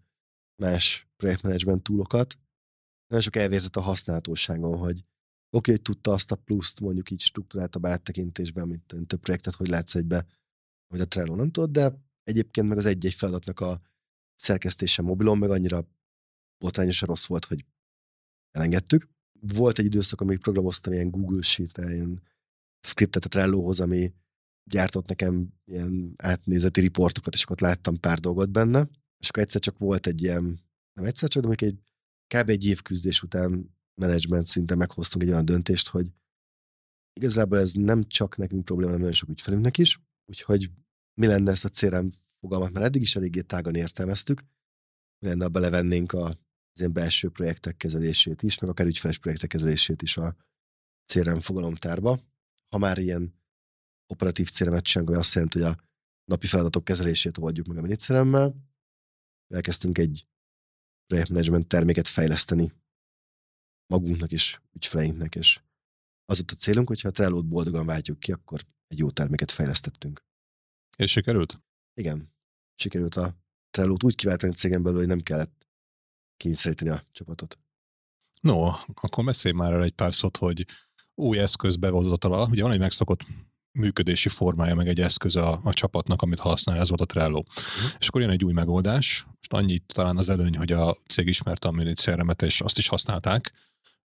más 0.55 1.07
projektmenedzsment 1.15 1.83
túlokat. 1.83 2.39
Nagyon 3.07 3.23
sok 3.23 3.35
elvérzett 3.35 3.75
a 3.75 3.81
használhatóságon, 3.81 4.77
hogy 4.77 4.97
oké, 4.99 5.05
okay, 5.49 5.73
hogy 5.73 5.81
tudta 5.81 6.11
azt 6.11 6.31
a 6.31 6.35
pluszt 6.35 6.79
mondjuk 6.79 7.11
így 7.11 7.21
struktúráltabb 7.21 7.85
áttekintésben, 7.85 8.67
mint 8.67 9.07
több 9.07 9.19
projektet, 9.19 9.53
hogy 9.53 9.67
látsz 9.67 9.95
egybe, 9.95 10.25
hogy 10.87 10.99
a 10.99 11.07
Trello 11.07 11.35
nem 11.35 11.51
tud, 11.51 11.71
de 11.71 12.03
egyébként 12.23 12.67
meg 12.67 12.77
az 12.77 12.85
egy-egy 12.85 13.13
feladatnak 13.13 13.59
a 13.59 13.81
szerkesztése 14.35 15.01
mobilon 15.01 15.37
meg 15.37 15.49
annyira 15.49 15.87
botrányosan 16.57 17.07
rossz 17.07 17.25
volt, 17.25 17.45
hogy 17.45 17.65
elengedtük. 18.51 19.09
Volt 19.39 19.79
egy 19.79 19.85
időszak, 19.85 20.21
amíg 20.21 20.39
programoztam 20.39 20.93
ilyen 20.93 21.11
Google 21.11 21.41
Sheet-re, 21.41 21.93
ilyen 21.93 22.21
scriptet 22.87 23.25
a 23.25 23.27
Trellohoz, 23.27 23.79
ami 23.79 24.13
gyártott 24.63 25.07
nekem 25.07 25.53
ilyen 25.65 26.13
átnézeti 26.17 26.79
riportokat, 26.79 27.33
és 27.33 27.43
akkor 27.43 27.59
láttam 27.59 27.99
pár 27.99 28.19
dolgot 28.19 28.49
benne, 28.49 28.89
és 29.19 29.29
akkor 29.29 29.43
egyszer 29.43 29.61
csak 29.61 29.77
volt 29.77 30.07
egy 30.07 30.21
ilyen, 30.21 30.59
nem 30.93 31.05
egyszer 31.05 31.29
csak, 31.29 31.45
de 31.45 31.65
egy 31.65 31.79
kb. 32.35 32.49
egy 32.49 32.65
év 32.65 32.81
küzdés 32.81 33.23
után 33.23 33.75
menedzsment 34.01 34.45
szinten 34.45 34.77
meghoztunk 34.77 35.23
egy 35.23 35.29
olyan 35.29 35.45
döntést, 35.45 35.87
hogy 35.87 36.11
igazából 37.13 37.59
ez 37.59 37.71
nem 37.73 38.03
csak 38.03 38.37
nekünk 38.37 38.65
probléma, 38.65 38.89
hanem 38.89 39.05
nagyon 39.05 39.19
sok 39.19 39.29
ügyfelünknek 39.29 39.77
is, 39.77 39.99
úgyhogy 40.25 40.71
mi 41.21 41.27
lenne 41.27 41.51
ezt 41.51 41.65
a 41.65 41.69
CRM 41.69 42.07
fogalmat, 42.39 42.71
mert 42.71 42.85
eddig 42.85 43.01
is 43.01 43.15
eléggé 43.15 43.41
tágan 43.41 43.75
értelmeztük, 43.75 44.43
mi 45.19 45.27
lenne, 45.27 45.43
ha 45.43 45.49
belevennénk 45.49 46.11
a, 46.13 46.25
az 46.25 46.79
ilyen 46.79 46.93
belső 46.93 47.29
projektek 47.29 47.77
kezelését 47.77 48.43
is, 48.43 48.59
meg 48.59 48.69
akár 48.69 48.87
ügyfeles 48.87 49.17
projektek 49.17 49.49
kezelését 49.49 50.01
is 50.01 50.17
a 50.17 50.35
CRM 51.05 51.37
fogalomtárba. 51.37 52.19
Ha 52.69 52.77
már 52.77 52.97
ilyen 52.97 53.33
operatív 54.07 54.49
CRM-et 54.49 54.83
csinálunk, 54.83 55.17
azt 55.17 55.33
jelenti, 55.33 55.61
hogy 55.61 55.71
a 55.71 55.77
napi 56.25 56.47
feladatok 56.47 56.83
kezelését 56.83 57.37
oldjuk 57.37 57.67
meg 57.67 57.77
a 57.77 57.81
minicremmel, 57.81 58.55
elkezdtünk 59.55 59.97
egy 59.97 60.27
projektmenedzsment 61.07 61.67
terméket 61.67 62.07
fejleszteni 62.07 62.73
magunknak 63.87 64.31
és 64.31 64.59
ügyfeleinknek, 64.73 65.35
és 65.35 65.59
az 66.25 66.39
ott 66.39 66.51
a 66.51 66.55
célunk, 66.55 66.87
hogyha 66.87 67.07
a 67.07 67.11
trello 67.11 67.43
boldogan 67.43 67.85
váltjuk 67.85 68.19
ki, 68.19 68.31
akkor 68.31 68.65
egy 68.87 68.97
jó 68.97 69.09
terméket 69.09 69.51
fejlesztettünk. 69.51 70.23
És 70.97 71.11
sikerült? 71.11 71.63
Igen. 71.93 72.33
Sikerült 72.75 73.15
a 73.15 73.37
trello 73.69 73.95
úgy 74.03 74.15
kiváltani 74.15 74.51
a 74.51 74.55
cégen 74.55 74.83
belül, 74.83 74.97
hogy 74.97 75.07
nem 75.07 75.19
kellett 75.19 75.67
kényszeríteni 76.37 76.89
a 76.89 77.07
csapatot. 77.11 77.59
No, 78.41 78.67
akkor 78.95 79.25
beszélj 79.25 79.53
már 79.53 79.73
el 79.73 79.83
egy 79.83 79.93
pár 79.93 80.13
szót, 80.13 80.37
hogy 80.37 80.65
új 81.13 81.39
eszköz 81.39 81.75
bevozatala, 81.75 82.47
ugye 82.47 82.63
van 82.63 82.71
egy 82.71 82.79
megszokott 82.79 83.25
működési 83.75 84.29
formája, 84.29 84.75
meg 84.75 84.87
egy 84.87 85.01
eszköz 85.01 85.35
a, 85.35 85.59
a 85.63 85.73
csapatnak, 85.73 86.21
amit 86.21 86.39
használ, 86.39 86.79
ez 86.79 86.87
volt 86.89 87.01
a 87.01 87.05
Trello. 87.05 87.39
Uh-huh. 87.39 87.91
És 87.99 88.07
akkor 88.07 88.21
jön 88.21 88.29
egy 88.29 88.43
új 88.43 88.53
megoldás, 88.53 89.23
most 89.23 89.53
annyit 89.53 89.83
talán 89.93 90.17
az 90.17 90.29
előny, 90.29 90.57
hogy 90.57 90.71
a 90.71 90.97
cég 91.07 91.27
ismerte 91.27 91.67
a 91.67 91.71
minicrm 91.71 92.29
és 92.43 92.61
azt 92.61 92.77
is 92.77 92.87
használták, 92.87 93.51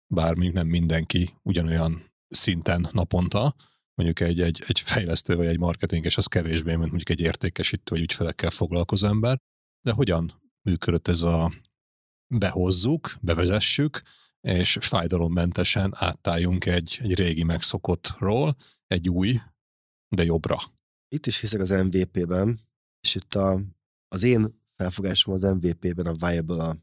bár 0.07 0.36
még 0.36 0.51
nem 0.51 0.67
mindenki 0.67 1.30
ugyanolyan 1.41 2.11
szinten 2.30 2.89
naponta, 2.91 3.55
mondjuk 3.93 4.20
egy, 4.20 4.41
egy, 4.41 4.64
egy 4.68 4.80
fejlesztő 4.80 5.35
vagy 5.35 5.45
egy 5.45 5.60
marketing, 5.60 6.06
és 6.06 6.18
az 6.18 6.26
kevésbé, 6.26 6.76
mint 6.76 6.89
mondjuk 6.89 7.10
egy 7.10 7.19
értékesítő 7.19 7.95
vagy 7.95 8.02
ügyfelekkel 8.02 8.49
foglalkozó 8.49 9.07
ember. 9.07 9.39
De 9.85 9.91
hogyan 9.91 10.41
működött 10.61 11.07
ez 11.07 11.22
a 11.22 11.53
behozzuk, 12.34 13.15
bevezessük, 13.22 14.02
és 14.41 14.77
fájdalommentesen 14.81 15.93
áttáljunk 15.95 16.65
egy, 16.65 16.99
egy 17.02 17.14
régi 17.14 17.43
megszokottról 17.43 18.56
egy 18.88 19.10
új 19.10 19.39
de 20.10 20.23
jobbra. 20.23 20.57
Itt 21.07 21.26
is 21.26 21.40
hiszek 21.40 21.61
az 21.61 21.69
MVP-ben, 21.69 22.60
és 22.99 23.15
itt 23.15 23.34
a, 23.34 23.61
az 24.07 24.23
én 24.23 24.61
felfogásom 24.76 25.34
az 25.34 25.41
MVP-ben 25.41 26.06
a 26.06 26.27
viable 26.27 26.80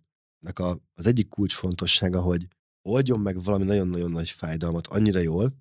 a, 0.54 0.80
az 0.94 1.06
egyik 1.06 1.28
kulcsfontossága, 1.28 2.20
hogy 2.20 2.46
oldjon 2.82 3.20
meg 3.20 3.42
valami 3.42 3.64
nagyon-nagyon 3.64 4.10
nagy 4.10 4.30
fájdalmat 4.30 4.86
annyira 4.86 5.18
jól, 5.18 5.56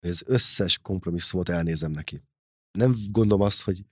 hogy 0.00 0.10
az 0.10 0.22
összes 0.26 0.78
kompromisszumot 0.78 1.48
elnézem 1.48 1.90
neki. 1.90 2.22
Nem 2.78 2.96
gondolom 3.10 3.46
azt, 3.46 3.62
hogy 3.62 3.84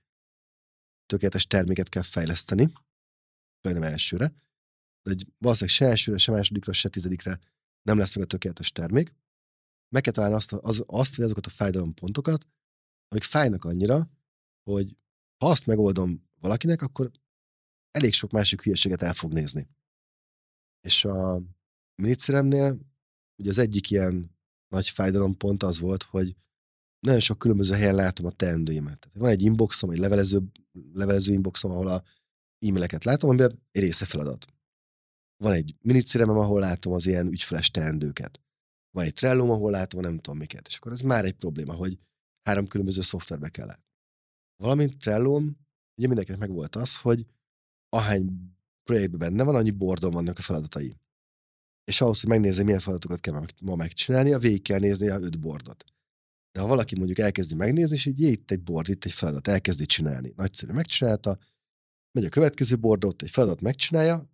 tökéletes 1.05 1.47
terméket 1.47 1.89
kell 1.89 2.01
fejleszteni, 2.01 2.71
nem 3.61 3.83
elsőre, 3.83 4.33
de 5.01 5.11
egy, 5.11 5.27
valószínűleg 5.37 5.75
se 5.75 5.85
elsőre, 5.85 6.17
se 6.17 6.31
másodikra, 6.31 6.73
se 6.73 6.89
tizedikre 6.89 7.39
nem 7.81 7.97
lesz 7.97 8.15
meg 8.15 8.23
a 8.23 8.27
tökéletes 8.27 8.71
termék. 8.71 9.15
Meg 9.89 10.01
kell 10.01 10.13
találni 10.13 10.35
azt, 10.35 10.53
az, 10.53 10.83
azt 10.85 11.15
vagy 11.15 11.25
azokat 11.25 11.45
a 11.45 11.49
fájdalompontokat, 11.49 12.47
amik 13.15 13.27
fájnak 13.27 13.65
annyira, 13.65 14.09
hogy 14.63 14.97
ha 15.37 15.49
azt 15.49 15.65
megoldom 15.65 16.27
valakinek, 16.39 16.81
akkor 16.81 17.11
elég 17.91 18.13
sok 18.13 18.31
másik 18.31 18.61
hülyeséget 18.61 19.01
el 19.01 19.13
fog 19.13 19.33
nézni. 19.33 19.69
És 20.81 21.05
a 21.05 21.41
minicremnél 22.01 22.79
ugye 23.39 23.49
az 23.49 23.57
egyik 23.57 23.89
ilyen 23.89 24.37
nagy 24.67 24.89
fájdalompont 24.89 25.63
az 25.63 25.79
volt, 25.79 26.03
hogy 26.03 26.35
nagyon 26.99 27.19
sok 27.19 27.37
különböző 27.37 27.73
helyen 27.73 27.95
látom 27.95 28.25
a 28.25 28.31
teendőimet. 28.31 28.99
Tehát 28.99 29.17
van 29.17 29.29
egy 29.29 29.41
inboxom, 29.41 29.89
egy 29.89 29.97
levelező, 29.97 30.41
levelező 30.93 31.33
inboxom, 31.33 31.71
ahol 31.71 31.87
a 31.87 32.03
e-maileket 32.59 33.03
látom, 33.03 33.29
amiben 33.29 33.63
egy 33.71 33.81
része 33.81 34.05
feladat. 34.05 34.47
Van 35.37 35.53
egy 35.53 35.75
miniciremem, 35.81 36.37
ahol 36.37 36.59
látom 36.59 36.93
az 36.93 37.05
ilyen 37.05 37.27
ügyfeles 37.27 37.71
teendőket. 37.71 38.41
Van 38.91 39.05
egy 39.05 39.13
trello 39.13 39.51
ahol 39.51 39.71
látom 39.71 40.01
nem 40.01 40.15
tudom 40.15 40.37
miket. 40.37 40.67
És 40.67 40.77
akkor 40.77 40.91
ez 40.91 41.01
már 41.01 41.25
egy 41.25 41.37
probléma, 41.37 41.73
hogy 41.73 41.99
három 42.45 42.67
különböző 42.67 43.01
szoftverbe 43.01 43.49
kellett. 43.49 43.83
Valamint 44.55 44.97
trello 44.97 45.35
ugye 45.97 46.07
mindenkinek 46.07 46.39
meg 46.39 46.51
volt 46.51 46.75
az, 46.75 46.97
hogy 46.97 47.25
ahány 47.89 48.55
projektben 48.83 49.19
benne 49.19 49.43
van, 49.43 49.55
annyi 49.55 49.71
bordon 49.71 50.11
vannak 50.11 50.37
a 50.37 50.41
feladatai. 50.41 50.95
És 51.83 52.01
ahhoz, 52.01 52.19
hogy 52.19 52.29
megnézze, 52.29 52.63
milyen 52.63 52.79
feladatokat 52.79 53.19
kell 53.19 53.45
ma 53.61 53.75
megcsinálni, 53.75 54.37
végig 54.37 54.61
kell 54.61 54.79
nézni 54.79 55.07
a 55.07 55.19
öt 55.19 55.39
bordot. 55.39 55.83
De 56.51 56.61
ha 56.61 56.67
valaki 56.67 56.95
mondjuk 56.95 57.19
elkezdi 57.19 57.55
megnézni, 57.55 57.95
és 57.95 58.05
így 58.05 58.21
itt 58.21 58.51
egy 58.51 58.61
bord, 58.61 58.89
itt 58.89 59.05
egy 59.05 59.11
feladat, 59.11 59.47
elkezdi 59.47 59.85
csinálni. 59.85 60.33
Nagyszerű, 60.35 60.73
megcsinálta, 60.73 61.37
megy 62.11 62.25
a 62.25 62.29
következő 62.29 62.77
bordot, 62.77 63.21
egy 63.21 63.29
feladat 63.29 63.61
megcsinálja, 63.61 64.29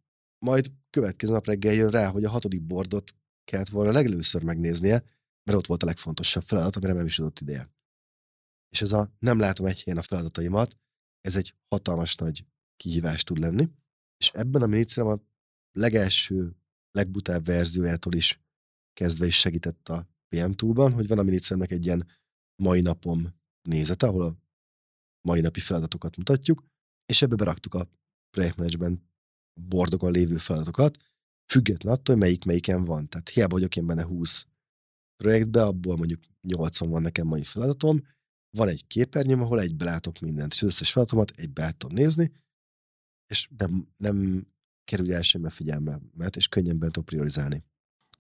majd 0.46 0.72
következő 0.90 1.32
nap 1.32 1.46
reggel 1.46 1.74
jön 1.74 1.90
rá, 1.90 2.08
hogy 2.08 2.24
a 2.24 2.30
hatodik 2.30 2.62
bordot 2.62 3.16
kellett 3.44 3.70
volna 3.70 3.92
legelőször 3.92 4.44
megnéznie, 4.44 5.04
mert 5.44 5.58
ott 5.58 5.66
volt 5.66 5.84
a 5.84 5.86
legfontosabb 5.86 6.44
feladat, 6.44 6.76
amire 6.76 6.94
nem 6.94 7.06
is 7.06 7.20
adott 7.20 7.40
ideje. 7.40 7.70
És 8.72 8.82
ez 8.82 8.92
a 8.92 9.12
nem 9.20 9.40
látom 9.40 9.66
egy 9.66 9.84
helyen 9.84 10.00
a 10.00 10.02
feladataimat, 10.02 10.78
ez 11.22 11.36
egy 11.36 11.56
hatalmas 11.68 12.16
nagy 12.16 12.46
kihívás 12.76 13.24
tud 13.24 13.38
lenni. 13.38 13.70
És 14.18 14.30
ebben 14.30 14.62
a 14.62 14.66
miniszterem 14.66 15.10
a 15.10 15.20
legelső, 15.72 16.56
legbutább 16.92 17.46
verziójától 17.46 18.14
is 18.14 18.42
kezdve 18.94 19.26
is 19.26 19.40
segített 19.40 19.90
a 19.90 20.08
PM 20.30 20.52
Toolban, 20.52 20.94
hogy 20.94 21.08
van 21.08 21.20
a 21.20 21.24
miniszteremnek 21.24 21.72
egy 21.72 21.86
ilyen 21.86 22.08
mai 22.64 22.82
napom 22.82 23.34
nézete, 23.62 24.08
ahol 24.08 24.26
a 24.26 24.36
mai 25.28 25.42
napi 25.42 25.60
feladatokat 25.60 26.18
mutatjuk, 26.18 26.64
és 27.06 27.22
ebbe 27.22 27.36
beraktuk 27.36 27.74
a 27.74 27.90
projektmenedzsment 28.30 29.02
bordokon 29.60 30.12
lévő 30.12 30.38
feladatokat, 30.38 30.98
független 31.52 31.94
attól, 31.94 32.16
hogy 32.16 32.24
melyik 32.24 32.46
melyiken 32.46 32.86
van. 32.86 33.08
Tehát 33.10 33.30
hiába 33.30 33.56
vagyok 33.56 33.76
én 33.76 33.86
benne 33.86 34.04
20 34.04 34.48
projektbe, 35.16 35.64
abból 35.64 35.98
mondjuk 35.98 36.22
80 36.42 36.90
van 36.90 37.02
nekem 37.02 37.28
mai 37.28 37.44
feladatom, 37.44 38.02
van 38.52 38.68
egy 38.68 38.88
képernyőm, 38.88 39.42
ahol 39.42 39.60
egybe 39.60 39.86
látok 39.86 40.20
mindent, 40.20 40.54
és 40.54 40.62
az 40.62 40.68
összes 40.68 40.92
feladatomat 40.92 41.32
egybe 41.36 41.64
át 41.64 41.78
tudom 41.78 41.96
nézni, 41.96 42.32
és 43.28 43.50
nem, 43.58 43.88
nem 43.98 44.48
kerül 44.84 45.14
el 45.14 45.22
semmi 45.22 45.50
figyelmet, 45.50 46.36
és 46.36 46.48
könnyebben 46.48 46.92
tudom 46.92 47.04
priorizálni. 47.04 47.64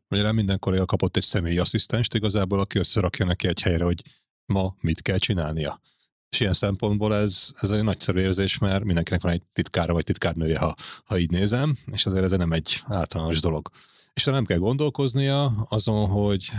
Magyarán 0.07 0.35
minden 0.35 0.59
kolléga 0.59 0.85
kapott 0.85 1.15
egy 1.15 1.23
személyi 1.23 1.57
asszisztenst 1.57 2.13
igazából, 2.13 2.59
aki 2.59 2.79
összerakja 2.79 3.25
neki 3.25 3.47
egy 3.47 3.61
helyre, 3.61 3.83
hogy 3.83 4.01
ma 4.45 4.75
mit 4.81 5.01
kell 5.01 5.17
csinálnia. 5.17 5.81
És 6.29 6.39
ilyen 6.39 6.53
szempontból 6.53 7.15
ez, 7.15 7.53
ez 7.59 7.69
egy 7.69 7.83
nagyszerű 7.83 8.19
érzés, 8.19 8.57
mert 8.57 8.83
mindenkinek 8.83 9.21
van 9.21 9.31
egy 9.31 9.43
titkára 9.53 9.93
vagy 9.93 10.03
titkárnője, 10.03 10.57
ha, 10.57 10.75
ha 11.03 11.17
így 11.17 11.29
nézem, 11.29 11.77
és 11.85 12.05
azért 12.05 12.23
ez 12.23 12.31
nem 12.31 12.51
egy 12.51 12.81
általános 12.85 13.39
dolog. 13.39 13.69
És 14.13 14.23
nem 14.23 14.45
kell 14.45 14.57
gondolkoznia 14.57 15.45
azon, 15.69 16.09
hogy 16.09 16.51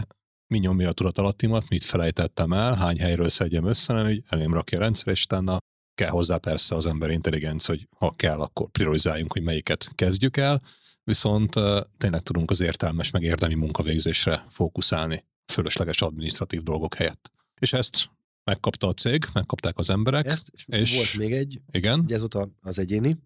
mi 0.53 0.59
nyomja 0.59 0.89
a 0.89 0.93
tudatalattimat, 0.93 1.69
mit 1.69 1.83
felejtettem 1.83 2.53
el, 2.53 2.75
hány 2.75 2.99
helyről 2.99 3.29
szedjem 3.29 3.65
össze, 3.65 3.93
hanem 3.93 4.09
hogy 4.09 4.23
elém 4.29 4.53
rakja 4.53 4.79
a 4.79 4.81
rendszer, 4.81 5.13
és 5.13 5.25
utána 5.25 5.59
kell 5.95 6.09
hozzá 6.09 6.37
persze 6.37 6.75
az 6.75 6.87
ember 6.87 7.11
intelligencia, 7.11 7.75
hogy 7.75 7.89
ha 7.99 8.15
kell, 8.17 8.41
akkor 8.41 8.71
priorizáljunk, 8.71 9.33
hogy 9.33 9.43
melyiket 9.43 9.93
kezdjük 9.95 10.37
el, 10.37 10.63
viszont 11.05 11.55
tényleg 11.99 12.21
tudunk 12.21 12.51
az 12.51 12.61
értelmes, 12.61 13.11
meg 13.11 13.23
érdemi 13.23 13.55
munkavégzésre 13.55 14.47
fókuszálni, 14.49 15.25
fölösleges 15.53 16.03
administratív 16.03 16.63
dolgok 16.63 16.95
helyett. 16.95 17.31
És 17.61 17.73
ezt 17.73 18.11
megkapta 18.45 18.87
a 18.87 18.93
cég, 18.93 19.25
megkapták 19.33 19.79
az 19.79 19.91
emberek. 19.91 20.27
Ezt, 20.27 20.51
és, 20.55 20.65
és 20.67 20.97
volt 20.97 21.17
még 21.17 21.33
egy, 21.33 21.61
igen. 21.71 22.01
ugye 22.01 22.15
ez 22.15 22.21
volt 22.21 22.49
az 22.61 22.79
egyéni. 22.79 23.17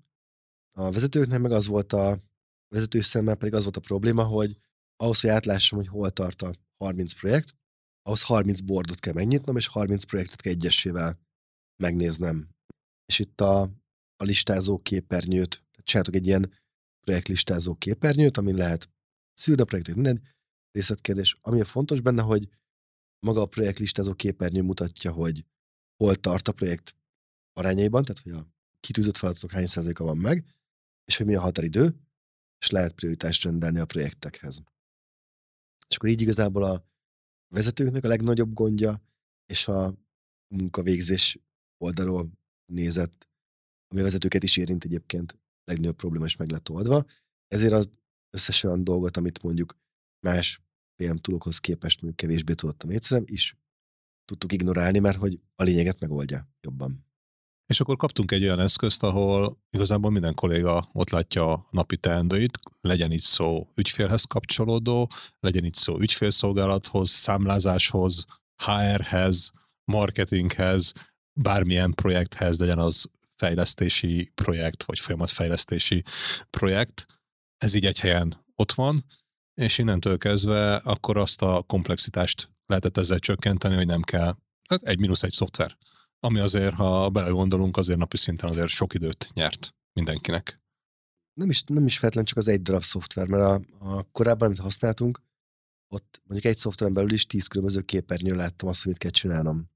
A 0.73 0.90
vezetőknek 0.90 1.40
meg 1.40 1.53
az 1.53 1.66
volt 1.66 1.93
a 1.93 2.19
vezető 2.69 3.01
szemmel 3.01 3.35
pedig 3.35 3.55
az 3.55 3.62
volt 3.62 3.77
a 3.77 3.81
probléma, 3.81 4.23
hogy 4.23 4.57
ahhoz, 4.97 5.20
hogy 5.20 5.31
átlássam, 5.31 5.78
hogy 5.78 5.89
hol 5.89 6.11
tart 6.11 6.43
a 6.43 6.55
30 6.77 7.12
projekt, 7.12 7.55
ahhoz 8.03 8.23
30 8.23 8.61
bordot 8.61 9.01
kell 9.01 9.12
megnyitnom, 9.12 9.57
és 9.57 9.66
30 9.66 10.05
projektet 10.05 10.40
kell 10.40 10.53
egyesével 10.53 11.20
megnéznem. 11.82 12.48
És 13.07 13.19
itt 13.19 13.40
a, 13.40 13.61
a 14.16 14.24
listázó 14.24 14.78
képernyőt, 14.78 15.65
csináltok 15.82 16.15
egy 16.15 16.27
ilyen 16.27 16.53
projektlistázó 17.01 17.74
képernyőt, 17.74 18.36
amin 18.36 18.55
lehet 18.55 18.90
szűrni 19.35 19.62
a 19.62 19.65
projektek, 19.65 19.94
minden 19.94 20.23
részletkérdés. 20.70 21.36
Ami 21.40 21.61
a 21.61 21.65
fontos 21.65 22.01
benne, 22.01 22.23
hogy 22.23 22.48
maga 23.27 23.40
a 23.40 23.47
projektlistázó 23.47 24.15
képernyő 24.15 24.62
mutatja, 24.62 25.12
hogy 25.12 25.44
hol 25.97 26.15
tart 26.15 26.48
a 26.48 26.53
projekt 26.53 26.97
arányaiban, 27.53 28.05
tehát 28.05 28.23
hogy 28.23 28.32
a 28.32 28.48
kitűzött 28.81 29.16
feladatok 29.16 29.51
hány 29.51 29.66
százaléka 29.66 30.05
van 30.05 30.16
meg, 30.16 30.44
és 31.05 31.16
hogy 31.16 31.27
mi 31.27 31.35
a 31.35 31.40
határidő, 31.40 31.97
és 32.59 32.70
lehet 32.70 32.93
prioritást 32.93 33.44
rendelni 33.44 33.78
a 33.78 33.86
projektekhez. 33.86 34.62
És 35.88 35.96
akkor 35.96 36.08
így 36.08 36.20
igazából 36.20 36.62
a 36.62 36.84
vezetőknek 37.54 38.04
a 38.04 38.08
legnagyobb 38.08 38.52
gondja, 38.52 39.02
és 39.46 39.68
a 39.68 39.94
munkavégzés 40.54 41.38
oldalról 41.78 42.30
nézett, 42.72 43.28
ami 43.88 44.00
a 44.00 44.04
vezetőket 44.04 44.42
is 44.42 44.56
érint 44.56 44.84
egyébként, 44.84 45.38
legnagyobb 45.64 45.96
probléma 45.96 46.24
is 46.24 46.36
meg 46.36 46.50
lett 46.50 46.70
oldva. 46.70 47.04
Ezért 47.48 47.72
az 47.72 47.88
összes 48.30 48.62
olyan 48.62 48.84
dolgot, 48.84 49.16
amit 49.16 49.42
mondjuk 49.42 49.78
más 50.26 50.60
PM 50.94 51.16
tulokhoz 51.16 51.58
képest 51.58 52.02
mondjuk 52.02 52.16
kevésbé 52.16 52.52
tudottam 52.54 52.90
egyszerűen, 52.90 53.26
is 53.28 53.56
tudtuk 54.24 54.52
ignorálni, 54.52 54.98
mert 54.98 55.18
hogy 55.18 55.40
a 55.54 55.62
lényeget 55.62 56.00
megoldja 56.00 56.48
jobban. 56.60 57.06
És 57.66 57.80
akkor 57.80 57.97
kaptunk 57.97 58.30
egy 58.30 58.43
olyan 58.43 58.60
eszközt, 58.60 59.02
ahol 59.02 59.59
igazából 59.70 60.10
minden 60.10 60.34
kolléga 60.34 60.88
ott 60.93 61.10
látja 61.10 61.52
a 61.52 61.66
napi 61.70 61.97
teendőit, 61.97 62.59
legyen 62.80 63.12
itt 63.12 63.20
szó 63.20 63.68
ügyfélhez 63.74 64.24
kapcsolódó, 64.24 65.10
legyen 65.40 65.64
itt 65.64 65.74
szó 65.74 65.98
ügyfélszolgálathoz, 65.98 67.10
számlázáshoz, 67.10 68.24
HR-hez, 68.64 69.52
marketinghez, 69.84 70.93
bármilyen 71.40 71.93
projekthez, 71.94 72.59
legyen 72.59 72.78
az 72.78 73.10
fejlesztési 73.36 74.30
projekt, 74.34 74.82
vagy 74.82 74.98
folyamatfejlesztési 74.98 76.02
projekt. 76.51 77.06
Ez 77.59 77.74
így 77.74 77.86
egy 77.86 78.01
helyen 78.01 78.44
ott 78.55 78.72
van, 78.72 79.05
és 79.55 79.78
innentől 79.78 80.18
kezdve 80.18 80.76
akkor 80.76 81.16
azt 81.16 81.43
a 81.43 81.62
komplexitást 81.66 82.51
lehetett 82.66 82.97
ezzel 82.97 83.18
csökkenteni, 83.18 83.74
hogy 83.74 83.86
nem 83.86 84.02
kell, 84.02 84.36
hát 84.68 84.82
egy 84.82 84.98
mínusz 84.98 85.22
egy 85.22 85.32
szoftver 85.32 85.76
ami 86.27 86.39
azért, 86.39 86.74
ha 86.74 87.11
belegondolunk, 87.11 87.77
azért 87.77 87.98
napi 87.98 88.16
szinten 88.16 88.48
azért 88.48 88.69
sok 88.69 88.94
időt 88.94 89.31
nyert 89.32 89.74
mindenkinek. 89.93 90.61
Nem 91.32 91.51
is, 91.51 91.62
nem 91.62 91.86
is 91.86 91.98
feltétlenül 91.98 92.28
csak 92.28 92.39
az 92.39 92.48
egy 92.48 92.62
darab 92.62 92.82
szoftver, 92.82 93.27
mert 93.27 93.43
a, 93.43 93.61
a 93.97 94.03
korábban, 94.03 94.47
amit 94.47 94.59
használtunk, 94.59 95.23
ott 95.89 96.23
mondjuk 96.24 96.53
egy 96.53 96.59
szoftveren 96.59 96.94
belül 96.94 97.12
is 97.12 97.27
tíz 97.27 97.47
különböző 97.47 97.81
képernyőn 97.81 98.36
láttam 98.36 98.69
azt, 98.69 98.82
hogy 98.82 98.93
mit 98.93 99.01
kell 99.01 99.11
csinálnom. 99.11 99.70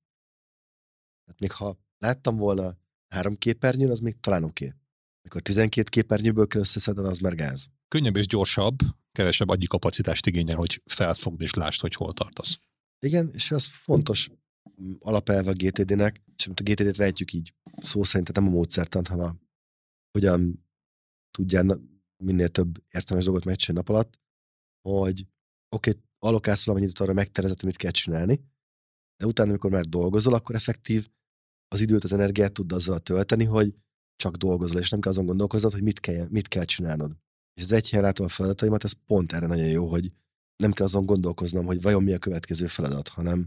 Tehát 1.25 1.41
még 1.41 1.53
ha 1.53 1.79
láttam 1.99 2.37
volna 2.37 2.77
három 3.15 3.37
képernyőn, 3.37 3.91
az 3.91 4.01
még 4.01 4.21
talán 4.21 4.45
oké. 4.45 4.65
Okay. 4.65 4.79
Mikor 5.23 5.43
12 5.43 5.89
képernyőből 5.89 6.47
kell 6.47 6.61
összeszedni, 6.61 7.05
az 7.05 7.19
már 7.19 7.35
gáz. 7.35 7.71
Könnyebb 7.89 8.17
és 8.17 8.27
gyorsabb, 8.27 8.79
kevesebb 9.13 9.49
agyi 9.49 9.67
kapacitást 9.67 10.27
igényel, 10.27 10.57
hogy 10.57 10.83
felfogd 10.85 11.41
és 11.41 11.55
lásd, 11.55 11.81
hogy 11.81 11.95
hol 11.95 12.13
tartasz. 12.13 12.59
Igen, 12.99 13.31
és 13.33 13.51
az 13.51 13.67
fontos 13.67 14.31
alapelve 14.99 15.51
a 15.51 15.55
GTD-nek, 15.55 16.23
és 16.37 16.47
a 16.47 16.53
GTD-t 16.53 16.97
vehetjük 16.97 17.32
így 17.32 17.55
szó 17.77 18.03
szerint, 18.03 18.27
tehát 18.27 18.43
nem 18.43 18.53
a 18.53 18.57
módszertant, 18.57 19.09
hanem 19.09 19.27
a, 19.27 19.37
hogyan 20.11 20.66
tudjál 21.31 21.81
minél 22.24 22.49
több 22.49 22.85
értelmes 22.91 23.24
dolgot 23.24 23.45
megcsinálni 23.45 23.89
nap 23.89 23.97
alatt, 23.97 24.19
hogy 24.89 25.27
oké, 25.77 25.91
okay, 25.91 26.03
alokálsz 26.19 26.65
valamennyit 26.65 26.99
arra 26.99 27.12
megtervezett, 27.12 27.62
mit 27.62 27.77
kell 27.77 27.91
csinálni, 27.91 28.41
de 29.16 29.27
utána, 29.27 29.49
amikor 29.49 29.70
már 29.70 29.85
dolgozol, 29.85 30.35
akkor 30.35 30.55
effektív 30.55 31.09
az 31.69 31.81
időt, 31.81 32.05
az 32.05 32.12
energiát 32.12 32.53
tud 32.53 32.73
azzal 32.73 32.99
tölteni, 32.99 33.45
hogy 33.45 33.74
csak 34.16 34.37
dolgozol, 34.37 34.81
és 34.81 34.91
nem 34.91 35.01
kell 35.01 35.11
azon 35.11 35.27
gondolkoznod, 35.27 35.73
hogy 35.73 35.82
mit 35.82 36.01
kell, 36.01 36.27
mit 36.31 36.49
kell 36.49 36.65
csinálnod. 36.65 37.16
És 37.55 37.62
az 37.62 37.73
egy 37.73 37.91
helyen 37.91 38.05
látom 38.05 38.27
a 38.27 38.28
feladataimat, 38.28 38.85
ez 38.85 38.93
pont 38.93 39.32
erre 39.32 39.47
nagyon 39.47 39.69
jó, 39.69 39.87
hogy 39.89 40.12
nem 40.57 40.73
kell 40.73 40.87
azon 40.87 41.07
gondolkoznom, 41.07 41.66
hogy 41.66 41.82
vajon 41.82 42.03
mi 42.03 42.12
a 42.12 42.19
következő 42.19 42.66
feladat, 42.66 43.09
hanem 43.09 43.47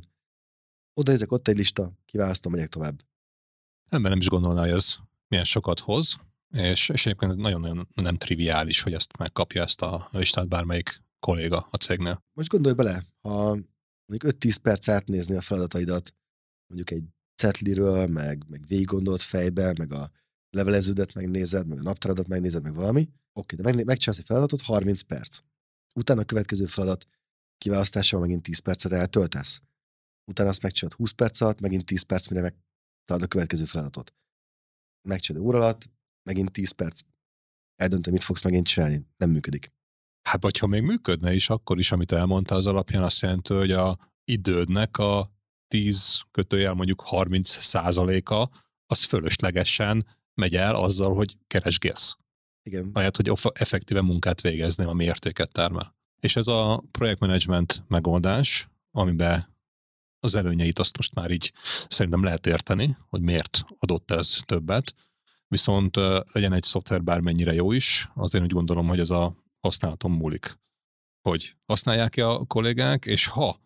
oda 0.94 1.12
ezek, 1.12 1.32
ott 1.32 1.48
egy 1.48 1.58
lista, 1.58 1.92
kiválasztom, 2.06 2.52
megyek 2.52 2.68
tovább. 2.68 3.02
Ember 3.90 4.12
nem 4.12 4.20
is 4.20 4.28
gondolná, 4.28 4.62
hogy 4.62 4.70
ez 4.70 4.96
milyen 5.28 5.46
sokat 5.46 5.80
hoz, 5.80 6.18
és, 6.50 6.90
és 6.90 7.06
egyébként 7.06 7.36
nagyon-nagyon 7.36 7.88
nem 7.94 8.18
triviális, 8.18 8.82
hogy 8.82 8.94
ezt 8.94 9.18
megkapja 9.18 9.64
ezt 9.64 9.82
a 9.82 10.10
listát 10.12 10.48
bármelyik 10.48 11.02
kolléga 11.20 11.68
a 11.72 11.78
cégnél. 11.78 12.24
Most 12.34 12.50
gondolj 12.50 12.76
bele, 12.76 13.04
ha 13.22 13.58
mondjuk 14.06 14.34
5-10 14.40 14.56
perc 14.62 14.88
átnézni 14.88 15.36
a 15.36 15.42
feladataidat, 15.42 16.16
mondjuk 16.68 16.92
egy 17.00 17.04
cetliről, 17.36 18.08
meg, 18.08 18.44
meg 18.48 18.68
végig 18.68 18.86
gondolt 18.86 19.22
fejbe, 19.22 19.74
meg 19.78 19.94
a 19.94 20.12
leveleződet 20.50 21.14
megnézed, 21.14 21.68
meg 21.68 21.80
a 21.80 21.84
naptáradat 21.84 22.28
megnézed, 22.28 22.64
meg 22.64 22.74
valami, 22.74 23.10
oké, 23.34 23.56
de 23.56 23.64
meg, 23.64 23.86
megcsinálsz 23.86 24.20
egy 24.20 24.26
feladatot, 24.26 24.62
30 24.62 25.02
perc. 25.02 25.40
Utána 25.96 26.22
a 26.22 26.26
következő 26.26 26.66
feladat 26.66 27.08
kiválasztásával 27.58 28.26
megint 28.26 28.44
10 28.44 28.60
percet 28.60 28.92
eltöltesz 28.92 29.62
utána 30.26 30.50
azt 30.50 30.62
megcsinálod 30.62 30.98
20 30.98 31.12
perc 31.12 31.42
alatt, 31.42 31.60
megint 31.60 31.86
10 31.86 32.02
perc, 32.02 32.28
mire 32.28 32.42
megtalálod 32.42 33.26
a 33.26 33.28
következő 33.28 33.66
feladatot. 33.66 34.14
Megcsinálod 35.08 35.48
óra 35.48 35.58
alatt, 35.58 35.90
megint 36.24 36.52
10 36.52 36.72
perc. 36.72 37.02
Eldöntöd, 37.76 38.14
mit 38.14 38.24
fogsz 38.24 38.44
megint 38.44 38.68
csinálni. 38.68 39.06
Nem 39.18 39.30
működik. 39.30 39.72
Hát 40.30 40.42
vagy 40.42 40.58
ha 40.58 40.68
még 40.68 40.82
működne 40.82 41.34
is, 41.34 41.50
akkor 41.50 41.80
is, 41.80 41.92
amit 41.92 42.12
elmondta 42.12 42.56
az 42.56 42.66
alapján, 42.66 43.04
azt 43.04 43.22
jelenti, 43.22 43.54
hogy 43.54 43.72
a 43.72 43.98
idődnek 44.26 44.98
a 44.98 45.32
10 45.68 46.22
kötőjel 46.32 46.74
mondjuk 46.74 47.02
30 47.02 47.64
százaléka 47.64 48.50
az 48.86 49.04
fölöslegesen 49.04 50.06
megy 50.34 50.56
el 50.56 50.76
azzal, 50.76 51.16
hogy 51.16 51.38
keresgélsz. 51.48 52.18
Igen. 52.64 52.90
Ahelyett, 52.94 53.16
hogy 53.16 53.32
effektíve 53.54 54.02
munkát 54.02 54.42
végezni, 54.42 54.84
ami 54.84 55.04
értéket 55.04 55.52
termel. 55.52 55.96
És 56.20 56.36
ez 56.36 56.48
a 56.48 56.84
projektmenedzsment 56.92 57.84
megoldás, 57.88 58.68
amiben 58.92 59.53
az 60.24 60.36
előnyeit 60.36 60.80
azt 60.80 60.98
most 60.98 61.16
már 61.16 61.32
így 61.32 61.52
szerintem 61.88 62.24
lehet 62.24 62.48
érteni, 62.48 62.98
hogy 63.10 63.22
miért 63.22 63.66
adott 63.80 64.12
ez 64.12 64.38
többet, 64.46 64.96
viszont 65.48 65.96
legyen 66.32 66.54
egy 66.54 66.64
szoftver 66.64 67.04
bármennyire 67.04 67.54
jó 67.54 67.72
is, 67.72 68.10
azért 68.16 68.44
úgy 68.44 68.54
gondolom, 68.54 68.88
hogy 68.88 69.00
ez 69.00 69.10
a 69.10 69.36
használaton 69.60 70.12
múlik. 70.12 70.60
Hogy 71.22 71.56
használják-e 71.66 72.30
a 72.30 72.46
kollégák, 72.46 73.06
és 73.06 73.28
ha 73.28 73.62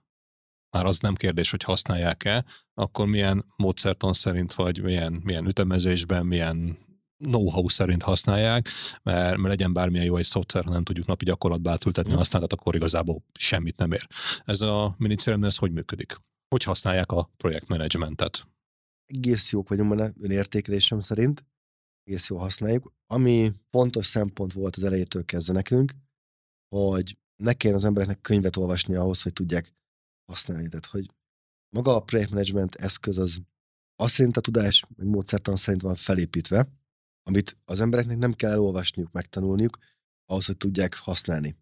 már 0.69 0.85
az 0.85 0.99
nem 0.99 1.15
kérdés, 1.15 1.51
hogy 1.51 1.63
használják-e, 1.63 2.45
akkor 2.73 3.07
milyen 3.07 3.45
módszertan 3.55 4.13
szerint, 4.13 4.53
vagy 4.53 4.81
milyen, 4.81 5.21
milyen 5.23 5.47
ütemezésben, 5.47 6.25
milyen 6.25 6.77
know-how 7.17 7.69
szerint 7.69 8.03
használják, 8.03 8.69
mert, 9.03 9.37
mert 9.37 9.47
legyen 9.47 9.73
bármilyen 9.73 10.05
jó 10.05 10.17
egy 10.17 10.25
szoftver, 10.25 10.63
ha 10.63 10.71
nem 10.71 10.83
tudjuk 10.83 11.07
napi 11.07 11.25
gyakorlatba 11.25 11.71
átültetni 11.71 12.11
a 12.11 12.15
mm. 12.15 12.17
használat, 12.17 12.53
akkor 12.53 12.75
igazából 12.75 13.23
semmit 13.33 13.77
nem 13.77 13.91
ér. 13.91 14.07
Ez 14.45 14.61
a 14.61 14.95
minicérem, 14.97 15.43
ez 15.43 15.57
hogy 15.57 15.71
működik? 15.71 16.21
Hogy 16.47 16.63
használják 16.63 17.11
a 17.11 17.29
projektmenedzsmentet? 17.37 18.47
Egész 19.05 19.51
jók 19.51 19.69
vagyunk 19.69 19.89
benne, 19.89 20.13
önértékelésem 20.19 20.99
szerint. 20.99 21.45
Egész 22.03 22.29
jó 22.29 22.37
használjuk. 22.37 22.93
Ami 23.05 23.51
fontos 23.69 24.05
szempont 24.05 24.53
volt 24.53 24.75
az 24.75 24.83
elejétől 24.83 25.25
kezdve 25.25 25.53
nekünk, 25.53 25.93
hogy 26.75 27.17
ne 27.43 27.53
kelljen 27.53 27.79
az 27.79 27.85
embereknek 27.85 28.21
könyvet 28.21 28.55
olvasni 28.55 28.95
ahhoz, 28.95 29.21
hogy 29.21 29.33
tudják 29.33 29.75
használni. 30.31 30.67
Tehát, 30.67 30.85
hogy 30.85 31.05
maga 31.75 31.95
a 31.95 32.03
projektmenedzsment 32.03 32.75
eszköz 32.75 33.17
az 33.17 33.41
azt 33.95 34.13
szerint 34.13 34.37
a 34.37 34.41
tudás, 34.41 34.85
meg 34.95 35.07
módszertan 35.07 35.55
szerint 35.55 35.81
van 35.81 35.95
felépítve, 35.95 36.69
amit 37.23 37.55
az 37.65 37.79
embereknek 37.79 38.17
nem 38.17 38.33
kell 38.33 38.51
elolvasniuk, 38.51 39.11
megtanulniuk, 39.11 39.77
ahhoz, 40.25 40.45
hogy 40.45 40.57
tudják 40.57 40.95
használni. 40.95 41.55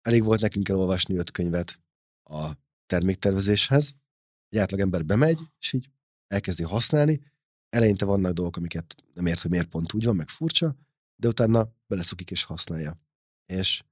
Elég 0.00 0.24
volt 0.24 0.40
nekünk 0.40 0.68
elolvasni 0.68 1.16
öt 1.16 1.30
könyvet 1.30 1.80
a 2.30 2.52
terméktervezéshez. 2.86 3.94
Egy 4.48 4.58
átlag 4.58 4.80
ember 4.80 5.04
bemegy, 5.04 5.40
és 5.58 5.72
így 5.72 5.90
elkezdi 6.26 6.62
használni. 6.62 7.20
Eleinte 7.68 8.04
vannak 8.04 8.32
dolgok, 8.32 8.56
amiket 8.56 8.94
nem 9.14 9.26
ért, 9.26 9.40
hogy 9.40 9.50
miért 9.50 9.68
pont 9.68 9.92
úgy 9.92 10.04
van, 10.04 10.16
meg 10.16 10.28
furcsa, 10.28 10.76
de 11.16 11.28
utána 11.28 11.72
beleszokik 11.86 12.30
és 12.30 12.44
használja. 12.44 13.00
És 13.46 13.84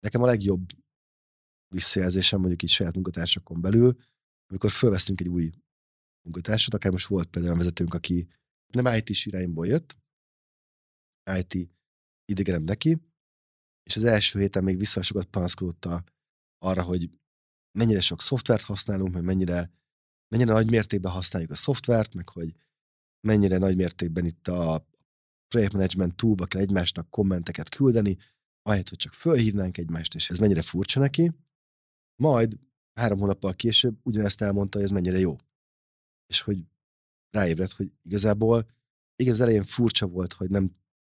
nekem 0.00 0.22
a 0.22 0.26
legjobb 0.26 0.68
visszajelzésem 1.74 2.38
mondjuk 2.38 2.62
így 2.62 2.70
saját 2.70 2.94
munkatársakon 2.94 3.60
belül, 3.60 3.96
amikor 4.46 4.70
fölvesztünk 4.70 5.20
egy 5.20 5.28
új 5.28 5.52
munkatársat, 6.22 6.74
akár 6.74 6.92
most 6.92 7.06
volt 7.06 7.28
például 7.28 7.56
vezetőnk, 7.56 7.94
aki 7.94 8.28
nem 8.66 8.94
IT-s 8.94 9.26
irányból 9.26 9.66
jött, 9.66 9.96
IT 11.38 11.70
idegenem 12.24 12.62
neki, 12.62 12.98
és 13.82 13.96
az 13.96 14.04
első 14.04 14.40
héten 14.40 14.64
még 14.64 14.78
vissza 14.78 15.02
sokat 15.02 15.24
panaszkodott 15.24 15.88
arra, 16.58 16.82
hogy 16.82 17.10
mennyire 17.78 18.00
sok 18.00 18.22
szoftvert 18.22 18.62
használunk, 18.62 19.12
meg 19.12 19.22
mennyire, 19.22 19.70
mennyire 20.34 20.52
nagy 20.52 20.70
mértékben 20.70 21.12
használjuk 21.12 21.50
a 21.50 21.54
szoftvert, 21.54 22.14
meg 22.14 22.28
hogy 22.28 22.54
mennyire 23.20 23.58
nagy 23.58 23.76
mértékben 23.76 24.24
itt 24.24 24.48
a 24.48 24.86
projektmanagement 25.48 26.16
toolba 26.16 26.46
kell 26.46 26.60
egymásnak 26.60 27.10
kommenteket 27.10 27.68
küldeni, 27.68 28.16
ahelyett, 28.62 28.88
hogy 28.88 28.98
csak 28.98 29.12
fölhívnánk 29.12 29.78
egymást, 29.78 30.14
és 30.14 30.30
ez 30.30 30.38
mennyire 30.38 30.62
furcsa 30.62 31.00
neki. 31.00 31.32
Majd 32.22 32.58
három 32.94 33.18
hónappal 33.18 33.54
később 33.54 33.98
ugyanezt 34.02 34.42
elmondta, 34.42 34.76
hogy 34.76 34.86
ez 34.86 34.92
mennyire 34.92 35.18
jó. 35.18 35.36
És 36.26 36.40
hogy 36.40 36.64
ráébredt, 37.30 37.72
hogy 37.72 37.92
igazából 38.02 38.66
igaz, 39.16 39.40
elején 39.40 39.64
furcsa 39.64 40.06
volt, 40.06 40.32
hogy 40.32 40.50
nem 40.50 40.76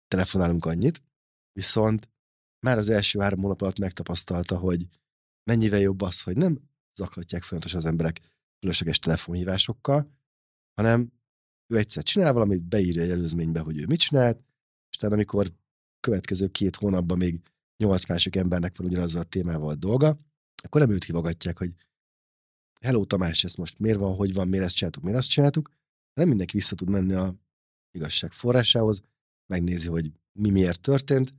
telefonálunk 0.09 0.65
annyit, 0.65 1.03
viszont 1.53 2.11
már 2.61 2.79
az 2.79 2.89
első 2.89 3.19
három 3.19 3.41
hónap 3.41 3.61
alatt 3.61 3.79
megtapasztalta, 3.79 4.59
hogy 4.59 4.89
mennyivel 5.51 5.81
jobb 5.81 6.01
az, 6.01 6.23
hogy 6.23 6.37
nem 6.37 6.61
zaklatják 6.95 7.43
folyamatosan 7.43 7.81
az 7.81 7.87
emberek 7.87 8.34
fölösleges 8.65 8.99
telefonhívásokkal, 8.99 10.11
hanem 10.75 11.13
ő 11.67 11.77
egyszer 11.77 12.03
csinál 12.03 12.33
valamit, 12.33 12.63
beírja 12.63 13.03
egy 13.03 13.11
előzménybe, 13.11 13.61
hogy 13.61 13.79
ő 13.79 13.87
mit 13.87 13.99
csinált, 13.99 14.45
és 14.91 14.97
tehát 14.97 15.15
amikor 15.15 15.53
következő 16.01 16.49
két 16.49 16.77
hónapban 16.77 17.19
még 17.19 17.41
nyolc 17.77 18.09
másik 18.09 18.37
embernek 18.37 18.77
van 18.77 18.87
ugyanazzal 18.87 19.21
a 19.21 19.25
témával 19.25 19.69
a 19.69 19.75
dolga, 19.75 20.19
akkor 20.63 20.81
nem 20.81 20.91
őt 20.91 21.05
hívogatják, 21.05 21.59
hogy 21.59 21.75
hello 22.81 23.05
Tamás, 23.05 23.45
ez 23.45 23.55
most 23.55 23.79
miért 23.79 23.99
van, 23.99 24.15
hogy 24.15 24.33
van, 24.33 24.49
miért 24.49 24.65
ezt 24.65 24.75
csináltuk, 24.75 25.03
miért 25.03 25.19
azt 25.19 25.29
csináltuk, 25.29 25.71
nem 26.15 26.29
mindenki 26.29 26.57
vissza 26.57 26.75
tud 26.75 26.89
menni 26.89 27.13
a 27.13 27.35
igazság 27.91 28.33
forrásához, 28.33 29.03
megnézi, 29.47 29.89
hogy 29.89 30.13
mi 30.33 30.51
miért 30.51 30.81
történt, 30.81 31.35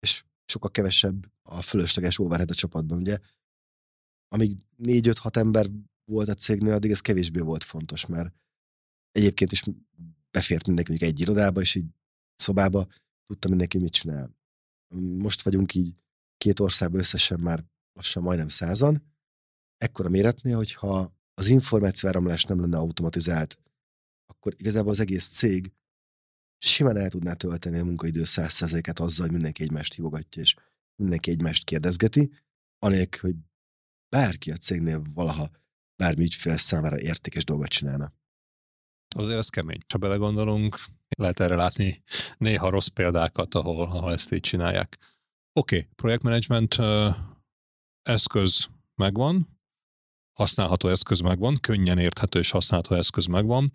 és 0.00 0.24
sokkal 0.44 0.70
kevesebb 0.70 1.32
a 1.42 1.62
fölösleges 1.62 2.18
overhead 2.18 2.50
a 2.50 2.54
csapatban. 2.54 2.98
Ugye, 2.98 3.18
amíg 4.28 4.56
négy-öt-hat 4.76 5.36
ember 5.36 5.70
volt 6.10 6.28
a 6.28 6.34
cégnél, 6.34 6.72
addig 6.72 6.90
ez 6.90 7.00
kevésbé 7.00 7.40
volt 7.40 7.64
fontos, 7.64 8.06
mert 8.06 8.34
egyébként 9.10 9.52
is 9.52 9.62
befért 10.30 10.66
mindenki 10.66 10.90
mondjuk 10.90 11.12
egy 11.12 11.20
irodába, 11.20 11.60
és 11.60 11.74
így 11.74 11.86
szobába 12.34 12.86
tudta 13.26 13.48
mindenki, 13.48 13.78
mit 13.78 13.92
csinál. 13.92 14.36
Most 14.94 15.42
vagyunk 15.42 15.74
így 15.74 15.94
két 16.36 16.60
országban 16.60 17.00
összesen 17.00 17.40
már 17.40 17.64
lassan 17.92 18.22
majdnem 18.22 18.48
százan. 18.48 19.14
Ekkora 19.76 20.08
méretnél, 20.08 20.56
hogyha 20.56 21.14
az 21.34 21.48
információáramlás 21.48 22.44
nem 22.44 22.60
lenne 22.60 22.76
automatizált, 22.76 23.58
akkor 24.26 24.54
igazából 24.56 24.90
az 24.90 25.00
egész 25.00 25.28
cég 25.28 25.72
simán 26.58 26.96
el 26.96 27.08
tudná 27.08 27.34
tölteni 27.34 27.78
a 27.78 27.84
munkaidő 27.84 28.24
százszerzéket 28.24 29.00
azzal, 29.00 29.24
hogy 29.24 29.34
mindenki 29.34 29.62
egymást 29.62 29.94
hívogatja, 29.94 30.42
és 30.42 30.54
mindenki 31.02 31.30
egymást 31.30 31.64
kérdezgeti, 31.64 32.32
anélkül, 32.78 33.30
hogy 33.30 33.40
bárki 34.08 34.50
a 34.50 34.56
cégnél 34.56 35.02
valaha 35.14 35.50
bármi 35.96 36.22
ügyfél 36.22 36.56
számára 36.56 37.00
értékes 37.00 37.44
dolgot 37.44 37.68
csinálna. 37.68 38.12
Azért 39.16 39.38
ez 39.38 39.48
kemény. 39.48 39.80
Ha 39.88 39.98
belegondolunk, 39.98 40.78
lehet 41.18 41.40
erre 41.40 41.54
látni 41.54 42.02
néha 42.38 42.68
rossz 42.68 42.86
példákat, 42.86 43.54
ahol, 43.54 43.82
ahol 43.82 44.12
ezt 44.12 44.32
így 44.32 44.40
csinálják. 44.40 44.98
Oké, 45.52 45.76
okay, 45.76 45.88
projektmenedzsment 45.94 46.76
eszköz 48.02 48.68
megvan, 48.94 49.58
használható 50.32 50.88
eszköz 50.88 51.20
megvan, 51.20 51.58
könnyen 51.60 51.98
érthető 51.98 52.38
és 52.38 52.50
használható 52.50 52.94
eszköz 52.94 53.26
megvan 53.26 53.70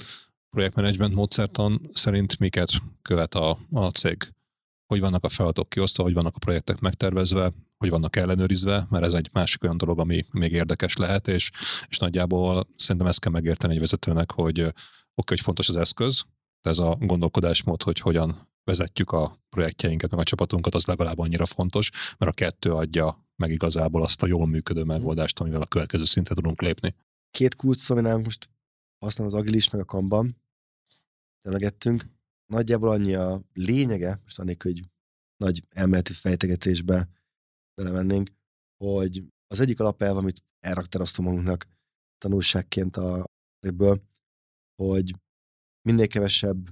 projektmenedzsment 0.52 1.14
módszertan 1.14 1.90
szerint 1.94 2.40
miket 2.40 2.72
követ 3.02 3.36
a, 3.36 3.58
a 3.72 3.90
cég? 3.90 4.34
Hogy 4.92 5.00
vannak 5.00 5.24
a 5.24 5.30
feladatok 5.30 5.70
kiosztva, 5.70 6.04
hogy 6.04 6.14
vannak 6.14 6.36
a 6.36 6.40
projektek 6.40 6.80
megtervezve, 6.80 7.52
hogy 7.78 7.90
vannak 7.90 8.16
ellenőrizve, 8.16 8.88
mert 8.90 9.06
ez 9.06 9.14
egy 9.14 9.30
másik 9.34 9.64
olyan 9.64 9.78
dolog, 9.78 10.00
ami 10.00 10.26
még 10.32 10.52
érdekes 10.52 10.96
lehet, 10.98 11.28
és, 11.28 11.52
és 11.88 11.98
nagyjából 11.98 12.68
szerintem 12.76 13.10
ezt 13.10 13.20
kell 13.20 13.32
megérteni 13.32 13.74
egy 13.74 13.80
vezetőnek, 13.80 14.32
hogy 14.32 14.60
oké, 14.62 14.74
hogy 15.14 15.40
fontos 15.40 15.70
az 15.70 15.76
eszköz, 15.76 16.24
de 16.62 16.70
ez 16.70 16.80
a 16.80 16.98
gondolkodásmód, 17.00 17.84
hogy 17.84 18.00
hogyan 18.00 18.50
vezetjük 18.64 19.12
a 19.12 19.38
projektjeinket, 19.50 20.12
meg 20.12 20.20
a 20.20 20.24
csapatunkat, 20.24 20.76
az 20.76 20.86
legalább 20.86 21.20
annyira 21.20 21.46
fontos, 21.46 21.90
mert 22.18 22.32
a 22.32 22.36
kettő 22.36 22.74
adja 22.74 23.26
meg 23.36 23.52
igazából 23.52 24.02
azt 24.04 24.24
a 24.24 24.28
jól 24.28 24.48
működő 24.48 24.84
megoldást, 24.84 25.40
amivel 25.40 25.62
a 25.62 25.66
következő 25.66 26.04
szintre 26.04 26.36
tudunk 26.36 26.62
lépni. 26.62 26.96
Két 27.30 27.56
kulcs 27.56 27.78
szó, 27.78 28.02
most 28.02 28.50
használom 29.00 29.34
az 29.34 29.40
agilis, 29.40 29.70
meg 29.70 29.82
a 29.82 29.86
kamban, 29.86 30.38
telegettünk. 31.42 32.06
Nagyjából 32.52 32.90
annyi 32.90 33.14
a 33.14 33.42
lényege, 33.54 34.20
most 34.24 34.40
annélkül, 34.40 34.72
hogy 34.72 34.90
nagy 35.38 35.66
elméleti 35.70 36.14
fejtegetésbe 36.14 37.10
belemennénk, 37.74 38.30
hogy 38.84 39.24
az 39.48 39.60
egyik 39.60 39.80
alapelv, 39.80 40.18
amit 40.18 40.44
elraktároztam 40.60 41.26
magunknak 41.26 41.68
tanulságként 42.18 42.98
a 42.98 43.26
ebből, 43.60 44.04
hogy 44.76 45.16
minél 45.82 46.08
kevesebb 46.08 46.70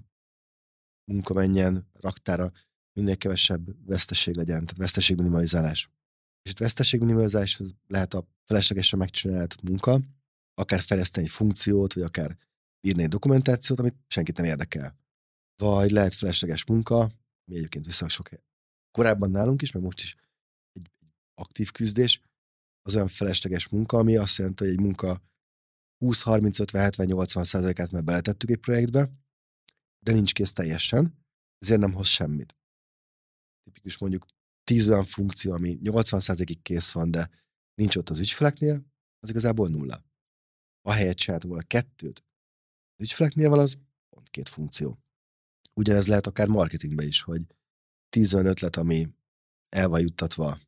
munka 1.11 1.33
menjen 1.33 1.89
raktára, 1.93 2.51
minél 2.93 3.17
kevesebb 3.17 3.87
veszteség 3.87 4.35
legyen, 4.35 4.59
tehát 4.65 4.77
veszteségminimalizálás. 4.77 5.89
És 6.41 6.51
itt 6.51 6.57
veszteségminimalizálás 6.57 7.61
lehet 7.87 8.13
a 8.13 8.27
feleslegesen 8.43 8.99
megcsinált 8.99 9.61
munka, 9.61 9.99
akár 10.53 10.79
fejleszteni 10.79 11.25
egy 11.25 11.31
funkciót, 11.31 11.93
vagy 11.93 12.03
akár 12.03 12.37
írni 12.81 13.03
egy 13.03 13.09
dokumentációt, 13.09 13.79
amit 13.79 13.95
senkit 14.07 14.37
nem 14.37 14.45
érdekel. 14.45 14.98
Vagy 15.59 15.91
lehet 15.91 16.13
felesleges 16.13 16.65
munka, 16.65 17.11
mi 17.45 17.55
egyébként 17.55 17.85
viszonylag 17.85 18.15
sok 18.15 18.29
korábban 18.91 19.31
nálunk 19.31 19.61
is, 19.61 19.71
meg 19.71 19.83
most 19.83 19.99
is 19.99 20.15
egy 20.71 20.91
aktív 21.33 21.71
küzdés, 21.71 22.21
az 22.81 22.95
olyan 22.95 23.07
felesleges 23.07 23.67
munka, 23.67 23.97
ami 23.97 24.15
azt 24.15 24.37
jelenti, 24.37 24.63
hogy 24.63 24.73
egy 24.73 24.79
munka 24.79 25.21
20, 25.97 26.21
30, 26.21 26.59
50, 26.59 26.81
70, 26.81 27.05
80 27.05 27.43
százalékát 27.43 27.91
már 27.91 28.03
beletettük 28.03 28.49
egy 28.49 28.57
projektbe, 28.57 29.11
de 30.05 30.11
nincs 30.11 30.33
kész 30.33 30.53
teljesen, 30.53 31.25
ezért 31.57 31.79
nem 31.79 31.93
hoz 31.93 32.07
semmit. 32.07 32.57
Tipikus 33.63 33.97
mondjuk 33.97 34.25
10 34.63 34.89
olyan 34.89 35.05
funkció, 35.05 35.53
ami 35.53 35.79
80 35.81 36.19
százalékig 36.19 36.61
kész 36.61 36.91
van, 36.91 37.11
de 37.11 37.29
nincs 37.73 37.95
ott 37.95 38.09
az 38.09 38.19
ügyfeleknél, 38.19 38.85
az 39.19 39.29
igazából 39.29 39.69
nulla. 39.69 40.03
Ahelyett 40.81 41.15
csináltunk 41.15 41.53
volna 41.53 41.67
kettőt, 41.67 42.23
ügyfeleknél 43.01 43.49
van 43.49 43.59
az 43.59 43.77
pont 44.09 44.29
két 44.29 44.49
funkció. 44.49 44.99
Ugyanez 45.79 46.07
lehet 46.07 46.27
akár 46.27 46.47
marketingben 46.47 47.07
is, 47.07 47.21
hogy 47.21 47.41
10 48.09 48.33
olyan 48.33 48.45
ötlet, 48.45 48.75
ami 48.75 49.07
el 49.69 49.87
van 49.87 49.99
juttatva 49.99 50.59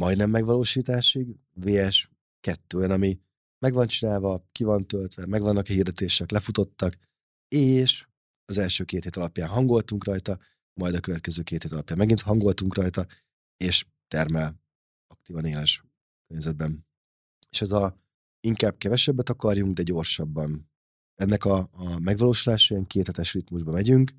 majdnem 0.00 0.30
megvalósításig, 0.30 1.36
VS 1.54 2.10
kettő 2.40 2.78
olyan, 2.78 2.90
ami 2.90 3.20
meg 3.58 3.72
van 3.72 3.86
csinálva, 3.86 4.48
ki 4.52 4.64
van 4.64 4.86
töltve, 4.86 5.26
meg 5.26 5.42
vannak 5.42 5.68
a 5.68 5.72
hirdetések, 5.72 6.30
lefutottak, 6.30 6.96
és 7.48 8.06
az 8.44 8.58
első 8.58 8.84
két 8.84 9.04
hét 9.04 9.16
alapján 9.16 9.48
hangoltunk 9.48 10.04
rajta, 10.04 10.38
majd 10.74 10.94
a 10.94 11.00
következő 11.00 11.42
két 11.42 11.62
hét 11.62 11.72
alapján 11.72 11.98
megint 11.98 12.20
hangoltunk 12.20 12.74
rajta, 12.74 13.06
és 13.56 13.86
termel 14.08 14.60
aktívan 15.06 15.44
éles 15.44 15.82
környezetben. 16.26 16.86
És 17.50 17.60
ez 17.60 17.72
a 17.72 17.96
inkább 18.40 18.78
kevesebbet 18.78 19.28
akarjunk, 19.28 19.74
de 19.74 19.82
gyorsabban. 19.82 20.70
Ennek 21.14 21.44
a, 21.44 21.68
a 21.72 21.98
megvalósulás 21.98 22.70
olyan 22.70 22.86
kéthetes 22.86 23.32
ritmusba 23.32 23.72
megyünk, 23.72 24.12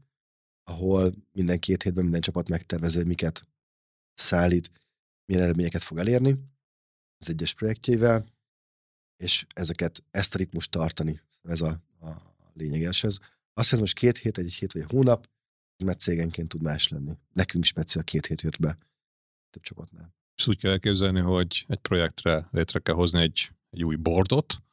ahol 0.68 1.14
minden 1.32 1.60
két 1.60 1.84
hétben 1.84 2.04
minden 2.04 2.22
csapat 2.22 2.48
megtervező, 2.48 3.04
miket 3.04 3.48
szállít, 4.14 4.72
milyen 5.26 5.44
eredményeket 5.44 5.84
fog 5.84 5.98
elérni 5.98 6.38
az 7.18 7.30
egyes 7.30 7.54
projektjével, 7.54 8.26
és 9.24 9.46
ezeket, 9.56 10.04
ezt 10.12 10.36
a 10.36 10.38
ritmust 10.38 10.72
tartani. 10.72 11.22
Ez 11.44 11.62
a, 11.62 11.82
a 12.00 12.36
lényeges. 12.54 13.04
Ez 13.04 13.18
azt 13.54 13.70
hiszem, 13.70 13.80
most 13.80 13.98
két 13.98 14.18
hét, 14.18 14.38
egy 14.38 14.54
hét 14.54 14.74
vagy 14.74 14.82
egy 14.82 14.92
hónap, 14.92 15.30
mert 15.84 16.00
cégenként 16.00 16.48
tud 16.48 16.62
más 16.62 16.88
lenni. 16.88 17.18
Nekünk 17.34 17.64
speciál 17.64 18.04
két 18.04 18.26
hét 18.26 18.42
jött 18.42 18.60
be 18.60 18.78
több 19.50 19.64
csapatnál. 19.64 20.16
És 20.36 20.48
úgy 20.48 20.58
kell 20.58 20.72
elképzelni, 20.72 21.20
hogy 21.20 21.66
egy 21.68 21.80
projektre 21.80 22.48
létre 22.52 22.80
kell 22.80 22.96
hozni 22.96 23.22
egy, 23.22 23.52
egy 23.70 23.84
új 23.84 23.96
bordot, 23.96 24.64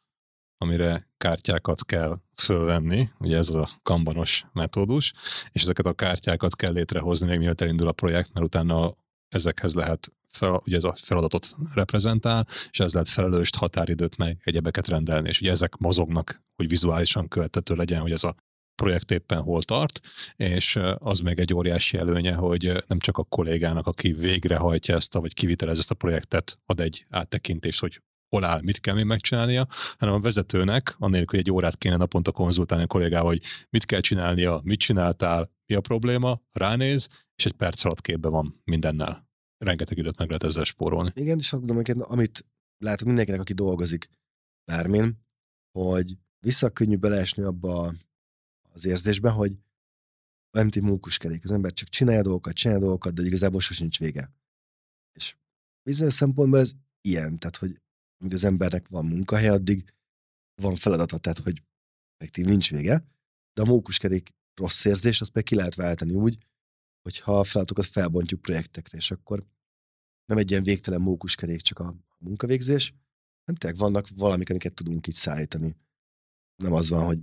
amire 0.59 1.09
kártyákat 1.17 1.85
kell 1.85 2.21
fölvenni, 2.37 3.11
ugye 3.19 3.37
ez 3.37 3.49
a 3.49 3.71
kambanos 3.83 4.45
metódus, 4.53 5.13
és 5.53 5.63
ezeket 5.63 5.87
a 5.87 5.93
kártyákat 5.93 6.57
kell 6.57 6.73
létrehozni 6.73 7.27
még 7.27 7.39
mielőtt 7.39 7.61
elindul 7.61 7.89
a 7.89 7.93
projekt, 7.93 8.33
mert 8.33 8.47
utána 8.47 8.97
ezekhez 9.29 9.75
lehet 9.75 10.13
fel, 10.31 10.61
ugye 10.67 10.77
ez 10.77 10.85
a 10.85 10.95
feladatot 10.97 11.57
reprezentál, 11.75 12.47
és 12.71 12.81
ez 12.81 12.93
lehet 12.93 13.09
felelőst, 13.09 13.57
határidőt, 13.57 14.17
meg 14.17 14.41
egyebeket 14.45 14.89
rendelni, 14.89 15.29
és 15.29 15.41
ugye 15.41 15.51
ezek 15.51 15.77
mozognak, 15.77 16.43
hogy 16.57 16.69
vizuálisan 16.69 17.29
követhető 17.29 17.75
legyen, 17.75 18.01
hogy 18.01 18.13
ez 18.13 18.25
a 18.25 18.35
projekt 18.75 19.11
éppen 19.11 19.43
hol 19.43 19.63
tart, 19.63 20.01
és 20.37 20.79
az 20.99 21.19
meg 21.19 21.41
egy 21.41 21.55
óriási 21.55 21.97
előnye, 21.97 22.35
hogy 22.35 22.85
nem 22.87 22.99
csak 22.99 23.19
a 23.19 23.25
kollégának, 23.25 23.87
aki 23.87 24.13
végrehajtja 24.13 24.95
ezt, 24.95 25.15
vagy 25.15 25.35
kivitelez 25.35 25.79
ezt 25.79 25.91
a 25.91 25.95
projektet, 25.95 26.59
ad 26.67 26.81
egy 26.81 27.07
áttekintést, 27.11 27.81
hogy 27.81 28.01
hol 28.35 28.45
áll, 28.45 28.61
mit 28.63 28.81
kell 28.81 28.95
még 28.95 29.05
megcsinálnia, 29.05 29.67
hanem 29.99 30.15
a 30.15 30.21
vezetőnek, 30.21 30.95
annélkül, 30.99 31.39
hogy 31.39 31.49
egy 31.49 31.51
órát 31.51 31.77
kéne 31.77 31.97
naponta 31.97 32.33
konzultálni 32.33 32.85
a 32.85 32.87
kollégával, 32.87 33.27
hogy 33.27 33.43
mit 33.71 33.85
kell 33.85 34.01
csinálnia, 34.01 34.61
mit 34.65 34.79
csináltál, 34.79 35.51
mi 35.67 35.75
a 35.75 35.81
probléma, 35.81 36.41
ránéz, 36.53 37.09
és 37.37 37.47
egy 37.47 37.53
perc 37.53 37.85
alatt 37.85 38.01
képbe 38.01 38.29
van 38.29 38.61
mindennel. 38.65 39.29
Rengeteg 39.59 39.99
időt 39.99 40.19
meg 40.19 40.27
lehet 40.27 40.43
ezzel 40.43 40.65
spórolni. 40.65 41.11
Igen, 41.15 41.39
és 41.39 41.53
akkor, 41.53 41.97
amit 41.99 42.47
látok 42.79 43.07
mindenkinek, 43.07 43.41
aki 43.41 43.53
dolgozik 43.53 44.09
bármin, 44.65 45.19
hogy 45.79 46.17
vissza 46.41 46.71
könnyű 46.71 46.97
beleesni 46.97 47.43
abba 47.43 47.95
az 48.73 48.85
érzésbe, 48.85 49.31
hogy 49.31 49.53
olyan, 50.53 50.71
mint 50.75 51.07
egy. 51.25 51.41
Az 51.43 51.51
ember 51.51 51.73
csak 51.73 51.89
csinálja 51.89 52.23
dolgokat, 52.23 52.55
csinálja 52.55 52.83
dolgokat, 52.83 53.15
de 53.15 53.23
igazából 53.23 53.61
sosincs 53.61 53.99
vége. 53.99 54.33
És 55.13 55.37
bizonyos 55.83 56.15
szempontból 56.15 56.61
ez 56.61 56.73
ilyen, 57.01 57.39
tehát 57.39 57.57
hogy 57.57 57.81
amíg 58.19 58.33
az 58.33 58.45
embernek 58.45 58.89
van 58.89 59.07
munkahely, 59.07 59.49
addig 59.49 59.95
van 60.63 60.75
feladata, 60.75 61.19
tehát 61.19 61.39
hogy 61.39 61.63
effektív 62.17 62.45
nincs 62.45 62.71
vége, 62.71 63.05
de 63.53 63.63
a 63.63 63.65
mókuskerék 63.65 64.35
rossz 64.55 64.85
érzés, 64.85 65.21
azt 65.21 65.35
meg 65.35 65.43
ki 65.43 65.55
lehet 65.55 65.75
váltani 65.75 66.15
úgy, 66.15 66.39
hogyha 67.03 67.39
a 67.39 67.45
feladatokat 67.45 67.87
felbontjuk 67.87 68.41
projektekre, 68.41 68.99
és 68.99 69.11
akkor 69.11 69.47
nem 70.25 70.39
egy 70.39 70.51
ilyen 70.51 70.63
végtelen 70.63 71.01
mókuskerék 71.01 71.61
csak 71.61 71.79
a 71.79 71.97
munkavégzés, 72.19 72.95
hanem 73.45 73.61
tényleg 73.61 73.79
vannak 73.79 74.09
valamik, 74.09 74.51
amiket 74.51 74.75
tudunk 74.75 75.07
itt 75.07 75.15
szállítani. 75.15 75.77
Nem 76.63 76.73
az 76.73 76.89
van, 76.89 77.05
hogy 77.05 77.19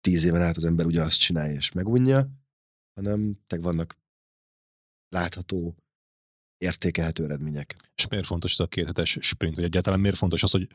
tíz 0.00 0.24
éven 0.24 0.42
át 0.42 0.56
az 0.56 0.64
ember 0.64 0.86
ugyanazt 0.86 1.20
csinálja 1.20 1.54
és 1.54 1.72
megunja, 1.72 2.30
hanem 2.94 3.40
teg 3.46 3.62
vannak 3.62 3.98
látható, 5.08 5.76
értékelhető 6.58 7.24
eredmények. 7.24 7.90
És 7.94 8.08
miért 8.08 8.26
fontos 8.26 8.52
ez 8.52 8.60
a 8.60 8.66
kéthetes 8.66 9.18
sprint, 9.20 9.54
vagy 9.54 9.64
egyáltalán 9.64 10.00
miért 10.00 10.16
fontos 10.16 10.42
az, 10.42 10.50
hogy 10.50 10.68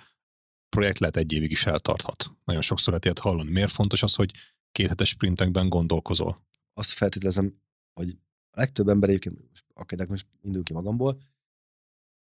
projekt 0.69 0.99
lehet 0.99 1.17
egy 1.17 1.31
évig 1.31 1.51
is 1.51 1.65
eltarthat? 1.65 2.31
Nagyon 2.43 2.61
sokszor 2.61 2.87
lehet 2.87 3.05
ilyet 3.05 3.19
hallani. 3.19 3.51
Miért 3.51 3.71
fontos 3.71 4.03
az, 4.03 4.15
hogy 4.15 4.33
kéthetes 4.71 5.09
sprintekben 5.09 5.69
gondolkozol? 5.69 6.47
Azt 6.73 6.91
feltételezem, 6.91 7.61
hogy 7.93 8.17
a 8.49 8.59
legtöbb 8.59 8.87
ember 8.87 9.09
egyébként, 9.09 9.39
akár 9.73 10.07
most 10.07 10.27
indul 10.41 10.63
ki 10.63 10.73
magamból, 10.73 11.21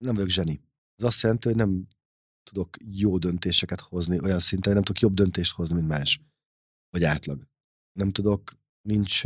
nem 0.05 0.15
vagyok 0.15 0.29
zseni. 0.29 0.61
Ez 0.97 1.05
azt 1.05 1.23
jelenti, 1.23 1.49
hogy 1.49 1.57
nem 1.57 1.87
tudok 2.43 2.77
jó 2.91 3.19
döntéseket 3.19 3.81
hozni 3.81 4.21
olyan 4.21 4.39
szinten, 4.39 4.73
hogy 4.73 4.75
nem 4.75 4.83
tudok 4.85 5.03
jobb 5.03 5.15
döntést 5.15 5.53
hozni, 5.53 5.75
mint 5.75 5.89
más 5.89 6.21
vagy 6.91 7.05
átlag. 7.05 7.49
Nem 7.93 8.11
tudok, 8.11 8.57
nincs 8.83 9.25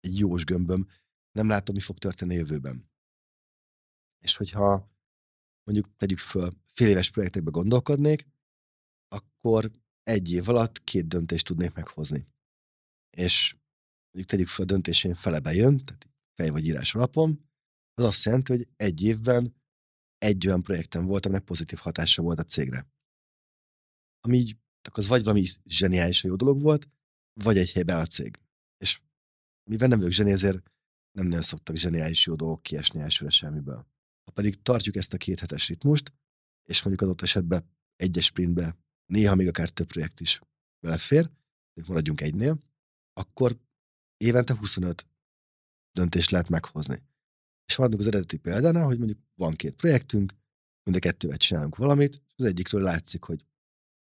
egy 0.00 0.18
jós 0.18 0.44
gömböm, 0.44 0.86
nem 1.32 1.48
látom, 1.48 1.74
mi 1.74 1.80
fog 1.80 1.98
történni 1.98 2.34
a 2.34 2.38
jövőben. 2.38 2.89
És 4.24 4.36
hogyha 4.36 4.90
mondjuk 5.64 5.96
tegyük 5.96 6.18
föl, 6.18 6.52
fél 6.66 6.88
éves 6.88 7.10
projektekbe 7.10 7.50
gondolkodnék, 7.50 8.26
akkor 9.08 9.70
egy 10.02 10.32
év 10.32 10.48
alatt 10.48 10.84
két 10.84 11.08
döntést 11.08 11.46
tudnék 11.46 11.72
meghozni. 11.72 12.26
És 13.16 13.56
mondjuk 14.10 14.32
tegyük 14.32 14.48
föl, 14.48 14.64
a 14.64 14.68
döntésén 14.68 15.14
fele 15.14 15.40
bejön, 15.40 15.84
tehát 15.84 16.08
fej 16.34 16.48
vagy 16.48 16.64
írás 16.64 16.94
alapon, 16.94 17.48
az 17.94 18.04
azt 18.04 18.24
jelenti, 18.24 18.52
hogy 18.52 18.68
egy 18.76 19.02
évben 19.02 19.54
egy 20.18 20.46
olyan 20.46 20.62
projektem 20.62 21.06
volt, 21.06 21.26
aminek 21.26 21.44
pozitív 21.44 21.78
hatása 21.78 22.22
volt 22.22 22.38
a 22.38 22.44
cégre. 22.44 22.88
Ami 24.20 24.36
így, 24.36 24.58
az 24.92 25.06
vagy 25.06 25.22
valami 25.22 25.44
zseniális 25.64 26.24
jó 26.24 26.36
dolog 26.36 26.60
volt, 26.60 26.88
vagy 27.32 27.58
egy 27.58 27.72
helyben 27.72 27.98
a 27.98 28.06
cég. 28.06 28.38
És 28.76 29.00
mivel 29.70 29.88
nem 29.88 29.98
vagyok 29.98 30.12
zseni, 30.12 30.30
ezért 30.30 30.70
nem 31.12 31.26
nagyon 31.26 31.42
szoktak 31.42 31.76
zseniális 31.76 32.26
jó 32.26 32.34
dolgok 32.34 32.62
kiesni 32.62 33.00
elsőre 33.00 33.30
semmiből. 33.30 33.86
Ha 34.30 34.36
pedig 34.36 34.62
tartjuk 34.62 34.96
ezt 34.96 35.14
a 35.14 35.16
két 35.16 35.40
hetes 35.40 35.68
ritmust, 35.68 36.12
és 36.64 36.82
mondjuk 36.82 37.08
adott 37.08 37.22
esetben 37.22 37.70
egyes 37.96 38.24
sprintbe, 38.24 38.76
néha 39.06 39.34
még 39.34 39.48
akár 39.48 39.68
több 39.68 39.86
projekt 39.86 40.20
is 40.20 40.40
belefér, 40.80 41.30
maradjunk 41.86 42.20
egynél, 42.20 42.58
akkor 43.12 43.58
évente 44.16 44.54
25 44.54 45.06
döntést 45.92 46.30
lehet 46.30 46.48
meghozni. 46.48 47.02
És 47.66 47.76
maradunk 47.76 48.00
az 48.00 48.06
eredeti 48.06 48.36
példánál, 48.36 48.84
hogy 48.84 48.98
mondjuk 48.98 49.18
van 49.34 49.52
két 49.52 49.74
projektünk, 49.74 50.32
mind 50.82 50.96
a 50.96 51.08
kettővel 51.08 51.36
csinálunk 51.36 51.76
valamit, 51.76 52.14
és 52.14 52.32
az 52.36 52.44
egyikről 52.44 52.82
látszik, 52.82 53.24
hogy 53.24 53.44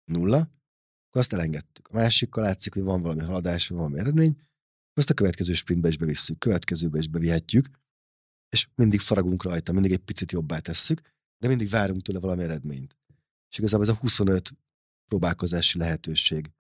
nulla, 0.05 0.39
akkor 0.39 1.21
azt 1.21 1.33
elengedtük. 1.33 1.89
A 1.89 1.95
másikkal 1.95 2.45
látszik, 2.45 2.73
hogy 2.73 2.83
van 2.83 3.03
valami 3.03 3.21
haladás, 3.21 3.69
van 3.69 3.79
valami 3.79 3.99
eredmény, 3.99 4.41
azt 4.95 5.11
a 5.11 5.15
következő 5.15 5.53
sprintbe 5.53 5.89
is 5.89 5.99
bevisszük, 5.99 6.39
következőbe 6.39 6.99
is 6.99 7.09
bevihetjük, 7.09 7.82
és 8.53 8.69
mindig 8.75 9.01
faragunk 9.01 9.43
rajta, 9.43 9.73
mindig 9.73 9.93
egy 9.93 9.99
picit 9.99 10.33
jobbá 10.33 10.59
tesszük, 10.59 11.01
de 11.39 11.49
mindig 11.49 11.69
várunk 11.69 12.03
tőle 12.03 12.19
valami 12.19 12.43
eredményt. 12.43 12.97
És 13.51 13.59
igazából 13.59 13.87
ez 13.87 13.93
a 13.93 13.99
25 13.99 14.51
próbálkozási 15.09 15.79
lehetőség 15.79 16.51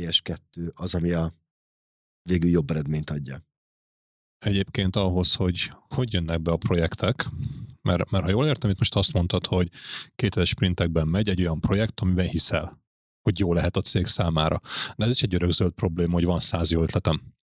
VS2 0.00 0.72
az, 0.74 0.94
ami 0.94 1.10
a 1.12 1.34
végül 2.22 2.50
jobb 2.50 2.70
eredményt 2.70 3.10
adja. 3.10 3.44
Egyébként 4.38 4.96
ahhoz, 4.96 5.34
hogy 5.34 5.70
hogy 5.88 6.12
jönnek 6.12 6.40
be 6.40 6.50
a 6.50 6.56
projektek, 6.56 7.24
mert, 7.82 8.10
mert 8.10 8.24
ha 8.24 8.30
jól 8.30 8.46
értem, 8.46 8.70
itt 8.70 8.78
most 8.78 8.96
azt 8.96 9.12
mondtad, 9.12 9.46
hogy 9.46 9.70
két 10.14 10.44
sprintekben 10.44 11.08
megy 11.08 11.28
egy 11.28 11.40
olyan 11.40 11.60
projekt, 11.60 12.00
amiben 12.00 12.28
hiszel 12.28 12.84
hogy 13.26 13.38
jó 13.38 13.52
lehet 13.52 13.76
a 13.76 13.80
cég 13.80 14.06
számára. 14.06 14.60
De 14.96 15.04
ez 15.04 15.10
is 15.10 15.22
egy 15.22 15.34
örökzöld 15.34 15.72
probléma, 15.72 16.12
hogy 16.12 16.24
van 16.24 16.40
száz 16.40 16.70
jó 16.70 16.82
ötletem. 16.82 17.35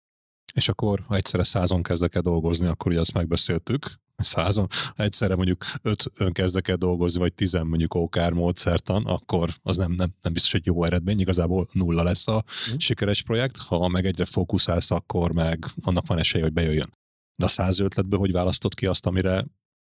És 0.54 0.68
akkor, 0.68 1.04
ha 1.06 1.16
egyszerre 1.16 1.44
százon 1.44 1.82
kezdek 1.82 2.14
el 2.14 2.22
dolgozni, 2.22 2.66
akkor 2.66 2.90
ugye 2.90 3.00
azt 3.00 3.12
megbeszéltük, 3.12 4.00
százon, 4.16 4.68
ha 4.96 5.02
egyszerre 5.02 5.34
mondjuk 5.34 5.64
öt 5.82 6.10
ön 6.14 6.32
kezdek 6.32 6.68
el 6.68 6.76
dolgozni, 6.76 7.20
vagy 7.20 7.34
tizen 7.34 7.66
mondjuk 7.66 7.94
OKR 7.94 8.32
módszertan, 8.32 9.06
akkor 9.06 9.54
az 9.62 9.76
nem, 9.76 9.92
nem, 9.92 10.14
nem 10.20 10.32
biztos, 10.32 10.52
hogy 10.52 10.66
jó 10.66 10.84
eredmény, 10.84 11.20
igazából 11.20 11.68
nulla 11.72 12.02
lesz 12.02 12.28
a 12.28 12.44
mm. 12.72 12.76
sikeres 12.76 13.22
projekt, 13.22 13.56
ha 13.56 13.88
meg 13.88 14.06
egyre 14.06 14.24
fókuszálsz, 14.24 14.90
akkor 14.90 15.32
meg 15.32 15.66
annak 15.82 16.06
van 16.06 16.18
esélye, 16.18 16.44
hogy 16.44 16.52
bejöjjön. 16.52 16.94
De 17.36 17.44
a 17.44 17.48
száz 17.48 17.78
ötletből 17.78 18.18
hogy 18.18 18.32
választott 18.32 18.74
ki 18.74 18.86
azt, 18.86 19.06
amire 19.06 19.32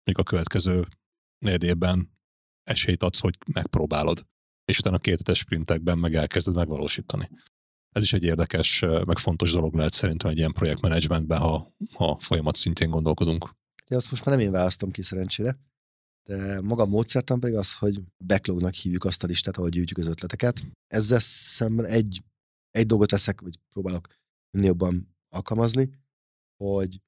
mondjuk 0.04 0.18
a 0.18 0.22
következő 0.22 0.86
négy 1.38 1.64
évben 1.64 2.10
esélyt 2.64 3.02
adsz, 3.02 3.20
hogy 3.20 3.38
megpróbálod 3.52 4.26
és 4.68 4.78
utána 4.78 4.98
két 4.98 5.34
sprintekben 5.34 5.98
meg 5.98 6.14
elkezded 6.14 6.54
megvalósítani. 6.54 7.30
Ez 7.98 8.04
is 8.04 8.12
egy 8.12 8.22
érdekes, 8.22 8.80
meg 8.80 9.18
fontos 9.18 9.52
dolog 9.52 9.74
lehet 9.74 9.92
szerintem 9.92 10.30
egy 10.30 10.36
ilyen 10.36 10.52
projektmenedzsmentben, 10.52 11.38
ha, 11.38 11.74
ha 11.94 12.18
folyamat 12.18 12.56
szintén 12.56 12.90
gondolkodunk. 12.90 13.50
De 13.86 13.96
azt 13.96 14.10
most 14.10 14.24
már 14.24 14.36
nem 14.36 14.44
én 14.44 14.52
választom 14.52 14.90
ki 14.90 15.02
szerencsére, 15.02 15.58
de 16.28 16.60
maga 16.60 16.82
a 16.82 16.86
módszertan 16.86 17.40
pedig 17.40 17.56
az, 17.56 17.76
hogy 17.76 18.00
backlognak 18.26 18.74
hívjuk 18.74 19.04
azt 19.04 19.24
a 19.24 19.26
listát, 19.26 19.56
ahol 19.56 19.68
gyűjtjük 19.68 19.98
az 19.98 20.06
ötleteket. 20.06 20.64
Ezzel 20.86 21.18
szemben 21.18 21.84
egy, 21.84 22.22
egy 22.70 22.86
dolgot 22.86 23.08
teszek, 23.08 23.40
vagy 23.40 23.58
próbálok 23.72 24.08
minél 24.50 24.68
jobban 24.68 25.16
alkalmazni, 25.28 25.90
hogy 26.56 27.00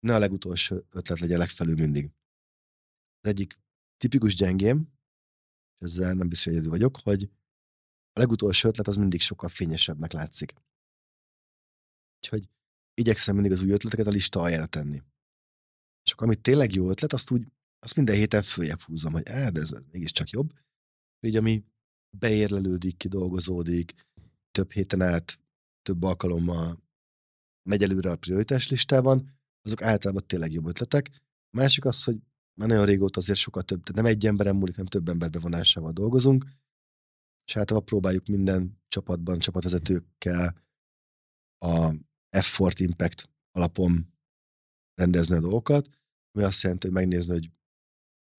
ne 0.00 0.14
a 0.14 0.18
legutolsó 0.18 0.76
ötlet 0.90 1.18
legyen 1.18 1.38
legfelül 1.38 1.74
mindig. 1.74 2.10
Az 3.20 3.30
egyik 3.30 3.58
tipikus 3.96 4.34
gyengém, 4.34 4.92
és 5.78 5.86
ezzel 5.86 6.14
nem 6.14 6.28
biztos, 6.28 6.44
hogy 6.44 6.54
egyedül 6.54 6.70
vagyok, 6.70 7.00
hogy 7.02 7.30
a 8.18 8.20
legutolsó 8.20 8.68
ötlet 8.68 8.86
az 8.86 8.96
mindig 8.96 9.20
sokkal 9.20 9.48
fényesebbnek 9.48 10.12
látszik. 10.12 10.54
Úgyhogy 12.16 12.48
igyekszem 12.94 13.34
mindig 13.34 13.52
az 13.52 13.62
új 13.62 13.70
ötleteket 13.70 14.06
a 14.06 14.10
lista 14.10 14.40
aljára 14.40 14.66
tenni. 14.66 15.02
És 16.04 16.12
akkor 16.12 16.26
amit 16.26 16.40
tényleg 16.40 16.72
jó 16.72 16.90
ötlet, 16.90 17.12
azt 17.12 17.30
úgy, 17.30 17.46
azt 17.78 17.94
minden 17.96 18.14
héten 18.14 18.42
följebb 18.42 18.80
húzom, 18.80 19.12
hogy 19.12 19.26
eh, 19.26 19.50
de 19.50 19.60
ez 19.60 19.70
mégiscsak 19.90 20.30
jobb. 20.30 20.52
Így 21.20 21.36
ami 21.36 21.64
beérlelődik, 22.18 22.96
kidolgozódik, 22.96 23.94
több 24.50 24.72
héten 24.72 25.02
át, 25.02 25.40
több 25.82 26.02
alkalommal 26.02 26.82
megy 27.68 27.82
előre 27.82 28.10
a 28.10 28.16
prioritás 28.16 28.68
listában, 28.68 29.38
azok 29.62 29.82
általában 29.82 30.26
tényleg 30.26 30.52
jobb 30.52 30.66
ötletek. 30.66 31.10
Másik 31.56 31.84
az, 31.84 32.04
hogy 32.04 32.16
már 32.54 32.68
nagyon 32.68 32.84
régóta 32.84 33.18
azért 33.18 33.38
sokkal 33.38 33.62
több, 33.62 33.82
tehát 33.82 34.02
nem 34.02 34.12
egy 34.12 34.26
emberen 34.26 34.56
múlik, 34.56 34.74
hanem 34.74 34.90
több 34.90 35.08
ember 35.08 35.30
bevonásával 35.30 35.92
dolgozunk, 35.92 36.46
és 37.48 37.56
általában 37.56 37.88
próbáljuk 37.88 38.26
minden 38.26 38.80
csapatban, 38.88 39.38
csapatvezetőkkel 39.38 40.66
a 41.58 41.94
effort 42.28 42.80
impact 42.80 43.30
alapon 43.50 44.14
rendezni 44.94 45.36
a 45.36 45.40
dolgokat, 45.40 45.88
ami 46.32 46.44
azt 46.44 46.62
jelenti, 46.62 46.86
hogy 46.86 46.96
megnézni, 46.96 47.32
hogy 47.32 47.50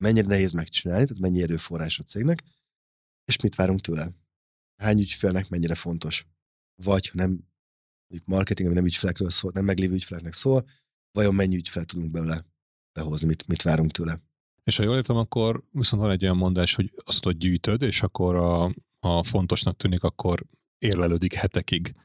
mennyire 0.03 0.27
nehéz 0.27 0.51
megcsinálni, 0.51 1.05
tehát 1.05 1.21
mennyi 1.21 1.41
erőforrás 1.41 1.99
a 1.99 2.03
cégnek, 2.03 2.43
és 3.25 3.41
mit 3.41 3.55
várunk 3.55 3.79
tőle. 3.79 4.11
Hány 4.81 4.99
ügyfélnek 4.99 5.49
mennyire 5.49 5.75
fontos. 5.75 6.27
Vagy, 6.83 7.07
ha 7.07 7.15
nem 7.15 7.29
mondjuk 8.07 8.29
marketing, 8.29 8.67
ami 8.67 8.77
nem 8.77 8.85
ügyfelekről 8.85 9.29
szól, 9.29 9.51
nem 9.53 9.65
meglévő 9.65 9.93
ügyfeleknek 9.93 10.33
szól, 10.33 10.69
vajon 11.11 11.35
mennyi 11.35 11.55
ügyfel 11.55 11.85
tudunk 11.85 12.11
belőle 12.11 12.45
behozni, 12.91 13.27
mit, 13.27 13.47
mit 13.47 13.61
várunk 13.61 13.91
tőle. 13.91 14.21
És 14.63 14.77
ha 14.77 14.83
jól 14.83 14.95
értem, 14.95 15.15
akkor 15.15 15.63
viszont 15.71 16.01
van 16.01 16.11
egy 16.11 16.23
olyan 16.23 16.37
mondás, 16.37 16.75
hogy 16.75 16.93
azt 17.03 17.23
hogy 17.23 17.37
gyűjtöd, 17.37 17.81
és 17.81 18.01
akkor 18.01 18.35
a, 18.35 18.73
a 18.99 19.23
fontosnak 19.23 19.77
tűnik, 19.77 20.03
akkor 20.03 20.45
érlelődik 20.77 21.33
hetekig. 21.33 21.95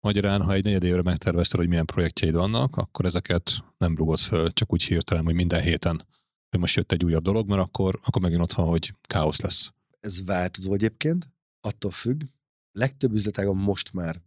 Magyarán, 0.00 0.42
ha 0.42 0.52
egy 0.52 0.64
negyed 0.64 0.82
évre 0.82 1.02
megtervezted, 1.02 1.58
hogy 1.58 1.68
milyen 1.68 1.86
projektjeid 1.86 2.34
vannak, 2.34 2.76
akkor 2.76 3.04
ezeket 3.04 3.64
nem 3.78 3.96
rúgod 3.96 4.18
föl, 4.18 4.52
csak 4.52 4.72
úgy 4.72 4.82
hirtelen, 4.82 5.24
hogy 5.24 5.34
minden 5.34 5.62
héten, 5.62 6.06
hogy 6.48 6.60
most 6.60 6.76
jött 6.76 6.92
egy 6.92 7.04
újabb 7.04 7.22
dolog, 7.22 7.48
mert 7.48 7.60
akkor, 7.60 8.00
akkor 8.02 8.22
megint 8.22 8.40
ott 8.40 8.52
van, 8.52 8.66
hogy 8.66 8.94
káosz 9.00 9.40
lesz. 9.40 9.72
Ez 10.00 10.24
változó 10.24 10.74
egyébként, 10.74 11.28
attól 11.60 11.90
függ. 11.90 12.22
Legtöbb 12.72 13.12
üzletágon 13.12 13.56
most 13.56 13.92
már 13.92 14.22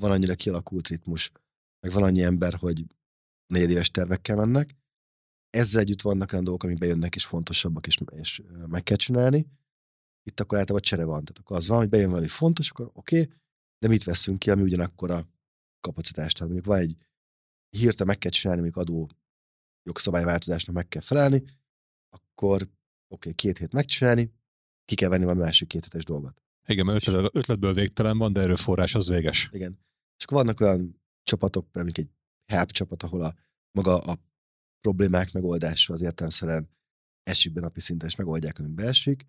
van 0.00 0.10
annyira 0.10 0.34
kialakult 0.34 0.88
ritmus, 0.88 1.32
meg 1.80 1.92
van 1.92 2.02
annyi 2.02 2.22
ember, 2.22 2.54
hogy 2.54 2.84
negyedéves 3.46 3.90
tervekkel 3.90 4.36
mennek. 4.36 4.76
Ezzel 5.50 5.80
együtt 5.80 6.02
vannak 6.02 6.32
olyan 6.32 6.44
dolgok, 6.44 6.62
amik 6.62 6.78
bejönnek 6.78 7.14
és 7.14 7.24
fontosabbak, 7.24 7.86
és, 7.86 7.98
és 8.10 8.42
meg 8.66 8.82
kell 8.82 8.96
csinálni. 8.96 9.46
Itt 10.26 10.40
akkor 10.40 10.58
általában 10.58 10.88
csere 10.88 11.04
van. 11.04 11.24
Tehát 11.24 11.38
akkor 11.38 11.56
az 11.56 11.66
van, 11.66 11.78
hogy 11.78 11.88
bejön 11.88 12.10
valami 12.10 12.28
fontos, 12.28 12.70
akkor 12.70 12.90
oké, 12.92 13.20
okay, 13.20 13.34
de 13.78 13.88
mit 13.88 14.04
veszünk 14.04 14.38
ki, 14.38 14.50
ami 14.50 14.62
ugyanakkor 14.62 15.10
a 15.10 15.28
kapacitást. 15.80 16.36
Tehát 16.36 16.52
mondjuk 16.52 16.74
van 16.74 16.84
egy 16.84 16.96
hirtelen 17.70 18.06
meg 18.06 18.18
kell 18.18 18.30
csinálni, 18.30 18.62
mondjuk 18.62 18.82
adó 18.86 19.10
jogszabályváltozásnak 19.82 20.74
meg 20.74 20.88
kell 20.88 21.00
felelni, 21.00 21.44
akkor 22.08 22.62
oké, 22.62 22.70
okay, 23.08 23.32
két 23.34 23.58
hét 23.58 23.72
megcsinálni, 23.72 24.32
ki 24.84 24.94
kell 24.94 25.08
venni 25.08 25.24
valami 25.24 25.42
másik 25.42 25.68
két 25.68 25.84
hetes 25.84 26.04
dolgot. 26.04 26.42
Igen, 26.66 26.86
mert 26.86 27.08
ötlet, 27.08 27.36
ötletből 27.36 27.72
végtelen 27.72 28.18
van, 28.18 28.32
de 28.32 28.40
erőforrás 28.40 28.94
az 28.94 29.08
véges. 29.08 29.48
Igen. 29.52 29.78
És 30.16 30.24
akkor 30.24 30.36
vannak 30.36 30.60
olyan 30.60 31.00
csapatok, 31.22 31.72
mint 31.72 31.98
egy 31.98 32.10
help 32.52 32.70
csapat, 32.70 33.02
ahol 33.02 33.22
a 33.22 33.34
maga 33.70 33.98
a 33.98 34.18
problémák 34.80 35.32
megoldása 35.32 35.92
az 35.92 36.02
értelmszerűen 36.02 36.70
esik 37.22 37.52
be 37.52 37.60
napi 37.60 37.80
szinten, 37.80 38.08
és 38.08 38.14
megoldják, 38.14 38.58
ami 38.58 38.68
beesik. 38.68 39.26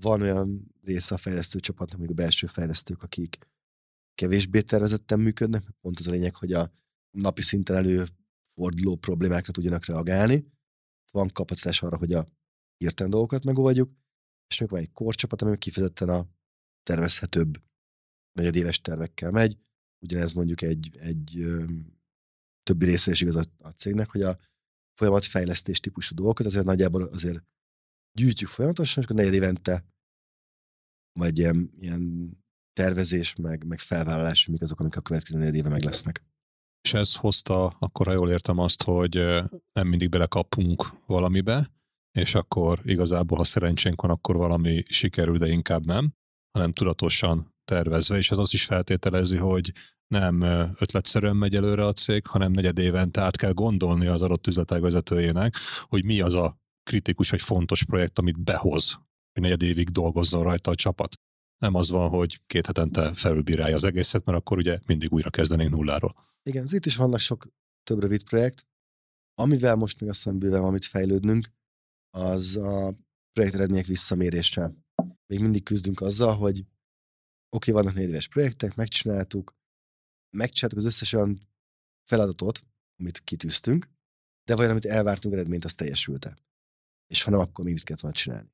Van 0.00 0.20
olyan 0.20 0.74
része 0.82 1.14
a 1.14 1.18
fejlesztő 1.18 1.60
csapatnak, 1.60 2.00
még 2.00 2.10
a 2.10 2.14
belső 2.14 2.46
fejlesztők, 2.46 3.02
akik 3.02 3.38
kevésbé 4.14 4.60
tervezetten 4.60 5.20
működnek, 5.20 5.62
pont 5.80 5.98
az 5.98 6.08
a 6.08 6.10
lényeg, 6.10 6.34
hogy 6.34 6.52
a 6.52 6.72
napi 7.10 7.42
szinten 7.42 7.76
előforduló 7.76 8.96
problémákra 8.96 9.52
tudjanak 9.52 9.84
reagálni. 9.84 10.52
Van 11.12 11.28
kapacitás 11.28 11.82
arra, 11.82 11.96
hogy 11.96 12.12
a 12.12 12.28
hirtelen 12.76 13.12
dolgokat 13.12 13.44
megoldjuk, 13.44 13.90
és 14.48 14.58
még 14.58 14.68
van 14.68 14.80
egy 14.80 14.92
korcsapat, 14.92 15.42
ami 15.42 15.58
kifejezetten 15.58 16.08
a 16.08 16.28
tervezhetőbb 16.82 17.62
negyedéves 18.32 18.80
tervekkel 18.80 19.30
megy. 19.30 19.58
Ugyanez 20.04 20.32
mondjuk 20.32 20.62
egy, 20.62 20.96
egy 20.96 21.46
többi 22.62 22.84
része 22.84 23.10
is 23.10 23.20
igaz 23.20 23.36
a, 23.36 23.42
a 23.58 23.70
cégnek, 23.70 24.10
hogy 24.10 24.22
a 24.22 24.38
folyamatfejlesztés 24.94 25.80
típusú 25.80 26.14
dolgokat 26.14 26.46
azért 26.46 26.64
nagyjából 26.64 27.02
azért 27.02 27.44
gyűjtjük 28.18 28.48
folyamatosan, 28.48 29.02
és 29.02 29.08
akkor 29.08 29.16
negyed 29.16 29.34
évente 29.34 29.84
vagy 31.18 31.38
ilyen, 31.38 31.70
ilyen 31.78 32.32
tervezés, 32.72 33.34
meg, 33.34 33.66
meg 33.66 33.78
felvállalás, 33.78 34.46
mik 34.46 34.62
azok, 34.62 34.80
amik 34.80 34.96
a 34.96 35.00
következő 35.00 35.38
négy 35.38 35.54
éve 35.54 35.68
meg 35.68 35.82
lesznek. 35.82 36.22
És 36.80 36.94
ez 36.94 37.14
hozta, 37.14 37.66
akkor 37.66 38.06
ha 38.06 38.12
jól 38.12 38.30
értem 38.30 38.58
azt, 38.58 38.82
hogy 38.82 39.14
nem 39.72 39.88
mindig 39.88 40.08
belekapunk 40.08 41.06
valamibe, 41.06 41.70
és 42.18 42.34
akkor 42.34 42.80
igazából, 42.84 43.38
ha 43.38 43.44
szerencsénk 43.44 44.02
van, 44.02 44.10
akkor 44.10 44.36
valami 44.36 44.82
sikerül, 44.88 45.38
de 45.38 45.48
inkább 45.48 45.86
nem, 45.86 46.12
hanem 46.58 46.72
tudatosan 46.72 47.54
tervezve, 47.64 48.16
és 48.16 48.30
ez 48.30 48.38
azt 48.38 48.52
is 48.52 48.64
feltételezi, 48.64 49.36
hogy 49.36 49.72
nem 50.06 50.40
ötletszerűen 50.78 51.36
megy 51.36 51.54
előre 51.54 51.86
a 51.86 51.92
cég, 51.92 52.26
hanem 52.26 52.52
negyed 52.52 52.78
évente 52.78 53.20
át 53.20 53.36
kell 53.36 53.52
gondolni 53.52 54.06
az 54.06 54.22
adott 54.22 54.46
üzletág 54.46 54.80
vezetőjének, 54.80 55.56
hogy 55.82 56.04
mi 56.04 56.20
az 56.20 56.34
a 56.34 56.56
kritikus 56.84 57.30
vagy 57.30 57.42
fontos 57.42 57.84
projekt, 57.84 58.18
amit 58.18 58.40
behoz, 58.40 58.92
hogy 59.32 59.42
negyed 59.42 59.62
évig 59.62 59.88
dolgozzon 59.88 60.42
rajta 60.42 60.70
a 60.70 60.74
csapat 60.74 61.14
nem 61.58 61.74
az 61.74 61.90
van, 61.90 62.08
hogy 62.08 62.40
két 62.46 62.66
hetente 62.66 63.14
felülbírálja 63.14 63.74
az 63.74 63.84
egészet, 63.84 64.24
mert 64.24 64.38
akkor 64.38 64.58
ugye 64.58 64.78
mindig 64.86 65.12
újra 65.12 65.30
kezdenénk 65.30 65.70
nulláról. 65.70 66.14
Igen, 66.42 66.66
itt 66.70 66.86
is 66.86 66.96
vannak 66.96 67.18
sok 67.18 67.48
több 67.82 68.00
rövid 68.00 68.24
projekt, 68.24 68.66
amivel 69.34 69.74
most 69.74 70.00
még 70.00 70.10
azt 70.10 70.24
mondom, 70.24 70.64
amit 70.64 70.84
fejlődnünk, 70.84 71.52
az 72.10 72.56
a 72.56 72.94
projekt 73.32 73.54
eredmények 73.54 73.86
visszamérése. 73.86 74.74
Még 75.26 75.40
mindig 75.40 75.62
küzdünk 75.62 76.00
azzal, 76.00 76.36
hogy 76.36 76.58
oké, 76.58 77.70
okay, 77.70 77.82
vannak 77.82 77.94
négy 77.94 78.08
éves 78.08 78.28
projektek, 78.28 78.74
megcsináltuk, 78.74 79.56
megcsináltuk 80.36 80.78
az 80.78 80.84
összes 80.84 81.12
olyan 81.12 81.48
feladatot, 82.08 82.64
amit 82.98 83.20
kitűztünk, 83.20 83.88
de 84.44 84.54
vajon 84.54 84.70
amit 84.70 84.84
elvártunk 84.84 85.34
eredményt, 85.34 85.64
az 85.64 85.74
teljesült-e? 85.74 86.36
És 87.06 87.22
ha 87.22 87.30
nem, 87.30 87.40
akkor 87.40 87.64
mi 87.64 87.72
mit 87.72 87.84
kellett 87.84 88.02
volna 88.02 88.16
csinálni? 88.16 88.52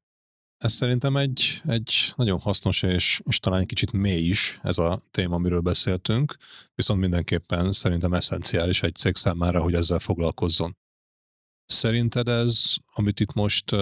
Ez 0.56 0.72
szerintem 0.72 1.16
egy, 1.16 1.60
egy 1.64 2.12
nagyon 2.16 2.39
hasznos 2.39 2.82
és, 2.82 3.20
és 3.24 3.39
talán 3.39 3.60
egy 3.60 3.66
kicsit 3.66 3.93
mély 3.93 4.27
is 4.27 4.59
ez 4.62 4.78
a 4.78 5.06
téma, 5.10 5.35
amiről 5.35 5.60
beszéltünk, 5.60 6.36
viszont 6.74 7.01
mindenképpen 7.01 7.72
szerintem 7.72 8.14
eszenciális 8.14 8.82
egy 8.82 8.94
cég 8.94 9.16
számára, 9.16 9.62
hogy 9.62 9.74
ezzel 9.74 9.98
foglalkozzon. 9.98 10.77
Szerinted 11.66 12.28
ez, 12.28 12.74
amit 12.93 13.20
itt 13.20 13.32
most 13.32 13.77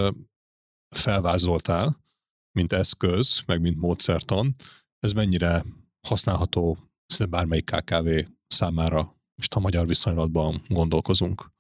felvázoltál, 0.97 2.05
mint 2.53 2.73
eszköz, 2.73 3.43
meg 3.47 3.61
mint 3.61 3.77
módszertan, 3.77 4.55
ez 4.99 5.13
mennyire 5.13 5.65
használható 6.09 6.77
szinte 7.07 7.31
bármelyik 7.31 7.65
KKV 7.65 8.09
számára, 8.47 9.17
most 9.35 9.55
a 9.55 9.61
magyar 9.61 9.87
viszonylatban 9.87 10.63
gondolkozunk. 10.69 11.51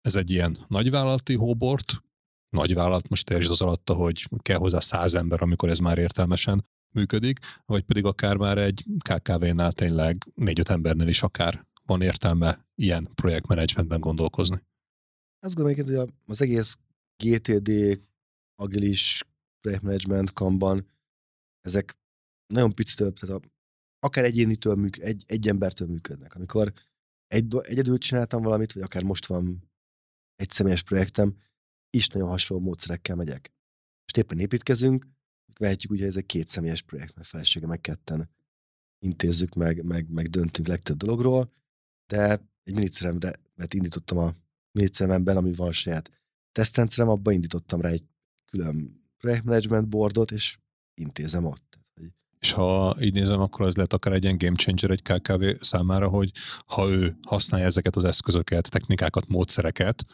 Ez 0.00 0.14
egy 0.14 0.30
ilyen 0.30 0.64
nagyvállalati 0.68 1.34
hóbort, 1.34 2.02
nagyvállalat, 2.54 3.08
most 3.08 3.30
értsd 3.30 3.50
az 3.50 3.60
alatta, 3.60 3.94
hogy 3.94 4.28
kell 4.38 4.58
hozzá 4.58 4.78
száz 4.78 5.14
ember, 5.14 5.42
amikor 5.42 5.68
ez 5.68 5.78
már 5.78 5.98
értelmesen 5.98 6.66
működik, 6.94 7.38
vagy 7.66 7.82
pedig 7.82 8.04
akár 8.04 8.36
már 8.36 8.58
egy 8.58 8.84
KKV-nál 8.98 9.72
tényleg 9.72 10.24
négy-öt 10.34 10.68
embernél 10.68 11.08
is 11.08 11.22
akár 11.22 11.66
van 11.86 12.02
értelme 12.02 12.66
ilyen 12.74 13.08
projektmenedzsmentben 13.14 14.00
gondolkozni. 14.00 14.62
Azt 15.38 15.54
gondolom, 15.54 15.84
hogy 15.84 16.12
az 16.26 16.40
egész 16.40 16.78
GTD, 17.16 17.70
agilis 18.54 19.24
projektmenedzsment, 19.60 20.32
kamban, 20.32 20.86
ezek 21.60 21.98
nagyon 22.46 22.74
több, 22.74 23.18
tehát 23.18 23.42
a, 23.42 23.48
akár 23.98 24.24
egyénitől 24.24 24.74
műk, 24.74 24.98
egy, 24.98 25.24
egy 25.26 25.48
embertől 25.48 25.88
működnek. 25.88 26.34
Amikor 26.34 26.72
egy, 27.26 27.56
egyedül 27.62 27.98
csináltam 27.98 28.42
valamit, 28.42 28.72
vagy 28.72 28.82
akár 28.82 29.02
most 29.02 29.26
van 29.26 29.70
egy 30.36 30.50
személyes 30.50 30.82
projektem, 30.82 31.36
is 31.94 32.08
nagyon 32.08 32.28
hasonló 32.28 32.64
módszerekkel 32.64 33.16
megyek. 33.16 33.52
Most 34.02 34.16
éppen 34.16 34.38
építkezünk, 34.38 35.06
vehetjük 35.58 35.90
hogy 35.90 36.02
ez 36.02 36.16
egy 36.16 36.26
két 36.26 36.48
személyes 36.48 36.82
projekt, 36.82 37.14
mert 37.14 37.28
felesége 37.28 37.66
meg 37.66 37.80
ketten 37.80 38.30
intézzük 38.98 39.54
meg, 39.54 39.84
meg, 39.84 40.10
meg 40.10 40.28
döntünk 40.28 40.68
legtöbb 40.68 40.96
dologról, 40.96 41.52
de 42.06 42.30
egy 42.62 42.74
miniszeremre, 42.74 43.32
mert 43.54 43.74
indítottam 43.74 44.18
a 44.18 44.32
miniszeremben, 44.72 45.36
ami 45.36 45.52
van 45.52 45.72
saját 45.72 46.10
tesztrendszerem, 46.52 47.10
abban 47.10 47.34
indítottam 47.34 47.80
rá 47.80 47.88
egy 47.88 48.04
külön 48.44 49.04
projektmanagement 49.18 49.88
boardot, 49.88 50.30
és 50.30 50.58
intézem 50.94 51.44
ott. 51.44 51.78
És 52.38 52.52
ha 52.52 52.96
így 53.00 53.12
nézem, 53.12 53.40
akkor 53.40 53.66
az 53.66 53.74
lehet 53.74 53.92
akár 53.92 54.12
egy 54.12 54.22
ilyen 54.22 54.38
game 54.38 54.56
changer 54.56 54.90
egy 54.90 55.02
KKV 55.02 55.44
számára, 55.60 56.08
hogy 56.08 56.30
ha 56.66 56.88
ő 56.88 57.16
használja 57.26 57.66
ezeket 57.66 57.96
az 57.96 58.04
eszközöket, 58.04 58.70
technikákat, 58.70 59.26
módszereket, 59.26 60.04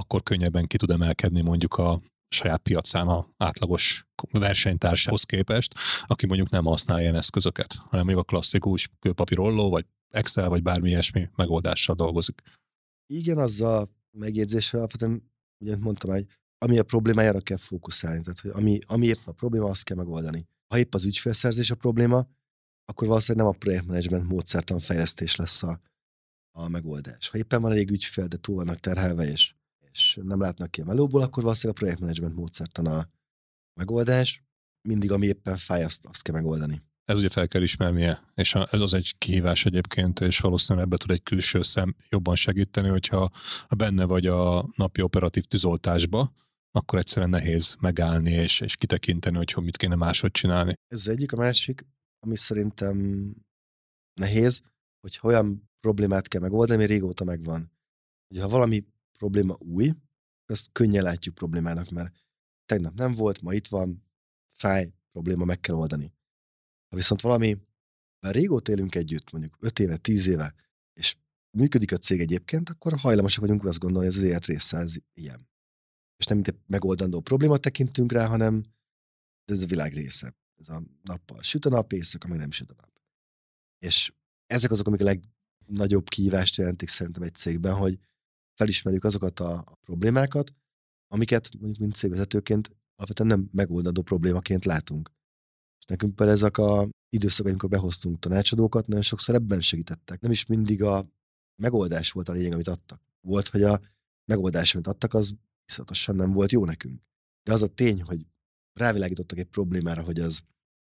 akkor 0.00 0.22
könnyebben 0.22 0.66
ki 0.66 0.76
tud 0.76 0.90
emelkedni 0.90 1.40
mondjuk 1.40 1.74
a 1.74 2.00
saját 2.28 2.62
piacán 2.62 3.08
a 3.08 3.26
átlagos 3.36 4.06
versenytársához 4.30 5.22
képest, 5.22 5.74
aki 6.06 6.26
mondjuk 6.26 6.50
nem 6.50 6.64
használ 6.64 7.00
ilyen 7.00 7.14
eszközöket, 7.14 7.74
hanem 7.74 8.04
mondjuk 8.04 8.18
a 8.18 8.32
klasszikus 8.32 8.90
kőpapírolló, 8.98 9.70
vagy 9.70 9.86
Excel, 10.08 10.48
vagy 10.48 10.62
bármi 10.62 10.88
ilyesmi 10.88 11.28
megoldással 11.36 11.94
dolgozik. 11.94 12.42
Igen, 13.06 13.38
azzal 13.38 13.90
megjegyzéssel 14.10 14.78
alapvetően, 14.78 15.32
ugye 15.62 15.76
mondtam, 15.76 16.10
hogy 16.10 16.26
ami 16.58 16.78
a 16.78 16.82
problémájára 16.82 17.40
kell 17.40 17.56
fókuszálni. 17.56 18.20
Tehát, 18.20 18.40
hogy 18.40 18.50
ami, 18.50 18.78
ami 18.86 19.06
épp 19.06 19.26
a 19.26 19.32
probléma, 19.32 19.68
azt 19.68 19.84
kell 19.84 19.96
megoldani. 19.96 20.46
Ha 20.66 20.78
épp 20.78 20.94
az 20.94 21.04
ügyfélszerzés 21.04 21.70
a 21.70 21.74
probléma, 21.74 22.26
akkor 22.84 23.08
valószínűleg 23.08 23.46
nem 23.46 23.54
a 23.54 23.58
projektmenedzsment 23.58 24.28
módszertan 24.28 24.78
fejlesztés 24.78 25.36
lesz 25.36 25.62
a, 25.62 25.80
a 26.56 26.68
megoldás. 26.68 27.28
Ha 27.28 27.38
éppen 27.38 27.62
van 27.62 27.70
elég 27.70 27.90
ügyfél, 27.90 28.26
de 28.26 28.36
túl 28.36 28.56
vannak 28.56 28.76
terhelve, 28.76 29.30
és, 29.30 29.54
és 29.94 30.18
nem 30.22 30.40
látnak 30.40 30.70
ki 30.70 30.80
a 30.80 30.84
melóból, 30.84 31.22
akkor 31.22 31.42
valószínűleg 31.42 31.76
a 31.76 31.80
projektmenedzsment 31.80 32.34
módszertan 32.34 32.86
a 32.86 33.08
megoldás. 33.80 34.42
Mindig, 34.88 35.12
ami 35.12 35.26
éppen 35.26 35.56
fáj, 35.56 35.84
azt, 35.84 36.06
azt 36.06 36.22
kell 36.22 36.34
megoldani. 36.34 36.82
Ez 37.04 37.16
ugye 37.16 37.28
fel 37.28 37.48
kell 37.48 37.62
ismernie, 37.62 38.22
és 38.34 38.54
ez 38.54 38.80
az 38.80 38.94
egy 38.94 39.14
kihívás 39.18 39.64
egyébként, 39.64 40.20
és 40.20 40.38
valószínűleg 40.38 40.86
ebbe 40.86 40.96
tud 40.96 41.10
egy 41.10 41.22
külső 41.22 41.62
szem 41.62 41.96
jobban 42.08 42.34
segíteni, 42.34 42.88
hogyha 42.88 43.30
benne 43.76 44.04
vagy 44.04 44.26
a 44.26 44.68
napi 44.76 45.02
operatív 45.02 45.44
tűzoltásba, 45.44 46.32
akkor 46.70 46.98
egyszerűen 46.98 47.30
nehéz 47.30 47.76
megállni 47.80 48.30
és, 48.30 48.60
és 48.60 48.76
kitekinteni, 48.76 49.36
hogy 49.36 49.54
mit 49.64 49.76
kéne 49.76 49.94
máshogy 49.94 50.30
csinálni. 50.30 50.72
Ez 50.86 50.98
az 50.98 51.08
egyik, 51.08 51.32
a 51.32 51.36
másik, 51.36 51.86
ami 52.20 52.36
szerintem 52.36 53.26
nehéz, 54.20 54.62
hogy 55.00 55.18
olyan 55.22 55.70
problémát 55.80 56.28
kell 56.28 56.40
megoldani, 56.40 56.82
ami 56.82 56.92
régóta 56.92 57.24
megvan. 57.24 57.72
Ugye, 58.30 58.42
ha 58.42 58.48
valami 58.48 58.84
probléma 59.18 59.56
új, 59.58 59.92
azt 60.46 60.68
könnyen 60.72 61.02
látjuk 61.02 61.34
problémának, 61.34 61.90
mert 61.90 62.14
tegnap 62.66 62.94
nem 62.94 63.12
volt, 63.12 63.40
ma 63.40 63.54
itt 63.54 63.66
van, 63.66 64.04
fáj, 64.52 64.94
probléma 65.12 65.44
meg 65.44 65.60
kell 65.60 65.74
oldani. 65.74 66.14
Ha 66.88 66.96
viszont 66.96 67.20
valami, 67.20 67.58
már 68.20 68.34
régóta 68.34 68.72
élünk 68.72 68.94
együtt, 68.94 69.30
mondjuk 69.30 69.56
5 69.60 69.78
éve, 69.78 69.96
10 69.96 70.26
éve, 70.26 70.54
és 70.92 71.16
működik 71.56 71.92
a 71.92 71.96
cég 71.96 72.20
egyébként, 72.20 72.68
akkor 72.68 72.98
hajlamosak 72.98 73.40
vagyunk 73.40 73.64
azt 73.64 73.78
gondolni, 73.78 74.06
hogy 74.06 74.16
ez 74.16 74.22
az 74.22 74.28
élet 74.28 74.46
része, 74.46 74.78
ez 74.78 74.94
ilyen. 75.14 75.48
És 76.16 76.26
nem 76.26 76.36
mint 76.36 76.48
egy 76.48 76.58
megoldandó 76.66 77.20
probléma 77.20 77.58
tekintünk 77.58 78.12
rá, 78.12 78.26
hanem 78.26 78.62
ez 79.44 79.62
a 79.62 79.66
világ 79.66 79.92
része. 79.92 80.34
Ez 80.60 80.68
a 80.68 80.82
nappal 81.02 81.42
süt 81.42 81.64
a 81.64 81.68
nap, 81.68 81.92
éjszaka 81.92 82.28
még 82.28 82.38
nem 82.38 82.50
süt 82.50 82.70
a 82.70 82.74
nap. 82.76 83.00
És 83.78 84.12
ezek 84.46 84.70
azok, 84.70 84.86
amik 84.86 85.00
a 85.00 85.04
legnagyobb 85.66 86.08
kihívást 86.08 86.56
jelentik 86.56 86.88
szerintem 86.88 87.22
egy 87.22 87.34
cégben, 87.34 87.74
hogy 87.74 87.98
felismerjük 88.54 89.04
azokat 89.04 89.40
a, 89.40 89.78
problémákat, 89.84 90.54
amiket 91.08 91.48
mondjuk 91.58 91.78
mint 91.80 91.94
cégvezetőként 91.94 92.70
alapvetően 92.96 93.28
nem 93.28 93.48
megoldandó 93.52 94.02
problémaként 94.02 94.64
látunk. 94.64 95.12
És 95.78 95.84
nekünk 95.84 96.14
például 96.14 96.38
ezek 96.38 96.58
a 96.58 96.88
időszak, 97.08 97.46
amikor 97.46 97.68
behoztunk 97.68 98.18
tanácsadókat, 98.18 98.86
nagyon 98.86 99.02
sokszor 99.02 99.34
ebben 99.34 99.60
segítettek. 99.60 100.20
Nem 100.20 100.30
is 100.30 100.46
mindig 100.46 100.82
a 100.82 101.08
megoldás 101.62 102.12
volt 102.12 102.28
a 102.28 102.32
lényeg, 102.32 102.52
amit 102.52 102.68
adtak. 102.68 103.00
Volt, 103.20 103.48
hogy 103.48 103.62
a 103.62 103.80
megoldás, 104.24 104.74
amit 104.74 104.86
adtak, 104.86 105.14
az 105.14 105.34
iszonyatosan 105.68 106.16
nem 106.16 106.32
volt 106.32 106.52
jó 106.52 106.64
nekünk. 106.64 107.02
De 107.42 107.52
az 107.52 107.62
a 107.62 107.66
tény, 107.66 108.02
hogy 108.02 108.26
rávilágítottak 108.72 109.38
egy 109.38 109.46
problémára, 109.46 110.02
hogy 110.02 110.20
az 110.20 110.42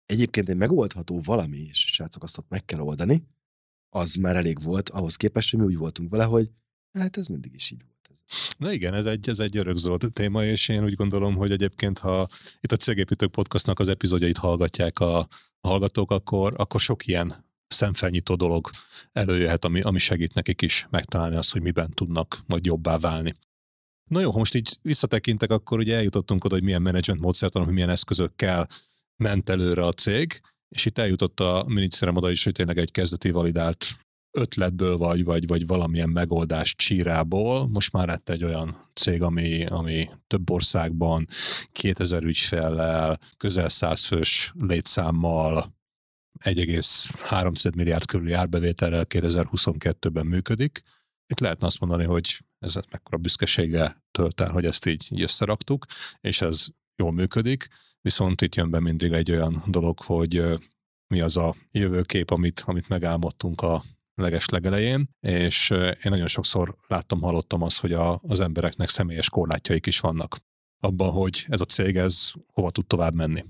egyébként 0.06 0.48
egy 0.48 0.56
megoldható 0.56 1.20
valami, 1.20 1.59
és 1.59 1.78
srácok 1.78 2.22
azt 2.22 2.38
ott 2.38 2.48
meg 2.48 2.64
kell 2.64 2.80
oldani, 2.80 3.26
az 3.88 4.14
már 4.14 4.36
elég 4.36 4.62
volt 4.62 4.88
ahhoz 4.88 5.16
képest, 5.16 5.51
hogy 5.51 5.60
mi 5.60 5.66
úgy 5.66 5.76
voltunk 5.76 6.10
vele, 6.10 6.24
hogy 6.24 6.51
hát 6.98 7.16
ez 7.16 7.27
mindig 7.27 7.55
is 7.55 7.70
így 7.70 7.82
volt. 7.82 7.97
Na 8.59 8.73
igen, 8.73 8.94
ez 8.94 9.05
egy, 9.05 9.28
ez 9.28 9.39
egy 9.39 9.56
örökzöld 9.56 10.06
téma, 10.12 10.44
és 10.44 10.68
én 10.68 10.85
úgy 10.85 10.94
gondolom, 10.94 11.35
hogy 11.35 11.51
egyébként, 11.51 11.98
ha 11.98 12.28
itt 12.60 12.73
a 12.73 12.77
Cégépítők 12.77 13.31
Podcastnak 13.31 13.78
az 13.78 13.89
epizódjait 13.89 14.36
hallgatják 14.36 15.01
a 15.01 15.28
hallgatók, 15.60 16.10
akkor, 16.10 16.55
akkor 16.56 16.81
sok 16.81 17.06
ilyen 17.06 17.44
szemfelnyitó 17.68 18.35
dolog 18.35 18.70
előjöhet, 19.12 19.64
ami, 19.64 19.81
ami 19.81 19.98
segít 19.98 20.35
nekik 20.35 20.62
is 20.62 20.86
megtalálni 20.90 21.36
azt, 21.36 21.52
hogy 21.52 21.62
miben 21.62 21.90
tudnak 21.90 22.39
majd 22.47 22.64
jobbá 22.64 22.98
válni. 22.98 23.32
Na 24.10 24.20
jó, 24.20 24.31
ha 24.31 24.39
most 24.39 24.55
így 24.55 24.78
visszatekintek, 24.82 25.51
akkor 25.51 25.78
ugye 25.78 25.97
eljutottunk 25.97 26.44
oda, 26.44 26.55
hogy 26.55 26.64
milyen 26.64 26.82
menedzsment 26.82 27.20
módszertan, 27.20 27.64
hogy 27.64 27.73
milyen 27.73 27.90
eszközökkel 27.90 28.68
ment 29.16 29.48
előre 29.48 29.85
a 29.85 29.93
cég, 29.93 30.40
és 30.68 30.85
itt 30.85 30.98
eljutott 30.98 31.40
a 31.40 31.64
miniszterem 31.68 32.16
oda 32.16 32.31
is, 32.31 32.44
hogy 32.44 32.52
tényleg 32.52 32.78
egy 32.78 32.90
kezdeti 32.90 33.31
validált 33.31 34.06
ötletből 34.37 34.97
vagy, 34.97 35.25
vagy, 35.25 35.47
vagy 35.47 35.67
valamilyen 35.67 36.09
megoldás 36.09 36.75
csírából. 36.75 37.69
Most 37.69 37.93
már 37.93 38.07
lett 38.07 38.29
egy 38.29 38.45
olyan 38.45 38.91
cég, 38.95 39.23
ami, 39.23 39.67
ami 39.67 40.09
több 40.27 40.51
országban 40.51 41.27
2000 41.73 42.23
ügyfellel, 42.23 43.19
közel 43.37 43.69
100 43.69 44.05
fős 44.05 44.53
létszámmal, 44.59 45.75
1,3 46.45 47.75
milliárd 47.75 48.05
körüli 48.05 48.33
árbevétellel 48.33 49.05
2022-ben 49.09 50.27
működik. 50.27 50.83
Itt 51.27 51.41
lehetne 51.41 51.67
azt 51.67 51.81
mondani, 51.81 52.05
hogy 52.05 52.45
ez 52.59 52.75
mekkora 52.91 53.17
büszkeséggel 53.17 54.05
tölt 54.11 54.41
el, 54.41 54.51
hogy 54.51 54.65
ezt 54.65 54.87
így, 54.87 55.07
így 55.11 55.23
összeraktuk, 55.23 55.85
és 56.21 56.41
ez 56.41 56.67
jól 56.97 57.13
működik, 57.13 57.69
viszont 58.01 58.41
itt 58.41 58.55
jön 58.55 58.71
be 58.71 58.81
mindig 58.81 59.13
egy 59.13 59.31
olyan 59.31 59.63
dolog, 59.67 59.99
hogy 60.01 60.59
mi 61.09 61.21
az 61.21 61.37
a 61.37 61.55
jövőkép, 61.71 62.31
amit, 62.31 62.63
amit 62.67 62.89
megálmodtunk 62.89 63.63
a 63.63 63.83
leges 64.16 64.48
legelején, 64.48 65.09
és 65.20 65.70
én 65.70 66.10
nagyon 66.10 66.26
sokszor 66.26 66.76
láttam, 66.88 67.20
hallottam 67.20 67.62
azt, 67.62 67.80
hogy 67.80 67.93
a, 67.93 68.20
az 68.26 68.40
embereknek 68.40 68.88
személyes 68.88 69.30
korlátjaik 69.30 69.86
is 69.86 70.01
vannak 70.01 70.36
abban, 70.80 71.10
hogy 71.10 71.44
ez 71.48 71.60
a 71.60 71.64
cég 71.64 71.97
ez 71.97 72.30
hova 72.52 72.70
tud 72.70 72.86
tovább 72.86 73.14
menni. 73.14 73.44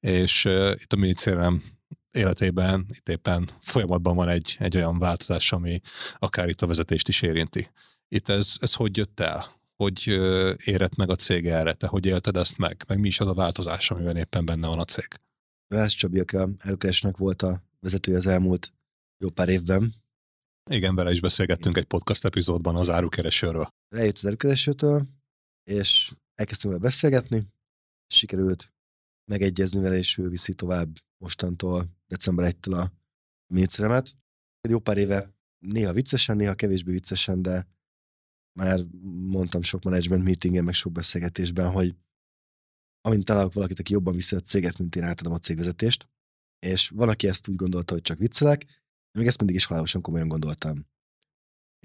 És 0.00 0.44
uh, 0.44 0.70
itt 0.82 0.92
a 0.92 0.96
minicérem 0.96 1.62
életében 2.10 2.86
itt 2.88 3.08
éppen 3.08 3.50
folyamatban 3.60 4.16
van 4.16 4.28
egy, 4.28 4.56
egy 4.58 4.76
olyan 4.76 4.98
változás, 4.98 5.52
ami 5.52 5.80
akár 6.18 6.48
itt 6.48 6.62
a 6.62 6.66
vezetést 6.66 7.08
is 7.08 7.22
érinti. 7.22 7.70
Itt 8.08 8.28
ez, 8.28 8.56
ez 8.60 8.74
hogy 8.74 8.96
jött 8.96 9.20
el? 9.20 9.44
Hogy 9.76 10.04
uh, 10.06 10.52
érett 10.64 10.96
meg 10.96 11.10
a 11.10 11.14
cég 11.14 11.46
erre? 11.46 11.72
Te 11.72 11.86
hogy 11.86 12.06
élted 12.06 12.36
ezt 12.36 12.58
meg? 12.58 12.84
Meg 12.88 12.98
mi 12.98 13.08
is 13.08 13.20
az 13.20 13.28
a 13.28 13.34
változás, 13.34 13.90
amiben 13.90 14.16
éppen 14.16 14.44
benne 14.44 14.66
van 14.66 14.78
a 14.78 14.84
cég? 14.84 15.08
Vász 15.74 15.92
Csabi, 15.92 16.18
aki 16.18 16.36
a 16.36 16.48
volt 17.16 17.42
a 17.42 17.62
vezetője 17.80 18.16
az 18.16 18.26
elmúlt 18.26 18.72
jó 19.20 19.30
pár 19.30 19.48
évben. 19.48 19.94
Igen, 20.70 20.94
vele 20.94 21.12
is 21.12 21.20
beszélgettünk 21.20 21.76
egy 21.76 21.84
podcast 21.84 22.24
epizódban 22.24 22.76
az 22.76 22.90
árukeresőről. 22.90 23.68
Eljött 23.88 24.16
az 24.16 24.26
árukeresőtől, 24.26 25.08
és 25.70 26.14
elkezdtünk 26.34 26.72
vele 26.72 26.86
beszélgetni, 26.86 27.46
sikerült 28.06 28.72
megegyezni 29.30 29.80
vele, 29.80 29.96
és 29.96 30.18
ő 30.18 30.28
viszi 30.28 30.54
tovább 30.54 30.96
mostantól, 31.22 31.90
december 32.06 32.54
1-től 32.54 32.82
a 32.82 32.92
mécremet. 33.54 34.16
Jó 34.68 34.78
pár 34.78 34.96
éve 34.96 35.34
néha 35.58 35.92
viccesen, 35.92 36.36
néha 36.36 36.54
kevésbé 36.54 36.92
viccesen, 36.92 37.42
de 37.42 37.68
már 38.58 38.84
mondtam 39.30 39.62
sok 39.62 39.82
management 39.82 40.24
meetingen, 40.24 40.64
meg 40.64 40.74
sok 40.74 40.92
beszélgetésben, 40.92 41.70
hogy 41.70 41.94
amint 43.00 43.24
találok 43.24 43.52
valakit, 43.52 43.78
aki 43.78 43.92
jobban 43.92 44.14
viszi 44.14 44.36
a 44.36 44.40
céget, 44.40 44.78
mint 44.78 44.96
én 44.96 45.02
átadom 45.02 45.32
a 45.32 45.38
cégvezetést, 45.38 46.08
és 46.58 46.88
van, 46.88 47.08
aki 47.08 47.28
ezt 47.28 47.48
úgy 47.48 47.56
gondolta, 47.56 47.92
hogy 47.92 48.02
csak 48.02 48.18
viccelek, 48.18 48.66
még 49.18 49.26
ezt 49.26 49.38
mindig 49.38 49.56
is 49.56 49.64
halálosan 49.64 50.02
komolyan 50.02 50.28
gondoltam. 50.28 50.86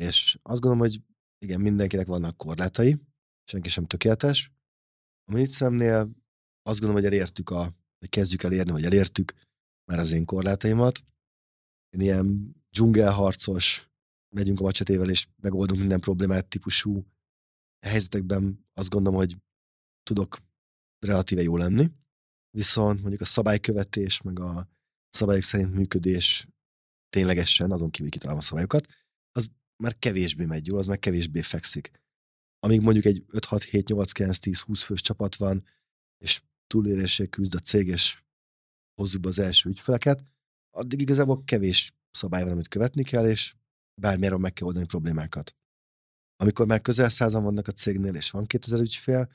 És 0.02 0.40
azt 0.42 0.62
gondolom, 0.62 0.88
hogy 0.88 1.02
igen, 1.38 1.62
mindenkinek 1.62 2.08
vannak 2.08 2.38
korlátai, 2.38 3.00
senki 3.44 3.70
sem 3.70 3.86
tökéletes. 3.86 4.52
A 5.24 5.32
miniszteremnél 5.32 6.00
azt 6.62 6.80
gondolom, 6.80 6.96
hogy 6.96 7.06
elértük 7.06 7.50
a, 7.50 7.74
hogy 8.00 8.10
kezdjük 8.10 8.44
elérni, 8.44 8.72
vagy 8.72 8.86
elértük 8.86 9.34
már 9.92 10.00
az 10.00 10.12
én 10.12 10.26
korlátaimat. 10.26 11.04
Én 11.90 12.02
ilyen 12.02 12.56
dzsungelharcos, 12.70 13.90
megyünk 14.36 14.60
a 14.60 14.64
macsetével, 14.64 15.10
és 15.10 15.28
megoldunk 15.42 15.80
minden 15.80 16.00
problémát 16.00 16.48
típusú 16.48 17.06
helyzetekben 17.86 18.66
azt 18.74 18.90
gondolom, 18.90 19.20
hogy 19.20 19.38
tudok 20.04 20.38
relatíve 21.00 21.42
jó 21.42 21.58
lenni. 21.58 21.92
Viszont 22.50 23.00
mondjuk 23.00 23.22
a 23.22 23.26
szabálykövetés, 23.26 24.22
meg 24.22 24.40
a 24.40 24.68
szabályok 25.10 25.44
szerint 25.44 25.74
működés 25.74 26.48
ténylegesen, 27.16 27.72
azon 27.72 27.90
kívül 27.90 28.12
kitalálom 28.12 28.42
a 28.42 28.44
szabályokat, 28.44 28.88
az 29.32 29.50
már 29.84 30.00
kevésbé 30.00 30.46
megy 30.46 30.68
jól, 30.68 30.80
az 30.80 30.88
már 30.88 31.00
kevésbé 31.00 31.42
fekszik. 31.42 31.92
Amíg 32.60 32.82
mondjuk 32.82 33.06
egy 33.06 33.24
5-6-7-8-9-10-20 33.32 34.82
fős 34.86 35.02
csapat 35.02 35.36
van, 35.36 35.66
és 36.24 36.42
túlélésé 36.68 37.28
küzd 37.28 37.56
a 37.56 37.60
cég, 37.60 37.88
és 37.88 38.22
hozzuk 38.96 39.22
be 39.22 39.28
az 39.28 39.40
első 39.40 39.70
ügyfeleket, 39.70 40.26
addig 40.78 41.02
igazából 41.02 41.44
kevés 41.44 41.94
szabály 42.12 42.44
van, 42.44 42.52
amit 42.52 42.68
követni 42.68 43.04
kell, 43.04 43.28
és 43.28 43.56
bármilyen 44.02 44.40
meg 44.40 44.54
kell 44.54 44.68
oldani 44.68 44.86
problémákat. 44.86 45.56
Amikor 46.36 46.66
már 46.66 46.82
közel 46.82 47.10
százan 47.10 47.44
vannak 47.44 47.68
a 47.68 47.72
cégnél, 47.72 48.16
és 48.16 48.32
van 48.32 48.46
2000 48.46 48.80
ügyfél, 48.80 49.32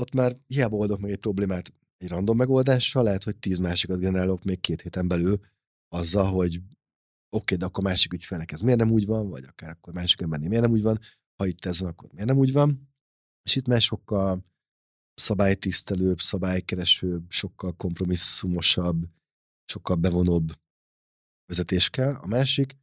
ott 0.00 0.12
már 0.12 0.36
hiába 0.46 0.76
oldok 0.76 1.00
meg 1.00 1.10
egy 1.10 1.18
problémát 1.18 1.72
egy 1.96 2.08
random 2.08 2.36
megoldással, 2.36 3.02
lehet, 3.02 3.24
hogy 3.24 3.36
tíz 3.36 3.58
másikat 3.58 3.98
generálok 3.98 4.44
még 4.44 4.60
két 4.60 4.82
héten 4.82 5.08
belül 5.08 5.40
azzal, 5.88 6.32
hogy 6.32 6.60
okay, 7.42 7.56
de 7.56 7.64
akkor 7.64 7.84
másik 7.84 8.12
ügyfélnek 8.12 8.52
ez 8.52 8.60
miért 8.60 8.78
nem 8.78 8.90
úgy 8.90 9.06
van, 9.06 9.28
vagy 9.28 9.44
akár 9.44 9.70
akkor 9.70 9.92
másik 9.92 10.20
embernél 10.20 10.48
miért 10.48 10.64
nem 10.64 10.72
úgy 10.72 10.82
van, 10.82 11.00
ha 11.36 11.46
itt 11.46 11.64
ez 11.64 11.80
van, 11.80 11.90
akkor 11.90 12.08
miért 12.12 12.28
nem 12.28 12.38
úgy 12.38 12.52
van. 12.52 12.88
És 13.42 13.56
itt 13.56 13.66
már 13.66 13.80
sokkal 13.80 14.44
szabálytisztelőbb, 15.14 16.20
szabálykeresőbb, 16.20 17.30
sokkal 17.30 17.76
kompromisszumosabb, 17.76 19.08
sokkal 19.64 19.96
bevonóbb 19.96 20.52
vezetés 21.46 21.90
kell. 21.90 22.14
A 22.14 22.26
másik, 22.26 22.76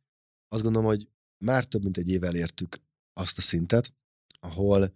azt 0.47 0.63
gondolom, 0.63 0.87
hogy 0.87 1.09
már 1.45 1.65
több 1.65 1.83
mint 1.83 1.97
egy 1.97 2.09
év 2.09 2.23
elértük 2.23 2.81
azt 3.13 3.37
a 3.37 3.41
szintet, 3.41 3.93
ahol 4.39 4.95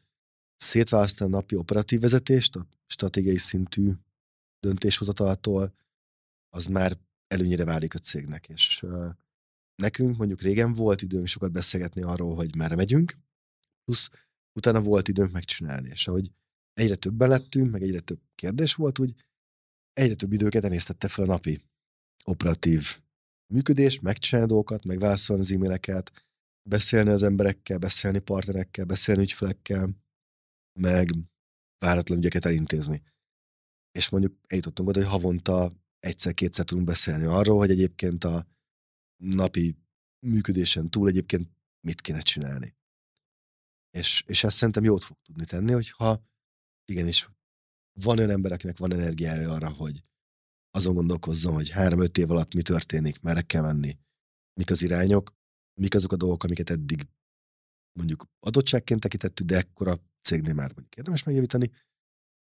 szétválasztani 0.55 1.31
a 1.31 1.35
napi 1.35 1.55
operatív 1.55 1.99
vezetést, 1.99 2.55
a 2.55 2.67
stratégiai 2.87 3.37
szintű 3.37 3.93
döntéshozataltól, 4.59 5.73
az 6.49 6.65
már 6.65 6.97
előnyére 7.27 7.65
válik 7.65 7.93
a 7.93 7.99
cégnek, 7.99 8.49
és 8.49 8.85
nekünk 9.75 10.17
mondjuk 10.17 10.41
régen 10.41 10.73
volt 10.73 11.01
időnk 11.01 11.27
sokat 11.27 11.51
beszélgetni 11.51 12.01
arról, 12.01 12.35
hogy 12.35 12.55
merre 12.55 12.75
megyünk, 12.75 13.17
plusz 13.83 14.09
utána 14.57 14.81
volt 14.81 15.07
időnk 15.07 15.31
megcsinálni, 15.31 15.89
és 15.89 16.07
ahogy 16.07 16.31
egyre 16.73 16.95
többen 16.95 17.29
lettünk, 17.29 17.71
meg 17.71 17.81
egyre 17.81 17.99
több 17.99 18.21
kérdés 18.35 18.75
volt, 18.75 18.99
úgy 18.99 19.13
egyre 19.93 20.15
több 20.15 20.33
időket 20.33 20.63
emésztette 20.63 21.07
fel 21.07 21.23
a 21.23 21.27
napi 21.27 21.61
operatív 22.23 22.99
működés, 23.53 23.99
megcsinálni 23.99 24.49
dolgokat, 24.49 24.85
megválaszolni 24.85 25.41
az 25.41 25.51
e-maileket, 25.51 26.11
beszélni 26.69 27.09
az 27.09 27.23
emberekkel, 27.23 27.77
beszélni 27.77 28.19
partnerekkel, 28.19 28.85
beszélni 28.85 29.21
ügyfelekkel, 29.21 29.89
meg 30.79 31.09
váratlan 31.77 32.17
ügyeket 32.17 32.45
elintézni. 32.45 33.03
És 33.91 34.09
mondjuk 34.09 34.37
eljutottunk 34.47 34.89
oda, 34.89 34.99
hogy 34.99 35.09
havonta 35.09 35.73
egyszer-kétszer 35.99 36.65
tudunk 36.65 36.87
beszélni 36.87 37.25
arról, 37.25 37.57
hogy 37.57 37.69
egyébként 37.69 38.23
a 38.23 38.47
napi 39.17 39.77
működésen 40.19 40.89
túl 40.89 41.07
egyébként 41.07 41.49
mit 41.79 42.01
kéne 42.01 42.19
csinálni. 42.19 42.75
És, 43.91 44.23
és 44.27 44.43
ezt 44.43 44.57
szerintem 44.57 44.83
jót 44.83 45.03
fog 45.03 45.17
tudni 45.21 45.45
tenni, 45.45 45.71
hogyha 45.71 46.23
igenis 46.85 47.29
van 48.01 48.17
olyan 48.17 48.29
ember, 48.29 48.51
akinek 48.51 48.77
van 48.77 48.93
energiája 48.93 49.51
arra, 49.51 49.69
hogy 49.69 50.03
azon 50.71 50.93
gondolkozzon, 50.93 51.53
hogy 51.53 51.69
három-öt 51.69 52.17
év 52.17 52.31
alatt 52.31 52.53
mi 52.53 52.61
történik, 52.61 53.21
merre 53.21 53.41
kell 53.41 53.61
menni, 53.61 53.97
mik 54.59 54.69
az 54.69 54.81
irányok, 54.81 55.35
mik 55.81 55.95
azok 55.95 56.11
a 56.11 56.15
dolgok, 56.15 56.43
amiket 56.43 56.69
eddig 56.69 57.07
mondjuk 57.97 58.27
adottságként 58.39 58.99
tekintettük, 58.99 59.47
de 59.47 59.57
ekkora 59.57 59.97
cégnél 60.21 60.53
már 60.53 60.71
mondjuk 60.73 60.95
érdemes 60.95 61.23
megjavítani, 61.23 61.71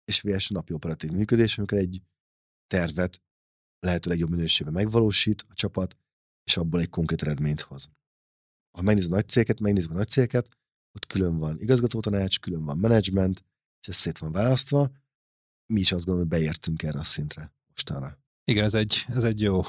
és 0.06 0.22
VS 0.22 0.50
napi 0.50 0.74
operatív 0.74 1.12
működés, 1.12 1.58
amikor 1.58 1.78
egy 1.78 2.02
tervet 2.68 3.22
lehető 3.80 4.10
legjobb 4.10 4.30
minőségben 4.30 4.74
megvalósít 4.74 5.44
a 5.48 5.54
csapat, 5.54 5.98
és 6.44 6.58
abból 6.58 6.80
egy 6.80 6.90
konkrét 6.90 7.22
eredményt 7.22 7.62
hoz. 7.62 7.90
Ha 8.78 8.82
megnézed 8.82 9.12
a 9.12 9.16
nagy 9.16 9.28
cégeket, 9.28 9.60
megnézzük 9.60 9.92
a 9.92 9.94
nagy 9.94 10.08
cégeket, 10.08 10.50
ott 10.96 11.08
külön 11.08 11.38
van 11.38 11.60
igazgatótanács, 11.60 12.40
külön 12.40 12.66
van 12.66 12.78
menedzsment, 12.78 13.46
és 13.82 13.88
ez 13.88 13.96
szét 13.96 14.18
van 14.18 14.32
választva. 14.32 14.92
Mi 15.74 15.80
is 15.80 15.92
azt 15.92 16.06
gondolom, 16.06 16.30
hogy 16.30 16.40
beértünk 16.40 16.84
erre 16.84 17.00
a 17.00 17.04
szintre 17.04 17.54
mostanra. 17.68 18.24
Igen, 18.46 18.64
ez 18.64 18.74
egy, 18.74 19.06
ez 19.08 19.24
egy 19.24 19.42
jó 19.42 19.62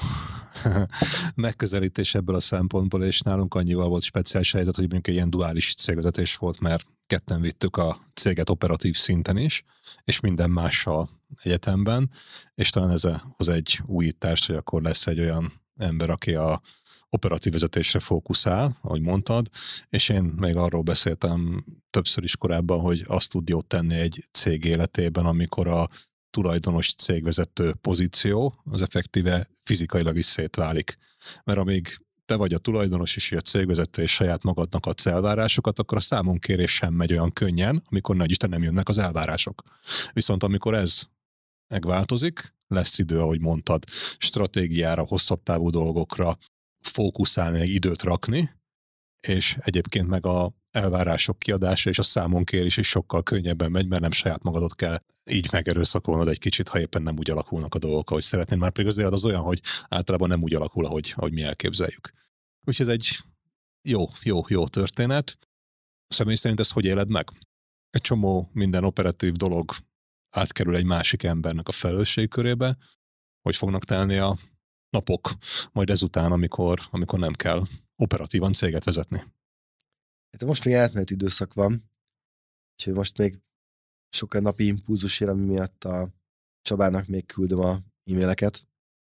megközelítés 1.35 2.15
ebből 2.15 2.35
a 2.35 2.39
szempontból, 2.39 3.03
és 3.03 3.19
nálunk 3.19 3.53
annyival 3.53 3.87
volt 3.87 4.03
speciális 4.03 4.51
helyzet, 4.51 4.75
hogy 4.75 4.83
mondjuk 4.83 5.07
egy 5.07 5.13
ilyen 5.13 5.29
duális 5.29 5.73
cégvezetés 5.73 6.35
volt, 6.35 6.59
mert 6.59 6.85
ketten 7.07 7.41
vittük 7.41 7.77
a 7.77 7.97
céget 8.13 8.49
operatív 8.49 8.95
szinten 8.95 9.37
is, 9.37 9.63
és 10.03 10.19
minden 10.19 10.49
mással 10.49 11.09
egyetemben, 11.43 12.11
és 12.55 12.69
talán 12.69 12.89
ez 12.89 13.03
hoz 13.37 13.47
egy 13.47 13.81
újítást, 13.85 14.45
hogy 14.45 14.55
akkor 14.55 14.81
lesz 14.81 15.07
egy 15.07 15.19
olyan 15.19 15.64
ember, 15.77 16.09
aki 16.09 16.35
a 16.35 16.61
operatív 17.09 17.51
vezetésre 17.51 17.99
fókuszál, 17.99 18.77
ahogy 18.81 19.01
mondtad, 19.01 19.49
és 19.89 20.09
én 20.09 20.23
még 20.23 20.55
arról 20.55 20.81
beszéltem 20.81 21.65
többször 21.89 22.23
is 22.23 22.37
korábban, 22.37 22.79
hogy 22.79 23.03
azt 23.07 23.31
tud 23.31 23.49
jót 23.49 23.65
tenni 23.67 23.95
egy 23.95 24.23
cég 24.31 24.65
életében, 24.65 25.25
amikor 25.25 25.67
a 25.67 25.87
tulajdonos 26.29 26.93
cégvezető 26.93 27.73
pozíció 27.73 28.61
az 28.63 28.81
effektíve 28.81 29.49
fizikailag 29.63 30.17
is 30.17 30.25
szétválik. 30.25 30.97
Mert 31.43 31.59
amíg 31.59 31.99
te 32.25 32.35
vagy 32.35 32.53
a 32.53 32.57
tulajdonos 32.57 33.15
és 33.15 33.31
a 33.31 33.41
cégvezető 33.41 34.01
és 34.01 34.13
saját 34.13 34.43
magadnak 34.43 34.85
adsz 34.85 35.05
elvárásokat, 35.05 35.79
akkor 35.79 35.97
a 35.97 36.01
számonkérés 36.01 36.71
sem 36.71 36.93
megy 36.93 37.11
olyan 37.11 37.33
könnyen, 37.33 37.83
amikor 37.89 38.15
nagy 38.15 38.31
Isten 38.31 38.49
nem 38.49 38.63
jönnek 38.63 38.89
az 38.89 38.97
elvárások. 38.97 39.63
Viszont 40.13 40.43
amikor 40.43 40.73
ez 40.73 41.01
megváltozik, 41.67 42.54
lesz 42.67 42.99
idő, 42.99 43.19
ahogy 43.19 43.39
mondtad, 43.39 43.83
stratégiára, 44.17 45.03
hosszabb 45.03 45.43
távú 45.43 45.69
dolgokra 45.69 46.37
fókuszálni, 46.79 47.59
egy 47.59 47.73
időt 47.73 48.03
rakni, 48.03 48.49
és 49.27 49.57
egyébként 49.59 50.07
meg 50.07 50.25
a 50.25 50.53
elvárások 50.71 51.39
kiadása 51.39 51.89
és 51.89 51.99
a 51.99 52.03
számonkérés 52.03 52.77
is 52.77 52.87
sokkal 52.87 53.23
könnyebben 53.23 53.71
megy, 53.71 53.87
mert 53.87 54.01
nem 54.01 54.11
saját 54.11 54.43
magadot 54.43 54.75
kell 54.75 54.97
így 55.29 55.51
megerőszakolnod 55.51 56.27
egy 56.27 56.39
kicsit, 56.39 56.67
ha 56.67 56.79
éppen 56.79 57.01
nem 57.01 57.17
úgy 57.17 57.29
alakulnak 57.29 57.75
a 57.75 57.79
dolgok, 57.79 58.09
ahogy 58.09 58.23
szeretnél. 58.23 58.57
Már 58.57 58.71
pedig 58.71 58.89
az 58.89 58.97
élet 58.97 59.11
az 59.11 59.25
olyan, 59.25 59.41
hogy 59.41 59.61
általában 59.89 60.29
nem 60.29 60.41
úgy 60.41 60.53
alakul, 60.53 60.85
ahogy, 60.85 61.13
ahogy 61.15 61.33
mi 61.33 61.41
elképzeljük. 61.41 62.11
Úgyhogy 62.67 62.87
ez 62.87 62.93
egy 62.93 63.17
jó, 63.87 64.09
jó, 64.23 64.41
jó 64.47 64.67
történet. 64.67 65.37
Személy 66.07 66.35
szerint 66.35 66.59
ezt 66.59 66.71
hogy 66.71 66.85
éled 66.85 67.09
meg? 67.09 67.29
Egy 67.89 68.01
csomó 68.01 68.49
minden 68.53 68.83
operatív 68.83 69.33
dolog 69.33 69.71
átkerül 70.35 70.75
egy 70.75 70.85
másik 70.85 71.23
embernek 71.23 71.67
a 71.67 71.71
felelősség 71.71 72.29
körébe, 72.29 72.77
hogy 73.41 73.55
fognak 73.55 73.83
telni 73.83 74.17
a 74.17 74.37
napok, 74.89 75.31
majd 75.71 75.89
ezután, 75.89 76.31
amikor, 76.31 76.79
amikor 76.89 77.19
nem 77.19 77.33
kell 77.33 77.63
operatívan 77.95 78.53
céget 78.53 78.83
vezetni. 78.83 79.17
Hát 80.31 80.45
most 80.45 80.65
még 80.65 80.73
átmeneti 80.73 81.13
időszak 81.13 81.53
van, 81.53 81.91
úgyhogy 82.71 82.93
most 82.93 83.17
még 83.17 83.39
sokkal 84.09 84.41
napi 84.41 84.65
impulzusért, 84.65 85.31
ami 85.31 85.45
miatt 85.45 85.83
a 85.83 86.09
Csabának 86.61 87.07
még 87.07 87.25
küldöm 87.25 87.59
a 87.59 87.79
e-maileket, 88.03 88.67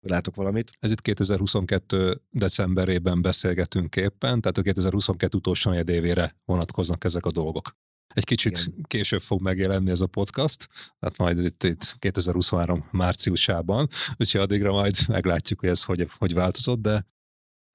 látok 0.00 0.34
valamit. 0.34 0.72
Ez 0.78 0.90
itt 0.90 1.00
2022 1.00 2.22
decemberében 2.30 3.22
beszélgetünk 3.22 3.96
éppen, 3.96 4.40
tehát 4.40 4.58
a 4.58 4.62
2022 4.62 5.36
utolsó 5.36 5.74
évére 5.74 6.36
vonatkoznak 6.44 7.04
ezek 7.04 7.26
a 7.26 7.30
dolgok. 7.30 7.76
Egy 8.16 8.24
kicsit 8.24 8.58
Igen. 8.58 8.82
később 8.82 9.20
fog 9.20 9.40
megjelenni 9.40 9.90
ez 9.90 10.00
a 10.00 10.06
podcast, 10.06 10.68
tehát 10.98 11.16
majd 11.16 11.38
itt, 11.38 11.62
itt 11.62 11.96
2023 11.98 12.88
márciusában, 12.92 13.88
úgyhogy 14.16 14.40
addigra 14.40 14.72
majd 14.72 14.96
meglátjuk, 15.08 15.60
hogy 15.60 15.68
ez 15.68 15.82
hogy, 15.82 16.10
hogy 16.18 16.34
változott, 16.34 16.80
de 16.80 17.06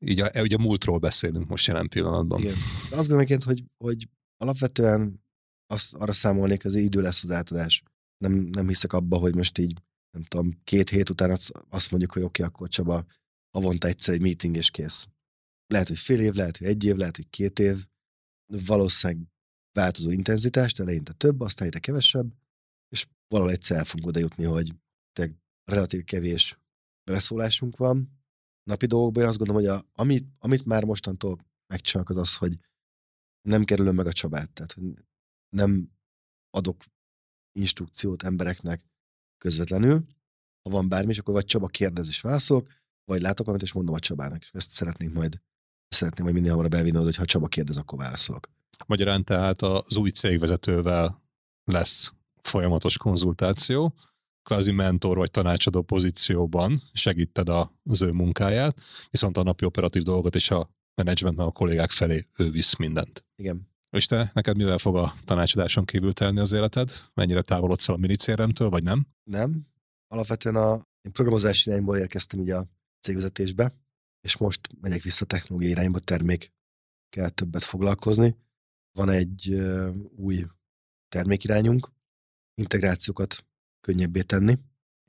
így 0.06 0.20
a, 0.20 0.42
ugye 0.42 0.56
a 0.56 0.62
múltról 0.62 0.98
beszélünk 0.98 1.48
most 1.48 1.68
jelen 1.68 1.88
pillanatban. 1.88 2.40
Igen. 2.40 2.56
Azt 2.92 3.08
gondolom 3.10 3.40
hogy, 3.46 3.64
hogy 3.78 4.10
alapvetően 4.38 5.24
azt, 5.68 5.94
arra 5.94 6.12
számolnék, 6.12 6.66
az 6.66 6.76
idő 6.76 7.02
lesz 7.02 7.24
az 7.24 7.32
átadás. 7.32 7.84
Nem, 8.18 8.34
nem 8.34 8.68
hiszek 8.68 8.94
abba, 8.94 9.18
hogy 9.18 9.36
most 9.36 9.58
így, 9.58 9.74
nem 10.12 10.24
tudom, 10.24 10.60
két 10.64 10.90
hét 10.90 11.10
után 11.10 11.38
azt 11.70 11.92
mondjuk, 11.92 12.12
hogy 12.12 12.24
oké, 12.24 12.42
okay, 12.42 12.54
akkor 12.54 12.68
Csaba, 12.68 13.06
havonta 13.58 13.88
egyszer 13.88 14.14
egy 14.14 14.22
meeting 14.22 14.56
és 14.56 14.72
kész. 14.72 15.08
Lehet, 15.68 15.88
hogy 15.88 15.98
fél 15.98 16.20
év, 16.20 16.34
lehet, 16.34 16.58
hogy 16.58 16.68
egy 16.68 16.84
év, 16.84 16.96
lehet, 16.96 17.16
hogy 17.16 17.30
két 17.30 17.60
év. 17.60 17.86
Valószínűleg 18.66 19.31
változó 19.74 20.12
intenzitást, 20.12 20.80
eleinte 20.80 21.14
több, 21.14 21.42
aztán 21.42 21.68
egyre 21.68 21.80
kevesebb, 21.80 22.34
és 22.90 23.08
valahol 23.28 23.54
egyszer 23.54 23.78
el 23.78 23.86
fogunk 23.86 24.08
oda 24.08 24.48
hogy 24.50 24.74
te 25.12 25.32
relatív 25.64 26.04
kevés 26.04 26.60
beleszólásunk 27.04 27.78
van. 27.78 28.20
Napi 28.64 28.86
dolgokban 28.86 29.24
én 29.24 29.30
azt 29.30 29.38
gondolom, 29.38 29.64
hogy 29.64 29.72
a, 29.72 29.86
amit, 30.02 30.28
amit 30.40 30.66
már 30.66 30.84
mostantól 30.84 31.46
megcsinálok, 31.68 32.10
az 32.10 32.18
az, 32.18 32.38
hogy 32.38 32.58
nem 33.42 33.64
kerülöm 33.64 33.96
meg 33.96 34.08
a 34.08 34.14
Csabát. 34.14 34.52
Tehát, 34.52 34.72
hogy 34.72 34.94
nem 35.50 35.92
adok 36.50 36.84
instrukciót 37.52 38.24
embereknek 38.24 38.84
közvetlenül. 39.38 40.06
Ha 40.62 40.70
van 40.70 40.90
bármi, 40.90 41.18
akkor 41.18 41.34
vagy 41.34 41.46
Csaba 41.46 41.68
kérdez 41.68 42.08
és 42.08 42.22
válaszolok, 42.22 42.68
vagy 43.06 43.22
látok 43.22 43.46
valamit, 43.46 43.68
és 43.68 43.74
mondom 43.74 43.96
a 43.96 44.00
Csabának. 44.00 44.42
És 44.42 44.50
ezt 44.52 44.72
szeretnénk 44.72 45.14
majd, 45.14 45.42
szeretném 45.88 46.24
majd 46.24 46.36
minél 46.36 46.52
hamarabb 46.52 46.74
elvinni, 46.74 46.98
hogy 46.98 47.16
ha 47.16 47.26
Csaba 47.26 47.48
kérdez, 47.48 47.78
akkor 47.78 48.00
válaszolok. 48.00 48.50
Magyarán 48.86 49.24
tehát 49.24 49.62
az 49.62 49.96
új 49.96 50.10
cégvezetővel 50.10 51.22
lesz 51.64 52.14
folyamatos 52.42 52.98
konzultáció, 52.98 53.94
kvázi 54.44 54.72
mentor 54.72 55.18
vagy 55.18 55.32
tanácsadó 55.32 55.82
pozícióban 55.82 56.82
segíted 56.94 57.50
az 57.84 58.02
ő 58.02 58.12
munkáját, 58.12 58.82
viszont 59.10 59.38
a 59.38 59.44
napi 59.44 59.66
operatív 59.66 60.04
dolgot 60.04 60.36
és 60.36 60.52
a 60.52 60.70
menedzsment, 60.96 61.40
a 61.40 61.52
kollégák 61.52 61.90
felé 61.90 62.28
ő 62.38 62.52
visz 62.52 62.76
mindent. 62.76 63.26
Igen. 63.36 63.70
És 63.90 64.06
te, 64.06 64.32
neked 64.34 64.58
mivel 64.58 64.78
fog 64.78 64.96
a 64.96 65.14
tanácsadáson 65.24 65.86
kívül 65.86 66.14
telni 66.14 66.40
az 66.40 66.52
életed? 66.52 66.90
Mennyire 67.14 67.42
távolodsz 67.42 67.90
el 67.90 67.96
a 67.96 67.98
minicéremtől, 67.98 68.70
vagy 68.70 68.84
nem? 68.84 69.08
Nem. 69.24 69.68
Alapvetően 70.08 70.56
a 70.56 70.74
én 71.02 71.12
programozási 71.12 71.70
irányból 71.70 71.98
érkeztem 71.98 72.40
így 72.40 72.50
a 72.50 72.68
cégvezetésbe, 73.02 73.76
és 74.22 74.38
most 74.38 74.70
megyek 74.82 75.02
vissza 75.02 75.26
technológiai 75.26 75.72
irányba, 75.72 76.00
termék 76.00 76.52
kell 77.10 77.30
többet 77.30 77.64
foglalkozni. 77.64 78.36
Van 78.92 79.10
egy 79.10 79.54
új 80.16 80.46
termékirányunk, 81.08 81.92
integrációkat 82.54 83.46
könnyebbé 83.80 84.22
tenni, 84.22 84.58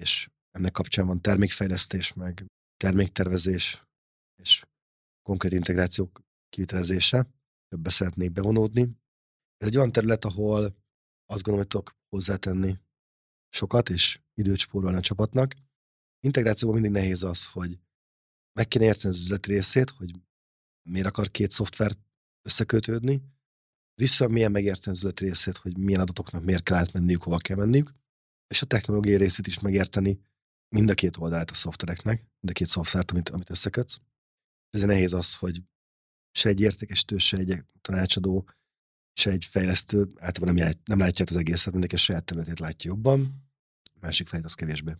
és 0.02 0.30
ennek 0.50 0.72
kapcsán 0.72 1.06
van 1.06 1.20
termékfejlesztés, 1.20 2.12
meg 2.12 2.46
terméktervezés, 2.76 3.86
és 4.42 4.64
konkrét 5.22 5.52
integrációk 5.52 6.22
kivitelezése, 6.48 7.26
többe 7.68 7.90
szeretnék 7.90 8.32
bevonódni. 8.32 8.80
Ez 9.56 9.66
egy 9.68 9.76
olyan 9.76 9.92
terület, 9.92 10.24
ahol 10.24 10.62
azt 11.26 11.42
gondolom, 11.42 11.58
hogy 11.58 11.66
tudok 11.66 11.96
hozzátenni 12.08 12.78
sokat, 13.48 13.88
és 13.88 14.20
időt 14.34 14.58
spórolni 14.58 14.96
a 14.96 15.00
csapatnak. 15.00 15.54
Integrációban 16.20 16.80
mindig 16.80 17.00
nehéz 17.00 17.22
az, 17.22 17.46
hogy 17.46 17.80
meg 18.52 18.68
kéne 18.68 18.84
érteni 18.84 19.14
az 19.14 19.20
üzleti 19.20 19.52
részét, 19.52 19.90
hogy 19.90 20.20
miért 20.88 21.06
akar 21.06 21.30
két 21.30 21.50
szoftver 21.50 21.96
összekötődni, 22.42 23.22
vissza 23.94 24.28
milyen 24.28 24.50
megérteni 24.50 24.96
az 24.96 25.12
részét, 25.14 25.56
hogy 25.56 25.78
milyen 25.78 26.00
adatoknak 26.00 26.44
miért 26.44 26.62
kell 26.62 26.78
átmenniük, 26.78 27.22
hova 27.22 27.36
kell 27.36 27.56
menniük, 27.56 27.92
és 28.46 28.62
a 28.62 28.66
technológiai 28.66 29.16
részét 29.16 29.46
is 29.46 29.58
megérteni 29.58 30.20
mind 30.74 30.90
a 30.90 30.94
két 30.94 31.16
oldalát 31.16 31.50
a 31.50 31.54
szoftvereknek, 31.54 32.18
mind 32.18 32.48
a 32.48 32.52
két 32.52 32.66
szoftvert, 32.66 33.10
amit, 33.10 33.28
amit 33.28 33.50
összekötsz. 33.50 34.00
Ezért 34.70 34.90
nehéz 34.90 35.12
az, 35.12 35.34
hogy 35.34 35.62
se 36.30 36.48
egy 36.48 36.60
értékesítő, 36.60 37.18
se 37.18 37.36
egy 37.36 37.64
tanácsadó, 37.80 38.48
se 39.12 39.30
egy 39.30 39.44
fejlesztő 39.44 40.12
általában 40.18 40.54
nem, 40.54 40.72
nem 40.84 40.98
látja 40.98 41.24
az 41.28 41.36
egészet, 41.36 41.70
mindenki 41.70 41.94
a 41.94 41.98
saját 41.98 42.24
területét 42.24 42.58
látja 42.58 42.90
jobban, 42.90 43.44
a 43.94 43.98
másik 44.00 44.28
fejt 44.28 44.44
az 44.44 44.54
kevésbé. 44.54 44.96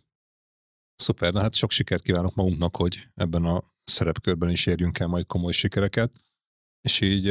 Szuper, 0.95 1.33
na 1.33 1.41
hát 1.41 1.55
sok 1.55 1.71
sikert 1.71 2.03
kívánok 2.03 2.35
magunknak, 2.35 2.75
hogy 2.75 3.09
ebben 3.13 3.45
a 3.45 3.63
szerepkörben 3.85 4.49
is 4.49 4.65
érjünk 4.65 4.99
el 4.99 5.07
majd 5.07 5.25
komoly 5.25 5.51
sikereket. 5.51 6.25
És 6.81 7.01
így 7.01 7.27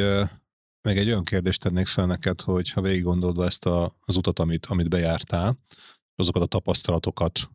még 0.83 0.97
egy 0.99 1.07
olyan 1.07 1.25
kérdést 1.25 1.61
tennék 1.61 1.87
fel 1.87 2.07
neked, 2.07 2.41
hogy 2.41 2.71
ha 2.71 2.81
végig 2.81 3.03
gondolod 3.03 3.39
ezt 3.39 3.67
a, 3.67 3.97
az 4.01 4.17
utat, 4.17 4.39
amit, 4.39 4.67
amit 4.67 4.89
bejártál, 4.89 5.59
azokat 6.15 6.43
a 6.43 6.47
tapasztalatokat 6.47 7.51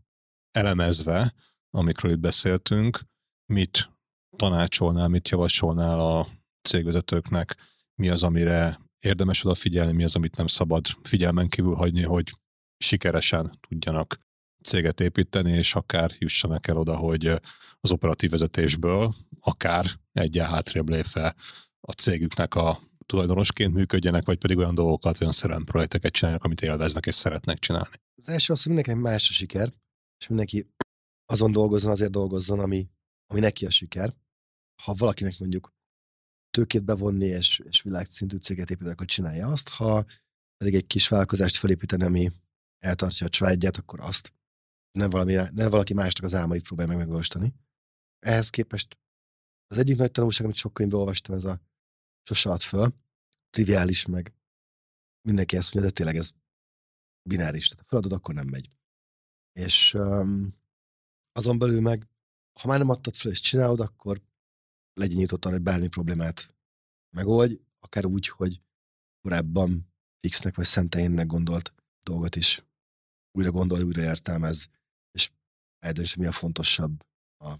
elemezve, 0.52 1.34
amikről 1.70 2.12
itt 2.12 2.20
beszéltünk, 2.20 3.00
mit 3.54 3.90
tanácsolnál, 4.36 5.08
mit 5.08 5.30
javasolnál 5.30 6.00
a 6.00 6.28
cégvezetőknek, 6.62 7.56
mi 7.96 8.10
az, 8.10 8.24
amire 8.24 8.80
érdemes 9.00 9.44
odafigyelni, 9.44 9.94
mi 9.94 10.04
az, 10.04 10.16
amit 10.16 10.36
nem 10.36 10.48
szabad 10.48 10.86
figyelmen 11.04 11.48
kívül 11.48 11.74
hagyni, 11.74 12.04
hogy 12.04 12.32
sikeresen 12.78 13.60
tudjanak 13.68 14.20
céget 14.64 15.00
építeni, 15.00 15.52
és 15.52 15.76
akár 15.76 16.12
jussanak 16.18 16.68
el 16.68 16.78
oda, 16.78 16.96
hogy 16.96 17.26
az 17.80 17.92
operatív 17.92 18.30
vezetésből 18.30 19.16
akár 19.40 19.86
egyen 20.12 20.48
hátrébb 20.48 20.90
lépve 20.90 21.36
a 21.80 21.92
cégüknek 21.92 22.56
a 22.56 22.80
tulajdonosként 23.08 23.74
működjenek, 23.74 24.26
vagy 24.26 24.38
pedig 24.38 24.58
olyan 24.58 24.76
dolgokat, 24.76 25.22
olyan 25.22 25.34
szerelemprojekteket 25.34 26.12
csinálják, 26.12 26.44
amit 26.44 26.62
élveznek 26.62 27.06
és 27.06 27.16
szeretnek 27.16 27.60
csinálni. 27.60 27.96
Az 28.22 28.30
első 28.30 28.54
az, 28.54 28.64
hogy 28.64 28.74
mindenkinek 28.74 29.12
más 29.12 29.30
a 29.30 29.34
siker, 29.34 29.74
és 30.20 30.28
mindenki 30.28 30.68
azon 31.26 31.52
dolgozzon, 31.52 31.92
azért 31.92 32.12
dolgozzon, 32.12 32.60
ami, 32.60 32.90
ami 33.28 33.40
neki 33.40 33.66
a 33.66 33.70
siker. 33.70 34.16
Ha 34.84 34.94
valakinek 34.94 35.40
mondjuk 35.40 35.74
tőkét 36.50 36.84
bevonni 36.84 37.26
és, 37.26 37.62
és 37.64 37.82
világszintű 37.82 38.38
céget 38.38 38.70
építeni, 38.70 38.92
akkor 38.92 39.06
csinálja 39.06 39.48
azt. 39.48 39.70
Ha 39.70 40.06
pedig 40.58 40.76
egy 40.76 40.88
kis 40.88 41.08
vállalkozást 41.08 41.58
felépíteni, 41.58 42.04
ami 42.04 42.32
eltartja 42.80 43.26
a 43.26 43.30
családját, 43.30 43.78
akkor 43.78 44.00
azt. 44.00 44.34
Nem, 44.92 45.10
valami, 45.10 45.34
nem 45.34 45.70
valaki 45.70 45.94
másnak 45.94 46.24
az 46.24 46.36
álmait 46.36 46.64
próbálja 46.64 46.92
meg 46.92 47.00
megvalósítani. 47.02 47.54
Ehhez 48.20 48.50
képest 48.50 48.98
az 49.68 49.78
egyik 49.78 49.98
nagy 49.98 50.12
tanulság, 50.12 50.46
amit 50.46 50.58
sok 50.58 50.74
könyvben 50.74 51.00
olvastam, 51.00 51.36
ez 51.36 51.46
a 51.46 51.62
sose 52.28 52.50
ad 52.50 52.62
föl. 52.62 52.94
Triviális, 53.50 54.06
meg 54.06 54.34
mindenki 55.28 55.58
ezt 55.58 55.74
mondja, 55.74 55.92
de 55.92 55.98
tényleg 55.98 56.16
ez 56.16 56.32
bináris. 57.30 57.68
Tehát 57.68 57.80
ha 57.80 57.90
feladod, 57.90 58.12
akkor 58.12 58.34
nem 58.34 58.48
megy. 58.48 58.70
És 59.60 59.94
um, 59.94 60.56
azon 61.32 61.58
belül 61.58 61.82
meg, 61.82 62.08
ha 62.60 62.68
már 62.68 62.78
nem 62.78 62.90
adtad 62.90 63.16
fel 63.16 63.32
és 63.32 63.40
csinálod, 63.40 63.80
akkor 63.80 64.22
legyen 64.94 65.18
nyitott 65.18 65.46
arra, 65.46 65.54
hogy 65.54 65.64
bármi 65.64 65.88
problémát 65.88 66.56
megoldj, 67.16 67.56
akár 67.80 68.06
úgy, 68.06 68.28
hogy 68.28 68.62
korábban 69.22 69.94
fixnek 70.20 70.56
vagy 70.56 70.66
szenteinek 70.66 71.26
gondolt 71.26 71.74
dolgot 72.04 72.36
is 72.36 72.68
újra 73.38 73.52
gondolj, 73.52 73.84
újra 73.84 74.02
értelmez, 74.02 74.70
és 75.12 75.32
eldönts, 75.80 76.16
mi 76.16 76.26
a 76.26 76.32
fontosabb 76.32 77.06
a 77.38 77.56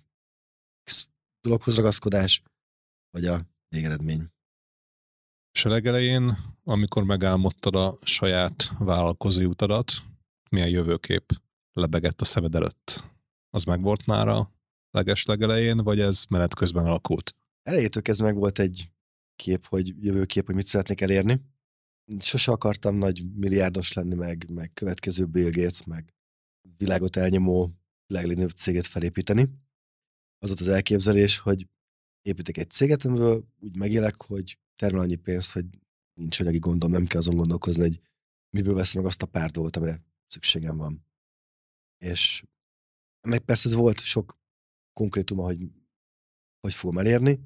dologhoz 1.42 1.76
ragaszkodás, 1.76 2.42
vagy 3.10 3.26
a 3.26 3.46
végeredmény. 3.68 4.32
És 5.58 5.66
a 5.66 5.70
legelején, 5.70 6.38
amikor 6.64 7.04
megálmodtad 7.04 7.76
a 7.76 7.98
saját 8.04 8.72
vállalkozói 8.80 9.46
utadat, 9.46 9.92
milyen 10.50 10.70
jövőkép 10.70 11.32
lebegett 11.74 12.22
a 12.22 12.26
szemed 12.26 12.56
előtt? 12.56 13.06
Az 13.50 13.64
meg 13.64 13.82
volt 13.82 14.06
már 14.06 14.28
a 14.28 14.52
leges 14.92 15.26
legelején, 15.26 15.78
vagy 15.78 16.00
ez 16.00 16.24
menet 16.30 16.56
közben 16.56 16.86
alakult? 16.86 17.36
Elejétől 17.64 18.02
kezdve 18.02 18.26
meg 18.26 18.36
volt 18.36 18.60
egy 18.60 18.92
kép, 19.36 19.66
hogy 19.66 20.04
jövőkép, 20.04 20.46
hogy 20.46 20.56
mit 20.56 20.66
szeretnék 20.66 21.02
elérni. 21.02 21.42
Sose 22.20 22.52
akartam 22.52 22.96
nagy 22.96 23.26
milliárdos 23.36 23.94
lenni, 23.94 24.16
meg, 24.16 24.50
meg 24.50 24.72
következő 24.74 25.26
Bill 25.26 25.50
Gates, 25.50 25.84
meg 25.84 26.14
világot 26.78 27.16
elnyomó 27.16 27.72
legnagyobb 28.08 28.50
céget 28.50 28.88
felépíteni. 28.88 29.50
Az 30.40 30.48
volt 30.48 30.62
az 30.62 30.68
elképzelés, 30.68 31.40
hogy 31.40 31.68
építek 32.22 32.58
egy 32.58 32.70
céget, 32.70 33.06
amiből 33.06 33.48
úgy 33.60 33.78
megélek, 33.78 34.22
hogy 34.22 34.58
termel 34.78 35.02
annyi 35.02 35.16
pénzt, 35.16 35.52
hogy 35.52 35.66
nincs 36.14 36.40
anyagi 36.40 36.60
gondom, 36.60 36.92
nem 36.92 37.06
kell 37.06 37.20
azon 37.20 37.36
gondolkozni, 37.36 37.82
hogy 37.82 38.02
miből 38.50 38.74
veszem 38.74 39.02
meg 39.02 39.12
azt 39.12 39.22
a 39.22 39.26
pár 39.26 39.52
dolgot, 39.52 39.76
amire 39.76 40.04
szükségem 40.28 40.78
van. 40.78 41.06
És 41.98 42.44
meg 43.22 43.40
persze 43.40 43.70
ez 43.70 43.76
volt 43.76 44.00
sok 44.00 44.38
konkrétuma, 44.94 45.44
hogy 45.44 45.72
hogy 46.60 46.74
fogom 46.74 46.98
elérni, 46.98 47.40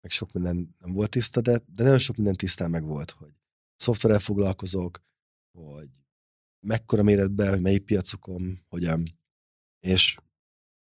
meg 0.00 0.10
sok 0.10 0.32
minden 0.32 0.76
nem 0.78 0.92
volt 0.92 1.10
tiszta, 1.10 1.40
de, 1.40 1.62
de 1.66 1.82
nagyon 1.82 1.98
sok 1.98 2.16
minden 2.16 2.34
tisztán 2.34 2.70
meg 2.70 2.84
volt, 2.84 3.10
hogy 3.10 3.32
szoftverrel 3.76 4.18
foglalkozok, 4.18 5.02
hogy 5.58 5.90
mekkora 6.66 7.02
méretben, 7.02 7.48
hogy 7.48 7.60
melyik 7.60 7.84
piacokon, 7.84 8.64
hogyan, 8.68 9.18
és 9.80 10.18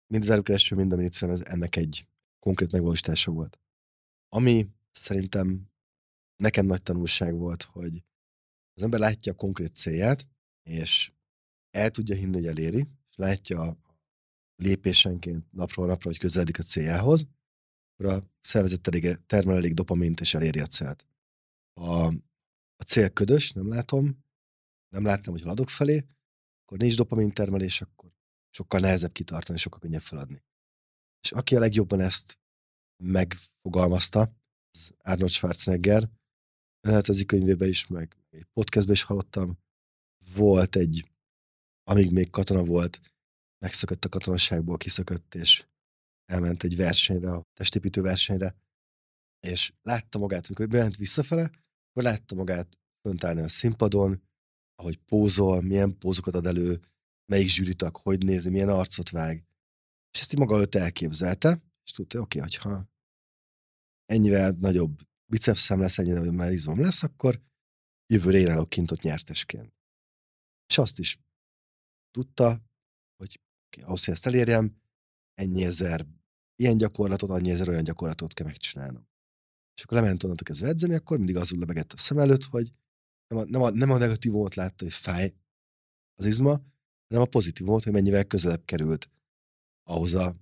mind 0.07 0.23
az 0.23 0.29
előkereső, 0.29 0.75
mind 0.75 0.93
a 0.93 1.25
ez 1.27 1.41
ennek 1.41 1.75
egy 1.75 2.07
konkrét 2.39 2.71
megvalósítása 2.71 3.31
volt. 3.31 3.59
Ami 4.29 4.69
szerintem 4.95 5.69
nekem 6.35 6.65
nagy 6.65 6.81
tanulság 6.81 7.33
volt, 7.33 7.63
hogy 7.63 8.03
az 8.73 8.83
ember 8.83 8.99
látja 8.99 9.31
a 9.31 9.35
konkrét 9.35 9.75
célját, 9.75 10.27
és 10.63 11.11
el 11.69 11.89
tudja 11.89 12.15
hinni, 12.15 12.33
hogy 12.33 12.45
eléri, 12.45 12.87
és 13.09 13.15
látja 13.15 13.77
lépésenként 14.55 15.51
napról 15.51 15.87
napra, 15.87 16.09
hogy 16.09 16.17
közeledik 16.17 16.59
a 16.59 16.63
céljához, 16.63 17.27
akkor 17.93 18.13
a 18.13 18.29
szervezet 18.41 18.87
elég, 18.87 19.25
termel 19.25 19.55
elég 19.55 19.73
dopamint, 19.73 20.19
és 20.19 20.33
eléri 20.33 20.59
a 20.59 20.65
célt. 20.65 21.05
A, 21.73 22.05
a 22.75 22.83
cél 22.87 23.09
ködös, 23.09 23.51
nem 23.51 23.67
látom, 23.67 24.23
nem 24.89 25.03
láttam, 25.03 25.33
hogy 25.33 25.41
haladok 25.41 25.69
felé, 25.69 26.05
akkor 26.61 26.77
nincs 26.77 26.95
dopamin 26.95 27.31
termelés, 27.31 27.81
akkor 27.81 28.11
sokkal 28.49 28.79
nehezebb 28.79 29.11
kitartani, 29.11 29.57
sokkal 29.57 29.79
könnyebb 29.79 30.01
feladni. 30.01 30.43
És 31.23 31.31
aki 31.31 31.55
a 31.55 31.59
legjobban 31.59 31.99
ezt 31.99 32.39
megfogalmazta, 33.03 34.33
az 34.75 34.93
Arnold 34.97 35.29
Schwarzenegger, 35.29 36.09
önéletrajzi 36.81 37.25
könyvében 37.25 37.67
is, 37.67 37.87
meg 37.87 38.17
egy 38.29 38.45
podcastben 38.53 38.95
is 38.95 39.03
hallottam, 39.03 39.57
volt 40.35 40.75
egy, 40.75 41.11
amíg 41.83 42.11
még 42.11 42.29
katona 42.29 42.63
volt, 42.63 43.01
megszökött 43.57 44.05
a 44.05 44.09
katonaságból, 44.09 44.77
kiszökött, 44.77 45.35
és 45.35 45.67
elment 46.25 46.63
egy 46.63 46.75
versenyre, 46.75 47.31
a 47.31 47.43
testépítő 47.53 48.01
versenyre, 48.01 48.55
és 49.39 49.73
látta 49.81 50.17
magát, 50.17 50.45
amikor 50.45 50.67
bement 50.67 50.97
visszafele, 50.97 51.43
akkor 51.43 52.03
látta 52.03 52.35
magát 52.35 52.79
fönt 53.01 53.23
állni 53.23 53.41
a 53.41 53.47
színpadon, 53.47 54.23
ahogy 54.75 54.97
pózol, 54.97 55.61
milyen 55.61 55.97
pózokat 55.97 56.33
ad 56.33 56.45
elő, 56.45 56.79
melyik 57.25 57.49
zsűritak, 57.49 57.97
hogy 57.97 58.25
nézi, 58.25 58.49
milyen 58.49 58.69
arcot 58.69 59.09
vág. 59.09 59.45
És 60.11 60.19
ezt 60.19 60.33
így 60.33 60.39
maga 60.39 60.55
előtt 60.55 60.75
elképzelte, 60.75 61.63
és 61.83 61.91
tudta, 61.91 62.19
oké, 62.19 62.39
okay, 62.39 62.57
ha 62.59 62.94
ennyivel 64.05 64.51
nagyobb 64.51 64.99
bicepszem 65.25 65.79
lesz, 65.79 65.97
ennyivel 65.97 66.19
nagyobb 66.19 66.35
már 66.35 66.51
izom 66.51 66.79
lesz, 66.79 67.03
akkor 67.03 67.41
jövőre 68.13 68.37
én 68.37 68.49
állok 68.49 68.69
kint 68.69 68.91
ott 68.91 69.01
nyertesként. 69.01 69.73
És 70.67 70.77
azt 70.77 70.99
is 70.99 71.19
tudta, 72.11 72.61
hogy 73.17 73.39
ahhoz, 73.81 74.05
hogy 74.05 74.13
ezt 74.13 74.25
elérjem, 74.25 74.81
ennyi 75.33 75.63
ezer 75.63 76.05
ilyen 76.55 76.77
gyakorlatot, 76.77 77.29
annyi 77.29 77.51
ezer 77.51 77.69
olyan 77.69 77.83
gyakorlatot 77.83 78.33
kell 78.33 78.45
megcsinálnom. 78.45 79.07
És 79.75 79.83
akkor 79.83 79.97
lement 79.97 80.23
onnantól 80.23 80.45
kezdve 80.45 80.67
edzeni, 80.67 80.93
akkor 80.93 81.17
mindig 81.17 81.35
azul 81.35 81.59
lebegett 81.59 81.93
a 81.93 81.97
szem 81.97 82.19
előtt, 82.19 82.43
hogy 82.43 82.71
nem 83.27 83.39
a, 83.39 83.43
nem 83.45 83.61
a, 83.61 83.69
nem 83.69 83.91
a 83.91 83.97
negatívumot 83.97 84.55
látta, 84.55 84.83
hogy 84.83 84.93
fáj 84.93 85.33
az 86.15 86.25
izma, 86.25 86.61
hanem 87.07 87.23
a 87.23 87.29
pozitívumot, 87.29 87.83
hogy 87.83 87.93
mennyivel 87.93 88.25
közelebb 88.25 88.65
került 88.65 89.09
ahhoz 89.83 90.13
a 90.13 90.35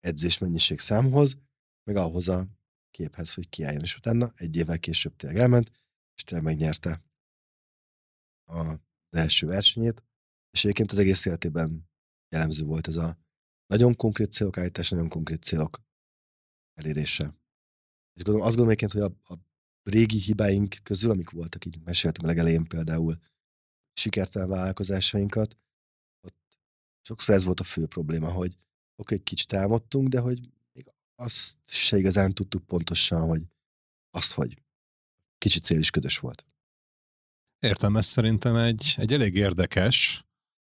edzés 0.00 0.38
mennyiség 0.38 0.78
számhoz, 0.78 1.38
meg 1.84 1.96
ahhoz 1.96 2.28
a 2.28 2.48
képhez, 2.92 3.34
hogy 3.34 3.48
kiálljon. 3.48 3.82
És 3.82 3.96
utána 3.96 4.32
egy 4.36 4.56
évvel 4.56 4.78
később 4.78 5.16
tényleg 5.16 5.38
elment, 5.38 5.70
és 6.14 6.24
tényleg 6.24 6.46
megnyerte 6.46 7.02
az 8.44 8.78
első 9.10 9.46
versenyét, 9.46 10.04
és 10.50 10.64
egyébként 10.64 10.92
az 10.92 10.98
egész 10.98 11.24
életében 11.24 11.90
jellemző 12.28 12.64
volt 12.64 12.86
ez 12.86 12.96
a 12.96 13.18
nagyon 13.66 13.96
konkrét 13.96 14.32
célok 14.32 14.58
állítás, 14.58 14.90
nagyon 14.90 15.08
konkrét 15.08 15.42
célok 15.42 15.82
elérése. 16.74 17.36
És 18.14 18.22
gondolom, 18.22 18.48
azt 18.48 18.56
gondolom 18.56 18.90
hogy 18.90 19.00
a, 19.00 19.32
a 19.34 19.38
régi 19.82 20.18
hibáink 20.18 20.76
közül, 20.82 21.10
amik 21.10 21.30
voltak, 21.30 21.64
így 21.64 21.80
meséltem 21.84 22.24
a 22.24 22.28
legelején 22.28 22.64
például 22.64 23.16
sikertelen 23.92 24.48
vállalkozásainkat, 24.48 25.58
ott 26.20 26.36
sokszor 27.00 27.34
ez 27.34 27.44
volt 27.44 27.60
a 27.60 27.64
fő 27.64 27.86
probléma, 27.86 28.30
hogy 28.30 28.52
oké, 28.52 29.14
okay, 29.14 29.18
kicsit 29.18 29.52
álmodtunk, 29.52 30.08
de 30.08 30.20
hogy 30.20 30.52
azt 31.22 31.58
se 31.64 31.98
igazán 31.98 32.32
tudtuk 32.32 32.66
pontosan, 32.66 33.28
hogy 33.28 33.42
azt, 34.10 34.32
hogy 34.32 34.62
kicsit 35.38 35.64
cél 35.64 35.78
is 35.78 35.90
ködös 35.90 36.18
volt. 36.18 36.46
Értem, 37.58 37.96
ez 37.96 38.06
szerintem 38.06 38.56
egy, 38.56 38.94
egy 38.96 39.12
elég 39.12 39.34
érdekes 39.34 40.24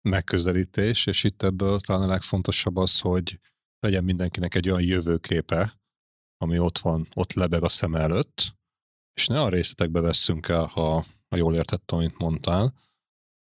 megközelítés, 0.02 1.06
és 1.06 1.24
itt 1.24 1.42
ebből 1.44 1.80
talán 1.80 2.02
a 2.02 2.12
legfontosabb 2.12 2.76
az, 2.76 3.00
hogy 3.00 3.40
legyen 3.80 4.04
mindenkinek 4.04 4.56
egy 4.56 4.70
olyan 4.70 4.82
jövőképe, 4.82 5.80
ami 6.38 6.60
ott 6.60 6.78
van, 6.78 7.08
ott 7.14 7.34
lebeg 7.34 7.64
a 7.64 7.70
szem 7.70 7.96
előtt, 7.96 8.58
és 9.14 9.28
ne 9.28 9.42
a 9.42 9.50
részletekbe 9.50 10.00
vesszünk 10.00 10.48
el, 10.48 10.66
ha, 10.66 11.06
ha 11.30 11.36
jól 11.36 11.56
értettem, 11.56 11.98
amit 11.98 12.18
mondtál. 12.18 12.74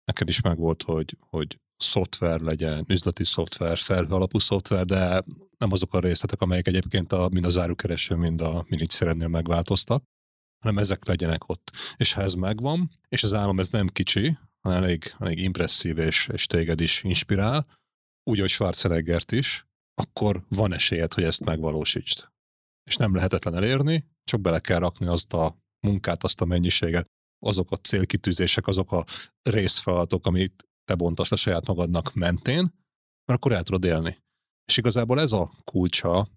Neked 0.03 0.29
is 0.29 0.41
megvolt, 0.41 0.83
hogy, 0.83 1.17
hogy 1.19 1.59
szoftver 1.77 2.39
legyen, 2.39 2.85
üzleti 2.87 3.23
szoftver, 3.23 3.77
felhő 3.77 4.13
alapú 4.13 4.39
szoftver, 4.39 4.85
de 4.85 5.23
nem 5.57 5.71
azok 5.71 5.93
a 5.93 5.99
részletek, 5.99 6.41
amelyek 6.41 6.67
egyébként 6.67 7.11
a, 7.11 7.29
mind 7.31 7.45
az 7.45 7.57
árukereső, 7.57 8.15
mind 8.15 8.41
a 8.41 8.65
miniszterendnél 8.67 9.27
megváltoztak, 9.27 10.03
hanem 10.63 10.77
ezek 10.77 11.05
legyenek 11.05 11.49
ott. 11.49 11.71
És 11.95 12.13
ha 12.13 12.21
ez 12.21 12.33
megvan, 12.33 12.89
és 13.07 13.23
az 13.23 13.33
állam 13.33 13.59
ez 13.59 13.67
nem 13.67 13.87
kicsi, 13.87 14.37
hanem 14.61 14.83
elég, 14.83 15.15
elég 15.19 15.39
impresszív, 15.39 15.97
és, 15.97 16.29
és 16.33 16.45
téged 16.45 16.81
is 16.81 17.03
inspirál, 17.03 17.67
úgy, 18.29 18.39
hogy 18.39 18.49
Schwarzeneggert 18.49 19.31
is, 19.31 19.65
akkor 20.01 20.45
van 20.49 20.73
esélyed, 20.73 21.13
hogy 21.13 21.23
ezt 21.23 21.43
megvalósítsd. 21.43 22.27
És 22.83 22.95
nem 22.95 23.15
lehetetlen 23.15 23.55
elérni, 23.55 24.05
csak 24.23 24.41
bele 24.41 24.59
kell 24.59 24.79
rakni 24.79 25.05
azt 25.05 25.33
a 25.33 25.57
munkát, 25.87 26.23
azt 26.23 26.41
a 26.41 26.45
mennyiséget, 26.45 27.07
azok 27.45 27.71
a 27.71 27.75
célkitűzések, 27.75 28.67
azok 28.67 28.91
a 28.91 29.05
részfeladatok, 29.41 30.25
amit 30.25 30.67
te 30.85 30.95
a 31.15 31.35
saját 31.35 31.67
magadnak 31.67 32.13
mentén, 32.13 32.61
mert 33.25 33.39
akkor 33.39 33.51
el 33.51 33.63
tudod 33.63 33.83
élni. 33.83 34.23
És 34.65 34.77
igazából 34.77 35.19
ez 35.19 35.31
a 35.31 35.51
kulcsa, 35.63 36.27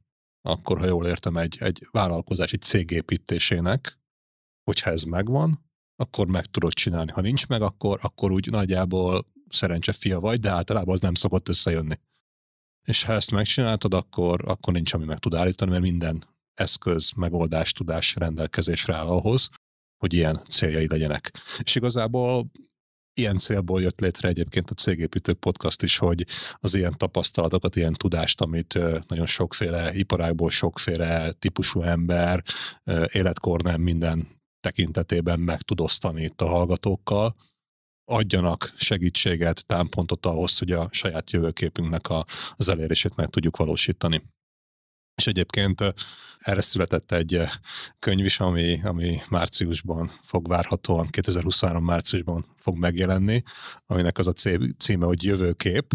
akkor, 0.42 0.78
ha 0.78 0.86
jól 0.86 1.06
értem, 1.06 1.36
egy, 1.36 1.56
egy 1.60 1.88
vállalkozás, 1.90 2.52
egy 2.52 2.60
cégépítésének, 2.60 3.98
hogyha 4.64 4.90
ez 4.90 5.02
megvan, 5.02 5.66
akkor 5.96 6.26
meg 6.26 6.46
tudod 6.46 6.72
csinálni. 6.72 7.10
Ha 7.10 7.20
nincs 7.20 7.46
meg, 7.46 7.62
akkor, 7.62 7.98
akkor 8.02 8.30
úgy 8.30 8.50
nagyjából 8.50 9.26
szerencse 9.48 9.92
fia 9.92 10.20
vagy, 10.20 10.40
de 10.40 10.50
általában 10.50 10.94
az 10.94 11.00
nem 11.00 11.14
szokott 11.14 11.48
összejönni. 11.48 11.98
És 12.86 13.02
ha 13.02 13.12
ezt 13.12 13.30
megcsináltad, 13.30 13.94
akkor, 13.94 14.48
akkor 14.48 14.72
nincs, 14.72 14.92
ami 14.92 15.04
meg 15.04 15.18
tud 15.18 15.34
állítani, 15.34 15.70
mert 15.70 15.82
minden 15.82 16.24
eszköz, 16.54 17.10
megoldás, 17.10 17.72
tudás 17.72 18.14
rendelkezésre 18.14 18.94
áll 18.94 19.06
ahhoz, 19.06 19.48
hogy 19.96 20.12
ilyen 20.12 20.40
céljai 20.48 20.86
legyenek. 20.86 21.32
És 21.62 21.74
igazából 21.74 22.50
ilyen 23.19 23.36
célból 23.36 23.81
jött 23.81 24.01
létre 24.01 24.28
egyébként 24.28 24.70
a 24.70 24.74
Cégépítők 24.74 25.39
podcast 25.39 25.82
is, 25.82 25.97
hogy 25.97 26.27
az 26.55 26.74
ilyen 26.74 26.95
tapasztalatokat, 26.97 27.77
ilyen 27.77 27.93
tudást, 27.93 28.40
amit 28.40 28.78
nagyon 29.07 29.27
sokféle 29.27 29.95
iparágból, 29.95 30.51
sokféle 30.51 31.32
típusú 31.32 31.82
ember 31.82 32.43
életkor 33.12 33.62
nem 33.62 33.81
minden 33.81 34.28
tekintetében 34.61 35.40
meg 35.40 35.61
tud 35.62 35.81
osztani 35.81 36.23
itt 36.23 36.40
a 36.40 36.49
hallgatókkal, 36.49 37.36
adjanak 38.05 38.73
segítséget, 38.77 39.66
támpontot 39.66 40.27
ahhoz, 40.27 40.59
hogy 40.59 40.73
a 40.73 40.89
saját 40.90 41.31
jövőképünknek 41.31 42.09
a, 42.09 42.24
az 42.57 42.69
elérését 42.69 43.16
meg 43.16 43.28
tudjuk 43.28 43.57
valósítani. 43.57 44.23
És 45.19 45.27
egyébként 45.27 45.95
erre 46.39 46.61
született 46.61 47.12
egy 47.12 47.43
könyv 47.99 48.24
is, 48.24 48.40
ami, 48.40 48.81
ami 48.82 49.20
márciusban 49.28 50.11
fog 50.23 50.49
várhatóan, 50.49 51.07
2023 51.07 51.85
márciusban 51.85 52.47
fog 52.57 52.77
megjelenni, 52.77 53.43
aminek 53.86 54.19
az 54.19 54.27
a 54.27 54.32
címe, 54.78 55.07
hogy 55.07 55.23
Jövőkép. 55.23 55.93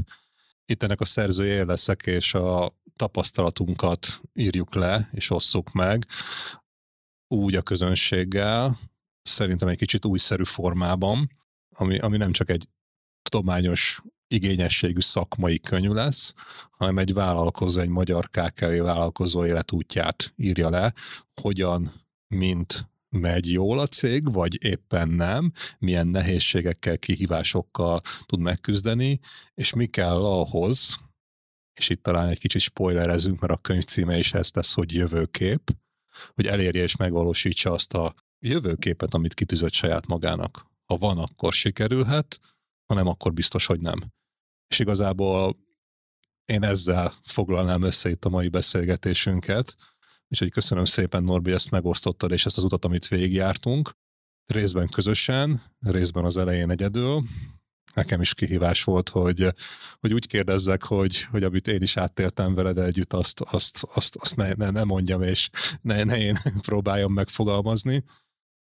Itt 0.65 0.83
ennek 0.83 1.01
a 1.01 1.05
szerzője 1.05 1.65
leszek, 1.65 2.01
és 2.05 2.33
a 2.33 2.77
tapasztalatunkat 2.95 4.21
írjuk 4.33 4.75
le, 4.75 5.09
és 5.11 5.29
osszuk 5.29 5.71
meg 5.71 6.05
úgy 7.27 7.55
a 7.55 7.61
közönséggel, 7.61 8.79
szerintem 9.21 9.67
egy 9.67 9.77
kicsit 9.77 10.05
újszerű 10.05 10.43
formában, 10.43 11.29
ami, 11.75 11.97
ami 11.99 12.17
nem 12.17 12.31
csak 12.31 12.49
egy 12.49 12.67
tudományos 13.21 14.01
igényességű 14.33 14.99
szakmai 14.99 15.59
könyv 15.59 15.91
lesz, 15.91 16.33
hanem 16.71 16.97
egy 16.97 17.13
vállalkozó, 17.13 17.79
egy 17.79 17.89
magyar 17.89 18.29
KKV 18.29 18.65
vállalkozó 18.65 19.45
életútját 19.45 20.33
írja 20.37 20.69
le, 20.69 20.93
hogyan, 21.41 21.91
mint 22.27 22.91
megy 23.09 23.51
jól 23.51 23.79
a 23.79 23.87
cég, 23.87 24.31
vagy 24.31 24.63
éppen 24.63 25.09
nem, 25.09 25.51
milyen 25.79 26.07
nehézségekkel, 26.07 26.97
kihívásokkal 26.97 28.01
tud 28.25 28.39
megküzdeni, 28.39 29.19
és 29.53 29.73
mi 29.73 29.85
kell 29.85 30.25
ahhoz, 30.25 30.99
és 31.73 31.89
itt 31.89 32.03
talán 32.03 32.27
egy 32.27 32.39
kicsit 32.39 32.61
spoilerezünk, 32.61 33.39
mert 33.39 33.53
a 33.53 33.61
könyv 33.61 33.83
címe 33.83 34.17
is 34.17 34.33
ez 34.33 34.49
lesz, 34.53 34.73
hogy 34.73 34.93
jövőkép, 34.93 35.75
hogy 36.33 36.47
elérje 36.47 36.83
és 36.83 36.95
megvalósítsa 36.95 37.71
azt 37.71 37.93
a 37.93 38.13
jövőképet, 38.39 39.13
amit 39.13 39.33
kitűzött 39.33 39.73
saját 39.73 40.05
magának. 40.05 40.65
Ha 40.85 40.97
van, 40.97 41.17
akkor 41.17 41.53
sikerülhet, 41.53 42.39
ha 42.85 42.93
nem, 42.93 43.07
akkor 43.07 43.33
biztos, 43.33 43.65
hogy 43.65 43.79
nem. 43.79 44.11
És 44.73 44.79
igazából 44.79 45.57
én 46.45 46.63
ezzel 46.63 47.13
foglalnám 47.25 47.81
össze 47.81 48.09
itt 48.09 48.25
a 48.25 48.29
mai 48.29 48.47
beszélgetésünket, 48.47 49.75
úgyhogy 50.27 50.51
köszönöm 50.51 50.85
szépen, 50.85 51.23
Norbi, 51.23 51.51
ezt 51.51 51.71
megosztottad, 51.71 52.31
és 52.31 52.45
ezt 52.45 52.57
az 52.57 52.63
utat, 52.63 52.85
amit 52.85 53.07
végigjártunk. 53.07 53.91
Részben 54.45 54.89
közösen, 54.89 55.61
részben 55.79 56.25
az 56.25 56.37
elején 56.37 56.69
egyedül. 56.69 57.23
Nekem 57.93 58.21
is 58.21 58.33
kihívás 58.33 58.83
volt, 58.83 59.09
hogy, 59.09 59.53
hogy 59.99 60.13
úgy 60.13 60.27
kérdezzek, 60.27 60.83
hogy, 60.83 61.21
hogy 61.21 61.43
amit 61.43 61.67
én 61.67 61.81
is 61.81 61.97
áttértem 61.97 62.53
veled 62.53 62.77
együtt, 62.77 63.13
azt, 63.13 63.41
azt, 63.41 63.87
azt, 63.93 64.15
azt 64.15 64.35
ne, 64.35 64.53
ne, 64.53 64.69
ne 64.69 64.83
mondjam, 64.83 65.21
és 65.21 65.49
ne, 65.81 66.03
ne 66.03 66.17
én 66.17 66.37
próbáljam 66.67 67.13
megfogalmazni, 67.13 68.03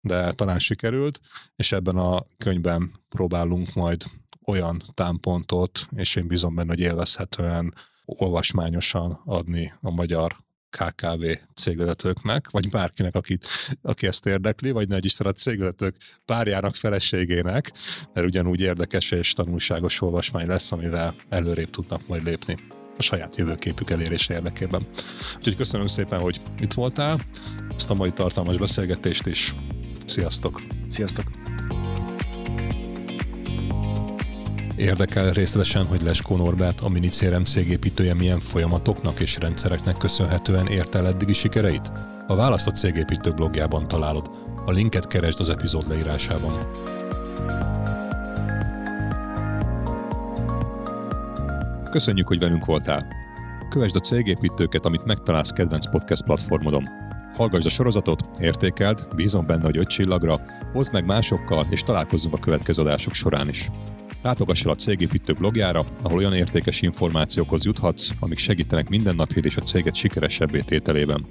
de 0.01 0.33
talán 0.33 0.59
sikerült, 0.59 1.21
és 1.57 1.73
ebben 1.73 1.97
a 1.97 2.23
könyvben 2.39 2.93
próbálunk 3.09 3.75
majd 3.75 4.05
olyan 4.47 4.83
támpontot, 4.95 5.87
és 5.97 6.17
én 6.17 6.27
bízom 6.27 6.55
benne, 6.55 6.69
hogy 6.69 6.81
élvezhetően, 6.81 7.75
olvasmányosan 8.05 9.21
adni 9.25 9.73
a 9.81 9.91
magyar 9.91 10.37
KKV 10.71 11.25
cégvezetőknek, 11.55 12.51
vagy 12.51 12.69
bárkinek, 12.69 13.15
akit, 13.15 13.47
aki 13.83 14.07
ezt 14.07 14.27
érdekli, 14.27 14.71
vagy 14.71 14.89
ne 14.89 14.97
Isten 15.01 15.27
a 15.27 15.33
cégvezetők 15.33 15.97
párjának, 16.25 16.75
feleségének, 16.75 17.73
mert 18.13 18.27
ugyanúgy 18.27 18.61
érdekes 18.61 19.11
és 19.11 19.33
tanulságos 19.33 20.01
olvasmány 20.01 20.47
lesz, 20.47 20.73
amivel 20.73 21.15
előrébb 21.29 21.71
tudnak 21.71 22.07
majd 22.07 22.25
lépni 22.25 22.57
a 22.97 23.03
saját 23.03 23.37
jövőképük 23.37 23.91
elérése 23.91 24.35
érdekében. 24.35 24.87
Úgyhogy 25.37 25.57
köszönöm 25.57 25.87
szépen, 25.87 26.21
hogy 26.21 26.41
itt 26.61 26.73
voltál, 26.73 27.21
ezt 27.77 27.91
a 27.91 27.95
mai 27.95 28.13
tartalmas 28.13 28.57
beszélgetést 28.57 29.27
is. 29.27 29.55
Sziasztok! 30.07 30.63
Sziasztok! 30.89 31.31
Érdekel 34.81 35.33
részletesen, 35.33 35.87
hogy 35.87 36.03
Leskó 36.03 36.37
Norbert, 36.37 36.81
a 36.81 36.89
Minicérem 36.89 37.45
cégépítője 37.45 38.15
milyen 38.15 38.41
folyamatoknak 38.41 39.21
és 39.21 39.39
rendszereknek 39.39 39.97
köszönhetően 39.97 40.67
ért 40.67 40.95
el 40.95 41.07
eddigi 41.07 41.33
sikereit? 41.33 41.93
A 42.27 42.35
választ 42.35 42.67
a 42.67 42.71
cégépítő 42.71 43.31
blogjában 43.31 43.89
találod. 43.89 44.31
A 44.67 44.71
linket 44.71 45.07
keresd 45.07 45.41
az 45.41 45.49
epizód 45.49 45.89
leírásában. 45.89 46.59
Köszönjük, 51.91 52.27
hogy 52.27 52.39
velünk 52.39 52.65
voltál! 52.65 53.07
Kövesd 53.69 53.97
a 53.97 54.01
cégépítőket, 54.01 54.85
amit 54.85 55.05
megtalálsz 55.05 55.51
kedvenc 55.51 55.91
podcast 55.91 56.25
platformodon. 56.25 56.89
Hallgassd 57.35 57.67
a 57.67 57.71
sorozatot, 57.71 58.25
értékeld, 58.39 59.09
bízom 59.17 59.47
benne, 59.47 59.65
hogy 59.65 59.79
öt 59.79 59.89
csillagra, 59.89 60.41
hozd 60.73 60.93
meg 60.93 61.05
másokkal, 61.05 61.67
és 61.71 61.83
találkozzunk 61.83 62.35
a 62.35 62.39
következő 62.39 62.83
adások 62.83 63.15
során 63.15 63.49
is. 63.49 63.71
Látogass 64.23 64.65
el 64.65 64.71
a 64.71 64.75
Cégépítő 64.75 65.33
blogjára, 65.33 65.85
ahol 66.03 66.19
olyan 66.19 66.35
értékes 66.35 66.83
információkhoz 66.83 67.65
juthatsz, 67.65 68.11
amik 68.19 68.39
segítenek 68.39 68.89
mindennapjét 68.89 69.45
és 69.45 69.57
a 69.57 69.63
céget 69.63 69.95
sikeresebbé 69.95 70.61
tételében. 70.61 71.27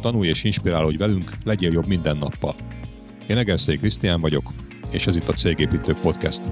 Tanulj 0.00 0.28
és 0.28 0.44
inspirálódj 0.44 0.96
velünk, 0.96 1.30
legyél 1.44 1.72
jobb 1.72 1.86
minden 1.86 2.16
nappal. 2.16 2.54
Én 3.26 3.36
Egerszék 3.36 3.78
Krisztián 3.78 4.20
vagyok, 4.20 4.52
és 4.90 5.06
ez 5.06 5.16
itt 5.16 5.28
a 5.28 5.32
Cégépítő 5.32 5.92
Podcast. 5.92 6.42